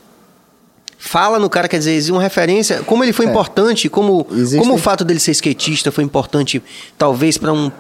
fala 0.98 1.38
no 1.38 1.48
cara, 1.48 1.68
quer 1.68 1.78
dizer, 1.78 2.12
uma 2.12 2.20
referência, 2.22 2.82
como 2.82 3.02
ele 3.02 3.12
foi 3.12 3.26
É. 3.26 3.30
importante, 3.30 3.88
como, 3.88 4.26
como 4.58 4.74
o 4.74 4.78
fato 4.78 5.04
dele 5.04 5.20
ser 5.20 5.30
skatista 5.30 5.90
foi 5.92 6.04
importante, 6.04 6.62
talvez 6.98 7.38
para 7.38 7.52
um, 7.52 7.70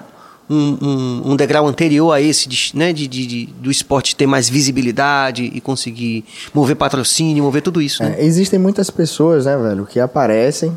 um, 0.50 0.78
um, 0.80 1.22
um 1.32 1.36
degrau 1.36 1.66
anterior 1.66 2.12
a 2.12 2.20
esse, 2.20 2.48
de, 2.48 2.70
né, 2.74 2.92
de, 2.92 3.06
de- 3.06 3.26
de- 3.26 3.46
do 3.60 3.70
esporte 3.70 4.16
ter 4.16 4.26
mais 4.26 4.48
visibilidade 4.48 5.44
e 5.54 5.60
conseguir 5.60 6.24
mover 6.54 6.76
patrocínio, 6.76 7.44
mover 7.44 7.62
tudo 7.62 7.82
isso, 7.82 8.02
né? 8.02 8.16
É, 8.18 8.24
existem 8.24 8.58
muitas 8.58 8.90
pessoas, 8.90 9.44
né, 9.46 9.56
velho, 9.56 9.84
que 9.86 10.00
aparecem 10.00 10.76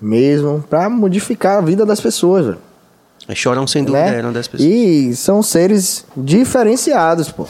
mesmo 0.00 0.64
pra 0.68 0.88
modificar 0.88 1.58
a 1.58 1.60
vida 1.60 1.86
das 1.86 2.00
pessoas, 2.00 2.44
velho. 2.46 2.58
É. 3.28 3.34
Chorão, 3.34 3.66
sem 3.66 3.82
dúvida, 3.84 4.04
né? 4.10 4.18
era 4.18 4.26
uma 4.26 4.32
das 4.34 4.46
pessoas. 4.48 4.68
E 4.70 5.16
são 5.16 5.42
seres 5.42 6.04
diferenciados, 6.16 7.30
pô. 7.30 7.46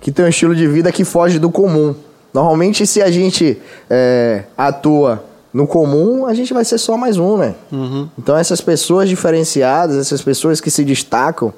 Que 0.00 0.10
tem 0.10 0.24
um 0.24 0.28
estilo 0.28 0.54
de 0.54 0.66
vida 0.68 0.92
que 0.92 1.02
foge 1.04 1.38
do 1.38 1.50
comum. 1.50 1.94
Normalmente, 2.32 2.86
se 2.86 3.00
a 3.00 3.10
gente 3.10 3.56
é, 3.88 4.44
atua 4.58 5.24
no 5.54 5.66
comum, 5.68 6.26
a 6.26 6.34
gente 6.34 6.52
vai 6.52 6.64
ser 6.64 6.76
só 6.78 6.96
mais 6.96 7.16
um, 7.16 7.36
né? 7.38 7.54
Uhum. 7.70 8.08
Então 8.18 8.36
essas 8.36 8.60
pessoas 8.60 9.08
diferenciadas, 9.08 9.96
essas 9.96 10.20
pessoas 10.20 10.60
que 10.60 10.68
se 10.70 10.84
destacam, 10.84 11.54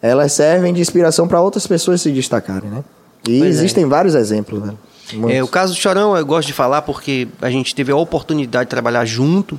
elas 0.00 0.32
servem 0.32 0.72
de 0.72 0.80
inspiração 0.80 1.26
para 1.26 1.40
outras 1.40 1.66
pessoas 1.66 2.00
se 2.00 2.12
destacarem, 2.12 2.70
né? 2.70 2.84
E 3.28 3.40
Pois 3.40 3.42
é. 3.42 3.58
existem 3.58 3.84
vários 3.86 4.14
exemplos, 4.14 4.62
né? 4.62 4.74
É, 5.28 5.42
o 5.42 5.48
caso 5.48 5.74
do 5.74 5.78
Chorão 5.80 6.16
eu 6.16 6.24
gosto 6.24 6.46
de 6.46 6.52
falar 6.52 6.82
porque 6.82 7.26
a 7.42 7.50
gente 7.50 7.74
teve 7.74 7.90
a 7.90 7.96
oportunidade 7.96 8.66
de 8.66 8.70
trabalhar 8.70 9.04
junto 9.04 9.58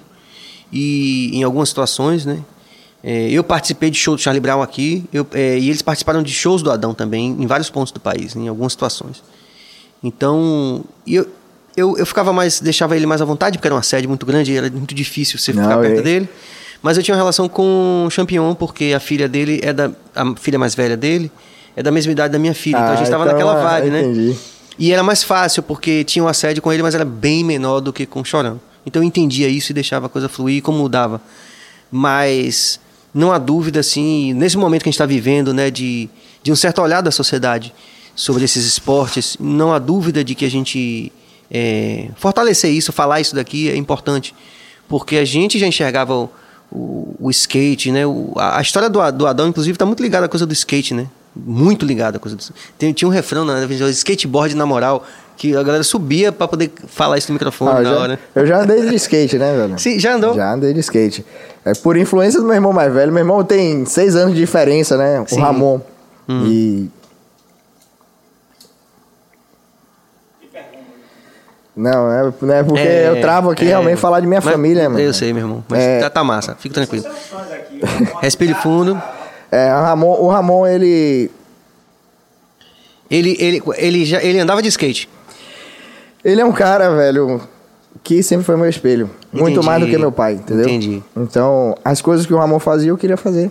e 0.71 1.31
em 1.37 1.43
algumas 1.43 1.67
situações, 1.69 2.25
né? 2.25 2.39
É, 3.03 3.29
eu 3.29 3.43
participei 3.43 3.89
de 3.89 3.97
show 3.97 4.15
do 4.15 4.21
Charlie 4.21 4.39
Brown 4.41 4.61
aqui 4.61 5.03
eu- 5.11 5.25
é, 5.33 5.57
e 5.57 5.69
eles 5.69 5.81
participaram 5.81 6.21
de 6.21 6.31
shows 6.33 6.61
do 6.61 6.69
Adão 6.71 6.93
também 6.93 7.29
em 7.39 7.47
vários 7.47 7.69
pontos 7.69 7.91
do 7.91 7.99
país, 7.99 8.35
em 8.35 8.47
algumas 8.47 8.73
situações. 8.73 9.23
Então, 10.03 10.83
eu, 11.07 11.27
eu, 11.75 11.97
eu 11.97 12.05
ficava 12.05 12.31
mais, 12.33 12.59
deixava 12.59 12.95
ele 12.95 13.05
mais 13.05 13.21
à 13.21 13.25
vontade 13.25 13.57
porque 13.57 13.67
era 13.67 13.75
uma 13.75 13.83
sede 13.83 14.07
muito 14.07 14.25
grande 14.25 14.51
e 14.51 14.57
era 14.57 14.69
muito 14.69 14.93
difícil 14.95 15.37
você 15.39 15.51
ficar 15.53 15.75
Não, 15.75 15.81
perto 15.81 15.99
é. 15.99 16.01
dele. 16.01 16.29
Mas 16.81 16.97
eu 16.97 17.03
tinha 17.03 17.13
uma 17.13 17.19
relação 17.21 17.49
com 17.49 18.05
o 18.07 18.09
Champion 18.09 18.55
porque 18.55 18.93
a 18.95 18.99
filha 18.99 19.27
dele 19.27 19.59
é 19.63 19.73
da 19.73 19.91
a 20.15 20.35
filha 20.35 20.57
mais 20.57 20.73
velha 20.75 20.95
dele 20.95 21.31
é 21.75 21.83
da 21.83 21.91
mesma 21.91 22.11
idade 22.11 22.33
da 22.33 22.39
minha 22.39 22.53
filha, 22.53 22.77
então 22.77 22.89
a 22.89 22.91
Ah, 22.91 22.95
gente 22.95 23.05
estava 23.05 23.23
então, 23.25 23.33
naquela 23.37 23.59
ah, 23.59 23.79
vibe, 23.79 23.89
né? 23.91 24.01
entendi. 24.01 24.35
E 24.77 24.91
era 24.93 25.03
mais 25.03 25.23
fácil, 25.23 25.61
porque 25.63 26.03
tinha 26.03 26.23
um 26.23 26.27
assédio 26.27 26.61
com 26.61 26.71
ele, 26.71 26.81
mas 26.81 26.95
era 26.95 27.05
bem 27.05 27.43
menor 27.43 27.79
do 27.81 27.91
que 27.93 28.05
com 28.05 28.21
o 28.21 28.25
Chorão. 28.25 28.59
Então 28.85 29.01
eu 29.01 29.07
entendia 29.07 29.47
isso 29.47 29.71
e 29.71 29.73
deixava 29.73 30.05
a 30.07 30.09
coisa 30.09 30.27
fluir 30.29 30.61
como 30.61 30.77
mudava. 30.77 31.21
Mas 31.91 32.79
não 33.13 33.31
há 33.31 33.37
dúvida, 33.37 33.79
assim, 33.79 34.33
nesse 34.33 34.57
momento 34.57 34.83
que 34.83 34.89
a 34.89 34.91
gente 34.91 34.95
está 34.95 35.05
vivendo, 35.05 35.53
né, 35.53 35.69
de, 35.69 36.09
de 36.43 36.51
um 36.51 36.55
certo 36.55 36.81
olhar 36.81 37.01
da 37.01 37.11
sociedade 37.11 37.73
sobre 38.15 38.43
esses 38.45 38.65
esportes, 38.65 39.37
não 39.39 39.73
há 39.73 39.79
dúvida 39.79 40.23
de 40.23 40.35
que 40.35 40.45
a 40.45 40.49
gente 40.49 41.11
é, 41.51 42.07
fortalecer 42.15 42.71
isso, 42.71 42.91
falar 42.91 43.19
isso 43.21 43.35
daqui 43.35 43.69
é 43.69 43.75
importante. 43.75 44.35
Porque 44.87 45.17
a 45.17 45.25
gente 45.25 45.57
já 45.59 45.67
enxergava 45.67 46.15
o, 46.15 46.29
o, 46.71 47.15
o 47.19 47.29
skate, 47.31 47.91
né? 47.91 48.05
O- 48.05 48.33
a, 48.35 48.61
história 48.61 48.89
do, 48.89 48.99
do 49.11 49.27
Adão, 49.27 49.47
inclusive, 49.47 49.75
está 49.75 49.85
muito 49.85 50.01
ligada 50.01 50.25
à 50.25 50.29
coisa 50.29 50.45
do 50.45 50.53
skate, 50.53 50.93
né? 50.93 51.07
Muito 51.35 51.85
ligada 51.85 52.17
à 52.17 52.19
coisa 52.19 52.35
do 52.35 52.43
Tem, 52.77 52.91
Tinha 52.91 53.07
um 53.07 53.11
refrão 53.11 53.45
na 53.45 53.65
na- 53.67 53.89
skateboard 53.89 54.55
na 54.55 54.65
moral, 54.65 55.05
que 55.37 55.55
a 55.55 55.61
galera 55.63 55.83
subia 55.83 56.31
para 56.31 56.47
poder 56.47 56.71
falar 56.87 57.17
isso 57.17 57.29
no 57.31 57.33
microfone 57.33 57.71
Ah, 57.71 57.81
na 57.81 57.83
já- 57.83 57.97
hora. 57.99 58.19
Eu 58.35 58.47
já 58.47 58.61
andei 58.61 58.89
de 58.89 58.95
skate, 58.95 59.37
né, 59.37 59.55
velho? 59.55 59.77
Sim, 59.79 59.99
já 59.99 60.15
andou? 60.15 60.33
Já 60.33 60.53
andei 60.53 60.73
de 60.73 60.79
skate. 60.79 61.23
É 61.63 61.73
por 61.75 61.95
influência 61.97 62.39
do 62.39 62.45
meu 62.45 62.55
irmão 62.55 62.73
mais 62.73 62.91
velho. 62.93 63.11
Meu 63.11 63.19
irmão 63.21 63.43
tem 63.43 63.85
seis 63.85 64.15
anos 64.15 64.33
de 64.33 64.39
diferença, 64.41 64.97
né? 64.97 65.21
O 65.21 65.27
Sim. 65.27 65.39
Ramon. 65.39 65.79
E. 66.29 66.89
Não, 71.79 72.11
é, 72.11 72.33
não 72.41 72.53
é 72.53 72.61
porque 72.63 72.81
É, 72.81 73.07
eu 73.09 73.21
travo 73.21 73.49
aqui 73.51 73.63
é. 73.63 73.69
realmente 73.69 73.97
falar 73.97 74.19
de 74.19 74.27
minha 74.27 74.41
Mas- 74.43 74.51
família, 74.53 74.89
mano. 74.89 74.99
Eu 74.99 75.13
sei, 75.13 75.31
meu 75.31 75.43
irmão. 75.43 75.63
Mas 75.69 75.79
É. 75.79 75.99
tá, 76.01 76.09
tá 76.09 76.23
massa, 76.25 76.53
fica 76.59 76.75
tranquilo. 76.75 77.05
Respire 78.21 78.53
fundo. 78.55 79.01
É, 79.49 79.73
o 79.73 79.81
Ramon, 79.81 80.17
o 80.19 80.27
Ramon, 80.29 80.67
ele. 80.67 81.31
Ele, 83.09 83.35
ele, 83.39 83.63
ele, 83.77 84.05
já, 84.05 84.21
ele 84.21 84.39
andava 84.39 84.61
de 84.61 84.67
skate. 84.67 85.09
Ele 86.23 86.41
é 86.41 86.45
um 86.45 86.51
cara, 86.51 86.93
velho, 86.93 87.41
que 88.03 88.21
sempre 88.21 88.45
foi 88.45 88.57
meu 88.57 88.67
espelho. 88.69 89.09
Muito 89.31 89.51
Entendi. 89.51 89.65
mais 89.65 89.81
do 89.81 89.89
que 89.89 89.97
meu 89.97 90.11
pai, 90.11 90.33
entendeu? 90.33 90.65
Entendi. 90.65 91.01
Então, 91.15 91.75
as 91.83 92.01
coisas 92.01 92.25
que 92.25 92.33
o 92.33 92.37
Ramon 92.37 92.59
fazia, 92.59 92.89
eu 92.91 92.97
queria 92.97 93.15
fazer. 93.17 93.49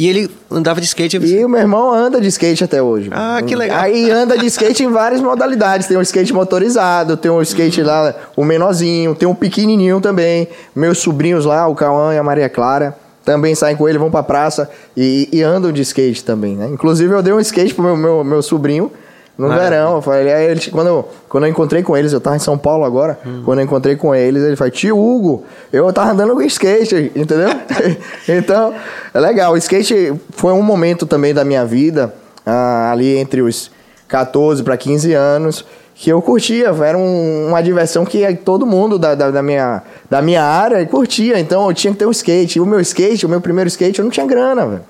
E 0.00 0.08
ele 0.08 0.30
andava 0.50 0.80
de 0.80 0.86
skate. 0.86 1.18
E 1.18 1.44
o 1.44 1.48
meu 1.50 1.60
irmão 1.60 1.92
anda 1.92 2.22
de 2.22 2.28
skate 2.28 2.64
até 2.64 2.82
hoje. 2.82 3.10
Ah, 3.12 3.42
que 3.46 3.54
legal. 3.54 3.82
Aí 3.82 4.10
anda 4.10 4.38
de 4.38 4.46
skate 4.46 4.82
em 4.82 4.88
várias 4.88 5.20
modalidades. 5.20 5.86
Tem 5.86 5.94
o 5.94 6.00
skate 6.00 6.32
motorizado, 6.32 7.18
tem 7.18 7.30
o 7.30 7.42
skate 7.42 7.82
lá, 7.82 8.14
o 8.34 8.42
menorzinho, 8.42 9.14
tem 9.14 9.28
o 9.28 9.34
pequenininho 9.34 10.00
também. 10.00 10.48
Meus 10.74 11.00
sobrinhos 11.00 11.44
lá, 11.44 11.68
o 11.68 11.74
Cauã 11.74 12.14
e 12.14 12.16
a 12.16 12.22
Maria 12.22 12.48
Clara, 12.48 12.96
também 13.26 13.54
saem 13.54 13.76
com 13.76 13.86
ele, 13.86 13.98
vão 13.98 14.10
pra 14.10 14.22
praça 14.22 14.70
e, 14.96 15.28
e 15.30 15.42
andam 15.42 15.70
de 15.70 15.82
skate 15.82 16.24
também, 16.24 16.56
né? 16.56 16.70
Inclusive 16.72 17.12
eu 17.12 17.22
dei 17.22 17.34
um 17.34 17.40
skate 17.40 17.74
pro 17.74 17.84
meu, 17.84 17.94
meu, 17.94 18.24
meu 18.24 18.40
sobrinho 18.40 18.90
no 19.38 19.48
Maravilha. 19.48 19.70
verão. 19.70 19.94
Eu 19.96 20.02
falei, 20.02 20.32
aí 20.32 20.44
ele, 20.50 20.60
quando, 20.70 20.86
eu, 20.88 21.08
quando 21.28 21.44
eu 21.44 21.50
encontrei 21.50 21.82
com 21.82 21.96
eles, 21.96 22.12
eu 22.12 22.20
tava 22.20 22.36
em 22.36 22.40
São 22.40 22.58
Paulo 22.58 22.84
agora, 22.84 23.18
Hum. 23.26 23.42
quando 23.44 23.58
eu 23.60 23.64
encontrei 23.64 23.96
com 23.96 24.14
eles, 24.14 24.42
ele 24.42 24.56
falou, 24.56 24.70
tio 24.70 24.98
Hugo, 24.98 25.44
eu 25.72 25.90
tava 25.92 26.10
andando 26.12 26.34
com 26.34 26.42
skate, 26.42 27.10
entendeu? 27.16 27.48
então, 28.28 28.74
é 29.14 29.20
legal. 29.20 29.52
O 29.52 29.56
skate 29.56 30.12
foi 30.30 30.52
um 30.52 30.62
momento 30.62 31.06
também 31.06 31.32
da 31.34 31.44
minha 31.44 31.64
vida, 31.64 32.12
ah, 32.44 32.90
ali 32.92 33.16
entre 33.16 33.40
os 33.42 33.70
14 34.08 34.62
para 34.62 34.76
15 34.76 35.12
anos, 35.14 35.64
que 35.94 36.10
eu 36.10 36.20
curtia, 36.22 36.68
era 36.82 36.96
um- 36.96 37.48
uma 37.48 37.62
diversão 37.62 38.04
que 38.06 38.34
todo 38.36 38.64
mundo 38.66 38.98
da, 38.98 39.14
da, 39.14 39.30
da 39.30 39.42
minha, 39.42 39.82
da 40.08 40.22
minha 40.22 40.42
área 40.42 40.84
curtia, 40.86 41.38
então 41.38 41.66
eu 41.68 41.74
tinha 41.74 41.92
que 41.92 41.98
ter 41.98 42.06
um 42.06 42.10
skate. 42.10 42.58
E 42.58 42.60
o 42.60 42.64
meu 42.66 42.80
skate, 42.80 43.26
o 43.26 43.28
meu 43.28 43.40
primeiro 43.40 43.68
skate, 43.68 43.98
eu 43.98 44.04
não 44.04 44.10
tinha 44.10 44.26
grana, 44.26 44.66
velho. 44.66 44.80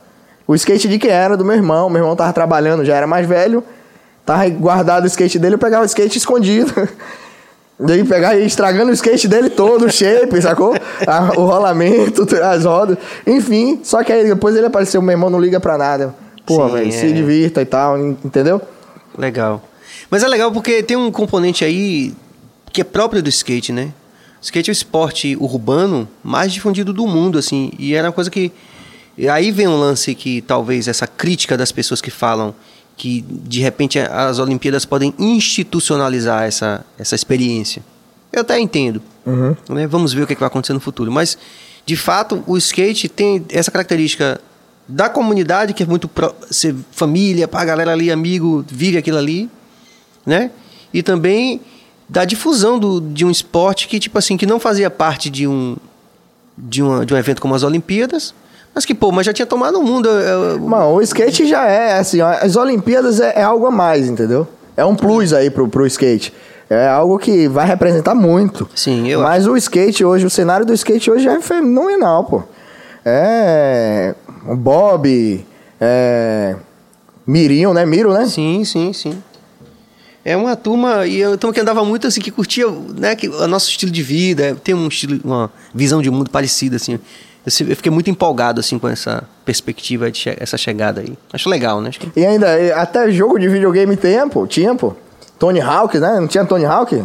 O 0.46 0.54
skate 0.54 0.88
de 0.88 0.98
quem 0.98 1.10
era? 1.10 1.36
Do 1.36 1.44
meu 1.44 1.54
irmão. 1.56 1.90
Meu 1.90 2.00
irmão 2.00 2.14
tava 2.16 2.32
trabalhando, 2.32 2.84
já 2.84 2.94
era 2.96 3.06
mais 3.08 3.26
velho. 3.26 3.62
Tava 4.24 4.48
guardado 4.50 5.04
o 5.04 5.06
skate 5.06 5.38
dele, 5.38 5.54
eu 5.54 5.58
pegava 5.58 5.82
o 5.82 5.86
skate 5.86 6.18
escondido. 6.18 6.72
Daí 7.82 8.04
pegar 8.04 8.36
e 8.38 8.44
estragando 8.44 8.90
o 8.90 8.94
skate 8.94 9.26
dele 9.26 9.48
todo, 9.48 9.86
o 9.86 9.90
shape, 9.90 10.40
sacou? 10.42 10.74
A- 11.06 11.32
o 11.40 11.46
rolamento, 11.46 12.26
as 12.44 12.64
rodas. 12.64 12.98
Enfim, 13.26 13.80
só 13.82 14.04
que 14.04 14.12
aí 14.12 14.24
depois 14.28 14.54
ele 14.54 14.66
apareceu, 14.66 15.00
meu 15.00 15.12
irmão 15.12 15.30
não 15.30 15.40
liga 15.40 15.58
pra 15.58 15.78
nada. 15.78 16.14
Pô, 16.44 16.68
velho, 16.68 16.88
é. 16.88 16.90
se 16.90 17.10
divirta 17.10 17.62
e 17.62 17.64
tal, 17.64 17.98
entendeu? 17.98 18.60
Legal. 19.16 19.62
Mas 20.10 20.22
é 20.22 20.28
legal 20.28 20.52
porque 20.52 20.82
tem 20.82 20.96
um 20.96 21.10
componente 21.10 21.64
aí 21.64 22.12
que 22.70 22.82
é 22.82 22.84
próprio 22.84 23.22
do 23.22 23.28
skate, 23.30 23.72
né? 23.72 23.92
O 24.40 24.44
skate 24.44 24.70
é 24.70 24.72
o 24.72 24.74
esporte 24.74 25.36
urbano 25.40 26.06
mais 26.22 26.52
difundido 26.52 26.92
do 26.92 27.06
mundo, 27.06 27.38
assim. 27.38 27.72
E 27.78 27.94
era 27.94 28.08
uma 28.08 28.12
coisa 28.12 28.30
que. 28.30 28.52
e 29.16 29.28
Aí 29.28 29.50
vem 29.50 29.68
um 29.68 29.78
lance 29.78 30.14
que 30.14 30.42
talvez 30.42 30.86
essa 30.86 31.06
crítica 31.06 31.56
das 31.56 31.72
pessoas 31.72 32.00
que 32.00 32.10
falam 32.10 32.54
que 33.00 33.22
de 33.22 33.60
repente 33.60 33.98
as 33.98 34.38
Olimpíadas 34.38 34.84
podem 34.84 35.14
institucionalizar 35.18 36.42
essa, 36.44 36.84
essa 36.98 37.14
experiência. 37.14 37.82
Eu 38.30 38.42
até 38.42 38.58
entendo. 38.60 39.00
né? 39.70 39.86
Vamos 39.86 40.12
ver 40.12 40.22
o 40.22 40.26
que, 40.26 40.34
que 40.34 40.40
vai 40.40 40.48
acontecer 40.48 40.74
no 40.74 40.80
futuro. 40.80 41.10
Mas, 41.10 41.38
de 41.86 41.96
fato, 41.96 42.44
o 42.46 42.58
skate 42.58 43.08
tem 43.08 43.42
essa 43.48 43.70
característica 43.70 44.38
da 44.86 45.08
comunidade, 45.08 45.72
que 45.72 45.82
é 45.82 45.86
muito 45.86 46.08
pró- 46.08 46.34
ser 46.50 46.74
família, 46.92 47.48
a 47.50 47.64
galera 47.64 47.92
ali, 47.92 48.10
amigo, 48.10 48.62
vive 48.68 48.98
aquilo 48.98 49.16
ali, 49.16 49.48
né? 50.26 50.50
E 50.92 51.02
também 51.02 51.60
da 52.08 52.26
difusão 52.26 52.78
do, 52.78 53.00
de 53.00 53.24
um 53.24 53.30
esporte 53.30 53.88
que, 53.88 53.98
tipo 53.98 54.18
assim, 54.18 54.36
que 54.36 54.44
não 54.44 54.60
fazia 54.60 54.90
parte 54.90 55.30
de 55.30 55.46
um, 55.46 55.76
de, 56.58 56.82
uma, 56.82 57.06
de 57.06 57.14
um 57.14 57.16
evento 57.16 57.40
como 57.40 57.54
as 57.54 57.62
Olimpíadas, 57.62 58.34
mas 58.74 58.84
que, 58.84 58.94
pô, 58.94 59.10
mas 59.10 59.26
já 59.26 59.32
tinha 59.32 59.46
tomado 59.46 59.78
o 59.78 59.82
mundo. 59.82 60.08
é, 60.08 60.54
é, 60.54 60.58
Mano, 60.58 60.94
o 60.94 61.02
skate 61.02 61.46
já 61.46 61.66
é, 61.66 61.98
assim, 61.98 62.20
as 62.20 62.56
Olimpíadas 62.56 63.20
é, 63.20 63.34
é 63.36 63.42
algo 63.42 63.66
a 63.66 63.70
mais, 63.70 64.08
entendeu? 64.08 64.46
É 64.76 64.84
um 64.84 64.94
plus 64.94 65.32
aí 65.32 65.50
pro, 65.50 65.68
pro 65.68 65.86
skate. 65.86 66.32
É 66.68 66.86
algo 66.86 67.18
que 67.18 67.48
vai 67.48 67.66
representar 67.66 68.14
muito. 68.14 68.68
Sim, 68.76 69.08
eu 69.08 69.22
Mas 69.22 69.46
o 69.46 69.56
skate 69.56 70.04
hoje, 70.04 70.24
o 70.24 70.30
cenário 70.30 70.64
do 70.64 70.72
skate 70.72 71.10
hoje 71.10 71.28
é 71.28 71.40
fenomenal, 71.40 72.24
pô. 72.24 72.42
É. 73.04 74.14
O 74.46 74.54
Bob, 74.54 75.44
é. 75.80 76.54
Mirinho, 77.26 77.74
né? 77.74 77.84
Miro, 77.84 78.12
né? 78.12 78.24
Sim, 78.26 78.64
sim, 78.64 78.92
sim. 78.92 79.20
É 80.24 80.36
uma 80.36 80.54
turma, 80.54 81.06
e 81.06 81.18
eu 81.18 81.36
turma 81.38 81.54
que 81.54 81.60
andava 81.60 81.84
muito 81.84 82.06
assim, 82.06 82.20
que 82.20 82.30
curtia 82.30 82.66
né, 82.96 83.16
que, 83.16 83.26
o 83.28 83.48
nosso 83.48 83.70
estilo 83.70 83.90
de 83.90 84.02
vida, 84.02 84.56
tem 84.62 84.74
um 84.74 84.86
estilo, 84.86 85.18
uma 85.24 85.50
visão 85.74 86.02
de 86.02 86.10
mundo 86.10 86.30
parecida, 86.30 86.76
assim. 86.76 87.00
Eu, 87.46 87.50
fiquei 87.76 87.90
muito 87.90 88.10
empolgado, 88.10 88.60
assim, 88.60 88.78
com 88.78 88.88
essa 88.88 89.22
perspectiva, 89.44 90.10
de 90.10 90.20
che- 90.20 90.36
essa 90.38 90.56
chegada 90.58 91.00
aí. 91.00 91.16
Acho 91.32 91.48
legal, 91.48 91.80
né? 91.80 91.90
Que- 91.90 92.10
E 92.20 92.24
ainda, 92.26 92.46
até 92.76 93.10
jogo 93.10 93.38
de 93.38 93.48
videogame 93.48 93.96
tem, 93.96 94.28
pô. 94.28 94.46
Tinha, 94.46 94.74
pô. 94.74 94.94
Tony 95.38 95.58
Hawk, 95.58 95.98
né? 95.98 96.20
Não 96.20 96.26
tinha 96.26 96.44
Tony 96.44 96.66
Hawk? 96.66 97.02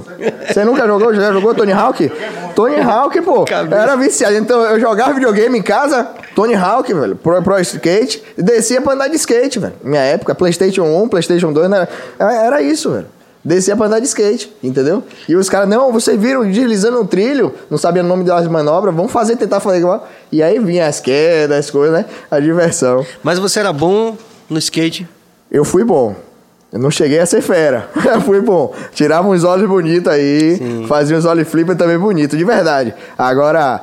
Você 0.52 0.66
nunca 0.66 0.86
jogou? 0.86 1.14
Já 1.16 1.32
jogou 1.32 1.56
Tony 1.56 1.72
Hawk? 1.72 2.12
Tony 2.54 2.82
Hawk, 2.82 3.22
pô. 3.22 3.46
Era 3.74 3.96
viciado. 3.96 4.36
Então 4.36 4.62
eu 4.62 4.78
jogava 4.78 5.14
videogame 5.14 5.58
em 5.58 5.62
casa, 5.62 6.10
Tony 6.36 6.54
Hawk, 6.54 6.94
velho, 6.94 7.16
pro, 7.16 7.42
pro 7.42 7.58
skate, 7.62 8.22
e 8.38 8.44
descia 8.44 8.82
pra 8.82 8.92
andar 8.94 9.08
de 9.08 9.16
skate, 9.16 9.58
velho. 9.58 9.74
Minha 9.82 10.02
época, 10.02 10.36
PlayStation 10.36 10.84
1, 10.84 11.08
PlayStation 11.08 11.54
2, 11.54 11.70
né? 11.70 11.88
era 12.20 12.62
isso, 12.62 12.92
velho. 12.92 13.06
Descia 13.46 13.78
pra 13.78 13.86
andar 13.86 14.00
de 14.00 14.08
skate, 14.08 14.52
entendeu? 14.64 15.04
E 15.30 15.36
os 15.36 15.48
caras, 15.48 15.70
não, 15.70 15.92
vocês 15.92 16.20
viram 16.20 16.44
deslizando 16.50 16.98
no 16.98 17.06
trilho, 17.06 17.54
não 17.70 17.78
sabia 17.78 18.04
o 18.04 18.06
nome 18.06 18.24
das 18.24 18.48
manobras, 18.48 18.94
vamos 18.96 19.12
fazer, 19.12 19.36
tentar 19.36 19.60
fazer 19.60 19.78
igual. 19.78 20.08
E 20.32 20.42
aí 20.42 20.58
vinha 20.58 20.88
as 20.88 21.00
quedas, 21.00 21.56
as 21.60 21.70
coisas, 21.70 21.96
né? 21.96 22.06
A 22.32 22.40
diversão. 22.40 23.06
Mas 23.22 23.38
você 23.38 23.60
era 23.60 23.72
bom 23.72 24.18
no 24.50 24.58
skate. 24.58 25.08
Eu 25.52 25.64
fui 25.64 25.84
bom. 25.84 26.16
Eu 26.74 26.80
não 26.80 26.90
cheguei 26.90 27.20
a 27.20 27.26
ser 27.26 27.42
fera. 27.42 27.88
Fui 28.26 28.42
bom. 28.42 28.74
Tirava 28.94 29.30
uns 29.30 29.46
olhos 29.46 29.70
bonitos 29.70 30.12
aí, 30.12 30.58
Sim. 30.58 30.86
fazia 30.90 31.16
uns 31.16 31.24
olhos 31.24 31.48
flipper 31.48 31.78
também 31.78 31.98
bonitos, 31.98 32.38
de 32.38 32.44
verdade. 32.44 32.94
Agora, 33.18 33.82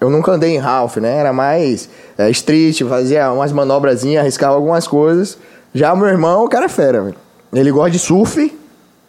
eu 0.00 0.08
nunca 0.08 0.32
andei 0.32 0.54
em 0.54 0.58
Ralph, 0.58 0.96
né? 0.96 1.18
Era 1.18 1.34
mais 1.34 1.88
é, 2.16 2.30
street, 2.30 2.80
fazia 2.88 3.30
umas 3.30 3.52
manobrazinhas, 3.52 4.22
arriscava 4.22 4.54
algumas 4.54 4.86
coisas. 4.86 5.36
Já 5.74 5.94
meu 5.94 6.06
irmão, 6.06 6.44
o 6.44 6.48
cara 6.48 6.64
é 6.64 6.68
fera, 6.68 7.02
velho. 7.02 7.16
Ele 7.52 7.70
gosta 7.70 7.90
de 7.90 7.98
surf, 7.98 8.57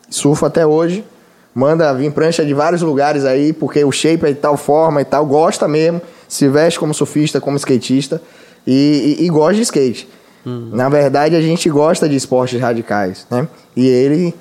surfa 0.09 0.47
até 0.47 0.65
hoje. 0.65 1.03
Manda 1.53 1.93
vir 1.93 2.11
prancha 2.11 2.45
de 2.45 2.53
vários 2.53 2.81
lugares 2.81 3.25
aí, 3.25 3.51
porque 3.51 3.83
o 3.83 3.91
shape 3.91 4.25
é 4.25 4.29
de 4.29 4.39
tal 4.39 4.55
forma 4.55 5.01
e 5.01 5.05
tal, 5.05 5.25
gosta 5.25 5.67
mesmo, 5.67 6.01
se 6.27 6.47
veste 6.47 6.79
como 6.79 6.93
surfista, 6.93 7.41
como 7.41 7.57
skatista 7.57 8.21
e, 8.65 9.17
e, 9.19 9.25
e 9.25 9.29
gosta 9.29 9.55
de 9.55 9.61
skate. 9.61 10.07
Na 10.45 10.89
verdade, 10.89 11.35
a 11.35 11.41
gente 11.41 11.69
gosta 11.69 12.07
de 12.07 12.15
esportes 12.15 12.59
radicais, 12.59 13.27
né? 13.29 13.47
E 13.75 13.87
ele, 13.87 14.33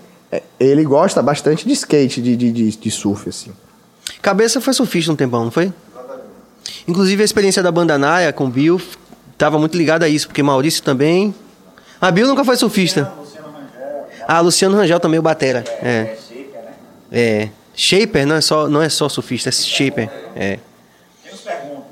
ele 0.58 0.84
gosta 0.84 1.20
bastante 1.20 1.66
de 1.66 1.72
skate, 1.72 2.22
de, 2.22 2.36
de, 2.36 2.52
de, 2.52 2.70
de 2.70 2.90
surf, 2.90 3.28
assim. 3.28 3.50
Cabeça 4.22 4.60
foi 4.60 4.72
surfista 4.72 5.12
um 5.12 5.16
tempão, 5.16 5.44
não 5.44 5.50
foi? 5.50 5.72
Inclusive 6.86 7.20
a 7.22 7.24
experiência 7.24 7.62
da 7.62 7.70
banda 7.70 7.98
Naia 7.98 8.32
com 8.32 8.46
o 8.46 8.48
Bill 8.48 8.80
estava 9.32 9.58
muito 9.58 9.76
ligada 9.76 10.06
a 10.06 10.08
isso, 10.08 10.28
porque 10.28 10.42
Maurício 10.42 10.82
também. 10.82 11.34
A 12.00 12.10
Bill 12.10 12.26
nunca 12.26 12.44
foi 12.44 12.56
surfista. 12.56 13.12
Ah, 14.30 14.40
Luciano 14.40 14.76
Rangel 14.76 15.00
também, 15.00 15.18
o 15.18 15.22
Batera. 15.22 15.64
É. 15.82 16.18
É. 17.10 17.48
Shaper 17.74 18.26
não 18.26 18.34
é 18.36 18.40
só, 18.42 18.68
não 18.68 18.82
é 18.82 18.88
só 18.90 19.08
surfista, 19.08 19.48
é 19.48 19.52
shaper. 19.52 20.10
É. 20.36 20.58
Temos 21.24 21.40
perguntas. 21.40 21.84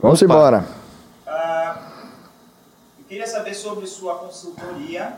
Vamos 0.00 0.22
Opa. 0.22 0.24
embora. 0.32 0.64
Ah, 1.26 1.76
eu 2.98 3.04
queria 3.06 3.26
saber 3.26 3.52
sobre 3.52 3.86
sua 3.86 4.14
consultoria 4.14 5.12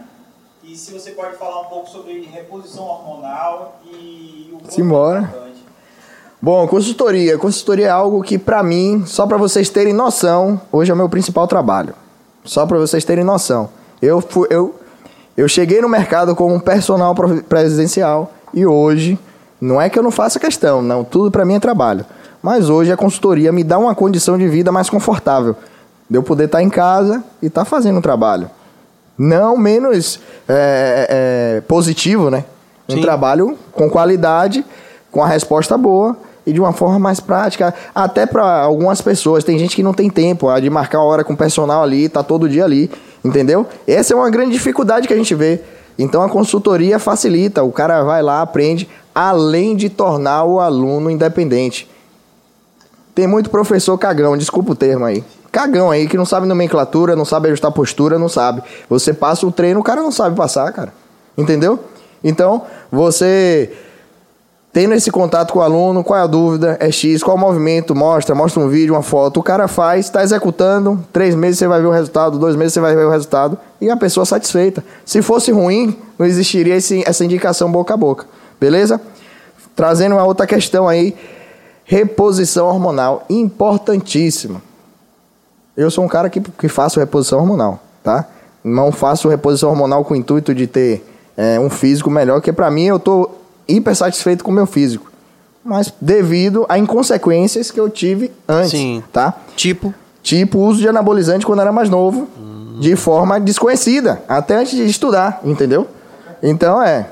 e 0.64 0.74
se 0.76 0.92
você 0.92 1.12
pode 1.12 1.36
falar 1.36 1.60
um 1.60 1.66
pouco 1.66 1.88
sobre 1.88 2.22
reposição 2.22 2.82
hormonal 2.84 3.80
e 3.84 4.52
o 4.52 4.68
Simbora. 4.70 5.18
é 5.18 5.22
importante. 5.22 5.64
Bom, 6.42 6.66
consultoria. 6.66 7.38
Consultoria 7.38 7.86
é 7.86 7.90
algo 7.90 8.20
que, 8.22 8.36
pra 8.36 8.62
mim, 8.64 9.04
só 9.06 9.26
pra 9.26 9.36
vocês 9.36 9.70
terem 9.70 9.92
noção, 9.92 10.60
hoje 10.72 10.90
é 10.90 10.94
o 10.94 10.96
meu 10.96 11.08
principal 11.08 11.46
trabalho. 11.46 11.94
Só 12.44 12.66
pra 12.66 12.78
vocês 12.78 13.04
terem 13.04 13.24
noção. 13.24 13.70
Eu, 14.00 14.20
fui, 14.20 14.46
eu, 14.50 14.77
eu 15.38 15.46
cheguei 15.46 15.80
no 15.80 15.88
mercado 15.88 16.34
como 16.34 16.52
um 16.52 16.58
personal 16.58 17.14
presidencial 17.48 18.32
e 18.52 18.66
hoje, 18.66 19.16
não 19.60 19.80
é 19.80 19.88
que 19.88 19.96
eu 19.96 20.02
não 20.02 20.10
faça 20.10 20.40
questão, 20.40 20.82
não, 20.82 21.04
tudo 21.04 21.30
pra 21.30 21.44
mim 21.44 21.54
é 21.54 21.60
trabalho. 21.60 22.04
Mas 22.42 22.68
hoje 22.68 22.90
a 22.90 22.96
consultoria 22.96 23.52
me 23.52 23.62
dá 23.62 23.78
uma 23.78 23.94
condição 23.94 24.36
de 24.36 24.48
vida 24.48 24.72
mais 24.72 24.90
confortável. 24.90 25.54
De 26.10 26.18
eu 26.18 26.24
poder 26.24 26.46
estar 26.46 26.60
em 26.60 26.68
casa 26.68 27.22
e 27.40 27.46
estar 27.46 27.64
fazendo 27.64 27.98
um 27.98 28.02
trabalho. 28.02 28.50
Não 29.16 29.56
menos 29.56 30.18
é, 30.48 31.06
é, 31.08 31.60
positivo, 31.62 32.30
né? 32.30 32.44
Um 32.88 32.94
Sim. 32.94 33.00
trabalho 33.00 33.56
com 33.70 33.88
qualidade, 33.88 34.64
com 35.08 35.22
a 35.22 35.28
resposta 35.28 35.78
boa 35.78 36.16
e 36.48 36.52
de 36.52 36.58
uma 36.58 36.72
forma 36.72 36.98
mais 36.98 37.20
prática. 37.20 37.74
Até 37.94 38.24
para 38.24 38.62
algumas 38.62 39.02
pessoas. 39.02 39.44
Tem 39.44 39.58
gente 39.58 39.76
que 39.76 39.82
não 39.82 39.92
tem 39.92 40.08
tempo 40.08 40.48
ah, 40.48 40.58
de 40.58 40.70
marcar 40.70 41.02
hora 41.02 41.22
com 41.22 41.34
o 41.34 41.36
personal 41.36 41.82
ali, 41.82 42.08
tá 42.08 42.22
todo 42.22 42.48
dia 42.48 42.64
ali. 42.64 42.90
Entendeu? 43.22 43.66
Essa 43.86 44.14
é 44.14 44.16
uma 44.16 44.30
grande 44.30 44.52
dificuldade 44.52 45.06
que 45.06 45.12
a 45.12 45.16
gente 45.16 45.34
vê. 45.34 45.60
Então 45.98 46.22
a 46.22 46.28
consultoria 46.28 46.98
facilita. 46.98 47.62
O 47.62 47.70
cara 47.70 48.02
vai 48.02 48.22
lá, 48.22 48.40
aprende, 48.40 48.88
além 49.14 49.76
de 49.76 49.90
tornar 49.90 50.44
o 50.44 50.58
aluno 50.58 51.10
independente. 51.10 51.86
Tem 53.14 53.26
muito 53.26 53.50
professor 53.50 53.98
cagão, 53.98 54.36
desculpa 54.36 54.72
o 54.72 54.76
termo 54.76 55.04
aí. 55.04 55.22
Cagão 55.52 55.90
aí, 55.90 56.06
que 56.06 56.16
não 56.16 56.24
sabe 56.24 56.46
nomenclatura, 56.46 57.14
não 57.14 57.24
sabe 57.24 57.48
ajustar 57.48 57.72
postura, 57.72 58.18
não 58.18 58.28
sabe. 58.28 58.62
Você 58.88 59.12
passa 59.12 59.46
o 59.46 59.52
treino, 59.52 59.80
o 59.80 59.82
cara 59.82 60.00
não 60.00 60.12
sabe 60.12 60.34
passar, 60.34 60.72
cara. 60.72 60.94
Entendeu? 61.36 61.78
Então, 62.22 62.62
você 62.90 63.70
tendo 64.78 64.94
esse 64.94 65.10
contato 65.10 65.52
com 65.52 65.58
o 65.58 65.62
aluno, 65.62 66.04
qual 66.04 66.20
é 66.20 66.22
a 66.22 66.26
dúvida? 66.28 66.76
É 66.78 66.88
X, 66.88 67.20
qual 67.20 67.36
o 67.36 67.40
movimento? 67.40 67.96
Mostra, 67.96 68.32
mostra 68.32 68.62
um 68.62 68.68
vídeo, 68.68 68.94
uma 68.94 69.02
foto. 69.02 69.40
O 69.40 69.42
cara 69.42 69.66
faz, 69.66 70.06
está 70.06 70.22
executando, 70.22 71.04
três 71.12 71.34
meses 71.34 71.58
você 71.58 71.66
vai 71.66 71.80
ver 71.80 71.88
o 71.88 71.90
resultado, 71.90 72.38
dois 72.38 72.54
meses 72.54 72.74
você 72.74 72.80
vai 72.80 72.94
ver 72.94 73.04
o 73.04 73.10
resultado, 73.10 73.58
e 73.80 73.90
a 73.90 73.96
pessoa 73.96 74.24
satisfeita. 74.24 74.84
Se 75.04 75.20
fosse 75.20 75.50
ruim, 75.50 75.98
não 76.16 76.24
existiria 76.24 76.76
esse- 76.76 77.02
essa 77.04 77.24
indicação 77.24 77.72
boca 77.72 77.92
a 77.92 77.96
boca. 77.96 78.26
Beleza? 78.60 79.00
Trazendo 79.74 80.14
uma 80.14 80.22
outra 80.24 80.46
questão 80.46 80.86
aí, 80.86 81.16
reposição 81.84 82.68
hormonal, 82.68 83.24
importantíssima. 83.28 84.62
Eu 85.76 85.90
sou 85.90 86.04
um 86.04 86.08
cara 86.08 86.30
que, 86.30 86.40
que 86.40 86.68
faço 86.68 87.00
reposição 87.00 87.40
hormonal, 87.40 87.80
tá? 88.04 88.26
Não 88.62 88.92
faço 88.92 89.28
reposição 89.28 89.70
hormonal 89.70 90.04
com 90.04 90.14
o 90.14 90.16
intuito 90.16 90.54
de 90.54 90.68
ter 90.68 91.04
é, 91.36 91.58
um 91.58 91.68
físico 91.68 92.08
melhor, 92.08 92.34
porque 92.36 92.52
pra 92.52 92.70
mim 92.70 92.84
eu 92.84 93.00
tô 93.00 93.28
hiper 93.68 93.94
satisfeito 93.94 94.42
com 94.42 94.50
o 94.50 94.54
meu 94.54 94.66
físico. 94.66 95.10
Mas 95.64 95.92
devido 96.00 96.64
a 96.68 96.78
inconsequências 96.78 97.70
que 97.70 97.78
eu 97.78 97.90
tive 97.90 98.32
antes, 98.48 98.70
Sim. 98.70 99.02
tá? 99.12 99.34
Tipo, 99.54 99.92
Tipo 100.28 100.58
uso 100.58 100.78
de 100.78 100.86
anabolizante 100.86 101.46
quando 101.46 101.60
era 101.60 101.72
mais 101.72 101.88
novo, 101.88 102.28
de 102.80 102.94
forma 102.96 103.40
desconhecida, 103.40 104.22
até 104.28 104.56
antes 104.56 104.72
de 104.72 104.84
estudar, 104.84 105.40
entendeu? 105.42 105.88
Então 106.42 106.82
é. 106.82 107.08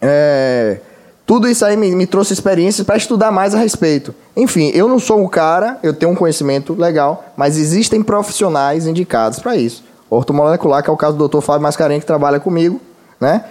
é, 0.00 0.78
tudo 1.26 1.48
isso 1.48 1.64
aí 1.64 1.76
me, 1.76 1.94
me 1.96 2.06
trouxe 2.06 2.32
experiências 2.32 2.86
para 2.86 2.96
estudar 2.96 3.32
mais 3.32 3.56
a 3.56 3.58
respeito. 3.58 4.14
Enfim, 4.36 4.70
eu 4.72 4.86
não 4.86 5.00
sou 5.00 5.20
um 5.20 5.26
cara, 5.26 5.78
eu 5.82 5.92
tenho 5.92 6.12
um 6.12 6.14
conhecimento 6.14 6.74
legal, 6.74 7.24
mas 7.36 7.58
existem 7.58 8.04
profissionais 8.04 8.86
indicados 8.86 9.40
para 9.40 9.56
isso. 9.56 9.82
Ortomolecular, 10.08 10.80
que 10.82 10.90
é 10.90 10.92
o 10.92 10.96
caso 10.96 11.16
do 11.16 11.26
Dr. 11.26 11.40
Fábio 11.40 11.62
Mascarenhas, 11.62 12.04
que 12.04 12.06
trabalha 12.06 12.38
comigo, 12.38 12.80
né? 13.20 13.44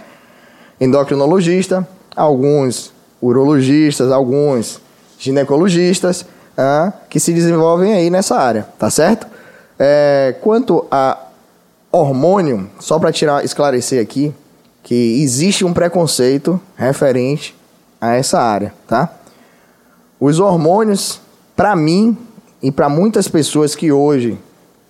endocrinologista, 0.79 1.85
alguns 2.15 2.93
urologistas, 3.21 4.11
alguns 4.11 4.81
ginecologistas, 5.17 6.25
ah, 6.57 6.91
que 7.09 7.19
se 7.19 7.33
desenvolvem 7.33 7.93
aí 7.93 8.09
nessa 8.09 8.35
área, 8.37 8.67
tá 8.77 8.89
certo? 8.89 9.27
É, 9.79 10.35
quanto 10.41 10.85
a 10.91 11.17
hormônio, 11.91 12.69
só 12.79 12.99
para 12.99 13.11
tirar, 13.11 13.43
esclarecer 13.43 14.01
aqui, 14.01 14.33
que 14.83 15.21
existe 15.21 15.63
um 15.63 15.73
preconceito 15.73 16.59
referente 16.75 17.55
a 17.99 18.15
essa 18.15 18.39
área, 18.39 18.73
tá? 18.87 19.09
Os 20.19 20.39
hormônios, 20.39 21.19
para 21.55 21.75
mim 21.75 22.17
e 22.61 22.71
para 22.71 22.89
muitas 22.89 23.27
pessoas 23.27 23.75
que 23.75 23.91
hoje 23.91 24.37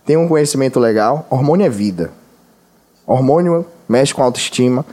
têm 0.05 0.17
um 0.17 0.27
conhecimento 0.27 0.79
legal, 0.79 1.25
hormônio 1.29 1.65
é 1.65 1.69
vida. 1.69 2.11
Hormônio 3.05 3.65
mexe 3.87 4.13
com 4.13 4.23
autoestima. 4.23 4.85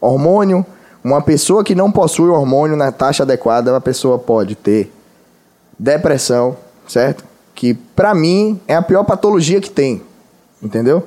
Hormônio, 0.00 0.64
uma 1.02 1.22
pessoa 1.22 1.64
que 1.64 1.74
não 1.74 1.90
possui 1.90 2.28
hormônio 2.28 2.76
na 2.76 2.92
taxa 2.92 3.22
adequada, 3.22 3.74
a 3.76 3.80
pessoa 3.80 4.18
pode 4.18 4.54
ter 4.54 4.92
depressão, 5.78 6.56
certo? 6.86 7.24
Que 7.54 7.74
pra 7.74 8.14
mim 8.14 8.60
é 8.68 8.74
a 8.74 8.82
pior 8.82 9.04
patologia 9.04 9.60
que 9.60 9.70
tem, 9.70 10.02
entendeu? 10.62 11.06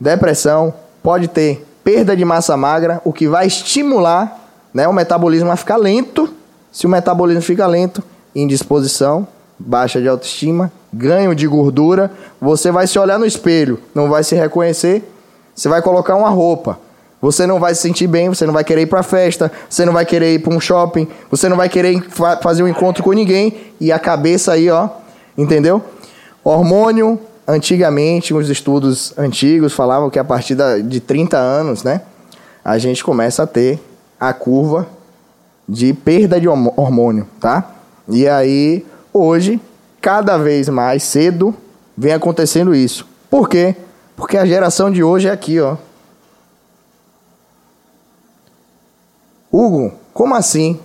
Depressão, 0.00 0.74
pode 1.02 1.28
ter 1.28 1.66
perda 1.84 2.16
de 2.16 2.24
massa 2.24 2.56
magra, 2.56 3.00
o 3.04 3.12
que 3.12 3.28
vai 3.28 3.46
estimular 3.46 4.40
né, 4.72 4.86
o 4.88 4.92
metabolismo 4.92 5.50
a 5.50 5.56
ficar 5.56 5.76
lento. 5.76 6.32
Se 6.72 6.86
o 6.86 6.88
metabolismo 6.88 7.42
fica 7.42 7.66
lento, 7.66 8.02
indisposição, 8.34 9.26
baixa 9.58 10.00
de 10.00 10.08
autoestima, 10.08 10.72
ganho 10.92 11.34
de 11.34 11.46
gordura, 11.46 12.10
você 12.40 12.70
vai 12.70 12.86
se 12.86 12.98
olhar 12.98 13.18
no 13.18 13.26
espelho, 13.26 13.78
não 13.94 14.08
vai 14.08 14.24
se 14.24 14.34
reconhecer, 14.34 15.04
você 15.54 15.68
vai 15.68 15.82
colocar 15.82 16.14
uma 16.14 16.30
roupa. 16.30 16.78
Você 17.20 17.46
não 17.46 17.60
vai 17.60 17.74
se 17.74 17.82
sentir 17.82 18.06
bem, 18.06 18.28
você 18.30 18.46
não 18.46 18.52
vai 18.54 18.64
querer 18.64 18.82
ir 18.82 18.86
pra 18.86 19.02
festa, 19.02 19.52
você 19.68 19.84
não 19.84 19.92
vai 19.92 20.06
querer 20.06 20.34
ir 20.34 20.38
pra 20.38 20.54
um 20.54 20.60
shopping, 20.60 21.06
você 21.30 21.48
não 21.48 21.56
vai 21.56 21.68
querer 21.68 22.00
fa- 22.08 22.38
fazer 22.38 22.62
um 22.62 22.68
encontro 22.68 23.02
com 23.04 23.12
ninguém 23.12 23.54
e 23.78 23.92
a 23.92 23.98
cabeça 23.98 24.52
aí, 24.52 24.70
ó, 24.70 24.88
entendeu? 25.36 25.82
Hormônio, 26.42 27.20
antigamente, 27.46 28.32
os 28.32 28.48
estudos 28.48 29.12
antigos 29.18 29.72
falavam 29.74 30.08
que 30.08 30.18
a 30.18 30.24
partir 30.24 30.54
da- 30.54 30.78
de 30.78 30.98
30 31.00 31.36
anos, 31.36 31.82
né, 31.82 32.00
a 32.64 32.78
gente 32.78 33.04
começa 33.04 33.42
a 33.42 33.46
ter 33.46 33.78
a 34.18 34.32
curva 34.32 34.86
de 35.68 35.92
perda 35.92 36.40
de 36.40 36.48
hormônio, 36.48 37.26
tá? 37.38 37.70
E 38.08 38.26
aí, 38.26 38.84
hoje, 39.12 39.60
cada 40.00 40.38
vez 40.38 40.68
mais 40.70 41.02
cedo, 41.02 41.54
vem 41.96 42.12
acontecendo 42.14 42.74
isso. 42.74 43.06
Por 43.28 43.46
quê? 43.48 43.76
Porque 44.16 44.36
a 44.38 44.46
geração 44.46 44.90
de 44.90 45.02
hoje 45.04 45.28
é 45.28 45.30
aqui, 45.30 45.60
ó. 45.60 45.76
Hugo, 49.52 49.92
como 50.14 50.34
assim? 50.34 50.78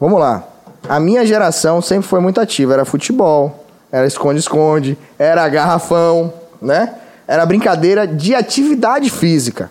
Vamos 0.00 0.18
lá. 0.18 0.44
A 0.88 1.00
minha 1.00 1.26
geração 1.26 1.82
sempre 1.82 2.06
foi 2.06 2.20
muito 2.20 2.40
ativa. 2.40 2.74
Era 2.74 2.84
futebol, 2.84 3.64
era 3.90 4.06
esconde-esconde, 4.06 4.96
era 5.18 5.48
garrafão, 5.48 6.32
né? 6.60 6.94
Era 7.26 7.44
brincadeira 7.44 8.06
de 8.06 8.34
atividade 8.34 9.10
física. 9.10 9.70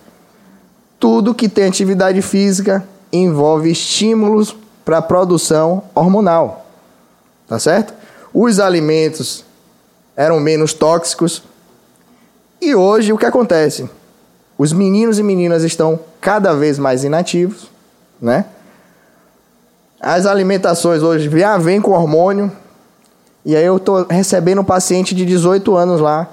Tudo 1.00 1.34
que 1.34 1.48
tem 1.48 1.66
atividade 1.66 2.22
física 2.22 2.84
envolve 3.12 3.72
estímulos 3.72 4.56
para 4.84 5.02
produção 5.02 5.84
hormonal. 5.94 6.66
Tá 7.48 7.60
certo? 7.60 7.94
Os 8.34 8.60
alimentos 8.60 9.46
eram 10.16 10.40
menos 10.40 10.74
tóxicos. 10.74 11.44
E 12.62 12.76
hoje 12.76 13.14
o 13.14 13.18
que 13.18 13.26
acontece? 13.26 13.90
Os 14.58 14.72
meninos 14.72 15.20
e 15.20 15.24
meninas 15.24 15.64
estão 15.64 16.00
cada 16.22 16.54
vez 16.54 16.80
mais 16.80 17.04
inativos, 17.04 17.70
né? 18.22 18.46
As 20.00 20.26
alimentações 20.26 21.02
hoje 21.02 21.30
já 21.38 21.58
vêm 21.58 21.82
com 21.82 21.92
hormônio. 21.92 22.52
E 23.44 23.56
aí 23.56 23.66
eu 23.66 23.80
tô 23.80 24.04
recebendo 24.04 24.62
um 24.62 24.66
paciente 24.66 25.14
de 25.16 25.26
18 25.26 25.76
anos 25.76 26.02
lá 26.02 26.28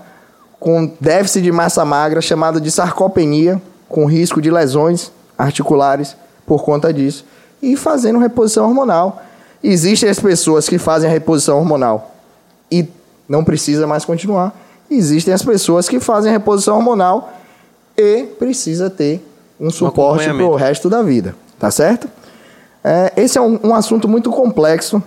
com 0.59 0.91
déficit 1.01 1.43
de 1.43 1.53
massa 1.53 1.85
magra 1.85 2.21
chamado 2.21 2.61
de 2.61 2.71
sarcopenia, 2.71 3.61
com 3.89 4.07
risco 4.07 4.41
de 4.41 4.51
lesões 4.51 5.11
articulares 5.37 6.17
por 6.47 6.63
conta 6.65 6.93
disso. 6.93 7.25
e 7.63 7.77
fazendo 7.77 8.19
reposição 8.19 8.65
hormonal. 8.65 9.23
Existem 9.63 10.09
as 10.09 10.19
pessoas 10.19 10.69
que 10.69 10.79
fazem 10.79 11.09
a 11.09 11.13
reposição 11.13 11.59
hormonal 11.59 12.17
e 12.71 12.89
não 13.29 13.45
precisa 13.45 13.87
mais 13.87 14.05
continuar. 14.05 14.53
Existem 14.91 15.33
as 15.33 15.43
pessoas 15.43 15.89
que 15.89 16.01
fazem 16.01 16.31
a 16.31 16.33
reposição 16.33 16.77
hormonal 16.77 17.33
e 17.97 18.25
precisa 18.39 18.91
ter 18.91 19.25
um 19.61 19.71
suporte 19.71 20.25
para 20.25 20.45
o 20.45 20.57
resto 20.57 20.91
da 20.91 21.03
vida, 21.03 21.37
tá 21.63 21.71
certo? 21.71 22.09
É, 22.83 23.13
esse 23.17 23.39
é 23.39 23.41
um, 23.41 23.57
um 23.63 23.73
assunto 23.73 24.09
muito 24.09 24.33
complexo 24.33 25.01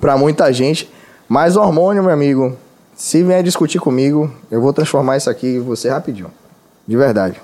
para 0.00 0.18
muita 0.18 0.52
gente, 0.52 0.90
mas 1.28 1.56
hormônio, 1.56 2.02
meu 2.02 2.12
amigo, 2.12 2.56
se 2.96 3.22
vier 3.22 3.44
discutir 3.44 3.78
comigo, 3.78 4.28
eu 4.50 4.60
vou 4.60 4.72
transformar 4.72 5.18
isso 5.18 5.30
aqui 5.30 5.46
em 5.46 5.60
você 5.60 5.88
rapidinho. 5.88 6.32
De 6.84 6.96
verdade. 6.96 7.40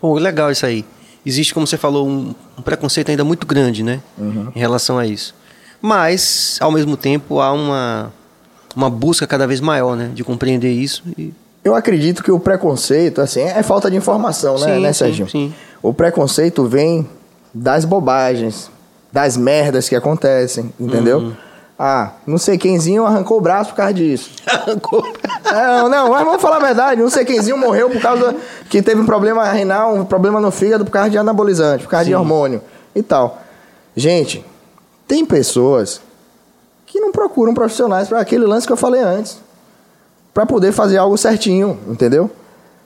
Pô, 0.00 0.14
legal 0.14 0.50
isso 0.50 0.66
aí. 0.66 0.84
Existe, 1.24 1.54
como 1.54 1.64
você 1.64 1.76
falou, 1.76 2.08
um, 2.08 2.34
um 2.58 2.62
preconceito 2.62 3.10
ainda 3.10 3.22
muito 3.22 3.46
grande, 3.46 3.84
né? 3.84 4.00
Uhum. 4.18 4.50
Em 4.52 4.58
relação 4.58 4.98
a 4.98 5.06
isso. 5.06 5.32
Mas, 5.80 6.58
ao 6.60 6.72
mesmo 6.72 6.96
tempo, 6.96 7.40
há 7.40 7.52
uma, 7.52 8.12
uma 8.74 8.90
busca 8.90 9.28
cada 9.28 9.46
vez 9.46 9.60
maior, 9.60 9.96
né? 9.96 10.10
De 10.12 10.24
compreender 10.24 10.72
isso. 10.72 11.04
E... 11.16 11.32
Eu 11.62 11.76
acredito 11.76 12.24
que 12.24 12.32
o 12.32 12.40
preconceito, 12.40 13.20
assim, 13.20 13.42
é 13.42 13.62
falta 13.62 13.88
de 13.88 13.96
informação, 13.96 14.58
né, 14.58 14.74
sim, 14.74 14.80
né 14.80 14.92
Serginho? 14.92 15.28
Sim, 15.28 15.50
sim. 15.50 15.54
O 15.80 15.94
preconceito 15.94 16.66
vem 16.66 17.06
das 17.52 17.84
bobagens, 17.84 18.70
das 19.12 19.36
merdas 19.36 19.88
que 19.88 19.96
acontecem, 19.96 20.72
entendeu? 20.78 21.18
Uhum. 21.18 21.36
Ah, 21.82 22.12
não 22.26 22.36
sei 22.36 22.58
quemzinho 22.58 23.06
arrancou 23.06 23.38
o 23.38 23.40
braço 23.40 23.70
por 23.70 23.76
causa 23.76 23.94
disso. 23.94 24.30
Arrancou. 24.46 25.02
Não, 25.50 25.88
não, 25.88 26.10
mas 26.10 26.24
vamos 26.24 26.42
falar 26.42 26.56
a 26.56 26.60
verdade. 26.60 27.00
Não 27.00 27.08
sei 27.08 27.24
quemzinho 27.24 27.56
morreu 27.56 27.88
por 27.88 28.00
causa 28.02 28.36
que 28.68 28.82
teve 28.82 29.00
um 29.00 29.06
problema 29.06 29.50
renal, 29.50 29.94
um 29.94 30.04
problema 30.04 30.38
no 30.40 30.50
fígado 30.50 30.84
por 30.84 30.90
causa 30.90 31.08
de 31.08 31.16
anabolizante, 31.16 31.84
por 31.84 31.90
causa 31.90 32.04
Sim. 32.04 32.10
de 32.10 32.16
hormônio 32.16 32.60
e 32.94 33.02
tal. 33.02 33.38
Gente, 33.96 34.44
tem 35.08 35.24
pessoas 35.24 36.02
que 36.84 37.00
não 37.00 37.12
procuram 37.12 37.54
profissionais 37.54 38.08
para 38.08 38.20
aquele 38.20 38.44
lance 38.44 38.66
que 38.66 38.72
eu 38.74 38.76
falei 38.76 39.00
antes. 39.00 39.38
Para 40.34 40.44
poder 40.44 40.72
fazer 40.72 40.98
algo 40.98 41.16
certinho, 41.16 41.78
entendeu? 41.88 42.30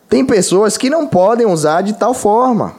Tem 0.09 0.24
pessoas 0.24 0.77
que 0.77 0.89
não 0.89 1.07
podem 1.07 1.47
usar 1.47 1.82
de 1.82 1.95
tal 1.95 2.15
forma. 2.15 2.77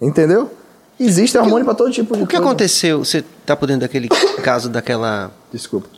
Entendeu? 0.00 0.52
Existe 0.98 1.36
hormônio 1.36 1.64
para 1.64 1.74
todo 1.74 1.90
tipo 1.90 2.16
de 2.16 2.22
O 2.22 2.26
que 2.26 2.36
coisa. 2.36 2.50
aconteceu? 2.50 3.04
Você 3.04 3.24
tá 3.44 3.54
por 3.54 3.66
dentro 3.66 3.82
daquele 3.82 4.08
caso 4.42 4.68
daquela. 4.68 5.30
Desculpa. 5.52 5.88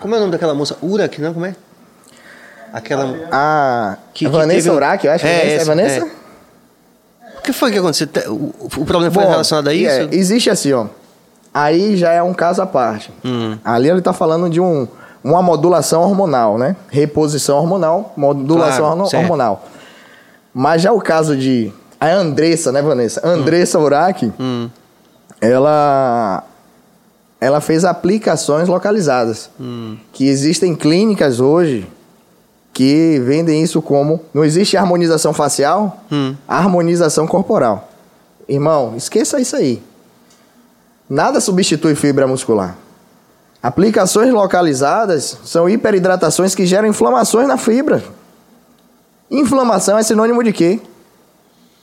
Como 0.00 0.14
é 0.14 0.18
o 0.18 0.20
nome 0.20 0.32
daquela 0.32 0.54
moça? 0.54 0.76
Urak, 0.82 1.20
não? 1.20 1.32
Como 1.32 1.46
é? 1.46 1.56
Aquela. 2.72 3.28
Ah, 3.30 3.98
que, 4.14 4.28
Vanessa 4.28 4.72
um... 4.72 4.76
Urak, 4.76 5.06
eu 5.06 5.12
acho. 5.12 5.26
É, 5.26 5.30
é, 5.30 5.54
é 5.54 5.64
Vanessa? 5.64 6.06
É. 6.06 6.22
O 7.38 7.42
que 7.42 7.52
foi 7.52 7.72
que 7.72 7.78
aconteceu? 7.78 8.08
O, 8.28 8.54
o 8.64 8.84
problema 8.84 9.10
foi 9.10 9.24
Bom, 9.24 9.30
relacionado 9.30 9.68
a 9.68 9.74
isso? 9.74 9.90
É, 9.90 10.08
existe 10.12 10.48
assim, 10.48 10.72
ó. 10.72 10.86
Aí 11.52 11.96
já 11.96 12.12
é 12.12 12.22
um 12.22 12.32
caso 12.32 12.62
à 12.62 12.66
parte. 12.66 13.10
Hum. 13.24 13.58
Ali 13.64 13.88
ele 13.88 14.00
tá 14.00 14.12
falando 14.12 14.48
de 14.48 14.60
um, 14.60 14.86
uma 15.22 15.42
modulação 15.42 16.02
hormonal, 16.02 16.56
né? 16.56 16.76
Reposição 16.88 17.58
hormonal, 17.58 18.12
modulação 18.16 18.94
claro, 18.96 19.16
hormonal. 19.16 19.68
Mas 20.54 20.82
já 20.82 20.92
o 20.92 21.00
caso 21.00 21.36
de 21.36 21.72
a 22.10 22.16
Andressa, 22.16 22.72
né, 22.72 22.82
Vanessa? 22.82 23.20
Andressa 23.24 23.78
hum. 23.78 23.82
Uraki, 23.84 24.32
hum. 24.40 24.68
ela 25.40 26.44
ela 27.40 27.60
fez 27.60 27.84
aplicações 27.84 28.68
localizadas. 28.68 29.50
Hum. 29.60 29.96
Que 30.12 30.26
existem 30.28 30.74
clínicas 30.74 31.40
hoje 31.40 31.86
que 32.72 33.20
vendem 33.24 33.62
isso 33.62 33.82
como 33.82 34.20
não 34.32 34.44
existe 34.44 34.76
harmonização 34.76 35.32
facial, 35.32 36.00
hum. 36.10 36.34
harmonização 36.48 37.26
corporal. 37.26 37.88
Irmão, 38.48 38.94
esqueça 38.96 39.40
isso 39.40 39.54
aí. 39.54 39.82
Nada 41.08 41.40
substitui 41.40 41.94
fibra 41.94 42.26
muscular. 42.26 42.76
Aplicações 43.62 44.32
localizadas 44.32 45.38
são 45.44 45.68
hiperidratações 45.68 46.52
que 46.52 46.66
geram 46.66 46.88
inflamações 46.88 47.46
na 47.46 47.56
fibra. 47.56 48.02
Inflamação 49.30 49.96
é 49.96 50.02
sinônimo 50.02 50.42
de 50.42 50.52
quê? 50.52 50.80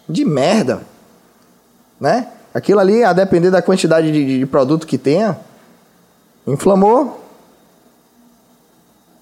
De 0.10 0.26
merda. 0.26 0.82
Né? 2.00 2.28
Aquilo 2.54 2.80
ali, 2.80 3.04
a 3.04 3.14
depender 3.14 3.52
da 3.52 3.62
quantidade 3.62 4.12
de, 4.12 4.40
de 4.40 4.46
produto 4.46 4.88
que 4.88 4.98
tenha, 4.98 5.40
inflamou, 6.48 7.24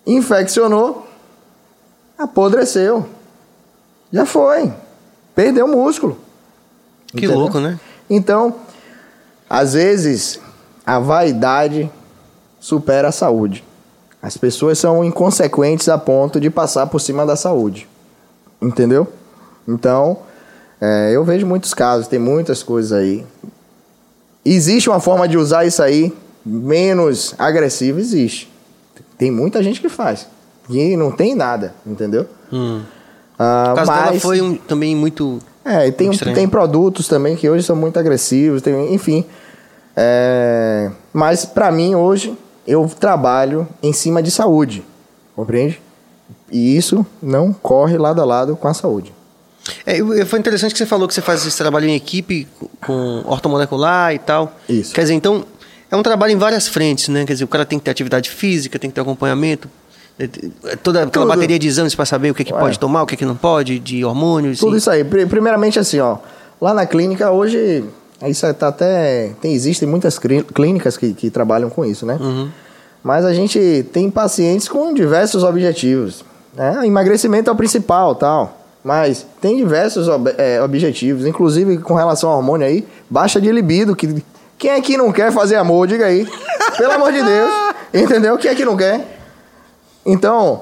infeccionou, 0.06 1.06
apodreceu. 2.18 3.08
Já 4.12 4.26
foi. 4.26 4.72
Perdeu 5.36 5.68
músculo. 5.68 6.18
Que 7.08 7.18
Entendeu? 7.18 7.38
louco, 7.38 7.60
né? 7.60 7.78
Então, 8.10 8.56
às 9.50 9.74
vezes, 9.74 10.40
a 10.86 11.00
vaidade 11.00 11.92
supera 12.60 13.10
a 13.10 13.12
saúde. 13.12 13.64
As 14.22 14.38
pessoas 14.38 14.80
são 14.80 15.04
inconsequentes 15.04 15.90
a 15.90 15.98
ponto 15.98 16.40
de 16.40 16.50
passar 16.50 16.88
por 16.88 17.00
cima 17.00 17.26
da 17.26 17.36
saúde. 17.36 17.88
Entendeu? 18.62 19.08
Então, 19.68 20.20
é, 20.80 21.12
eu 21.14 21.24
vejo 21.24 21.46
muitos 21.46 21.74
casos, 21.74 22.08
tem 22.08 22.20
muitas 22.20 22.62
coisas 22.62 22.92
aí. 22.92 23.26
Existe 24.46 24.90
uma 24.90 25.00
forma 25.00 25.28
de 25.28 25.38
usar 25.38 25.66
isso 25.66 25.82
aí 25.82 26.14
menos 26.46 27.36
agressiva? 27.38 28.00
Existe. 28.00 28.52
Tem 29.18 29.32
muita 29.32 29.62
gente 29.64 29.82
que 29.82 29.90
faz. 29.90 30.28
E 30.70 30.96
não 30.96 31.12
tem 31.12 31.36
nada, 31.36 31.74
entendeu? 31.86 32.28
Hum. 32.52 32.82
Ah, 33.38 33.70
o 33.72 33.76
caso 33.76 33.92
mas, 33.92 34.06
dela 34.06 34.20
foi 34.20 34.42
um, 34.42 34.56
também 34.56 34.96
muito. 34.96 35.40
É, 35.64 35.92
tem, 35.92 36.10
tem 36.12 36.48
produtos 36.48 37.08
também 37.08 37.36
que 37.36 37.50
hoje 37.50 37.64
são 37.64 37.76
muito 37.76 38.00
agressivos, 38.00 38.62
tem, 38.62 38.94
enfim. 38.94 39.26
É, 39.96 40.92
mas 41.12 41.46
para 41.46 41.72
mim 41.72 41.96
hoje 41.96 42.38
eu 42.66 42.90
trabalho 43.00 43.68
em 43.82 43.92
cima 43.92 44.22
de 44.22 44.30
saúde, 44.32 44.84
compreende? 45.36 45.82
E 46.52 46.78
isso 46.78 47.06
não 47.22 47.52
corre 47.52 47.98
lado 47.98 48.22
a 48.22 48.26
lado 48.26 48.56
com 48.56 48.68
a 48.68 48.74
saúde. 48.74 49.14
É, 49.86 50.26
foi 50.26 50.40
interessante 50.40 50.72
que 50.72 50.78
você 50.78 50.86
falou 50.86 51.08
que 51.08 51.14
você 51.14 51.22
faz 51.22 51.46
esse 51.46 51.58
trabalho 51.58 51.88
em 51.88 51.96
equipe 51.96 52.48
com 52.86 53.24
ortomolecular 53.26 54.14
e 54.14 54.20
tal. 54.20 54.56
Isso. 54.68 54.94
Quer 54.94 55.02
dizer, 55.02 55.14
então, 55.14 55.46
é 55.90 55.96
um 55.96 56.04
trabalho 56.04 56.34
em 56.34 56.38
várias 56.38 56.68
frentes, 56.68 57.08
né? 57.10 57.26
Quer 57.26 57.34
dizer, 57.34 57.46
o 57.46 57.48
cara 57.48 57.66
tem 57.66 57.80
que 57.80 57.86
ter 57.86 57.92
atividade 57.92 58.30
física, 58.30 58.78
tem 58.78 58.90
que 58.90 58.96
ter 58.96 59.02
acompanhamento, 59.02 59.70
é, 60.20 60.24
é, 60.66 60.76
toda 60.76 61.04
aquela 61.04 61.26
Tudo. 61.26 61.36
bateria 61.36 61.60
de 61.60 61.68
exames 61.68 61.94
para 61.94 62.06
saber 62.06 62.32
o 62.32 62.34
que, 62.34 62.42
é 62.42 62.46
que 62.46 62.54
pode 62.54 62.80
tomar, 62.80 63.04
o 63.04 63.06
que, 63.06 63.14
é 63.14 63.18
que 63.18 63.26
não 63.26 63.36
pode, 63.36 63.80
de 63.80 64.04
hormônios. 64.04 64.60
Tudo 64.60 64.76
e... 64.76 64.80
isso 64.80 64.90
aí. 64.90 65.04
Primeiramente, 65.04 65.80
assim, 65.80 66.00
ó, 66.00 66.18
lá 66.60 66.74
na 66.74 66.86
clínica 66.86 67.30
hoje, 67.32 67.84
isso 68.26 68.54
tá 68.56 68.70
até. 68.70 69.32
Tem, 69.40 69.54
existem 69.54 69.88
muitas 69.88 70.20
clínicas 70.54 70.98
que, 70.98 71.14
que 71.14 71.30
trabalham 71.30 71.70
com 71.70 71.86
isso, 71.86 72.06
né? 72.06 72.18
Uhum. 72.20 72.50
Mas 73.04 73.24
a 73.24 73.34
gente 73.34 73.86
tem 73.94 74.10
pacientes 74.10 74.68
com 74.68 74.94
diversos 74.94 75.44
objetivos. 75.44 76.26
Né? 76.54 76.88
Emagrecimento 76.88 77.50
é 77.50 77.54
o 77.54 77.56
principal, 77.56 78.16
tal. 78.16 78.57
Mas 78.88 79.28
tem 79.42 79.58
diversos 79.58 80.08
ob 80.08 80.34
é, 80.38 80.64
objetivos, 80.64 81.26
inclusive 81.26 81.80
com 81.80 81.94
relação 81.94 82.30
ao 82.30 82.38
hormônio 82.38 82.66
aí, 82.66 82.88
baixa 83.10 83.42
de 83.42 83.52
libido. 83.52 83.94
Que, 83.94 84.24
quem 84.58 84.72
é 84.72 84.80
que 84.80 84.96
não 84.96 85.12
quer 85.12 85.30
fazer 85.30 85.58
amor? 85.58 85.90
Diga 85.90 86.06
aí. 86.06 86.26
Pelo 86.78 86.94
amor 86.94 87.12
de 87.12 87.22
Deus. 87.22 87.52
Entendeu? 87.94 88.38
Quem 88.38 88.50
é 88.50 88.56
que 88.56 88.64
não 88.64 88.78
quer? 88.78 89.20
Então, 90.06 90.62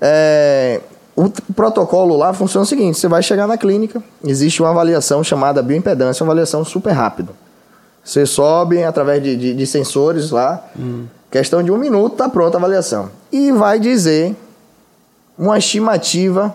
é, 0.00 0.82
o 1.16 1.28
protocolo 1.28 2.16
lá 2.16 2.32
funciona 2.32 2.62
o 2.62 2.66
seguinte: 2.66 2.96
você 2.96 3.08
vai 3.08 3.24
chegar 3.24 3.48
na 3.48 3.58
clínica, 3.58 4.00
existe 4.24 4.62
uma 4.62 4.70
avaliação 4.70 5.24
chamada 5.24 5.60
bioimpedância, 5.60 6.22
uma 6.22 6.30
avaliação 6.30 6.64
super 6.64 6.92
rápida. 6.92 7.32
Você 8.04 8.24
sobe 8.24 8.84
através 8.84 9.20
de, 9.20 9.34
de, 9.34 9.52
de 9.52 9.66
sensores 9.66 10.30
lá, 10.30 10.64
hum. 10.78 11.06
questão 11.28 11.60
de 11.60 11.72
um 11.72 11.76
minuto, 11.76 12.14
tá 12.14 12.28
pronta 12.28 12.56
a 12.56 12.60
avaliação. 12.60 13.10
E 13.32 13.50
vai 13.50 13.80
dizer 13.80 14.36
uma 15.36 15.58
estimativa 15.58 16.54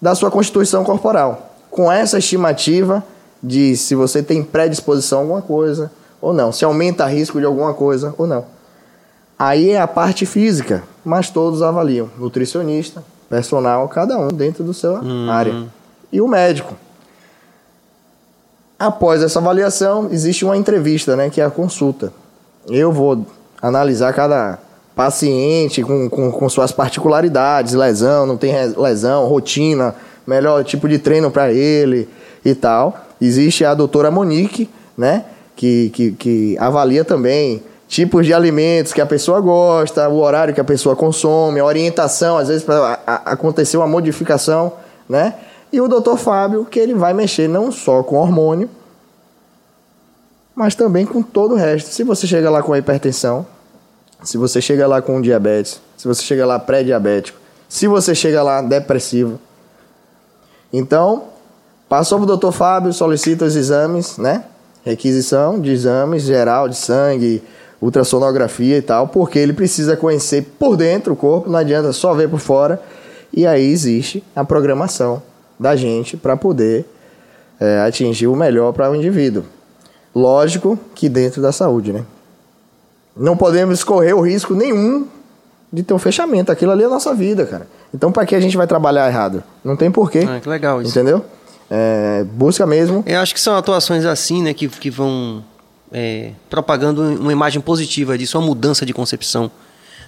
da 0.00 0.14
sua 0.14 0.30
constituição 0.30 0.84
corporal. 0.84 1.54
Com 1.70 1.90
essa 1.90 2.18
estimativa 2.18 3.04
de 3.42 3.76
se 3.76 3.94
você 3.94 4.22
tem 4.22 4.42
predisposição 4.42 5.18
a 5.18 5.22
alguma 5.22 5.42
coisa 5.42 5.90
ou 6.20 6.32
não, 6.32 6.52
se 6.52 6.64
aumenta 6.64 7.06
risco 7.06 7.38
de 7.38 7.46
alguma 7.46 7.74
coisa 7.74 8.14
ou 8.18 8.26
não. 8.26 8.44
Aí 9.38 9.70
é 9.70 9.80
a 9.80 9.88
parte 9.88 10.26
física, 10.26 10.82
mas 11.04 11.30
todos 11.30 11.62
avaliam. 11.62 12.10
Nutricionista, 12.18 13.02
personal, 13.28 13.88
cada 13.88 14.18
um 14.18 14.28
dentro 14.28 14.62
do 14.62 14.74
seu 14.74 14.94
uhum. 14.94 15.30
área. 15.30 15.66
E 16.12 16.20
o 16.20 16.28
médico. 16.28 16.74
Após 18.78 19.22
essa 19.22 19.38
avaliação, 19.38 20.08
existe 20.10 20.44
uma 20.44 20.56
entrevista, 20.56 21.16
né, 21.16 21.30
que 21.30 21.40
é 21.40 21.44
a 21.44 21.50
consulta. 21.50 22.12
Eu 22.68 22.92
vou 22.92 23.24
analisar 23.62 24.12
cada 24.12 24.58
paciente 24.94 25.82
com, 25.82 26.08
com, 26.08 26.30
com 26.30 26.48
suas 26.48 26.72
particularidades, 26.72 27.74
lesão, 27.74 28.26
não 28.26 28.36
tem 28.36 28.52
lesão, 28.76 29.26
rotina, 29.26 29.94
melhor 30.26 30.64
tipo 30.64 30.88
de 30.88 30.98
treino 30.98 31.30
para 31.30 31.52
ele 31.52 32.08
e 32.44 32.54
tal. 32.54 32.96
Existe 33.20 33.64
a 33.64 33.74
doutora 33.74 34.10
Monique, 34.10 34.68
né? 34.96 35.24
Que, 35.56 35.90
que, 35.90 36.12
que 36.12 36.58
avalia 36.58 37.04
também 37.04 37.62
tipos 37.86 38.24
de 38.24 38.32
alimentos 38.32 38.92
que 38.92 39.00
a 39.00 39.06
pessoa 39.06 39.40
gosta, 39.40 40.08
o 40.08 40.20
horário 40.20 40.54
que 40.54 40.60
a 40.60 40.64
pessoa 40.64 40.94
consome, 40.94 41.58
a 41.58 41.64
orientação, 41.64 42.38
às 42.38 42.48
vezes 42.48 42.62
para 42.62 43.00
acontecer 43.24 43.76
uma 43.76 43.86
modificação, 43.86 44.72
né? 45.08 45.34
E 45.72 45.80
o 45.80 45.88
doutor 45.88 46.16
Fábio, 46.16 46.64
que 46.64 46.78
ele 46.78 46.94
vai 46.94 47.12
mexer 47.12 47.48
não 47.48 47.70
só 47.70 48.02
com 48.02 48.16
hormônio, 48.16 48.70
mas 50.54 50.74
também 50.74 51.04
com 51.04 51.22
todo 51.22 51.54
o 51.54 51.56
resto. 51.56 51.90
Se 51.90 52.04
você 52.04 52.26
chega 52.26 52.48
lá 52.48 52.62
com 52.62 52.72
a 52.72 52.78
hipertensão, 52.78 53.46
se 54.22 54.36
você 54.36 54.60
chega 54.60 54.86
lá 54.86 55.00
com 55.00 55.20
diabetes, 55.20 55.80
se 55.96 56.06
você 56.06 56.22
chega 56.22 56.44
lá 56.46 56.58
pré-diabético, 56.58 57.38
se 57.68 57.86
você 57.86 58.14
chega 58.14 58.42
lá 58.42 58.60
depressivo. 58.62 59.40
Então, 60.72 61.24
passou 61.88 62.18
para 62.18 62.24
o 62.24 62.26
doutor 62.26 62.52
Fábio, 62.52 62.92
solicita 62.92 63.44
os 63.44 63.56
exames, 63.56 64.18
né? 64.18 64.44
Requisição 64.84 65.60
de 65.60 65.70
exames 65.70 66.22
geral 66.22 66.68
de 66.68 66.76
sangue, 66.76 67.42
ultrassonografia 67.80 68.76
e 68.76 68.82
tal, 68.82 69.08
porque 69.08 69.38
ele 69.38 69.52
precisa 69.52 69.96
conhecer 69.96 70.42
por 70.58 70.76
dentro 70.76 71.12
o 71.14 71.16
corpo, 71.16 71.50
não 71.50 71.58
adianta 71.58 71.92
só 71.92 72.12
ver 72.14 72.28
por 72.28 72.40
fora. 72.40 72.80
E 73.32 73.46
aí 73.46 73.64
existe 73.70 74.24
a 74.34 74.44
programação 74.44 75.22
da 75.58 75.76
gente 75.76 76.16
para 76.16 76.36
poder 76.36 76.84
é, 77.58 77.80
atingir 77.80 78.26
o 78.26 78.34
melhor 78.34 78.72
para 78.72 78.90
o 78.90 78.96
indivíduo. 78.96 79.44
Lógico 80.14 80.78
que 80.94 81.08
dentro 81.08 81.40
da 81.40 81.52
saúde, 81.52 81.92
né? 81.92 82.04
Não 83.20 83.36
podemos 83.36 83.84
correr 83.84 84.14
o 84.14 84.22
risco 84.22 84.54
nenhum 84.54 85.06
de 85.70 85.82
ter 85.82 85.92
um 85.92 85.98
fechamento. 85.98 86.50
Aquilo 86.50 86.72
ali 86.72 86.82
é 86.82 86.86
a 86.86 86.88
nossa 86.88 87.14
vida, 87.14 87.44
cara. 87.44 87.68
Então, 87.94 88.10
para 88.10 88.24
que 88.24 88.34
a 88.34 88.40
gente 88.40 88.56
vai 88.56 88.66
trabalhar 88.66 89.06
errado? 89.06 89.44
Não 89.62 89.76
tem 89.76 89.90
porquê. 89.90 90.26
Ah, 90.26 90.40
que 90.40 90.48
legal 90.48 90.80
isso. 90.80 90.90
Entendeu? 90.90 91.22
É, 91.70 92.24
busca 92.32 92.66
mesmo. 92.66 93.04
Eu 93.06 93.20
acho 93.20 93.34
que 93.34 93.40
são 93.40 93.54
atuações 93.54 94.06
assim, 94.06 94.42
né, 94.42 94.54
que, 94.54 94.66
que 94.68 94.90
vão 94.90 95.44
é, 95.92 96.30
propagando 96.48 97.02
uma 97.02 97.30
imagem 97.30 97.60
positiva 97.60 98.16
disso, 98.16 98.38
uma 98.38 98.46
mudança 98.46 98.86
de 98.86 98.94
concepção 98.94 99.50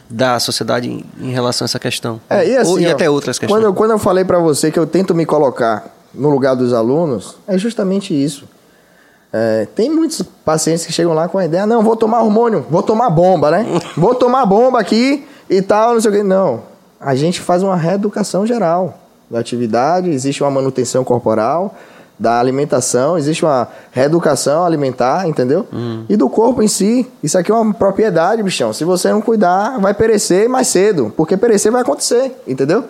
da 0.08 0.40
sociedade 0.40 0.88
em, 0.88 1.04
em 1.20 1.32
relação 1.32 1.64
a 1.64 1.66
essa 1.66 1.78
questão. 1.78 2.18
É, 2.30 2.48
e, 2.48 2.56
assim, 2.56 2.70
Ou, 2.70 2.80
e 2.80 2.86
ó, 2.86 2.92
até 2.92 3.10
outras 3.10 3.38
questões. 3.38 3.54
Quando 3.54 3.64
eu, 3.64 3.74
quando 3.74 3.90
eu 3.90 3.98
falei 3.98 4.24
para 4.24 4.38
você 4.38 4.70
que 4.70 4.78
eu 4.78 4.86
tento 4.86 5.14
me 5.14 5.26
colocar 5.26 5.94
no 6.14 6.30
lugar 6.30 6.54
dos 6.54 6.72
alunos, 6.72 7.36
é 7.46 7.58
justamente 7.58 8.14
isso. 8.14 8.46
É, 9.32 9.66
tem 9.74 9.88
muitos 9.88 10.20
pacientes 10.44 10.84
que 10.84 10.92
chegam 10.92 11.14
lá 11.14 11.26
com 11.26 11.38
a 11.38 11.44
ideia, 11.44 11.64
não, 11.64 11.82
vou 11.82 11.96
tomar 11.96 12.22
hormônio, 12.22 12.66
vou 12.68 12.82
tomar 12.82 13.08
bomba, 13.08 13.50
né? 13.50 13.66
vou 13.96 14.14
tomar 14.14 14.44
bomba 14.44 14.78
aqui 14.78 15.26
e 15.48 15.62
tal, 15.62 15.94
não 15.94 16.00
sei 16.00 16.10
o 16.10 16.14
quê. 16.14 16.22
Não, 16.22 16.62
a 17.00 17.14
gente 17.14 17.40
faz 17.40 17.62
uma 17.62 17.74
reeducação 17.74 18.46
geral 18.46 18.98
da 19.30 19.38
atividade, 19.38 20.10
existe 20.10 20.42
uma 20.42 20.50
manutenção 20.50 21.02
corporal, 21.02 21.74
da 22.18 22.38
alimentação, 22.38 23.16
existe 23.16 23.44
uma 23.44 23.66
reeducação 23.90 24.64
alimentar, 24.64 25.26
entendeu? 25.26 25.66
E 26.08 26.16
do 26.16 26.28
corpo 26.28 26.62
em 26.62 26.68
si. 26.68 27.10
Isso 27.22 27.36
aqui 27.36 27.50
é 27.50 27.54
uma 27.54 27.74
propriedade, 27.74 28.42
bichão. 28.42 28.72
Se 28.72 28.84
você 28.84 29.10
não 29.10 29.20
cuidar, 29.20 29.80
vai 29.80 29.92
perecer 29.92 30.48
mais 30.48 30.68
cedo, 30.68 31.12
porque 31.16 31.36
perecer 31.36 31.72
vai 31.72 31.82
acontecer, 31.82 32.40
entendeu? 32.46 32.84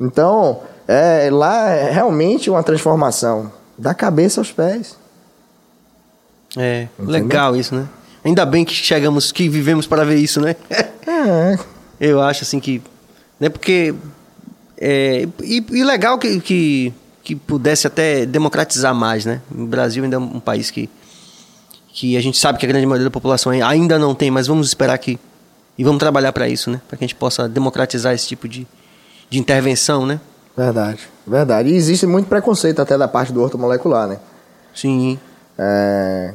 Então, 0.00 0.60
é, 0.88 1.28
lá 1.30 1.68
é 1.68 1.90
realmente 1.90 2.50
uma 2.50 2.62
transformação 2.62 3.52
da 3.78 3.94
cabeça 3.94 4.40
aos 4.40 4.50
pés. 4.50 4.96
É, 6.56 6.88
Entendeu? 6.98 7.12
legal 7.12 7.56
isso, 7.56 7.74
né? 7.74 7.86
Ainda 8.24 8.44
bem 8.44 8.64
que 8.64 8.74
chegamos, 8.74 9.30
que 9.30 9.48
vivemos 9.48 9.86
para 9.86 10.04
ver 10.04 10.16
isso, 10.16 10.40
né? 10.40 10.56
É, 11.08 11.56
Eu 12.00 12.20
acho 12.20 12.42
assim 12.42 12.58
que. 12.58 12.82
Né, 13.38 13.48
porque. 13.48 13.94
É, 14.76 15.26
e, 15.42 15.64
e 15.70 15.84
legal 15.84 16.18
que, 16.18 16.40
que, 16.40 16.92
que 17.22 17.36
pudesse 17.36 17.86
até 17.86 18.26
democratizar 18.26 18.92
mais, 18.92 19.24
né? 19.24 19.40
O 19.50 19.66
Brasil 19.66 20.02
ainda 20.02 20.16
é 20.16 20.18
um 20.18 20.40
país 20.40 20.70
que. 20.70 20.90
que 21.88 22.16
a 22.16 22.20
gente 22.20 22.36
sabe 22.36 22.58
que 22.58 22.66
a 22.66 22.68
grande 22.68 22.84
maioria 22.84 23.04
da 23.04 23.10
população 23.10 23.52
ainda 23.52 23.98
não 24.00 24.14
tem, 24.16 24.30
mas 24.30 24.48
vamos 24.48 24.66
esperar 24.66 24.98
que. 24.98 25.18
E 25.78 25.84
vamos 25.84 26.00
trabalhar 26.00 26.32
para 26.32 26.48
isso, 26.48 26.70
né? 26.70 26.80
Para 26.88 26.98
que 26.98 27.04
a 27.04 27.06
gente 27.06 27.14
possa 27.14 27.48
democratizar 27.48 28.12
esse 28.12 28.26
tipo 28.26 28.48
de, 28.48 28.66
de 29.30 29.38
intervenção, 29.38 30.04
né? 30.04 30.20
Verdade, 30.56 31.08
verdade. 31.26 31.68
E 31.70 31.74
existe 31.76 32.06
muito 32.06 32.28
preconceito 32.28 32.80
até 32.80 32.96
da 32.96 33.06
parte 33.08 33.32
do 33.32 33.42
ortomolecular, 33.42 34.06
né? 34.08 34.18
Sim. 34.74 35.18
É, 35.58 36.32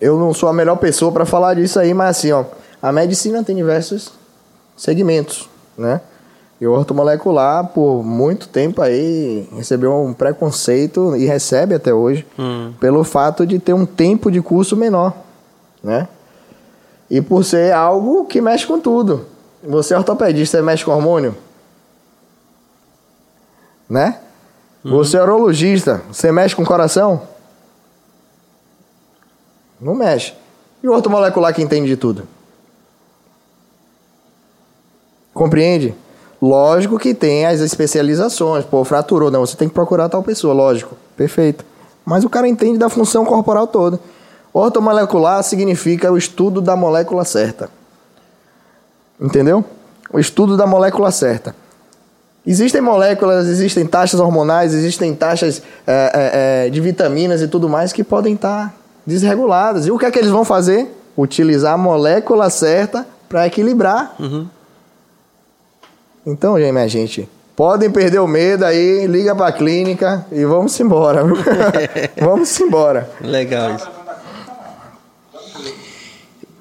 eu 0.00 0.18
não 0.18 0.32
sou 0.34 0.48
a 0.48 0.52
melhor 0.52 0.76
pessoa 0.76 1.10
para 1.12 1.24
falar 1.26 1.54
disso 1.54 1.78
aí, 1.78 1.92
mas 1.94 2.16
assim, 2.18 2.32
ó, 2.32 2.44
a 2.82 2.92
medicina 2.92 3.42
tem 3.42 3.56
diversos 3.56 4.12
segmentos, 4.76 5.48
né? 5.76 6.00
E 6.60 6.66
o 6.66 6.72
ortomolecular, 6.72 7.68
por 7.68 8.02
muito 8.02 8.48
tempo 8.48 8.82
aí, 8.82 9.48
recebeu 9.54 9.92
um 9.94 10.12
preconceito 10.12 11.14
e 11.16 11.24
recebe 11.24 11.74
até 11.74 11.94
hoje, 11.94 12.26
Hum. 12.36 12.72
pelo 12.80 13.04
fato 13.04 13.46
de 13.46 13.60
ter 13.60 13.74
um 13.74 13.86
tempo 13.86 14.28
de 14.28 14.42
curso 14.42 14.76
menor, 14.76 15.12
né? 15.82 16.08
E 17.08 17.20
por 17.20 17.44
ser 17.44 17.72
algo 17.72 18.24
que 18.24 18.40
mexe 18.40 18.66
com 18.66 18.78
tudo. 18.80 19.24
Você 19.62 19.94
é 19.94 19.96
ortopedista, 19.98 20.58
você 20.58 20.62
mexe 20.62 20.84
com 20.84 20.90
hormônio? 20.90 21.34
Né? 23.88 24.20
Você 24.84 25.16
é 25.16 25.22
urologista, 25.22 26.02
você 26.10 26.30
mexe 26.30 26.54
com 26.54 26.64
coração? 26.64 27.22
Não 29.80 29.94
mexe. 29.94 30.34
E 30.82 30.88
o 30.88 30.92
ortomolecular 30.92 31.54
que 31.54 31.62
entende 31.62 31.88
de 31.88 31.96
tudo? 31.96 32.26
Compreende? 35.32 35.94
Lógico 36.40 36.98
que 36.98 37.14
tem 37.14 37.46
as 37.46 37.60
especializações. 37.60 38.64
Pô, 38.64 38.84
fraturou. 38.84 39.30
Não, 39.30 39.44
você 39.44 39.56
tem 39.56 39.68
que 39.68 39.74
procurar 39.74 40.08
tal 40.08 40.22
pessoa, 40.22 40.54
lógico. 40.54 40.96
Perfeito. 41.16 41.64
Mas 42.04 42.24
o 42.24 42.30
cara 42.30 42.48
entende 42.48 42.78
da 42.78 42.88
função 42.88 43.24
corporal 43.24 43.66
toda. 43.66 44.00
Ortomolecular 44.52 45.42
significa 45.42 46.10
o 46.10 46.16
estudo 46.16 46.60
da 46.60 46.74
molécula 46.74 47.24
certa. 47.24 47.70
Entendeu? 49.20 49.64
O 50.12 50.18
estudo 50.18 50.56
da 50.56 50.66
molécula 50.66 51.10
certa. 51.10 51.54
Existem 52.48 52.80
moléculas, 52.80 53.46
existem 53.46 53.84
taxas 53.86 54.18
hormonais, 54.18 54.72
existem 54.72 55.14
taxas 55.14 55.62
é, 55.86 55.92
é, 55.92 56.66
é, 56.66 56.70
de 56.70 56.80
vitaminas 56.80 57.42
e 57.42 57.46
tudo 57.46 57.68
mais 57.68 57.92
que 57.92 58.02
podem 58.02 58.32
estar 58.32 58.74
desreguladas. 59.06 59.86
E 59.86 59.90
o 59.90 59.98
que 59.98 60.06
é 60.06 60.10
que 60.10 60.18
eles 60.18 60.30
vão 60.30 60.46
fazer? 60.46 60.90
Utilizar 61.14 61.74
a 61.74 61.76
molécula 61.76 62.48
certa 62.48 63.06
para 63.28 63.46
equilibrar. 63.46 64.16
Então, 66.26 66.58
gente, 66.58 66.72
minha 66.72 66.88
gente, 66.88 67.28
podem 67.54 67.90
perder 67.90 68.20
o 68.20 68.26
medo 68.26 68.64
aí, 68.64 69.06
liga 69.06 69.34
para 69.34 69.48
a 69.48 69.52
clínica 69.52 70.24
e 70.32 70.46
vamos 70.46 70.80
embora. 70.80 71.24
vamos 72.18 72.58
embora. 72.60 73.10
Legal 73.20 73.76
isso. 73.76 73.90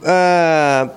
Ah, 0.04 0.90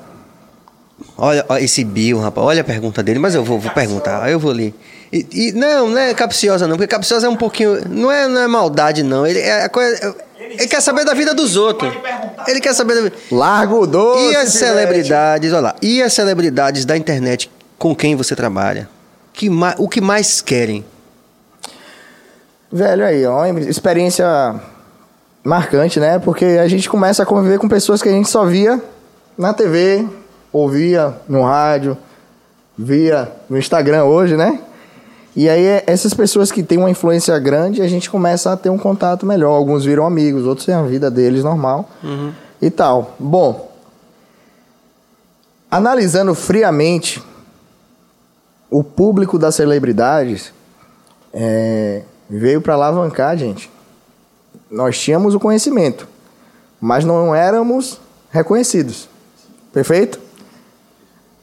olha, 1.20 1.44
ó, 1.48 1.56
esse 1.59 1.84
Bill, 1.84 2.18
rapaz, 2.18 2.47
olha 2.47 2.60
a 2.62 2.64
pergunta 2.64 3.02
dele, 3.02 3.18
mas 3.18 3.34
eu 3.34 3.44
vou, 3.44 3.59
vou 3.60 3.70
perguntar, 3.72 4.28
eu 4.30 4.38
vou 4.40 4.51
ler. 4.52 4.74
E, 5.12 5.26
e- 5.32 5.52
não, 5.52 5.88
não 5.90 5.98
é 5.98 6.14
capciosa 6.14 6.66
não, 6.66 6.76
porque 6.76 6.88
capciosa 6.88 7.26
é 7.26 7.30
um 7.30 7.36
pouquinho, 7.36 7.78
não 7.88 8.10
é, 8.10 8.26
não 8.28 8.40
é 8.40 8.47
maldade 8.47 9.02
não, 9.02 9.26
ele 9.26 9.40
é 9.40 9.64
a 9.64 9.68
coisa, 9.68 10.14
ele 10.38 10.66
quer 10.66 10.80
saber 10.80 11.05
da 11.05 11.14
vida 11.14 11.34
dos 11.34 11.56
outros. 11.56 11.92
Ele 12.48 12.60
quer 12.60 12.72
saber 12.74 12.94
da 12.94 13.01
vida. 13.02 13.16
Largo 13.30 13.82
o 13.82 13.86
doce. 13.86 14.32
E 14.32 14.36
as 14.36 14.51
celebridades, 14.52 15.52
olha 15.52 15.60
lá, 15.60 15.76
e 15.82 16.02
as 16.02 16.12
celebridades 16.12 16.84
da 16.84 16.97
internet 16.97 17.51
com 17.78 17.94
quem 17.94 18.16
você 18.16 18.34
trabalha? 18.34 18.88
Que 19.32 19.48
ma- 19.51 19.74
o 19.78 19.88
que 19.88 20.01
mais 20.01 20.40
querem? 20.40 20.84
Velho, 22.72 23.05
aí, 23.05 23.26
ó, 23.26 23.44
experiência 23.47 24.26
marcante, 25.42 25.98
né? 25.98 26.18
Porque 26.18 26.44
a 26.44 26.68
gente 26.68 26.88
começa 26.88 27.22
a 27.22 27.26
conviver 27.26 27.59
com 27.59 27.68
pessoas 27.68 28.01
que 28.01 28.09
a 28.09 28.12
gente 28.12 28.28
só 28.30 28.44
via 28.44 28.80
na 29.36 29.52
TV, 29.52 30.06
ouvia 30.52 31.14
no 31.28 31.43
rádio, 31.43 31.97
via 32.77 33.31
no 33.48 33.59
Instagram 33.59 34.05
hoje, 34.05 34.36
né? 34.36 34.60
E 35.36 35.48
aí, 35.48 35.82
essas 35.86 36.12
pessoas 36.12 36.51
que 36.51 36.62
têm 36.62 36.78
uma 36.78 36.90
influência 36.90 37.39
grande, 37.39 37.82
a 37.82 37.89
gente 37.89 38.10
começa 38.10 38.52
a 38.52 38.56
ter 38.56 38.68
um 38.68 38.78
contato 38.78 39.24
melhor. 39.24 39.52
Alguns 39.52 39.85
viram 39.85 40.05
amigos, 40.05 40.44
outros 40.44 40.66
têm 40.66 40.74
a 40.74 40.82
vida 40.82 41.10
deles 41.10 41.44
normal 41.44 41.89
e 42.60 42.68
tal. 42.68 43.14
Bom, 43.18 43.70
analisando 45.70 46.35
friamente 46.35 47.22
o 48.68 48.82
público 48.82 49.39
das 49.39 49.55
celebridades, 49.55 50.52
é, 51.32 52.02
veio 52.28 52.60
para 52.60 52.74
alavancar, 52.74 53.36
gente. 53.36 53.70
Nós 54.70 54.98
tínhamos 54.98 55.35
o 55.35 55.40
conhecimento, 55.40 56.09
mas 56.81 57.05
não 57.05 57.35
éramos 57.35 58.01
reconhecidos. 58.31 59.09
Perfeito? 59.72 60.20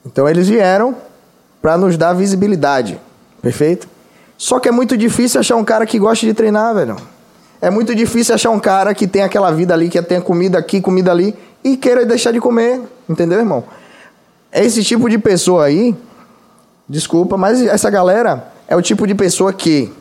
Então 0.08 0.28
eles 0.28 0.48
vieram 0.48 0.96
para 1.62 1.78
nos 1.78 1.98
dar 1.98 2.14
visibilidade. 2.14 3.00
Perfeito? 3.42 3.88
Só 4.38 4.60
que 4.60 4.70
é 4.70 4.72
muito 4.72 4.96
difícil 4.96 5.40
achar 5.40 5.56
um 5.56 5.66
cara 5.66 5.86
que 5.86 6.00
gosta 6.00 6.26
de 6.26 6.34
treinar, 6.34 6.74
velho. 6.74 6.96
É 7.60 7.70
muito 7.70 7.94
difícil 7.94 8.34
achar 8.34 8.52
um 8.52 8.60
cara 8.60 8.94
que 8.94 9.08
tem 9.08 9.24
aquela 9.24 9.52
vida 9.52 9.74
ali, 9.74 9.90
que 9.90 10.02
tem 10.02 10.22
comida 10.22 10.58
aqui, 10.58 10.80
comida 10.80 11.12
ali, 11.12 11.36
e 11.64 11.76
queira 11.76 12.06
deixar 12.06 12.32
de 12.32 12.40
comer. 12.40 12.82
Entendeu, 13.10 13.40
irmão? 13.40 13.64
Esse 14.52 14.84
tipo 14.84 15.10
de 15.10 15.18
pessoa 15.18 15.66
aí, 15.66 15.96
desculpa, 16.88 17.36
mas 17.36 17.62
essa 17.62 17.90
galera 17.90 18.52
é 18.68 18.76
o 18.76 18.82
tipo 18.82 19.06
de 19.06 19.16
pessoa 19.16 19.52
que 19.52 19.92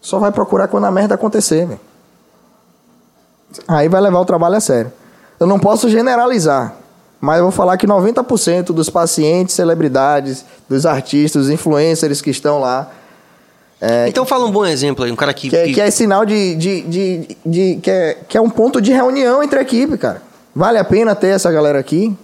só 0.00 0.18
vai 0.18 0.32
procurar 0.32 0.68
quando 0.68 0.84
a 0.84 0.90
merda 0.90 1.14
acontecer, 1.14 1.66
velho. 1.66 1.80
Aí 3.66 3.88
vai 3.88 4.00
levar 4.00 4.20
o 4.20 4.24
trabalho 4.24 4.56
a 4.56 4.60
sério. 4.60 4.92
Eu 5.40 5.46
não 5.46 5.58
posso 5.58 5.88
generalizar, 5.88 6.74
mas 7.20 7.38
eu 7.38 7.44
vou 7.44 7.52
falar 7.52 7.76
que 7.76 7.86
90% 7.86 8.66
dos 8.72 8.88
pacientes, 8.90 9.54
celebridades, 9.54 10.44
dos 10.68 10.86
artistas, 10.86 11.42
dos 11.46 11.50
influencers 11.50 12.20
que 12.20 12.30
estão 12.30 12.58
lá, 12.60 12.90
Então 14.08 14.24
fala 14.26 14.44
um 14.46 14.50
bom 14.50 14.66
exemplo 14.66 15.04
aí, 15.04 15.12
um 15.12 15.16
cara 15.16 15.32
que... 15.32 15.48
Que 15.50 15.56
é, 15.56 15.64
que- 15.66 15.74
que 15.74 15.80
é 15.80 15.90
sinal 15.90 16.24
de. 16.26 16.54
de, 16.56 16.80
de, 16.82 17.36
de- 17.46 17.76
que, 17.82 17.90
é, 17.90 18.18
que 18.28 18.36
é 18.36 18.40
um 18.40 18.50
ponto 18.50 18.80
de 18.80 18.92
reunião 18.92 19.42
entre 19.42 19.58
a 19.58 19.62
equipe, 19.62 19.96
cara. 19.96 20.20
Vale 20.54 20.78
a 20.78 20.84
pena 20.84 21.14
ter 21.14 21.28
essa 21.28 21.50
galera 21.52 21.78
aqui? 21.78 22.16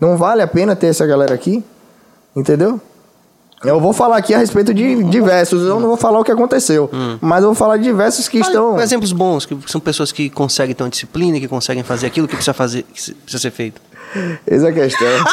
Não 0.00 0.16
vale 0.16 0.42
a 0.42 0.46
pena 0.46 0.76
ter 0.76 0.86
essa 0.88 1.04
galera 1.06 1.34
aqui? 1.34 1.64
Entendeu? 2.36 2.80
Eu 3.64 3.80
vou 3.80 3.92
falar 3.92 4.18
aqui 4.18 4.34
a 4.34 4.38
respeito 4.38 4.72
de 4.74 5.02
diversos. 5.04 5.62
Eu 5.62 5.80
não 5.80 5.88
vou 5.88 5.96
falar 5.96 6.20
o 6.20 6.24
que 6.24 6.30
aconteceu. 6.30 6.88
Mas 7.20 7.40
eu 7.42 7.46
vou 7.48 7.54
falar 7.54 7.78
de 7.78 7.84
diversos 7.84 8.28
que 8.28 8.38
Fala 8.38 8.50
estão. 8.52 8.80
exemplos 8.80 9.12
bons, 9.12 9.46
que 9.46 9.56
são 9.66 9.80
pessoas 9.80 10.12
que 10.12 10.28
conseguem 10.30 10.74
ter 10.74 10.84
uma 10.84 10.90
disciplina, 10.90 11.40
que 11.40 11.48
conseguem 11.48 11.82
fazer 11.82 12.06
aquilo 12.06 12.28
que 12.28 12.34
precisa 12.36 12.52
fazer, 12.52 12.82
que 12.84 13.12
precisa 13.14 13.38
ser 13.40 13.50
feito. 13.50 13.80
Essa 14.46 14.66
é 14.66 14.70
a 14.70 14.72
questão. 14.72 15.08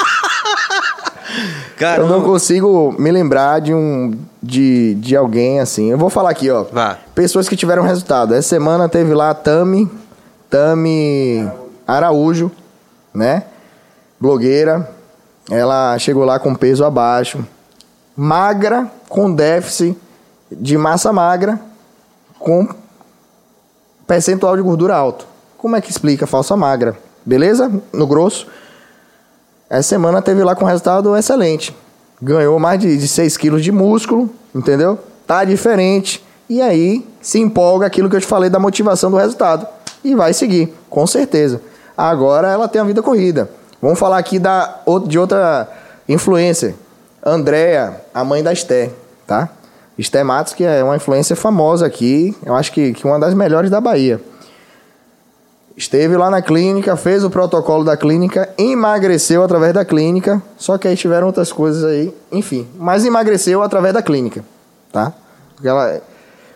Cara, 1.77 2.03
eu 2.03 2.07
não 2.07 2.21
consigo 2.21 2.93
me 2.97 3.11
lembrar 3.11 3.59
de 3.59 3.73
um. 3.73 4.17
De, 4.41 4.95
de 4.95 5.15
alguém 5.15 5.59
assim. 5.59 5.89
Eu 5.89 5.97
vou 5.97 6.09
falar 6.09 6.29
aqui, 6.29 6.49
ó. 6.49 6.63
Vá. 6.63 6.97
Pessoas 7.15 7.47
que 7.47 7.55
tiveram 7.55 7.83
resultado. 7.83 8.33
Essa 8.33 8.49
semana 8.49 8.89
teve 8.89 9.13
lá 9.13 9.29
a 9.29 9.33
Tami, 9.33 9.89
Tami 10.49 11.49
Araújo, 11.87 12.51
né? 13.13 13.43
Blogueira. 14.19 14.89
Ela 15.49 15.97
chegou 15.97 16.23
lá 16.23 16.39
com 16.39 16.55
peso 16.55 16.83
abaixo. 16.83 17.45
Magra, 18.15 18.91
com 19.09 19.33
déficit 19.33 19.97
de 20.51 20.77
massa 20.77 21.11
magra, 21.11 21.59
com 22.37 22.67
percentual 24.05 24.55
de 24.55 24.61
gordura 24.61 24.95
alto. 24.95 25.25
Como 25.57 25.75
é 25.75 25.81
que 25.81 25.89
explica 25.89 26.27
falsa 26.27 26.55
magra? 26.55 26.95
Beleza? 27.25 27.71
No 27.91 28.05
grosso. 28.05 28.47
Essa 29.73 29.89
semana 29.89 30.21
teve 30.21 30.43
lá 30.43 30.55
com 30.55 30.65
resultado 30.65 31.17
excelente. 31.17 31.75
Ganhou 32.21 32.59
mais 32.59 32.79
de, 32.79 32.95
de 32.95 33.07
6 33.07 33.35
quilos 33.37 33.63
de 33.63 33.71
músculo, 33.71 34.29
entendeu? 34.53 34.99
Tá 35.25 35.43
diferente. 35.43 36.23
E 36.47 36.61
aí 36.61 37.03
se 37.19 37.39
empolga 37.39 37.87
aquilo 37.87 38.07
que 38.07 38.15
eu 38.15 38.21
te 38.21 38.27
falei 38.27 38.51
da 38.51 38.59
motivação 38.59 39.09
do 39.09 39.17
resultado. 39.17 39.65
E 40.03 40.13
vai 40.13 40.31
seguir, 40.31 40.71
com 40.91 41.07
certeza. 41.07 41.59
Agora 41.97 42.49
ela 42.49 42.67
tem 42.67 42.79
a 42.79 42.83
vida 42.83 43.01
corrida. 43.01 43.49
Vamos 43.81 43.97
falar 43.97 44.19
aqui 44.19 44.37
da, 44.37 44.79
de 45.07 45.17
outra 45.17 45.67
influencer. 46.07 46.75
Andrea, 47.25 47.99
a 48.13 48.23
mãe 48.23 48.43
da 48.43 48.53
Esté, 48.53 48.91
tá? 49.25 49.49
Esté 49.97 50.23
Matos, 50.23 50.53
que 50.53 50.63
é 50.63 50.83
uma 50.83 50.97
influencer 50.97 51.35
famosa 51.35 51.87
aqui. 51.87 52.37
Eu 52.45 52.53
acho 52.53 52.71
que, 52.71 52.93
que 52.93 53.07
uma 53.07 53.19
das 53.19 53.33
melhores 53.33 53.71
da 53.71 53.81
Bahia. 53.81 54.21
Esteve 55.75 56.15
lá 56.15 56.29
na 56.29 56.41
clínica, 56.41 56.95
fez 56.95 57.23
o 57.23 57.31
protocolo 57.31 57.83
da 57.83 57.97
clínica, 57.97 58.47
emagreceu 58.59 59.43
através 59.43 59.73
da 59.73 59.83
clínica, 59.83 60.41
só 60.55 60.77
que 60.77 60.87
aí 60.87 60.95
tiveram 60.95 61.25
outras 61.25 61.51
coisas 61.51 61.83
aí, 61.83 62.13
enfim. 62.31 62.67
Mas 62.77 63.03
emagreceu 63.05 63.63
através 63.63 63.91
da 63.91 64.01
clínica, 64.01 64.45
tá? 64.91 65.11
Porque 65.55 65.67
ela, 65.67 65.99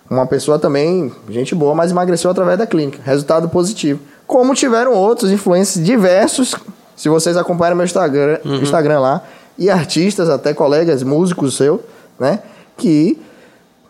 uma 0.08 0.28
pessoa 0.28 0.60
também, 0.60 1.12
gente 1.30 1.56
boa, 1.56 1.74
mas 1.74 1.90
emagreceu 1.90 2.30
através 2.30 2.60
da 2.60 2.68
clínica. 2.68 3.00
Resultado 3.04 3.50
positivo. 3.50 4.00
Como 4.28 4.54
tiveram 4.54 4.94
outros 4.94 5.32
influencers 5.32 5.84
diversos, 5.84 6.56
se 6.96 7.10
vocês 7.10 7.36
acompanham 7.38 7.76
meu 7.76 7.86
Instagram, 7.86 8.40
Instagram 8.46 9.00
lá, 9.00 9.24
e 9.58 9.68
artistas, 9.68 10.30
até 10.30 10.54
colegas, 10.54 11.02
músicos 11.02 11.58
seu, 11.58 11.84
né? 12.20 12.40
Que 12.78 13.20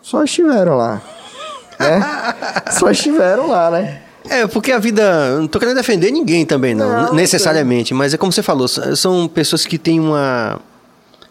só 0.00 0.24
estiveram 0.24 0.74
lá. 0.74 1.02
Né? 1.78 2.00
só 2.72 2.90
estiveram 2.90 3.48
lá, 3.48 3.70
né? 3.70 4.07
É, 4.28 4.46
porque 4.46 4.72
a 4.72 4.78
vida. 4.78 5.38
Não 5.38 5.46
tô 5.46 5.58
querendo 5.58 5.76
defender 5.76 6.10
ninguém 6.10 6.44
também, 6.44 6.74
não, 6.74 7.06
Não, 7.06 7.14
necessariamente. 7.14 7.94
Mas 7.94 8.14
é 8.14 8.16
como 8.16 8.32
você 8.32 8.42
falou, 8.42 8.68
são 8.68 9.28
pessoas 9.28 9.66
que 9.66 9.78
têm 9.78 10.00
uma. 10.00 10.60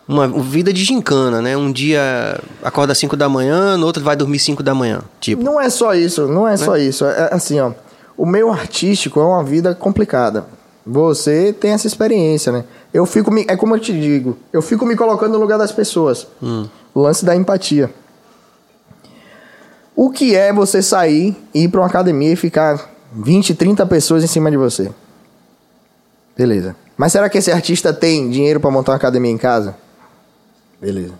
Uma 0.07 0.25
vida 0.25 0.71
de 0.71 0.85
gincana, 0.85 1.41
né? 1.41 1.57
Um 1.57 1.69
dia 1.69 2.39
acorda 2.63 2.93
às 2.93 2.97
5 2.97 3.17
da 3.17 3.27
manhã, 3.27 3.75
no 3.75 3.85
outro 3.85 4.01
vai 4.01 4.15
dormir 4.15 4.39
5 4.39 4.63
da 4.63 4.73
manhã. 4.73 5.01
Tipo. 5.19 5.43
Não 5.43 5.59
é 5.59 5.69
só 5.69 5.93
isso, 5.93 6.29
não 6.29 6.47
é 6.47 6.55
só 6.55 6.77
isso. 6.77 7.03
É 7.05 7.29
assim, 7.33 7.59
ó. 7.59 7.73
O 8.15 8.25
meio 8.25 8.49
artístico 8.49 9.19
é 9.19 9.23
uma 9.23 9.43
vida 9.43 9.75
complicada. 9.75 10.45
Você 10.85 11.51
tem 11.51 11.71
essa 11.71 11.87
experiência, 11.87 12.53
né? 12.53 12.63
Eu 12.93 13.05
fico 13.05 13.29
me, 13.29 13.45
é 13.49 13.57
como 13.57 13.75
eu 13.75 13.79
te 13.81 13.91
digo, 13.91 14.37
eu 14.53 14.61
fico 14.61 14.85
me 14.85 14.95
colocando 14.95 15.33
no 15.33 15.39
lugar 15.39 15.59
das 15.59 15.73
pessoas. 15.73 16.25
O 16.93 17.01
lance 17.01 17.25
da 17.25 17.35
empatia. 17.35 17.91
O 19.99 20.11
que 20.11 20.35
é 20.35 20.53
você 20.53 20.79
sair, 20.83 21.35
ir 21.55 21.69
para 21.69 21.81
uma 21.81 21.87
academia 21.87 22.31
e 22.31 22.35
ficar 22.35 22.87
20, 23.11 23.55
30 23.55 23.83
pessoas 23.87 24.23
em 24.23 24.27
cima 24.27 24.51
de 24.51 24.55
você? 24.57 24.91
Beleza. 26.37 26.75
Mas 26.95 27.11
será 27.11 27.27
que 27.29 27.37
esse 27.39 27.51
artista 27.51 27.91
tem 27.91 28.29
dinheiro 28.29 28.59
para 28.59 28.69
montar 28.69 28.91
uma 28.91 28.97
academia 28.97 29.31
em 29.31 29.37
casa? 29.39 29.75
Beleza. 30.79 31.13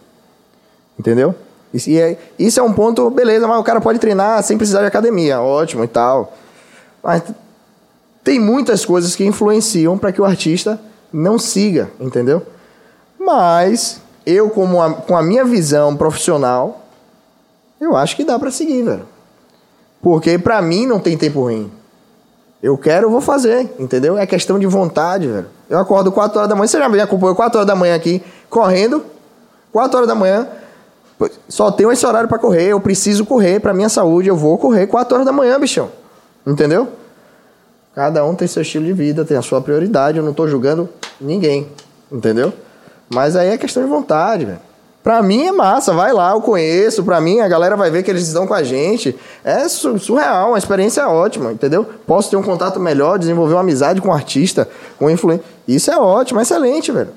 Entendeu? 1.00 1.34
Isso 1.74 1.90
é, 1.90 2.18
isso 2.38 2.60
é 2.60 2.64
um 2.64 2.72
ponto, 2.72 3.10
beleza, 3.10 3.48
mas 3.48 3.60
o 3.60 3.64
cara 3.64 3.82
pode 3.82 3.98
treinar 3.98 4.42
sem 4.44 4.58
precisar 4.58 4.82
de 4.82 4.86
academia, 4.88 5.42
ótimo 5.42 5.84
e 5.84 5.88
tal. 5.88 6.36
Mas 7.04 7.24
tem 8.24 8.40
muitas 8.40 8.86
coisas 8.86 9.16
que 9.16 9.26
influenciam 9.26 9.98
para 9.98 10.12
que 10.12 10.22
o 10.22 10.26
artista 10.26 10.80
não 11.12 11.40
siga, 11.40 11.90
entendeu? 12.00 12.44
Mas 13.20 14.00
eu, 14.26 14.50
como 14.52 14.82
a- 14.82 14.94
com 14.94 15.18
a 15.18 15.24
minha 15.24 15.44
visão 15.44 15.96
profissional, 15.96 16.87
eu 17.80 17.96
acho 17.96 18.16
que 18.16 18.24
dá 18.24 18.38
para 18.38 18.52
seguir, 18.52 18.84
velho. 18.84 19.06
Porque 20.02 20.38
para 20.38 20.62
mim 20.62 20.86
não 20.86 21.00
tem 21.00 21.18
tempo 21.18 21.42
ruim. 21.42 21.72
Eu 22.62 22.78
quero, 22.78 23.08
eu 23.08 23.12
vou 23.12 23.22
fazer, 23.22 23.76
entendeu? 23.78 24.18
É 24.18 24.26
questão 24.26 24.58
de 24.58 24.66
vontade, 24.66 25.28
velho. 25.28 25.48
Eu 25.70 25.78
acordo 25.78 26.12
4 26.12 26.38
horas 26.38 26.50
da 26.50 26.56
manhã, 26.56 26.68
você 26.68 26.80
já 26.80 26.90
me 26.90 27.00
acompanhou 27.00 27.36
4 27.36 27.58
horas 27.60 27.68
da 27.68 27.76
manhã 27.76 27.96
aqui, 27.96 28.24
correndo, 28.50 29.04
4 29.72 29.98
horas 29.98 30.08
da 30.08 30.16
manhã, 30.16 30.48
só 31.48 31.72
tenho 31.72 31.92
esse 31.92 32.06
horário 32.06 32.30
pra 32.30 32.40
correr, 32.40 32.68
eu 32.68 32.80
preciso 32.80 33.26
correr 33.26 33.60
pra 33.60 33.74
minha 33.74 33.90
saúde, 33.90 34.30
eu 34.30 34.36
vou 34.36 34.58
correr 34.58 34.88
4 34.88 35.16
horas 35.16 35.26
da 35.26 35.32
manhã, 35.32 35.60
bichão. 35.60 35.90
Entendeu? 36.46 36.88
Cada 37.94 38.24
um 38.24 38.34
tem 38.36 38.48
seu 38.48 38.62
estilo 38.62 38.86
de 38.86 38.94
vida, 38.94 39.26
tem 39.26 39.36
a 39.36 39.42
sua 39.42 39.60
prioridade, 39.62 40.18
eu 40.18 40.24
não 40.24 40.34
tô 40.34 40.48
julgando 40.48 40.90
ninguém, 41.20 41.68
entendeu? 42.12 42.54
Mas 43.10 43.36
aí 43.36 43.50
é 43.50 43.58
questão 43.58 43.84
de 43.84 43.90
vontade, 43.90 44.46
velho. 44.46 44.67
Pra 45.08 45.22
mim 45.24 45.46
é 45.48 45.54
massa, 45.54 45.94
vai 45.94 46.12
lá, 46.12 46.32
eu 46.32 46.42
conheço, 46.42 47.02
pra 47.02 47.22
mim 47.22 47.40
a 47.40 47.48
galera 47.48 47.78
vai 47.78 47.90
ver 47.90 48.04
que 48.04 48.12
eles 48.12 48.28
estão 48.28 48.46
com 48.46 48.54
a 48.54 48.62
gente. 48.62 49.18
É 49.42 49.66
su- 49.70 49.98
surreal, 49.98 50.50
uma 50.50 50.58
experiência 50.58 51.08
ótima, 51.08 51.54
entendeu? 51.54 51.86
Posso 52.06 52.30
ter 52.30 52.36
um 52.36 52.44
contato 52.44 52.78
melhor, 52.78 53.18
desenvolver 53.18 53.54
uma 53.54 53.62
amizade 53.62 54.02
com 54.02 54.10
um 54.10 54.14
artista, 54.14 54.68
com 55.00 55.06
um 55.06 55.10
influencer. 55.10 55.46
Isso 55.66 55.90
é 55.90 55.98
ótimo, 55.98 56.42
é 56.42 56.44
excelente, 56.44 56.92
velho. 56.92 57.12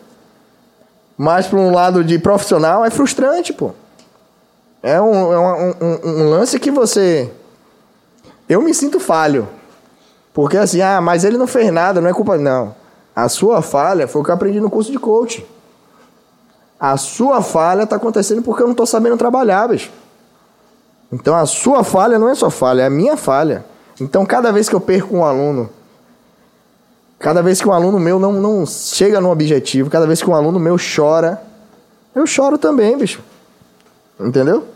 Mas 1.19 1.49
para 1.49 1.59
um 1.59 1.73
lado 1.75 2.05
de 2.05 2.17
profissional 2.17 2.85
é 2.85 2.91
frustrante, 2.91 3.53
pô. 3.53 3.73
É 4.85 5.01
um, 5.01 5.33
é 5.33 5.39
um, 5.41 5.75
um- 5.81 6.09
um 6.23 6.31
lance 6.31 6.61
que 6.61 6.71
você. 6.71 7.29
Eu 8.49 8.63
me 8.63 8.73
sinto 8.73 9.01
falho. 9.01 9.49
Porque 10.33 10.57
assim, 10.57 10.81
ah, 10.81 11.01
mas 11.01 11.25
ele 11.25 11.37
não 11.37 11.49
fez 11.49 11.73
nada, 11.73 12.01
não 12.01 12.09
é 12.09 12.13
culpa. 12.13 12.39
Não. 12.39 12.73
A 13.17 13.29
sua 13.29 13.61
falha 13.63 14.07
foi 14.07 14.23
o 14.23 14.25
que 14.25 14.31
eu 14.31 14.35
aprendi 14.37 14.61
no 14.61 14.71
curso 14.71 14.93
de 14.93 14.99
coaching. 15.01 15.45
A 16.81 16.97
sua 16.97 17.43
falha 17.43 17.87
tá 17.87 17.97
acontecendo 17.97 18.41
porque 18.41 18.63
eu 18.63 18.67
não 18.67 18.75
tô 18.75 18.87
sabendo 18.87 19.17
trabalhar, 19.19 19.69
bicho. 19.69 19.91
Então 21.13 21.35
a 21.37 21.45
sua 21.45 21.85
falha 21.85 22.19
não 22.19 22.29
é 22.29 22.35
sua 22.35 22.51
falha, 22.51 22.83
é 22.83 22.87
a 22.87 22.91
minha 22.91 23.17
falha. 23.17 23.67
Então 24.01 24.25
cada 24.25 24.51
vez 24.51 24.67
que 24.69 24.75
eu 24.75 24.81
perco 24.81 25.15
um 25.15 25.25
aluno, 25.25 25.69
cada 27.19 27.43
vez 27.43 27.61
que 27.61 27.69
um 27.69 27.73
aluno 27.73 28.01
meu 28.01 28.19
não, 28.19 28.33
não 28.33 28.65
chega 28.65 29.21
no 29.21 29.31
objetivo, 29.31 29.91
cada 29.91 30.07
vez 30.07 30.23
que 30.23 30.31
um 30.31 30.35
aluno 30.35 30.59
meu 30.59 30.77
chora, 30.79 31.43
eu 32.15 32.27
choro 32.27 32.57
também, 32.57 32.97
bicho. 32.97 33.21
Entendeu? 34.19 34.67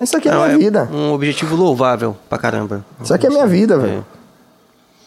Isso 0.00 0.16
aqui 0.16 0.28
é 0.28 0.32
a 0.32 0.36
minha 0.36 0.58
vida. 0.58 0.88
Um 0.92 1.12
objetivo 1.12 1.56
louvável 1.56 2.16
pra 2.28 2.38
caramba. 2.38 2.84
Isso 3.02 3.12
aqui 3.12 3.26
é 3.26 3.30
minha 3.30 3.46
vida, 3.46 3.76
velho. 3.76 4.06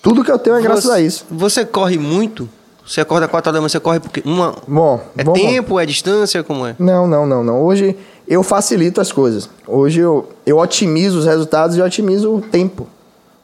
Tudo 0.02 0.24
que 0.24 0.32
eu 0.32 0.40
tenho 0.40 0.58
é 0.58 0.62
graças 0.62 0.86
você, 0.86 0.92
a 0.92 1.00
isso. 1.00 1.26
Você 1.32 1.66
corre 1.66 1.98
muito? 1.98 2.50
Você 2.86 3.02
acorda 3.02 3.28
4 3.28 3.50
horas 3.50 3.56
da 3.56 3.62
manhã, 3.62 3.70
você 3.70 3.80
corre 3.80 4.00
porque. 4.00 4.22
Uma, 4.26 4.56
Bom, 4.68 5.00
é 5.18 5.24
vamos- 5.24 5.40
tempo, 5.40 5.80
é 5.80 5.86
distância, 5.86 6.44
como 6.44 6.66
é? 6.66 6.76
Não, 6.80 7.08
não, 7.08 7.26
não, 7.26 7.44
não. 7.44 7.62
Hoje 7.64 7.96
eu 8.28 8.44
facilito 8.44 9.00
as 9.00 9.12
coisas. 9.12 9.50
Hoje 9.68 10.00
eu, 10.00 10.30
eu 10.46 10.58
otimizo 10.58 11.20
os 11.20 11.26
resultados 11.26 11.78
e 11.78 11.82
otimizo 11.82 12.36
o 12.36 12.42
tempo. 12.42 12.88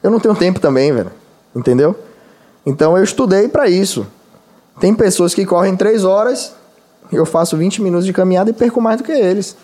Eu 0.02 0.10
não 0.10 0.20
tenho 0.20 0.34
tempo 0.34 0.60
também, 0.60 0.92
velho. 0.92 1.10
Entendeu? 1.54 1.96
Então 2.66 2.96
eu 2.96 3.02
estudei 3.04 3.48
pra 3.48 3.68
isso. 3.68 4.06
Tem 4.80 4.94
pessoas 4.94 5.34
que 5.34 5.44
correm 5.46 5.74
3 5.76 6.04
horas, 6.04 6.52
eu 7.12 7.24
faço 7.24 7.56
20 7.56 7.80
minutos 7.82 8.06
de 8.06 8.12
caminhada 8.12 8.50
e 8.50 8.52
perco 8.52 8.80
mais 8.80 8.98
do 8.98 9.04
que 9.04 9.12
eles. 9.12 9.56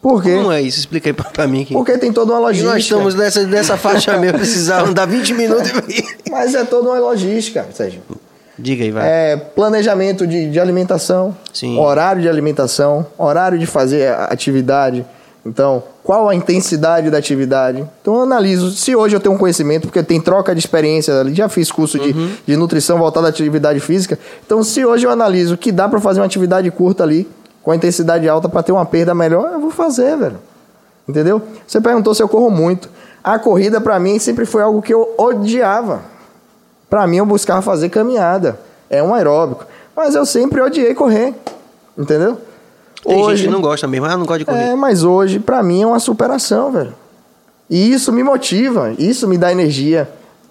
Por 0.00 0.20
quê? 0.22 0.36
Como 0.36 0.50
é 0.50 0.60
isso? 0.60 0.80
Explica 0.80 1.08
aí 1.08 1.12
pra, 1.12 1.30
pra 1.30 1.46
mim 1.46 1.62
aqui. 1.62 1.72
Porque 1.74 1.96
tem 1.96 2.12
toda 2.12 2.32
uma 2.32 2.40
E 2.40 2.42
logística. 2.42 2.72
nós 2.72 2.82
estamos 2.82 3.14
nessa, 3.14 3.44
nessa 3.46 3.76
faixa 3.76 4.18
mesmo, 4.18 4.36
precisar 4.40 4.82
andar 4.84 5.06
20 5.06 5.32
minutos 5.34 5.70
e. 5.88 6.04
Mas 6.30 6.54
é 6.56 6.64
toda 6.64 6.88
uma 6.90 6.98
logística, 6.98 7.66
Sérgio. 7.72 8.02
Diga 8.58 8.84
aí, 8.84 8.90
vai. 8.90 9.04
É, 9.06 9.36
planejamento 9.36 10.26
de, 10.26 10.50
de 10.50 10.60
alimentação, 10.60 11.34
Sim. 11.52 11.78
horário 11.78 12.20
de 12.20 12.28
alimentação, 12.28 13.06
horário 13.16 13.58
de 13.58 13.66
fazer 13.66 14.14
atividade. 14.28 15.04
Então, 15.44 15.82
qual 16.04 16.28
a 16.28 16.34
intensidade 16.34 17.10
da 17.10 17.18
atividade? 17.18 17.84
Então, 18.00 18.14
eu 18.14 18.22
analiso. 18.22 18.70
Se 18.70 18.94
hoje 18.94 19.16
eu 19.16 19.20
tenho 19.20 19.34
um 19.34 19.38
conhecimento, 19.38 19.88
porque 19.88 20.02
tem 20.02 20.20
troca 20.20 20.54
de 20.54 20.60
experiência 20.60 21.18
ali, 21.18 21.34
já 21.34 21.48
fiz 21.48 21.72
curso 21.72 21.98
de, 21.98 22.12
de 22.46 22.56
nutrição 22.56 22.98
voltado 22.98 23.26
à 23.26 23.30
atividade 23.30 23.80
física. 23.80 24.18
Então, 24.44 24.62
se 24.62 24.84
hoje 24.84 25.06
eu 25.06 25.10
analiso 25.10 25.56
que 25.56 25.72
dá 25.72 25.88
para 25.88 26.00
fazer 26.00 26.20
uma 26.20 26.26
atividade 26.26 26.70
curta 26.70 27.02
ali, 27.02 27.28
com 27.62 27.70
a 27.70 27.76
intensidade 27.76 28.28
alta, 28.28 28.48
para 28.48 28.62
ter 28.62 28.72
uma 28.72 28.84
perda 28.84 29.14
melhor, 29.14 29.52
eu 29.52 29.60
vou 29.60 29.70
fazer, 29.70 30.16
velho. 30.16 30.38
Entendeu? 31.08 31.42
Você 31.66 31.80
perguntou 31.80 32.14
se 32.14 32.22
eu 32.22 32.28
corro 32.28 32.50
muito. 32.50 32.88
A 33.22 33.38
corrida 33.38 33.80
pra 33.80 33.98
mim 33.98 34.18
sempre 34.18 34.44
foi 34.44 34.62
algo 34.62 34.82
que 34.82 34.92
eu 34.92 35.14
odiava. 35.16 36.02
Pra 36.92 37.06
mim 37.06 37.16
eu 37.16 37.24
buscava 37.24 37.62
fazer 37.62 37.88
caminhada. 37.88 38.60
É 38.90 39.02
um 39.02 39.14
aeróbico. 39.14 39.64
Mas 39.96 40.14
eu 40.14 40.26
sempre 40.26 40.60
odiei 40.60 40.94
correr. 40.94 41.34
Entendeu? 41.96 42.36
Tem 43.02 43.24
gente 43.30 43.44
que 43.44 43.48
não 43.48 43.62
gosta 43.62 43.88
mesmo, 43.88 44.04
ah, 44.04 44.14
não 44.14 44.26
gosta 44.26 44.40
de 44.40 44.44
correr. 44.44 44.72
É, 44.72 44.74
mas 44.74 45.02
hoje, 45.02 45.40
pra 45.40 45.62
mim, 45.62 45.80
é 45.80 45.86
uma 45.86 45.98
superação, 45.98 46.70
velho. 46.70 46.92
E 47.70 47.94
isso 47.94 48.12
me 48.12 48.22
motiva, 48.22 48.92
isso 48.98 49.26
me 49.26 49.38
dá 49.38 49.50
energia. 49.50 50.06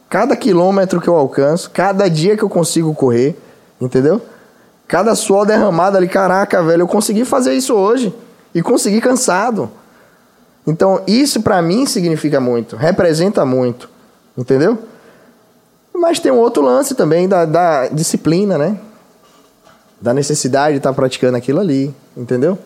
Cada 0.09 0.35
quilômetro 0.35 0.99
que 0.99 1.07
eu 1.07 1.15
alcanço, 1.15 1.69
cada 1.69 2.09
dia 2.09 2.35
que 2.35 2.41
eu 2.41 2.49
consigo 2.49 2.91
correr, 2.95 3.39
entendeu? 3.79 4.19
Cada 4.87 5.13
suor 5.13 5.45
derramado 5.45 5.95
ali, 5.95 6.07
caraca, 6.07 6.63
velho, 6.63 6.81
eu 6.81 6.87
consegui 6.87 7.23
fazer 7.23 7.53
isso 7.53 7.75
hoje. 7.75 8.11
E 8.51 8.63
consegui 8.63 8.99
cansado. 8.99 9.69
Então, 10.65 11.03
isso 11.05 11.43
pra 11.43 11.61
mim 11.61 11.85
significa 11.85 12.39
muito, 12.39 12.75
representa 12.75 13.45
muito, 13.45 13.87
entendeu? 14.35 14.89
Mas 16.01 16.19
tem 16.19 16.31
um 16.31 16.39
outro 16.39 16.63
lance 16.63 16.95
também 16.95 17.29
da, 17.29 17.45
da 17.45 17.87
disciplina, 17.89 18.57
né? 18.57 18.75
Da 20.01 20.13
necessidade 20.15 20.71
de 20.73 20.77
estar 20.77 20.91
praticando 20.93 21.37
aquilo 21.37 21.59
ali, 21.59 21.93
entendeu? 22.17 22.57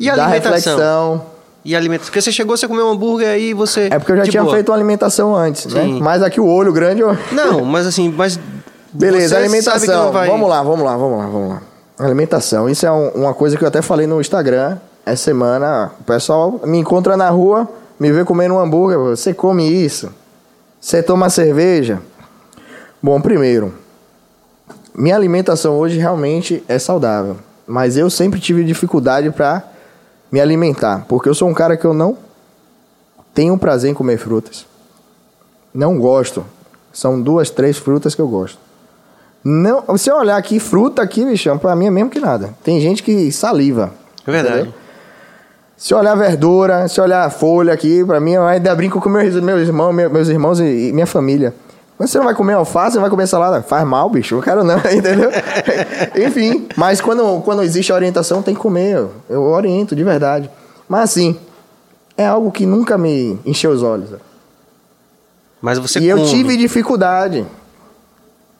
E 0.00 0.08
a 0.08 0.16
da 0.16 0.24
alimentação? 0.24 0.52
reflexão. 0.72 1.22
E 1.62 1.76
alimentação? 1.76 2.06
Porque 2.08 2.22
você 2.22 2.32
chegou, 2.32 2.56
você 2.56 2.66
comeu 2.66 2.86
um 2.86 2.90
hambúrguer 2.92 3.28
aí 3.28 3.52
você. 3.52 3.88
É 3.90 3.98
porque 3.98 4.12
eu 4.12 4.16
já 4.16 4.22
tinha 4.24 4.42
boa. 4.42 4.54
feito 4.54 4.70
uma 4.70 4.74
alimentação 4.76 5.36
antes, 5.36 5.66
né? 5.66 5.82
Sim. 5.84 6.00
Mas 6.00 6.22
aqui 6.22 6.40
o 6.40 6.46
olho 6.46 6.72
grande 6.72 7.02
eu... 7.02 7.16
Não, 7.30 7.62
mas 7.64 7.86
assim, 7.86 8.08
mas. 8.16 8.40
Beleza, 8.92 9.28
você 9.34 9.36
alimentação. 9.36 10.10
vai- 10.12 10.26
Vamos 10.28 10.48
lá, 10.48 10.62
vamos 10.62 10.84
lá, 10.86 10.96
vamos 10.96 11.18
lá, 11.18 11.26
vamos 11.26 11.48
lá. 11.50 11.62
Alimentação. 11.98 12.70
Isso 12.70 12.86
é 12.86 12.90
um- 12.90 13.08
uma 13.10 13.34
coisa 13.34 13.56
que 13.58 13.62
eu 13.64 13.68
até 13.68 13.82
falei 13.82 14.06
no 14.06 14.18
Instagram 14.18 14.78
essa 15.04 15.22
semana. 15.24 15.90
O 16.00 16.04
pessoal 16.04 16.58
me 16.64 16.78
encontra 16.78 17.16
na 17.18 17.28
rua, 17.28 17.68
me 18.00 18.10
vê 18.10 18.24
comendo 18.24 18.54
um 18.54 18.58
hambúrguer. 18.58 18.98
Você 18.98 19.34
come 19.34 19.68
isso? 19.70 20.08
Você 20.80 21.02
toma 21.02 21.28
cerveja? 21.28 22.00
Bom, 23.06 23.20
primeiro, 23.20 23.72
minha 24.92 25.14
alimentação 25.14 25.78
hoje 25.78 25.96
realmente 25.96 26.64
é 26.66 26.76
saudável. 26.76 27.36
Mas 27.64 27.96
eu 27.96 28.10
sempre 28.10 28.40
tive 28.40 28.64
dificuldade 28.64 29.30
para 29.30 29.62
me 30.28 30.40
alimentar. 30.40 31.04
Porque 31.08 31.28
eu 31.28 31.34
sou 31.34 31.48
um 31.48 31.54
cara 31.54 31.76
que 31.76 31.84
eu 31.84 31.94
não 31.94 32.18
tenho 33.32 33.56
prazer 33.56 33.92
em 33.92 33.94
comer 33.94 34.18
frutas. 34.18 34.66
Não 35.72 35.96
gosto. 36.00 36.44
São 36.92 37.22
duas, 37.22 37.48
três 37.48 37.78
frutas 37.78 38.12
que 38.12 38.20
eu 38.20 38.26
gosto. 38.26 38.58
Não, 39.44 39.96
se 39.96 40.10
eu 40.10 40.16
olhar 40.16 40.36
aqui, 40.36 40.58
fruta 40.58 41.00
aqui, 41.00 41.24
bichão, 41.24 41.56
pra 41.58 41.76
mim 41.76 41.86
é 41.86 41.90
mesmo 41.92 42.10
que 42.10 42.18
nada. 42.18 42.56
Tem 42.64 42.80
gente 42.80 43.04
que 43.04 43.30
saliva. 43.30 43.92
É 44.26 44.32
verdade. 44.32 44.56
entendeu? 44.62 44.74
Se 45.76 45.94
olhar 45.94 46.16
verdura, 46.16 46.88
se 46.88 47.00
olhar 47.00 47.30
folha 47.30 47.72
aqui, 47.72 48.04
pra 48.04 48.18
mim, 48.18 48.32
eu 48.32 48.44
ainda 48.44 48.74
brinco 48.74 49.00
com 49.00 49.08
meus, 49.08 49.32
meus 49.40 49.68
irmãos, 49.68 49.92
meu- 49.92 50.10
meus 50.10 50.26
irmãos 50.28 50.58
e, 50.58 50.88
e 50.88 50.92
minha 50.92 51.06
família. 51.06 51.54
Mas 51.98 52.10
você 52.10 52.18
não 52.18 52.26
vai 52.26 52.34
comer 52.34 52.52
alface, 52.52 52.94
não 52.94 53.00
vai 53.02 53.10
comer 53.10 53.26
salada? 53.26 53.62
Faz 53.62 53.86
mal, 53.86 54.08
bicho. 54.10 54.34
Eu 54.34 54.42
quero 54.42 54.62
não, 54.62 54.76
entendeu? 54.92 55.30
Enfim, 56.26 56.68
mas 56.76 57.00
quando, 57.00 57.40
quando 57.42 57.62
existe 57.62 57.92
orientação, 57.92 58.42
tem 58.42 58.54
que 58.54 58.60
comer. 58.60 58.96
Eu, 58.96 59.12
eu 59.28 59.42
oriento, 59.42 59.96
de 59.96 60.04
verdade. 60.04 60.50
Mas 60.88 61.10
assim, 61.10 61.38
é 62.16 62.26
algo 62.26 62.50
que 62.50 62.66
nunca 62.66 62.98
me 62.98 63.38
encheu 63.44 63.70
os 63.70 63.82
olhos. 63.82 64.10
Mas 65.60 65.78
você 65.78 65.98
e 66.00 66.06
eu 66.06 66.18
come. 66.18 66.28
tive 66.28 66.56
dificuldade. 66.56 67.46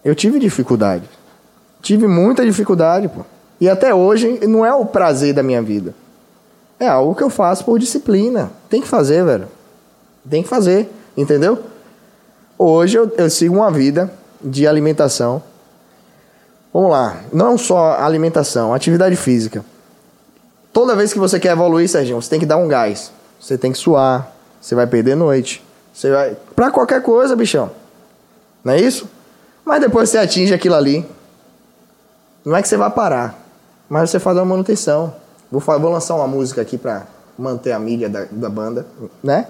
Eu 0.04 0.14
tive 0.14 0.38
dificuldade. 0.38 1.04
Tive 1.82 2.06
muita 2.06 2.44
dificuldade, 2.44 3.08
pô. 3.08 3.20
E 3.60 3.68
até 3.68 3.94
hoje 3.94 4.40
não 4.46 4.64
é 4.64 4.74
o 4.74 4.84
prazer 4.84 5.34
da 5.34 5.42
minha 5.42 5.62
vida. 5.62 5.94
É 6.78 6.88
algo 6.88 7.14
que 7.14 7.22
eu 7.22 7.30
faço 7.30 7.64
por 7.64 7.78
disciplina. 7.78 8.50
Tem 8.68 8.80
que 8.80 8.88
fazer, 8.88 9.24
velho. 9.24 9.48
Tem 10.28 10.42
que 10.42 10.48
fazer, 10.48 10.90
entendeu? 11.16 11.58
Hoje 12.58 12.96
eu, 12.96 13.12
eu 13.16 13.28
sigo 13.28 13.56
uma 13.56 13.70
vida 13.70 14.10
de 14.40 14.66
alimentação. 14.66 15.42
Vamos 16.72 16.90
lá. 16.90 17.20
Não 17.32 17.58
só 17.58 17.94
alimentação, 17.98 18.72
atividade 18.72 19.16
física. 19.16 19.64
Toda 20.72 20.94
vez 20.94 21.12
que 21.12 21.18
você 21.18 21.40
quer 21.40 21.52
evoluir, 21.52 21.88
Serginho, 21.88 22.20
você 22.20 22.30
tem 22.30 22.40
que 22.40 22.46
dar 22.46 22.56
um 22.56 22.68
gás. 22.68 23.10
Você 23.40 23.56
tem 23.56 23.72
que 23.72 23.78
suar. 23.78 24.30
Você 24.60 24.74
vai 24.74 24.86
perder 24.86 25.14
noite. 25.14 25.64
Você 25.92 26.10
vai. 26.10 26.36
Pra 26.54 26.70
qualquer 26.70 27.02
coisa, 27.02 27.34
bichão. 27.34 27.70
Não 28.62 28.72
é 28.72 28.80
isso? 28.80 29.08
Mas 29.64 29.80
depois 29.80 30.10
você 30.10 30.18
atinge 30.18 30.52
aquilo 30.52 30.74
ali. 30.74 31.06
Não 32.44 32.56
é 32.56 32.62
que 32.62 32.68
você 32.68 32.76
vai 32.76 32.90
parar. 32.90 33.38
Mas 33.88 34.10
você 34.10 34.18
faz 34.18 34.36
uma 34.36 34.44
manutenção. 34.44 35.14
Vou, 35.50 35.60
vou 35.60 35.90
lançar 35.90 36.14
uma 36.14 36.26
música 36.26 36.60
aqui 36.60 36.76
pra 36.76 37.06
manter 37.38 37.72
a 37.72 37.78
mídia 37.78 38.08
da, 38.08 38.26
da 38.30 38.48
banda, 38.48 38.86
né? 39.22 39.46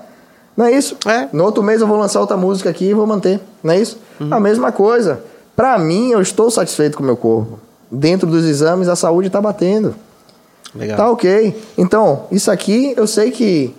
Não 0.57 0.67
é 0.67 0.73
isso? 0.73 0.97
É. 1.07 1.29
No 1.33 1.45
outro 1.45 1.63
mês 1.63 1.81
eu 1.81 1.87
vou 1.87 1.99
lançar 1.99 2.21
outra 2.21 2.37
música 2.37 2.71
aqui 2.71 2.87
e 2.87 2.95
vou 2.95 3.07
manter. 3.07 3.41
Não 3.63 3.75
é 3.75 3.79
isso? 3.79 3.99
A 4.31 4.41
mesma 4.41 4.73
coisa. 4.73 5.21
Pra 5.55 5.79
mim, 5.79 6.11
eu 6.11 6.21
estou 6.21 6.51
satisfeito 6.51 6.97
com 6.97 7.03
o 7.03 7.07
meu 7.07 7.17
corpo. 7.17 7.59
Dentro 7.91 8.27
dos 8.27 8.45
exames, 8.45 8.89
a 8.89 8.97
saúde 8.97 9.31
tá 9.31 9.41
batendo. 9.41 9.95
Legal. 10.75 10.97
Tá 10.97 11.11
ok. 11.11 11.63
Então, 11.77 12.25
isso 12.31 12.51
aqui 12.51 12.95
eu 12.97 13.07
sei 13.07 13.31
que 13.31 13.75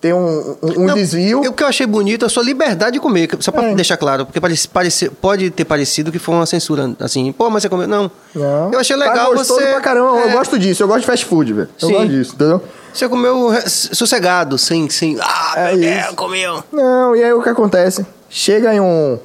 tem 0.00 0.12
um, 0.12 0.56
um- 0.62 0.80
um 0.82 0.86
Não, 0.86 0.94
desvio. 0.94 1.40
O 1.40 1.52
que 1.52 1.62
eu 1.62 1.66
achei 1.66 1.86
bonito 1.86 2.24
é 2.24 2.26
a 2.26 2.28
sua 2.28 2.42
liberdade 2.44 2.92
de 2.92 3.00
comer, 3.00 3.28
só 3.40 3.50
pra 3.50 3.70
É. 3.70 3.74
deixar 3.74 3.96
claro, 3.96 4.24
porque 4.26 4.40
parece, 4.40 4.68
parece- 4.68 5.10
pode 5.10 5.50
ter 5.50 5.64
parecido 5.64 6.12
que 6.12 6.18
foi 6.18 6.34
uma 6.36 6.46
censura, 6.46 6.94
assim, 7.00 7.32
pô, 7.32 7.50
mas 7.50 7.62
você 7.62 7.68
comeu. 7.68 7.88
Não. 7.88 8.10
Não. 8.34 8.70
Eu 8.72 8.78
achei 8.78 8.94
legal 8.96 9.30
tá 9.32 9.36
você. 9.44 9.66
pra 9.66 9.80
caramba. 9.80 10.18
Eu 10.20 10.28
é, 10.28 10.32
gosto 10.32 10.58
disso. 10.58 10.82
Eu 10.82 10.86
gosto 10.88 11.00
de 11.00 11.06
fast 11.06 11.24
food, 11.26 11.52
velho. 11.52 11.68
Eu 11.82 11.88
Sim. 11.88 11.94
gosto 11.94 12.08
disso, 12.08 12.34
entendeu? 12.34 12.62
Você 12.94 13.08
comeu 13.08 13.50
sossegado, 13.66 14.56
sem. 14.58 14.88
sem 14.88 15.16
ah, 15.20 15.54
É 15.56 15.74
meu. 15.76 15.80
Deus, 16.02 16.14
comeu. 16.14 16.64
Não, 16.72 17.14
e 17.16 17.22
aí 17.24 17.32
o 17.32 17.42
que 17.42 17.48
acontece? 17.48 18.06
Chega 18.30 18.72
em 18.74 18.80
um. 18.80 19.18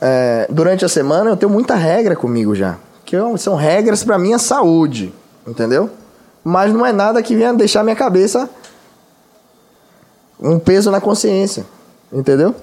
é, 0.00 0.46
durante 0.50 0.84
a 0.84 0.88
semana 0.88 1.30
eu 1.30 1.36
tenho 1.36 1.50
muita 1.50 1.74
regra 1.74 2.14
comigo 2.16 2.54
já. 2.54 2.76
Que 3.04 3.16
eu- 3.16 3.36
são 3.38 3.54
regras 3.54 4.02
pra 4.04 4.18
minha 4.18 4.38
saúde. 4.38 5.12
Entendeu? 5.46 5.88
Mas 6.44 6.72
não 6.72 6.84
é 6.84 6.92
nada 6.92 7.22
que 7.22 7.34
venha 7.36 7.52
deixar 7.54 7.82
minha 7.84 7.94
cabeça 7.96 8.48
um 10.40 10.58
peso 10.58 10.90
na 10.90 11.00
consciência. 11.00 11.64
Entendeu? 12.12 12.54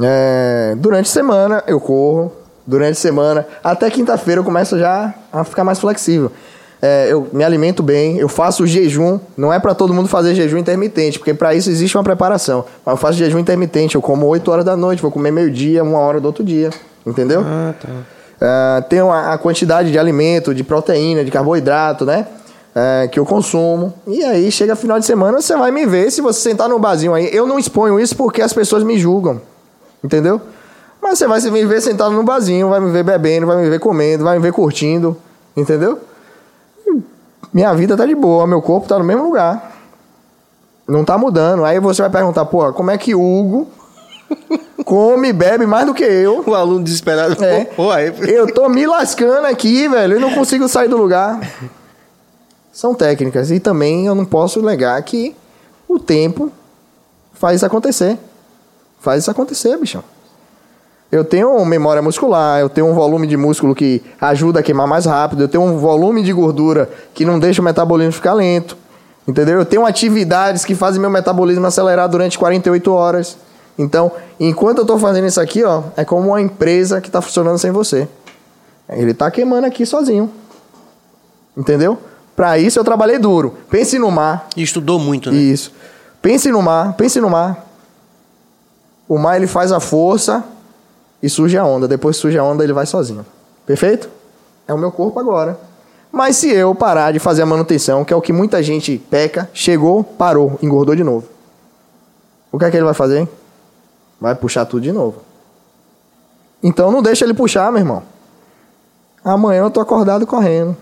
É, 0.00 0.74
durante 0.76 1.06
a 1.06 1.12
semana 1.12 1.62
eu 1.66 1.80
corro. 1.80 2.32
Durante 2.66 2.92
a 2.92 2.96
semana, 2.96 3.46
até 3.64 3.88
quinta-feira 3.88 4.40
eu 4.40 4.44
começo 4.44 4.78
já 4.78 5.14
a 5.32 5.42
ficar 5.42 5.64
mais 5.64 5.78
flexível. 5.78 6.30
É, 6.82 7.08
eu 7.10 7.26
me 7.32 7.42
alimento 7.42 7.82
bem, 7.82 8.18
eu 8.18 8.28
faço 8.28 8.66
jejum. 8.66 9.18
Não 9.36 9.50
é 9.50 9.58
pra 9.58 9.74
todo 9.74 9.94
mundo 9.94 10.06
fazer 10.06 10.34
jejum 10.34 10.58
intermitente, 10.58 11.18
porque 11.18 11.32
pra 11.32 11.54
isso 11.54 11.70
existe 11.70 11.96
uma 11.96 12.04
preparação. 12.04 12.66
Mas 12.84 12.92
eu 12.92 12.96
faço 12.98 13.16
jejum 13.16 13.38
intermitente, 13.38 13.94
eu 13.94 14.02
como 14.02 14.26
8 14.26 14.50
horas 14.50 14.64
da 14.66 14.76
noite, 14.76 15.00
vou 15.00 15.10
comer 15.10 15.30
meio-dia, 15.30 15.82
uma 15.82 15.98
hora 15.98 16.20
do 16.20 16.26
outro 16.26 16.44
dia. 16.44 16.70
Entendeu? 17.06 17.42
Ah, 17.44 17.72
tá. 17.80 17.88
É, 18.40 18.80
tenho 18.82 19.10
a, 19.10 19.32
a 19.32 19.38
quantidade 19.38 19.90
de 19.90 19.98
alimento, 19.98 20.54
de 20.54 20.62
proteína, 20.62 21.24
de 21.24 21.30
carboidrato, 21.30 22.04
né? 22.04 22.26
É, 22.80 23.08
que 23.08 23.18
eu 23.18 23.26
consumo. 23.26 23.92
E 24.06 24.22
aí, 24.22 24.52
chega 24.52 24.76
final 24.76 25.00
de 25.00 25.04
semana, 25.04 25.40
você 25.40 25.56
vai 25.56 25.72
me 25.72 25.84
ver. 25.84 26.12
Se 26.12 26.20
você 26.20 26.38
sentar 26.50 26.68
no 26.68 26.78
barzinho 26.78 27.12
aí, 27.12 27.28
eu 27.32 27.44
não 27.44 27.58
exponho 27.58 27.98
isso 27.98 28.14
porque 28.14 28.40
as 28.40 28.52
pessoas 28.52 28.84
me 28.84 28.96
julgam. 28.96 29.40
Entendeu? 30.02 30.40
Mas 31.02 31.18
você 31.18 31.26
vai 31.26 31.40
me 31.40 31.64
ver 31.64 31.80
sentado 31.80 32.12
no 32.12 32.22
barzinho, 32.22 32.68
vai 32.68 32.78
me 32.78 32.92
ver 32.92 33.02
bebendo, 33.02 33.48
vai 33.48 33.56
me 33.56 33.68
ver 33.68 33.80
comendo, 33.80 34.22
vai 34.22 34.36
me 34.36 34.42
ver 34.42 34.52
curtindo. 34.52 35.16
Entendeu? 35.56 35.98
E 36.86 37.02
Minha 37.52 37.74
vida 37.74 37.96
tá 37.96 38.06
de 38.06 38.14
boa, 38.14 38.46
meu 38.46 38.62
corpo 38.62 38.86
tá 38.86 38.96
no 38.96 39.04
mesmo 39.04 39.24
lugar. 39.24 39.72
Não 40.86 41.04
tá 41.04 41.18
mudando. 41.18 41.64
Aí 41.64 41.80
você 41.80 42.00
vai 42.00 42.10
perguntar, 42.12 42.44
pô, 42.44 42.72
como 42.72 42.92
é 42.92 42.96
que 42.96 43.12
Hugo 43.12 43.66
come 44.86 45.30
e 45.30 45.32
bebe 45.32 45.66
mais 45.66 45.84
do 45.84 45.94
que 45.94 46.04
eu? 46.04 46.44
O 46.46 46.54
aluno 46.54 46.84
desesperado. 46.84 47.42
É. 47.44 47.64
Pô, 47.64 47.90
aí. 47.90 48.14
Eu 48.20 48.54
tô 48.54 48.68
me 48.68 48.86
lascando 48.86 49.48
aqui, 49.48 49.88
velho. 49.88 50.14
Eu 50.14 50.20
não 50.20 50.32
consigo 50.32 50.68
sair 50.68 50.88
do 50.88 50.96
lugar. 50.96 51.40
São 52.72 52.94
técnicas. 52.94 53.50
E 53.50 53.60
também 53.60 54.06
eu 54.06 54.14
não 54.14 54.24
posso 54.24 54.62
negar 54.62 55.02
que 55.02 55.34
o 55.88 55.98
tempo 55.98 56.52
faz 57.32 57.64
acontecer. 57.64 58.18
Faz 59.00 59.22
isso 59.22 59.30
acontecer, 59.30 59.76
bichão. 59.78 60.02
Eu 61.10 61.24
tenho 61.24 61.64
memória 61.64 62.02
muscular, 62.02 62.60
eu 62.60 62.68
tenho 62.68 62.86
um 62.86 62.94
volume 62.94 63.26
de 63.26 63.36
músculo 63.36 63.74
que 63.74 64.02
ajuda 64.20 64.60
a 64.60 64.62
queimar 64.62 64.86
mais 64.86 65.06
rápido, 65.06 65.42
eu 65.42 65.48
tenho 65.48 65.64
um 65.64 65.78
volume 65.78 66.22
de 66.22 66.32
gordura 66.34 66.90
que 67.14 67.24
não 67.24 67.38
deixa 67.38 67.62
o 67.62 67.64
metabolismo 67.64 68.12
ficar 68.12 68.34
lento. 68.34 68.76
Entendeu? 69.26 69.58
Eu 69.58 69.64
tenho 69.64 69.86
atividades 69.86 70.64
que 70.64 70.74
fazem 70.74 71.00
meu 71.00 71.10
metabolismo 71.10 71.66
acelerar 71.66 72.08
durante 72.08 72.38
48 72.38 72.92
horas. 72.92 73.38
Então, 73.78 74.10
enquanto 74.38 74.78
eu 74.78 74.86
tô 74.86 74.98
fazendo 74.98 75.26
isso 75.26 75.40
aqui, 75.40 75.64
ó, 75.64 75.82
é 75.96 76.04
como 76.04 76.28
uma 76.28 76.40
empresa 76.40 77.00
que 77.00 77.10
tá 77.10 77.22
funcionando 77.22 77.58
sem 77.58 77.70
você. 77.70 78.08
Ele 78.88 79.14
tá 79.14 79.30
queimando 79.30 79.66
aqui 79.66 79.86
sozinho. 79.86 80.30
Entendeu? 81.56 81.98
Pra 82.38 82.56
isso 82.56 82.78
eu 82.78 82.84
trabalhei 82.84 83.18
duro. 83.18 83.58
Pense 83.68 83.98
no 83.98 84.12
mar. 84.12 84.46
E 84.56 84.62
estudou 84.62 84.96
muito, 84.96 85.28
né? 85.28 85.36
Isso. 85.36 85.72
Pense 86.22 86.48
no 86.52 86.62
mar, 86.62 86.92
pense 86.92 87.20
no 87.20 87.28
mar. 87.28 87.66
O 89.08 89.18
mar 89.18 89.34
ele 89.34 89.48
faz 89.48 89.72
a 89.72 89.80
força 89.80 90.44
e 91.20 91.28
surge 91.28 91.58
a 91.58 91.64
onda. 91.64 91.88
Depois 91.88 92.14
que 92.14 92.22
surge 92.22 92.38
a 92.38 92.44
onda, 92.44 92.62
ele 92.62 92.72
vai 92.72 92.86
sozinho. 92.86 93.26
Perfeito? 93.66 94.08
É 94.68 94.72
o 94.72 94.78
meu 94.78 94.92
corpo 94.92 95.18
agora. 95.18 95.58
Mas 96.12 96.36
se 96.36 96.48
eu 96.48 96.76
parar 96.76 97.12
de 97.12 97.18
fazer 97.18 97.42
a 97.42 97.46
manutenção, 97.46 98.04
que 98.04 98.12
é 98.12 98.16
o 98.16 98.22
que 98.22 98.32
muita 98.32 98.62
gente 98.62 98.98
peca, 99.10 99.50
chegou, 99.52 100.04
parou, 100.04 100.56
engordou 100.62 100.94
de 100.94 101.02
novo. 101.02 101.26
o 102.52 102.58
que 102.60 102.64
é 102.64 102.70
que 102.70 102.76
ele 102.76 102.84
vai 102.84 102.94
fazer? 102.94 103.28
Vai 104.20 104.36
puxar 104.36 104.64
tudo 104.64 104.82
de 104.82 104.92
novo. 104.92 105.22
Então 106.62 106.92
não 106.92 107.02
deixa 107.02 107.24
ele 107.24 107.34
puxar, 107.34 107.72
meu 107.72 107.80
irmão. 107.80 108.04
Amanhã 109.24 109.62
eu 109.62 109.70
tô 109.72 109.80
acordado 109.80 110.24
correndo. 110.24 110.76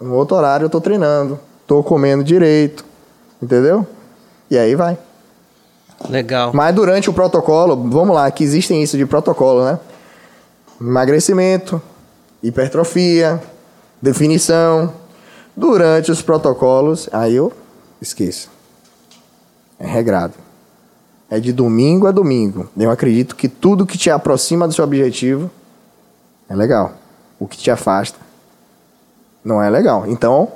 Um 0.00 0.12
outro 0.12 0.36
horário 0.36 0.66
eu 0.66 0.70
tô 0.70 0.80
treinando. 0.80 1.38
Tô 1.66 1.82
comendo 1.82 2.22
direito. 2.22 2.84
Entendeu? 3.42 3.86
E 4.50 4.56
aí 4.56 4.74
vai. 4.74 4.98
Legal. 6.08 6.52
Mas 6.54 6.74
durante 6.74 7.10
o 7.10 7.12
protocolo, 7.12 7.76
vamos 7.88 8.14
lá, 8.14 8.30
que 8.30 8.44
existem 8.44 8.82
isso 8.82 8.96
de 8.96 9.04
protocolo, 9.04 9.64
né? 9.64 9.78
Emagrecimento, 10.80 11.82
hipertrofia, 12.42 13.42
definição. 14.00 14.92
Durante 15.56 16.12
os 16.12 16.22
protocolos, 16.22 17.08
aí 17.12 17.34
eu 17.34 17.52
esqueço. 18.00 18.48
É 19.78 19.86
regrado. 19.86 20.34
É 21.28 21.40
de 21.40 21.52
domingo 21.52 22.06
a 22.06 22.12
domingo. 22.12 22.68
Eu 22.76 22.90
acredito 22.90 23.34
que 23.34 23.48
tudo 23.48 23.84
que 23.84 23.98
te 23.98 24.08
aproxima 24.08 24.68
do 24.68 24.72
seu 24.72 24.84
objetivo 24.84 25.50
é 26.48 26.54
legal. 26.54 26.92
O 27.40 27.46
que 27.46 27.58
te 27.58 27.70
afasta 27.70 28.27
não 29.44 29.62
é 29.62 29.70
legal. 29.70 30.04
Então, 30.06 30.48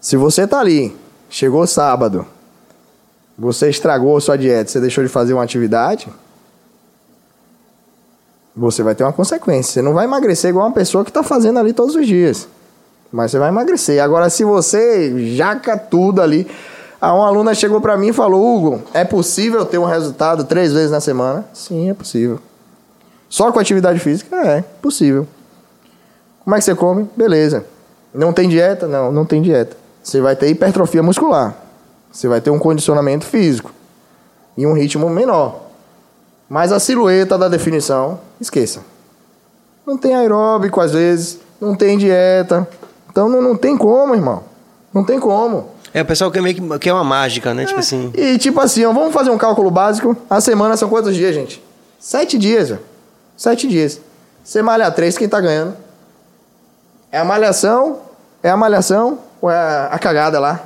se 0.00 0.16
você 0.16 0.46
tá 0.46 0.60
ali, 0.60 0.96
chegou 1.28 1.66
sábado, 1.66 2.26
você 3.38 3.68
estragou 3.68 4.16
a 4.16 4.20
sua 4.20 4.36
dieta, 4.36 4.70
você 4.70 4.80
deixou 4.80 5.02
de 5.02 5.10
fazer 5.10 5.34
uma 5.34 5.42
atividade, 5.42 6.08
você 8.56 8.82
vai 8.82 8.94
ter 8.94 9.02
uma 9.02 9.12
consequência. 9.12 9.72
Você 9.72 9.82
não 9.82 9.92
vai 9.92 10.04
emagrecer 10.04 10.50
igual 10.50 10.66
uma 10.66 10.72
pessoa 10.72 11.04
que 11.04 11.10
está 11.10 11.22
fazendo 11.22 11.58
ali 11.58 11.72
todos 11.72 11.94
os 11.96 12.06
dias. 12.06 12.46
Mas 13.10 13.30
você 13.30 13.38
vai 13.38 13.48
emagrecer. 13.48 14.02
Agora, 14.02 14.30
se 14.30 14.44
você 14.44 15.34
jaca 15.34 15.76
tudo 15.76 16.22
ali. 16.22 16.46
Ah, 17.00 17.12
uma 17.12 17.26
aluna 17.26 17.54
chegou 17.54 17.80
para 17.80 17.96
mim 17.96 18.08
e 18.08 18.12
falou: 18.12 18.56
Hugo, 18.56 18.82
é 18.94 19.04
possível 19.04 19.64
ter 19.66 19.78
um 19.78 19.84
resultado 19.84 20.44
três 20.44 20.72
vezes 20.72 20.90
na 20.90 21.00
semana? 21.00 21.44
Sim, 21.52 21.90
é 21.90 21.94
possível. 21.94 22.40
Só 23.28 23.52
com 23.52 23.58
atividade 23.58 23.98
física? 23.98 24.36
É, 24.36 24.62
possível. 24.80 25.26
Como 26.42 26.54
é 26.54 26.58
que 26.58 26.64
você 26.64 26.74
come? 26.74 27.08
Beleza. 27.16 27.66
Não 28.14 28.32
tem 28.32 28.48
dieta? 28.48 28.86
Não, 28.86 29.10
não 29.10 29.24
tem 29.24 29.42
dieta. 29.42 29.76
Você 30.02 30.20
vai 30.20 30.36
ter 30.36 30.48
hipertrofia 30.48 31.02
muscular. 31.02 31.54
Você 32.12 32.28
vai 32.28 32.40
ter 32.40 32.50
um 32.50 32.58
condicionamento 32.58 33.24
físico. 33.24 33.72
E 34.56 34.66
um 34.66 34.72
ritmo 34.72 35.10
menor. 35.10 35.62
Mas 36.48 36.70
a 36.70 36.78
silhueta 36.78 37.36
da 37.36 37.48
definição, 37.48 38.20
esqueça. 38.40 38.80
Não 39.84 39.98
tem 39.98 40.14
aeróbico 40.14 40.80
às 40.80 40.92
vezes, 40.92 41.40
não 41.60 41.74
tem 41.74 41.98
dieta. 41.98 42.68
Então 43.10 43.28
não, 43.28 43.42
não 43.42 43.56
tem 43.56 43.76
como, 43.76 44.14
irmão. 44.14 44.44
Não 44.92 45.02
tem 45.02 45.18
como. 45.18 45.70
É, 45.92 46.02
o 46.02 46.04
pessoal 46.04 46.30
quer 46.30 46.42
meio 46.42 46.54
que 46.54 46.78
quer 46.78 46.92
uma 46.92 47.04
mágica, 47.04 47.52
né? 47.52 47.64
Tipo 47.64 47.80
assim. 47.80 48.12
E 48.14 48.38
tipo 48.38 48.60
assim, 48.60 48.84
ó, 48.84 48.92
vamos 48.92 49.12
fazer 49.12 49.30
um 49.30 49.38
cálculo 49.38 49.70
básico. 49.70 50.16
A 50.30 50.40
semana 50.40 50.76
são 50.76 50.88
quantos 50.88 51.14
dias, 51.14 51.34
gente? 51.34 51.62
Sete 51.98 52.38
dias, 52.38 52.70
ó. 52.70 52.76
Sete 53.36 53.66
dias. 53.66 54.00
Você 54.42 54.60
malha 54.60 54.90
três, 54.90 55.16
quem 55.16 55.28
tá 55.28 55.40
ganhando? 55.40 55.83
É 57.14 57.18
a 57.18 57.24
malhação? 57.24 57.98
É 58.42 58.50
a 58.50 58.56
malhação? 58.56 59.20
Ou 59.40 59.48
é 59.48 59.88
a, 59.88 59.96
cagada 60.00 60.40
lá? 60.40 60.60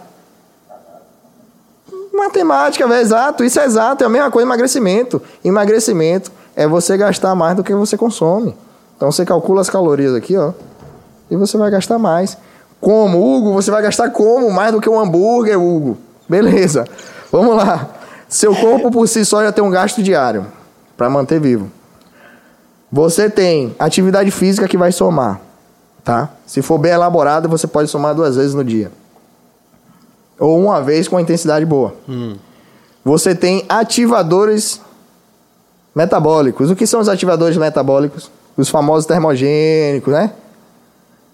Matemática, 2.10 2.88
velho, 2.88 3.02
exato. 3.02 3.44
Isso 3.44 3.60
é 3.60 3.66
exato. 3.66 4.02
É 4.02 4.06
a 4.06 4.08
mesma 4.08 4.30
coisa 4.30 4.46
emagrecimento. 4.46 5.20
Emagrecimento 5.44 6.32
é 6.56 6.66
você 6.66 6.96
gastar 6.96 7.34
mais 7.34 7.54
do 7.54 7.62
que 7.62 7.74
você 7.74 7.98
consome. 7.98 8.56
Então 8.96 9.12
você 9.12 9.26
calcula 9.26 9.60
as 9.60 9.68
calorias 9.68 10.14
aqui, 10.14 10.38
ó. 10.38 10.54
E 11.30 11.36
você 11.36 11.58
vai 11.58 11.70
gastar 11.70 11.98
mais. 11.98 12.38
Como, 12.80 13.18
Hugo? 13.18 13.52
Você 13.52 13.70
vai 13.70 13.82
gastar 13.82 14.08
como? 14.08 14.50
Mais 14.50 14.72
do 14.72 14.80
que 14.80 14.88
um 14.88 14.98
hambúrguer, 14.98 15.60
Hugo. 15.60 15.98
Beleza. 16.26 16.86
Vamos 17.30 17.56
lá. 17.56 17.90
Seu 18.26 18.56
corpo 18.56 18.90
por 18.90 19.06
si 19.06 19.22
só 19.22 19.42
já 19.42 19.52
tem 19.52 19.62
um 19.62 19.70
gasto 19.70 20.02
diário 20.02 20.46
para 20.96 21.10
manter 21.10 21.38
vivo. 21.38 21.70
Você 22.90 23.28
tem 23.28 23.76
atividade 23.78 24.30
física 24.30 24.66
que 24.66 24.78
vai 24.78 24.92
somar, 24.92 25.42
tá? 26.08 26.30
Se 26.46 26.62
for 26.62 26.78
bem 26.78 26.92
elaborado, 26.92 27.50
você 27.50 27.66
pode 27.66 27.90
somar 27.90 28.14
duas 28.14 28.34
vezes 28.34 28.54
no 28.54 28.64
dia. 28.64 28.90
Ou 30.40 30.58
uma 30.58 30.80
vez 30.80 31.06
com 31.06 31.18
a 31.18 31.20
intensidade 31.20 31.66
boa. 31.66 31.94
Você 33.04 33.34
tem 33.34 33.62
ativadores 33.68 34.80
metabólicos. 35.94 36.70
O 36.70 36.76
que 36.76 36.86
são 36.86 37.00
os 37.00 37.10
ativadores 37.10 37.58
metabólicos? 37.58 38.30
Os 38.56 38.70
famosos 38.70 39.04
termogênicos, 39.04 40.10
né? 40.10 40.32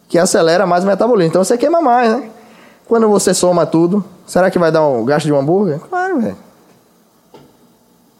Que 0.08 0.18
acelera 0.18 0.66
mais 0.66 0.82
o 0.82 0.88
metabolismo. 0.88 1.30
Então 1.30 1.44
você 1.44 1.56
queima 1.56 1.80
mais, 1.80 2.10
né? 2.10 2.28
Quando 2.88 3.08
você 3.08 3.32
soma 3.32 3.64
tudo, 3.64 4.04
será 4.26 4.50
que 4.50 4.58
vai 4.58 4.72
dar 4.72 4.84
um 4.84 5.04
gasto 5.04 5.26
de 5.26 5.32
um 5.32 5.38
hambúrguer? 5.38 5.78
Claro, 5.78 6.20
velho. 6.20 6.36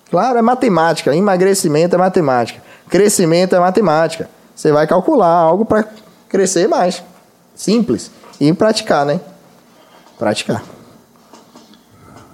Claro, 0.08 0.38
é 0.38 0.42
matemática. 0.42 1.16
Emagrecimento 1.16 1.96
é 1.96 1.98
matemática. 1.98 2.62
Crescimento 2.88 3.56
é 3.56 3.58
matemática. 3.58 4.30
Você 4.54 4.70
vai 4.70 4.86
calcular 4.86 5.26
algo 5.26 5.64
para 5.64 5.84
crescer 6.34 6.66
mais. 6.66 7.00
Simples. 7.54 8.10
E 8.40 8.52
praticar, 8.52 9.06
né? 9.06 9.20
Praticar. 10.18 10.64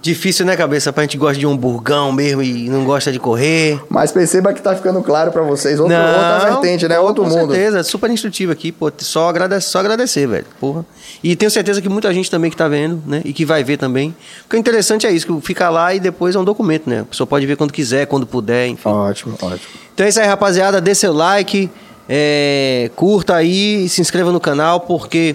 Difícil, 0.01 0.43
né, 0.47 0.57
cabeça? 0.57 0.91
Pra 0.91 1.03
gente 1.03 1.15
gosta 1.15 1.37
de 1.37 1.45
um 1.45 1.55
burgão 1.55 2.11
mesmo 2.11 2.41
e 2.41 2.67
não 2.67 2.83
gosta 2.83 3.11
de 3.11 3.19
correr. 3.19 3.79
Mas 3.87 4.11
perceba 4.11 4.51
que 4.51 4.59
tá 4.59 4.75
ficando 4.75 5.03
claro 5.03 5.31
para 5.31 5.43
vocês 5.43 5.79
outro, 5.79 5.95
outra 5.95 6.39
vertente, 6.39 6.87
né? 6.87 6.99
Outro 6.99 7.23
com 7.23 7.29
mundo. 7.29 7.53
certeza, 7.53 7.83
super 7.83 8.09
instrutivo 8.09 8.51
aqui, 8.51 8.71
pô. 8.71 8.91
Só 8.97 9.29
agradecer, 9.29 9.67
só 9.69 9.77
agradecer, 9.77 10.25
velho. 10.25 10.45
Porra. 10.59 10.83
E 11.23 11.35
tenho 11.35 11.51
certeza 11.51 11.79
que 11.79 11.87
muita 11.87 12.11
gente 12.11 12.31
também 12.31 12.49
que 12.49 12.57
tá 12.57 12.67
vendo, 12.67 12.99
né? 13.05 13.21
E 13.23 13.31
que 13.31 13.45
vai 13.45 13.63
ver 13.63 13.77
também. 13.77 14.15
Porque 14.41 14.55
o 14.55 14.59
interessante 14.59 15.05
é 15.05 15.11
isso, 15.11 15.27
que 15.27 15.45
fica 15.45 15.69
lá 15.69 15.93
e 15.93 15.99
depois 15.99 16.35
é 16.35 16.39
um 16.39 16.43
documento, 16.43 16.89
né? 16.89 17.01
A 17.01 17.05
pessoa 17.05 17.27
pode 17.27 17.45
ver 17.45 17.55
quando 17.55 17.71
quiser, 17.71 18.07
quando 18.07 18.25
puder, 18.25 18.65
enfim. 18.69 18.89
Ótimo, 18.89 19.35
ótimo. 19.39 19.69
Então 19.93 20.03
é 20.03 20.09
isso 20.09 20.19
aí, 20.19 20.25
rapaziada. 20.25 20.81
Dê 20.81 20.95
seu 20.95 21.13
like, 21.13 21.69
é, 22.13 22.91
curta 22.93 23.35
aí, 23.35 23.87
se 23.87 24.01
inscreva 24.01 24.33
no 24.33 24.39
canal, 24.41 24.81
porque 24.81 25.33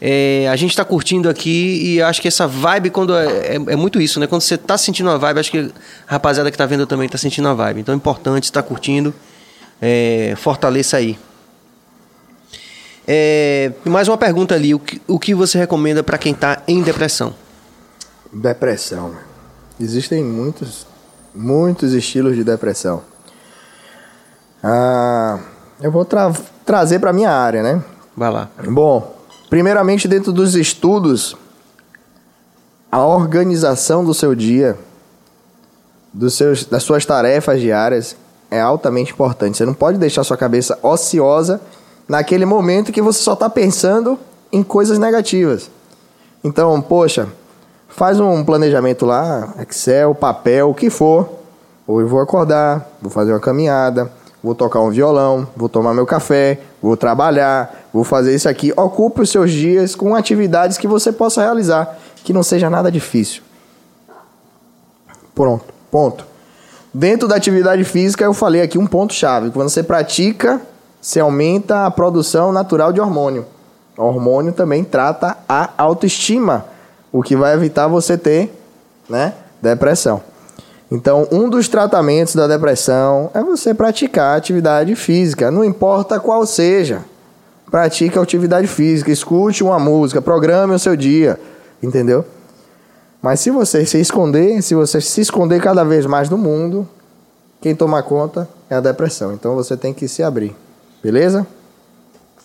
é, 0.00 0.48
a 0.50 0.56
gente 0.56 0.74
tá 0.74 0.82
curtindo 0.82 1.28
aqui 1.28 1.78
e 1.84 2.00
acho 2.00 2.22
que 2.22 2.28
essa 2.28 2.46
vibe, 2.46 2.88
quando 2.88 3.14
é, 3.14 3.26
é, 3.26 3.54
é 3.56 3.76
muito 3.76 4.00
isso, 4.00 4.18
né? 4.18 4.26
Quando 4.26 4.40
você 4.40 4.56
tá 4.56 4.78
sentindo 4.78 5.10
uma 5.10 5.18
vibe, 5.18 5.40
acho 5.40 5.50
que 5.50 5.58
a 5.58 5.70
rapaziada 6.06 6.50
que 6.50 6.56
tá 6.56 6.64
vendo 6.64 6.86
também 6.86 7.06
tá 7.06 7.18
sentindo 7.18 7.46
a 7.48 7.52
vibe. 7.52 7.82
Então 7.82 7.92
é 7.92 7.96
importante, 7.96 8.44
estar 8.44 8.62
curtindo, 8.62 9.14
é, 9.78 10.32
fortaleça 10.38 10.96
aí. 10.96 11.18
É, 13.06 13.72
mais 13.84 14.08
uma 14.08 14.16
pergunta 14.16 14.54
ali, 14.54 14.74
o 14.74 14.78
que, 14.78 15.02
o 15.06 15.18
que 15.18 15.34
você 15.34 15.58
recomenda 15.58 16.02
para 16.02 16.16
quem 16.16 16.32
tá 16.32 16.62
em 16.66 16.82
depressão? 16.82 17.34
Depressão. 18.32 19.14
Existem 19.78 20.24
muitos, 20.24 20.86
muitos 21.34 21.92
estilos 21.92 22.34
de 22.34 22.42
depressão. 22.42 23.02
Ah, 24.64 25.38
eu 25.80 25.90
vou 25.90 26.04
tra- 26.04 26.32
trazer 26.64 26.98
para 26.98 27.12
minha 27.12 27.30
área, 27.30 27.62
né? 27.62 27.82
Vai 28.16 28.30
lá. 28.30 28.48
Bom, 28.68 29.14
primeiramente 29.50 30.08
dentro 30.08 30.32
dos 30.32 30.54
estudos, 30.54 31.36
a 32.90 33.04
organização 33.04 34.04
do 34.04 34.14
seu 34.14 34.34
dia, 34.34 34.76
dos 36.12 36.34
seus, 36.34 36.64
das 36.64 36.82
suas 36.82 37.04
tarefas 37.04 37.60
diárias 37.60 38.16
é 38.50 38.60
altamente 38.60 39.12
importante. 39.12 39.58
Você 39.58 39.66
não 39.66 39.74
pode 39.74 39.98
deixar 39.98 40.24
sua 40.24 40.36
cabeça 40.36 40.78
ociosa 40.82 41.60
naquele 42.08 42.46
momento 42.46 42.92
que 42.92 43.02
você 43.02 43.20
só 43.20 43.34
está 43.34 43.50
pensando 43.50 44.18
em 44.52 44.62
coisas 44.62 44.98
negativas. 44.98 45.70
Então, 46.42 46.80
poxa, 46.80 47.28
faz 47.88 48.20
um 48.20 48.44
planejamento 48.44 49.04
lá, 49.04 49.52
Excel, 49.60 50.14
papel, 50.14 50.70
o 50.70 50.74
que 50.74 50.88
for. 50.88 51.28
Ou 51.86 52.00
eu 52.00 52.08
vou 52.08 52.20
acordar, 52.20 52.88
vou 53.02 53.10
fazer 53.10 53.32
uma 53.32 53.40
caminhada, 53.40 54.10
vou 54.46 54.54
tocar 54.54 54.78
um 54.78 54.90
violão, 54.90 55.44
vou 55.56 55.68
tomar 55.68 55.92
meu 55.92 56.06
café, 56.06 56.60
vou 56.80 56.96
trabalhar, 56.96 57.88
vou 57.92 58.04
fazer 58.04 58.32
isso 58.32 58.48
aqui. 58.48 58.72
Ocupe 58.76 59.22
os 59.22 59.30
seus 59.30 59.50
dias 59.50 59.96
com 59.96 60.14
atividades 60.14 60.78
que 60.78 60.86
você 60.86 61.10
possa 61.10 61.42
realizar, 61.42 61.98
que 62.22 62.32
não 62.32 62.44
seja 62.44 62.70
nada 62.70 62.88
difícil. 62.88 63.42
Pronto, 65.34 65.64
ponto. 65.90 66.24
Dentro 66.94 67.26
da 67.26 67.34
atividade 67.34 67.82
física, 67.82 68.22
eu 68.24 68.32
falei 68.32 68.62
aqui 68.62 68.78
um 68.78 68.86
ponto 68.86 69.12
chave. 69.12 69.50
Quando 69.50 69.68
você 69.68 69.82
pratica, 69.82 70.60
você 71.00 71.18
aumenta 71.18 71.84
a 71.84 71.90
produção 71.90 72.52
natural 72.52 72.92
de 72.92 73.00
hormônio. 73.00 73.46
O 73.98 74.04
hormônio 74.04 74.52
também 74.52 74.84
trata 74.84 75.36
a 75.48 75.70
autoestima, 75.76 76.66
o 77.10 77.20
que 77.20 77.34
vai 77.34 77.52
evitar 77.52 77.88
você 77.88 78.16
ter, 78.16 78.56
né, 79.10 79.32
depressão. 79.60 80.22
Então, 80.90 81.26
um 81.32 81.48
dos 81.48 81.68
tratamentos 81.68 82.34
da 82.34 82.46
depressão 82.46 83.30
é 83.34 83.42
você 83.42 83.74
praticar 83.74 84.36
atividade 84.36 84.94
física, 84.94 85.50
não 85.50 85.64
importa 85.64 86.20
qual 86.20 86.46
seja. 86.46 87.04
Pratique 87.70 88.16
atividade 88.16 88.68
física, 88.68 89.10
escute 89.10 89.64
uma 89.64 89.78
música, 89.78 90.22
programe 90.22 90.74
o 90.74 90.78
seu 90.78 90.96
dia, 90.96 91.38
entendeu? 91.82 92.24
Mas 93.20 93.40
se 93.40 93.50
você 93.50 93.84
se 93.84 94.00
esconder, 94.00 94.62
se 94.62 94.74
você 94.74 95.00
se 95.00 95.20
esconder 95.20 95.60
cada 95.60 95.82
vez 95.82 96.06
mais 96.06 96.28
do 96.28 96.38
mundo, 96.38 96.88
quem 97.60 97.74
toma 97.74 98.00
conta 98.02 98.48
é 98.70 98.76
a 98.76 98.80
depressão. 98.80 99.32
Então 99.32 99.56
você 99.56 99.76
tem 99.76 99.92
que 99.92 100.06
se 100.06 100.22
abrir. 100.22 100.54
Beleza? 101.02 101.44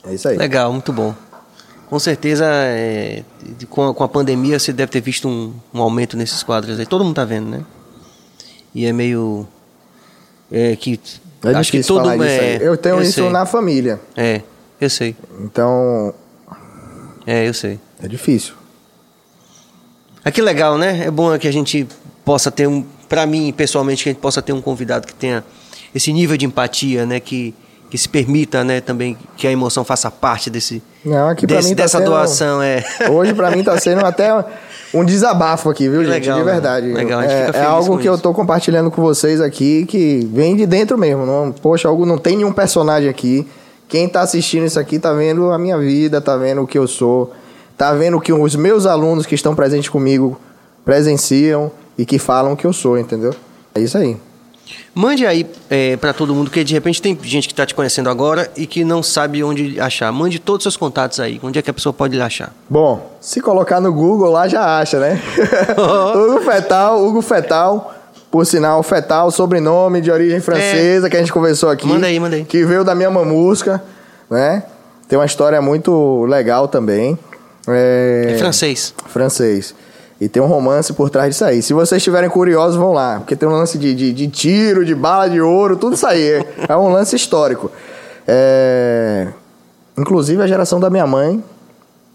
É 0.03 0.13
isso 0.15 0.27
aí. 0.27 0.37
Legal, 0.37 0.71
muito 0.73 0.91
bom. 0.91 1.13
Com 1.87 1.99
certeza, 1.99 2.45
é, 2.47 3.23
com, 3.69 3.89
a, 3.89 3.93
com 3.93 4.03
a 4.03 4.07
pandemia, 4.07 4.57
você 4.57 4.73
deve 4.73 4.91
ter 4.91 5.01
visto 5.01 5.27
um, 5.27 5.53
um 5.71 5.81
aumento 5.81 6.17
nesses 6.17 6.41
quadros 6.41 6.79
aí. 6.79 6.85
Todo 6.87 7.03
mundo 7.03 7.13
tá 7.13 7.25
vendo, 7.25 7.49
né? 7.49 7.63
E 8.73 8.85
é 8.85 8.93
meio. 8.93 9.47
É 10.51 10.75
que. 10.75 10.99
É 11.43 11.49
acho 11.55 11.71
que 11.71 11.83
todo 11.83 12.09
disso 12.09 12.23
é. 12.23 12.57
Eu 12.61 12.77
tenho 12.77 13.01
isso 13.01 13.13
sei. 13.13 13.29
na 13.29 13.45
família. 13.45 13.99
É, 14.15 14.41
eu 14.79 14.89
sei. 14.89 15.15
Então, 15.39 16.13
É, 17.25 17.47
eu 17.47 17.53
sei. 17.53 17.79
é 18.01 18.07
difícil. 18.07 18.53
Ah, 20.23 20.31
que 20.31 20.41
legal, 20.41 20.77
né? 20.77 21.05
É 21.05 21.11
bom 21.11 21.37
que 21.39 21.47
a 21.47 21.51
gente 21.51 21.87
possa 22.23 22.51
ter 22.51 22.67
um. 22.67 22.83
Pra 23.09 23.25
mim, 23.25 23.51
pessoalmente, 23.51 24.03
que 24.03 24.09
a 24.09 24.13
gente 24.13 24.21
possa 24.21 24.41
ter 24.41 24.53
um 24.53 24.61
convidado 24.61 25.05
que 25.07 25.13
tenha 25.13 25.43
esse 25.93 26.13
nível 26.13 26.37
de 26.37 26.45
empatia, 26.45 27.05
né? 27.05 27.19
Que, 27.19 27.53
que 27.89 27.97
se 27.97 28.07
permita, 28.07 28.63
né, 28.63 28.79
também 28.79 29.17
que 29.35 29.45
a 29.45 29.51
emoção 29.51 29.83
faça 29.83 30.09
parte 30.09 30.49
desse. 30.49 30.81
Não, 31.03 31.29
aqui 31.29 31.47
pra 31.47 31.57
desse- 31.57 31.69
mim 31.69 31.75
tá 31.75 31.83
dessa 31.83 31.97
sendo- 31.97 32.09
doação, 32.09 32.61
é. 32.61 32.83
Hoje 33.09 33.33
pra 33.33 33.49
mim 33.51 33.63
tá 33.63 33.77
sendo 33.79 34.05
até 34.05 34.29
um 34.93 35.03
desabafo 35.03 35.69
aqui, 35.69 35.89
viu, 35.89 36.03
gente? 36.03 36.11
legal, 36.13 36.39
de 36.39 36.45
né? 36.45 36.51
verdade. 36.51 36.93
Legal, 36.93 37.21
é, 37.21 37.49
é 37.53 37.63
algo 37.63 37.97
que 37.97 38.07
eu 38.07 38.13
isso. 38.13 38.21
tô 38.23 38.33
compartilhando 38.33 38.91
com 38.91 39.01
vocês 39.01 39.41
aqui 39.41 39.85
que 39.85 40.29
vem 40.31 40.55
de 40.55 40.65
dentro 40.65 40.97
mesmo. 40.97 41.25
Não, 41.25 41.51
poxa, 41.51 41.87
algo 41.87 42.05
não 42.05 42.17
tem 42.17 42.37
nenhum 42.37 42.51
personagem 42.53 43.09
aqui. 43.09 43.47
Quem 43.87 44.07
tá 44.07 44.21
assistindo 44.21 44.65
isso 44.65 44.79
aqui 44.79 44.99
tá 44.99 45.11
vendo 45.13 45.51
a 45.51 45.57
minha 45.57 45.77
vida, 45.77 46.21
tá 46.21 46.37
vendo 46.37 46.61
o 46.61 46.67
que 46.67 46.77
eu 46.77 46.87
sou, 46.87 47.33
tá 47.77 47.91
vendo 47.93 48.17
o 48.17 48.21
que 48.21 48.31
os 48.31 48.55
meus 48.55 48.85
alunos 48.85 49.25
que 49.25 49.35
estão 49.35 49.53
presentes 49.55 49.89
comigo 49.89 50.39
presenciam 50.85 51.71
e 51.97 52.05
que 52.05 52.17
falam 52.19 52.53
o 52.53 52.57
que 52.57 52.65
eu 52.65 52.73
sou, 52.73 52.97
entendeu? 52.97 53.33
É 53.75 53.79
isso 53.81 53.97
aí. 53.97 54.17
Mande 54.93 55.25
aí 55.25 55.45
é, 55.69 55.95
para 55.97 56.13
todo 56.13 56.33
mundo, 56.35 56.45
porque 56.49 56.63
de 56.63 56.73
repente 56.73 57.01
tem 57.01 57.17
gente 57.23 57.47
que 57.47 57.53
está 57.53 57.65
te 57.65 57.73
conhecendo 57.73 58.09
agora 58.09 58.49
e 58.57 58.65
que 58.67 58.83
não 58.83 59.01
sabe 59.01 59.43
onde 59.43 59.79
achar. 59.79 60.11
Mande 60.11 60.39
todos 60.39 60.65
os 60.65 60.73
seus 60.73 60.77
contatos 60.77 61.19
aí. 61.19 61.39
Onde 61.43 61.57
é 61.59 61.61
que 61.61 61.69
a 61.69 61.73
pessoa 61.73 61.93
pode 61.93 62.15
lhe 62.15 62.21
achar? 62.21 62.53
Bom, 62.69 63.11
se 63.21 63.41
colocar 63.41 63.79
no 63.79 63.91
Google 63.93 64.31
lá 64.31 64.47
já 64.47 64.79
acha, 64.79 64.99
né? 64.99 65.21
Hugo 66.15 66.41
Fetal, 66.41 67.03
Hugo 67.05 67.21
Fetal, 67.21 67.93
por 68.29 68.45
sinal, 68.45 68.81
Fetal, 68.83 69.31
sobrenome 69.31 70.01
de 70.01 70.11
origem 70.11 70.39
francesa 70.39 71.09
que 71.09 71.15
a 71.17 71.19
gente 71.19 71.31
conversou 71.33 71.69
aqui. 71.69 71.85
É. 71.85 71.89
Manda 71.89 72.07
aí, 72.07 72.19
manda 72.19 72.35
aí. 72.35 72.43
Que 72.43 72.65
veio 72.65 72.83
da 72.83 72.95
minha 72.95 73.09
mamusca, 73.09 73.81
né? 74.29 74.63
Tem 75.07 75.17
uma 75.19 75.25
história 75.25 75.61
muito 75.61 76.25
legal 76.25 76.67
também. 76.67 77.17
É, 77.67 78.31
É 78.31 78.37
francês. 78.37 78.93
francês. 79.07 79.75
E 80.21 80.29
tem 80.29 80.41
um 80.41 80.45
romance 80.45 80.93
por 80.93 81.09
trás 81.09 81.29
disso 81.31 81.43
aí. 81.43 81.63
Se 81.63 81.73
vocês 81.73 81.97
estiverem 81.97 82.29
curiosos, 82.29 82.77
vão 82.77 82.93
lá. 82.93 83.17
Porque 83.17 83.35
tem 83.35 83.49
um 83.49 83.53
lance 83.53 83.75
de, 83.79 83.95
de, 83.95 84.13
de 84.13 84.27
tiro, 84.27 84.85
de 84.85 84.93
bala 84.93 85.27
de 85.27 85.41
ouro, 85.41 85.75
tudo 85.75 85.95
isso 85.95 86.05
aí. 86.05 86.45
É 86.69 86.77
um 86.77 86.89
lance 86.89 87.15
histórico. 87.15 87.71
É, 88.27 89.29
Inclusive 89.97 90.41
a 90.43 90.45
geração 90.45 90.79
da 90.79 90.91
minha 90.91 91.07
mãe. 91.07 91.43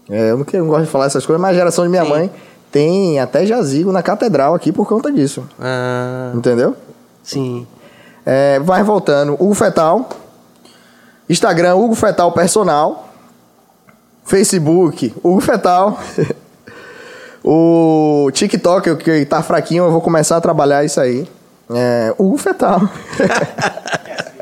é, 0.09 0.31
eu 0.31 0.37
não, 0.37 0.67
gosto 0.67 0.85
de 0.85 0.89
falar 0.89 1.07
essas 1.07 1.25
coisas, 1.25 1.41
mas 1.41 1.51
a 1.51 1.59
geração 1.59 1.83
de 1.83 1.89
minha 1.89 2.05
Sim. 2.05 2.09
mãe 2.09 2.31
tem 2.71 3.19
até 3.19 3.45
jazigo 3.45 3.91
na 3.91 4.01
catedral 4.01 4.55
aqui 4.55 4.71
por 4.71 4.87
conta 4.87 5.11
disso. 5.11 5.43
Ah, 5.59 6.31
Entendeu? 6.33 6.75
sim. 7.21 7.67
É, 8.25 8.59
vai 8.59 8.83
voltando. 8.83 9.33
Hugo 9.33 9.53
Fetal. 9.53 10.07
Instagram, 11.29 11.75
Hugo 11.75 11.95
Fetal 11.95 12.31
Personal. 12.31 13.09
Facebook, 14.23 15.13
Hugo 15.21 15.41
Fetal. 15.41 15.99
o 17.49 18.29
TikTok, 18.31 18.95
que 18.97 19.25
tá 19.25 19.41
fraquinho, 19.41 19.85
eu 19.85 19.91
vou 19.91 20.01
começar 20.01 20.37
a 20.37 20.41
trabalhar 20.41 20.83
isso 20.83 20.99
aí. 20.99 21.27
É, 21.69 22.13
Hugo 22.17 22.37
Fetal. 22.37 22.81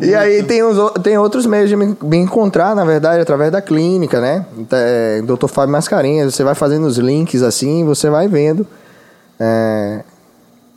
e 0.00 0.14
aí 0.14 0.42
tem, 0.42 0.62
os, 0.62 0.76
o- 0.78 0.90
tem 0.90 1.16
outros 1.18 1.46
meios 1.46 1.68
de 1.68 1.76
me, 1.76 1.96
me 2.02 2.16
encontrar, 2.16 2.74
na 2.74 2.84
verdade, 2.84 3.20
através 3.20 3.50
da 3.52 3.60
clínica, 3.62 4.20
né? 4.20 4.44
É, 4.72 5.22
Dr. 5.22 5.46
Fábio 5.46 5.72
Mascarenhas, 5.72 6.34
você 6.34 6.42
vai 6.44 6.54
fazendo 6.54 6.86
os 6.86 6.98
links 6.98 7.42
assim, 7.42 7.84
você 7.84 8.10
vai 8.10 8.26
vendo. 8.28 8.66
É, 9.38 10.02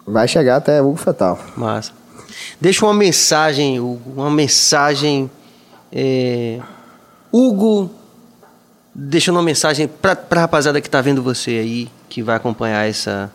vai 0.05 0.27
chegar 0.27 0.57
até 0.57 0.81
Hugo 0.81 0.97
Fetal. 0.97 1.39
Massa. 1.55 1.91
Deixa 2.59 2.85
uma 2.85 2.93
mensagem, 2.93 3.79
Hugo, 3.79 4.01
uma 4.15 4.29
mensagem. 4.29 5.29
é, 5.91 6.59
Hugo, 7.31 7.89
deixando 8.95 9.35
uma 9.35 9.43
mensagem 9.43 9.87
para 9.87 10.17
a 10.31 10.39
rapaziada 10.39 10.79
que 10.79 10.87
está 10.87 11.01
vendo 11.01 11.21
você 11.21 11.51
aí, 11.51 11.89
que 12.07 12.23
vai 12.23 12.37
acompanhar 12.37 12.87
essa, 12.87 13.29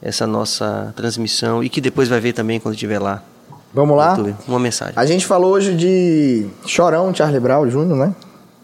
essa 0.00 0.26
nossa 0.26 0.94
transmissão 0.96 1.62
e 1.62 1.68
que 1.68 1.82
depois 1.82 2.08
vai 2.08 2.18
ver 2.18 2.32
também 2.32 2.58
quando 2.58 2.74
estiver 2.74 2.98
lá. 2.98 3.22
Vamos 3.74 3.94
lá? 3.94 4.16
YouTube. 4.16 4.34
Uma 4.48 4.58
mensagem. 4.58 4.94
A 4.96 5.04
gente 5.04 5.26
falou 5.26 5.52
hoje 5.52 5.74
de 5.74 6.46
Chorão, 6.64 7.14
Charlie 7.14 7.38
Brown 7.38 7.68
Jr., 7.68 7.94
né? 7.94 8.14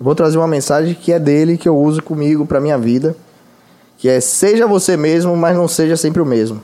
Vou 0.01 0.15
trazer 0.15 0.39
uma 0.39 0.49
mensagem 0.49 0.95
que 0.95 1.13
é 1.13 1.19
dele, 1.19 1.59
que 1.59 1.69
eu 1.69 1.77
uso 1.77 2.03
comigo 2.03 2.47
pra 2.47 2.61
minha 2.61 2.79
vida. 2.79 3.15
Que 3.99 4.09
é, 4.09 4.19
seja 4.21 4.67
você 4.67 4.97
mesmo, 4.97 5.37
mas 5.37 5.55
não 5.55 5.69
seja 5.69 5.97
sempre 5.99 6.23
o 6.23 6.27
mesmo. 6.27 6.63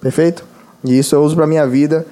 Perfeito? 0.00 0.44
E 0.82 0.98
isso 0.98 1.14
eu 1.14 1.22
uso 1.22 1.36
pra 1.36 1.46
minha 1.46 1.66
vida. 1.66 2.06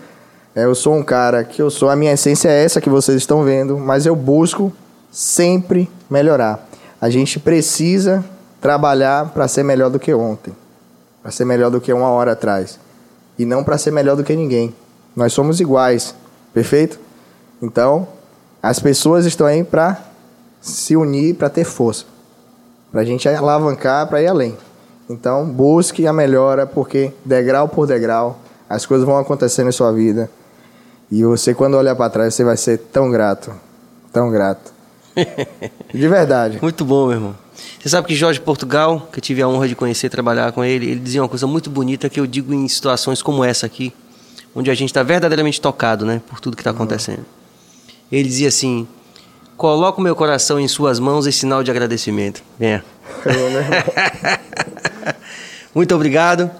É, 0.54 0.64
eu 0.64 0.74
sou 0.74 0.94
um 0.94 1.02
cara 1.02 1.42
que 1.42 1.60
eu 1.60 1.70
sou, 1.70 1.88
a 1.88 1.96
minha 1.96 2.12
essência 2.12 2.48
é 2.48 2.64
essa 2.64 2.80
que 2.80 2.90
vocês 2.90 3.16
estão 3.16 3.42
vendo, 3.42 3.78
mas 3.78 4.04
eu 4.04 4.14
busco 4.14 4.72
sempre 5.10 5.88
melhorar. 6.10 6.67
A 7.00 7.08
gente 7.08 7.38
precisa 7.38 8.24
trabalhar 8.60 9.26
para 9.30 9.46
ser 9.46 9.62
melhor 9.62 9.90
do 9.90 9.98
que 9.98 10.12
ontem. 10.12 10.54
Para 11.22 11.30
ser 11.30 11.44
melhor 11.44 11.70
do 11.70 11.80
que 11.80 11.92
uma 11.92 12.08
hora 12.08 12.32
atrás. 12.32 12.78
E 13.38 13.44
não 13.44 13.62
para 13.62 13.78
ser 13.78 13.90
melhor 13.90 14.16
do 14.16 14.24
que 14.24 14.34
ninguém. 14.34 14.74
Nós 15.14 15.32
somos 15.32 15.60
iguais, 15.60 16.14
perfeito? 16.52 16.98
Então, 17.62 18.06
as 18.62 18.80
pessoas 18.80 19.26
estão 19.26 19.46
aí 19.46 19.62
para 19.62 20.00
se 20.60 20.96
unir, 20.96 21.34
para 21.34 21.48
ter 21.48 21.64
força, 21.64 22.04
para 22.90 23.02
a 23.02 23.04
gente 23.04 23.28
alavancar, 23.28 24.06
para 24.08 24.22
ir 24.22 24.26
além. 24.26 24.56
Então, 25.08 25.46
busque 25.46 26.06
a 26.06 26.12
melhora, 26.12 26.66
porque 26.66 27.12
degrau 27.24 27.68
por 27.68 27.86
degrau 27.86 28.38
as 28.68 28.84
coisas 28.84 29.06
vão 29.06 29.16
acontecer 29.16 29.64
na 29.64 29.72
sua 29.72 29.92
vida. 29.92 30.28
E 31.10 31.24
você, 31.24 31.54
quando 31.54 31.74
olhar 31.74 31.96
para 31.96 32.10
trás, 32.10 32.34
você 32.34 32.44
vai 32.44 32.56
ser 32.56 32.78
tão 32.78 33.10
grato, 33.10 33.50
tão 34.12 34.30
grato. 34.30 34.77
De 35.92 36.08
verdade. 36.08 36.58
Muito 36.60 36.84
bom, 36.84 37.06
meu 37.06 37.16
irmão. 37.16 37.36
Você 37.78 37.88
sabe 37.88 38.08
que 38.08 38.14
Jorge 38.14 38.40
Portugal, 38.40 39.08
que 39.12 39.18
eu 39.18 39.22
tive 39.22 39.42
a 39.42 39.48
honra 39.48 39.68
de 39.68 39.74
conhecer 39.74 40.06
e 40.06 40.10
trabalhar 40.10 40.52
com 40.52 40.64
ele, 40.64 40.90
ele 40.90 41.00
dizia 41.00 41.22
uma 41.22 41.28
coisa 41.28 41.46
muito 41.46 41.70
bonita 41.70 42.08
que 42.08 42.20
eu 42.20 42.26
digo 42.26 42.52
em 42.52 42.66
situações 42.68 43.22
como 43.22 43.44
essa 43.44 43.66
aqui, 43.66 43.92
onde 44.54 44.70
a 44.70 44.74
gente 44.74 44.90
está 44.90 45.02
verdadeiramente 45.02 45.60
tocado, 45.60 46.04
né, 46.04 46.20
por 46.28 46.40
tudo 46.40 46.56
que 46.56 46.60
está 46.60 46.70
acontecendo. 46.70 47.24
Ele 48.10 48.24
dizia 48.24 48.48
assim: 48.48 48.86
coloco 49.56 50.00
meu 50.00 50.16
coração 50.16 50.58
em 50.58 50.68
suas 50.68 50.98
mãos 50.98 51.26
em 51.26 51.32
sinal 51.32 51.62
de 51.62 51.70
agradecimento. 51.70 52.42
Venha. 52.58 52.84
Muito 55.74 55.94
obrigado. 55.94 56.50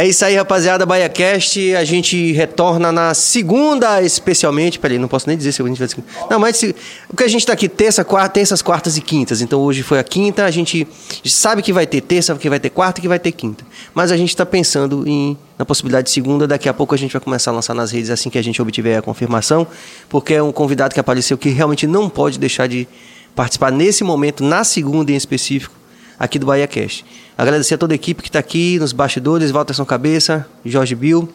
É 0.00 0.06
isso 0.06 0.24
aí, 0.24 0.34
rapaziada. 0.34 0.86
BaiaCast. 0.86 1.74
A 1.76 1.84
gente 1.84 2.32
retorna 2.32 2.90
na 2.90 3.12
segunda, 3.12 4.00
especialmente. 4.00 4.78
Peraí, 4.78 4.98
não 4.98 5.08
posso 5.08 5.28
nem 5.28 5.36
dizer 5.36 5.52
se 5.52 5.60
a 5.60 5.66
gente 5.66 5.78
vai. 5.78 5.88
Não, 6.30 6.38
mas 6.38 6.56
se... 6.56 6.74
porque 7.06 7.22
a 7.22 7.28
gente 7.28 7.44
tá 7.44 7.52
aqui 7.52 7.68
terça, 7.68 8.02
quarta, 8.02 8.30
terças, 8.30 8.62
quartas 8.62 8.96
e 8.96 9.02
quintas. 9.02 9.42
Então 9.42 9.60
hoje 9.60 9.82
foi 9.82 9.98
a 9.98 10.02
quinta. 10.02 10.46
A 10.46 10.50
gente 10.50 10.88
sabe 11.22 11.60
que 11.60 11.70
vai 11.70 11.86
ter 11.86 12.00
terça, 12.00 12.34
que 12.34 12.48
vai 12.48 12.58
ter 12.58 12.70
quarta 12.70 12.98
e 12.98 13.02
que 13.02 13.08
vai 13.08 13.18
ter 13.18 13.30
quinta. 13.32 13.62
Mas 13.92 14.10
a 14.10 14.16
gente 14.16 14.30
está 14.30 14.46
pensando 14.46 15.06
em 15.06 15.36
na 15.58 15.66
possibilidade 15.66 16.06
de 16.06 16.12
segunda. 16.12 16.46
Daqui 16.46 16.66
a 16.66 16.72
pouco 16.72 16.94
a 16.94 16.98
gente 16.98 17.12
vai 17.12 17.20
começar 17.20 17.50
a 17.50 17.54
lançar 17.54 17.74
nas 17.74 17.90
redes 17.90 18.08
assim 18.08 18.30
que 18.30 18.38
a 18.38 18.42
gente 18.42 18.62
obtiver 18.62 18.96
a 18.96 19.02
confirmação. 19.02 19.66
Porque 20.08 20.32
é 20.32 20.42
um 20.42 20.50
convidado 20.50 20.94
que 20.94 21.00
apareceu 21.00 21.36
que 21.36 21.50
realmente 21.50 21.86
não 21.86 22.08
pode 22.08 22.38
deixar 22.38 22.66
de 22.66 22.88
participar 23.36 23.70
nesse 23.70 24.02
momento, 24.02 24.42
na 24.42 24.64
segunda 24.64 25.12
em 25.12 25.14
específico 25.14 25.79
aqui 26.20 26.38
do 26.38 26.44
Bahia 26.44 26.66
Cast. 26.66 27.04
Agradecer 27.36 27.74
a 27.74 27.78
toda 27.78 27.94
a 27.94 27.96
equipe 27.96 28.22
que 28.22 28.28
está 28.28 28.38
aqui 28.38 28.78
nos 28.78 28.92
bastidores, 28.92 29.50
Walterson 29.50 29.86
Cabeça, 29.86 30.46
Jorge 30.62 30.94
Bill, 30.94 31.26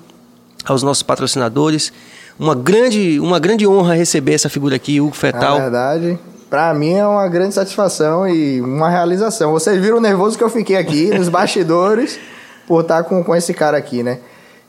aos 0.64 0.84
nossos 0.84 1.02
patrocinadores. 1.02 1.91
Uma 2.38 2.53
grande, 2.53 3.20
uma 3.20 3.40
grande 3.40 3.66
honra 3.68 3.95
receber 3.95 4.34
essa 4.34 4.48
figura 4.48 4.76
aqui, 4.76 5.02
Hugo 5.02 5.10
Na 5.10 5.16
Fetal. 5.16 5.60
verdade, 5.60 6.20
pra 6.49 6.72
mim 6.74 6.94
é 6.94 7.07
uma 7.07 7.28
grande 7.28 7.56
satisfação 7.56 8.28
e 8.28 8.62
uma 8.62 8.90
realização. 8.90 9.52
Vocês 9.52 9.82
viram 9.82 9.98
o 9.98 10.02
nervoso 10.02 10.38
que 10.38 10.44
eu 10.44 10.49
fiquei 10.49 10.76
aqui 10.76 11.10
nos 11.18 11.30
bastidores 11.30 12.20
por 12.68 12.82
estar 12.82 13.03
com, 13.03 13.24
com 13.24 13.36
esse 13.36 13.53
cara 13.53 13.78
aqui, 13.78 14.03
né? 14.03 14.20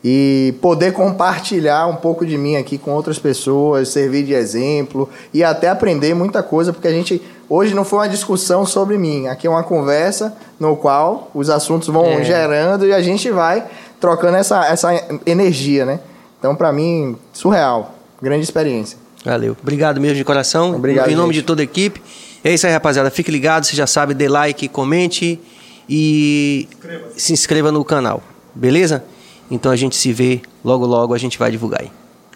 E 0.03 0.55
poder 0.61 0.93
compartilhar 0.93 1.89
um 1.89 1.97
pouco 1.97 2.25
de 2.25 2.39
mim 2.39 2.55
aqui 2.55 2.79
com 2.79 2.93
outras 2.93 3.19
pessoas, 3.19 3.89
servir 3.89 4.23
de 4.25 4.33
exemplo 4.33 5.09
e 5.35 5.43
até 5.43 5.69
aprender 5.69 6.15
muita 6.15 6.43
coisa, 6.43 6.73
porque 6.73 6.87
a 6.87 6.93
gente 6.93 7.21
hoje 7.49 7.75
não 7.75 7.85
foi 7.85 8.01
uma 8.01 8.09
discussão 8.09 8.65
sobre 8.67 8.99
mim, 8.99 9.27
aqui 9.29 9.47
é 9.47 9.51
uma 9.51 9.63
conversa 9.63 10.37
no 10.59 10.77
qual 10.77 11.31
os 11.35 11.49
assuntos 11.51 11.89
vão 11.89 12.05
É. 12.07 12.25
gerando 12.25 12.87
e 12.87 12.93
a 12.93 13.01
gente 13.03 13.31
vai 13.31 13.65
trocando 14.01 14.37
essa, 14.37 14.65
essa 14.67 14.91
energia, 15.25 15.85
né? 15.85 16.01
Então, 16.39 16.55
pra 16.55 16.73
mim, 16.73 17.17
surreal, 17.33 17.95
grande 18.21 18.45
experiência. 18.45 18.99
Valeu. 19.25 19.57
Obrigado 19.61 20.01
mesmo 20.01 20.17
de 20.17 20.25
coração. 20.25 20.75
Obrigado, 20.77 21.11
Em 21.11 21.15
nome 21.17 21.33
gente. 21.33 21.43
de 21.43 21.47
toda 21.47 21.63
a 21.63 21.65
equipe. 21.65 22.01
É 22.45 22.53
isso 22.55 22.67
aí, 22.67 22.73
rapaziada. 22.73 23.11
Fique 23.11 23.31
ligado, 23.31 23.65
você 23.65 23.75
já 23.75 23.87
sabe, 23.87 24.15
dê 24.15 24.29
like, 24.29 24.69
comente 24.69 25.41
e 25.89 26.69
se 27.17 27.33
inscreva 27.33 27.73
no 27.73 27.85
canal. 27.85 28.23
Beleza? 28.55 29.03
Então 29.51 29.73
a 29.73 29.77
gente 29.77 29.97
se 29.97 30.13
vê 30.13 30.41
logo 30.65 30.87
logo, 30.87 31.13
a 31.15 31.19
gente 31.19 31.39
vai 31.39 31.51
divulgar 31.51 31.81
aí. 31.83 31.91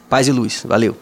Paz 0.09 0.27
e 0.27 0.33
luz. 0.33 0.65
Valeu. 0.67 0.97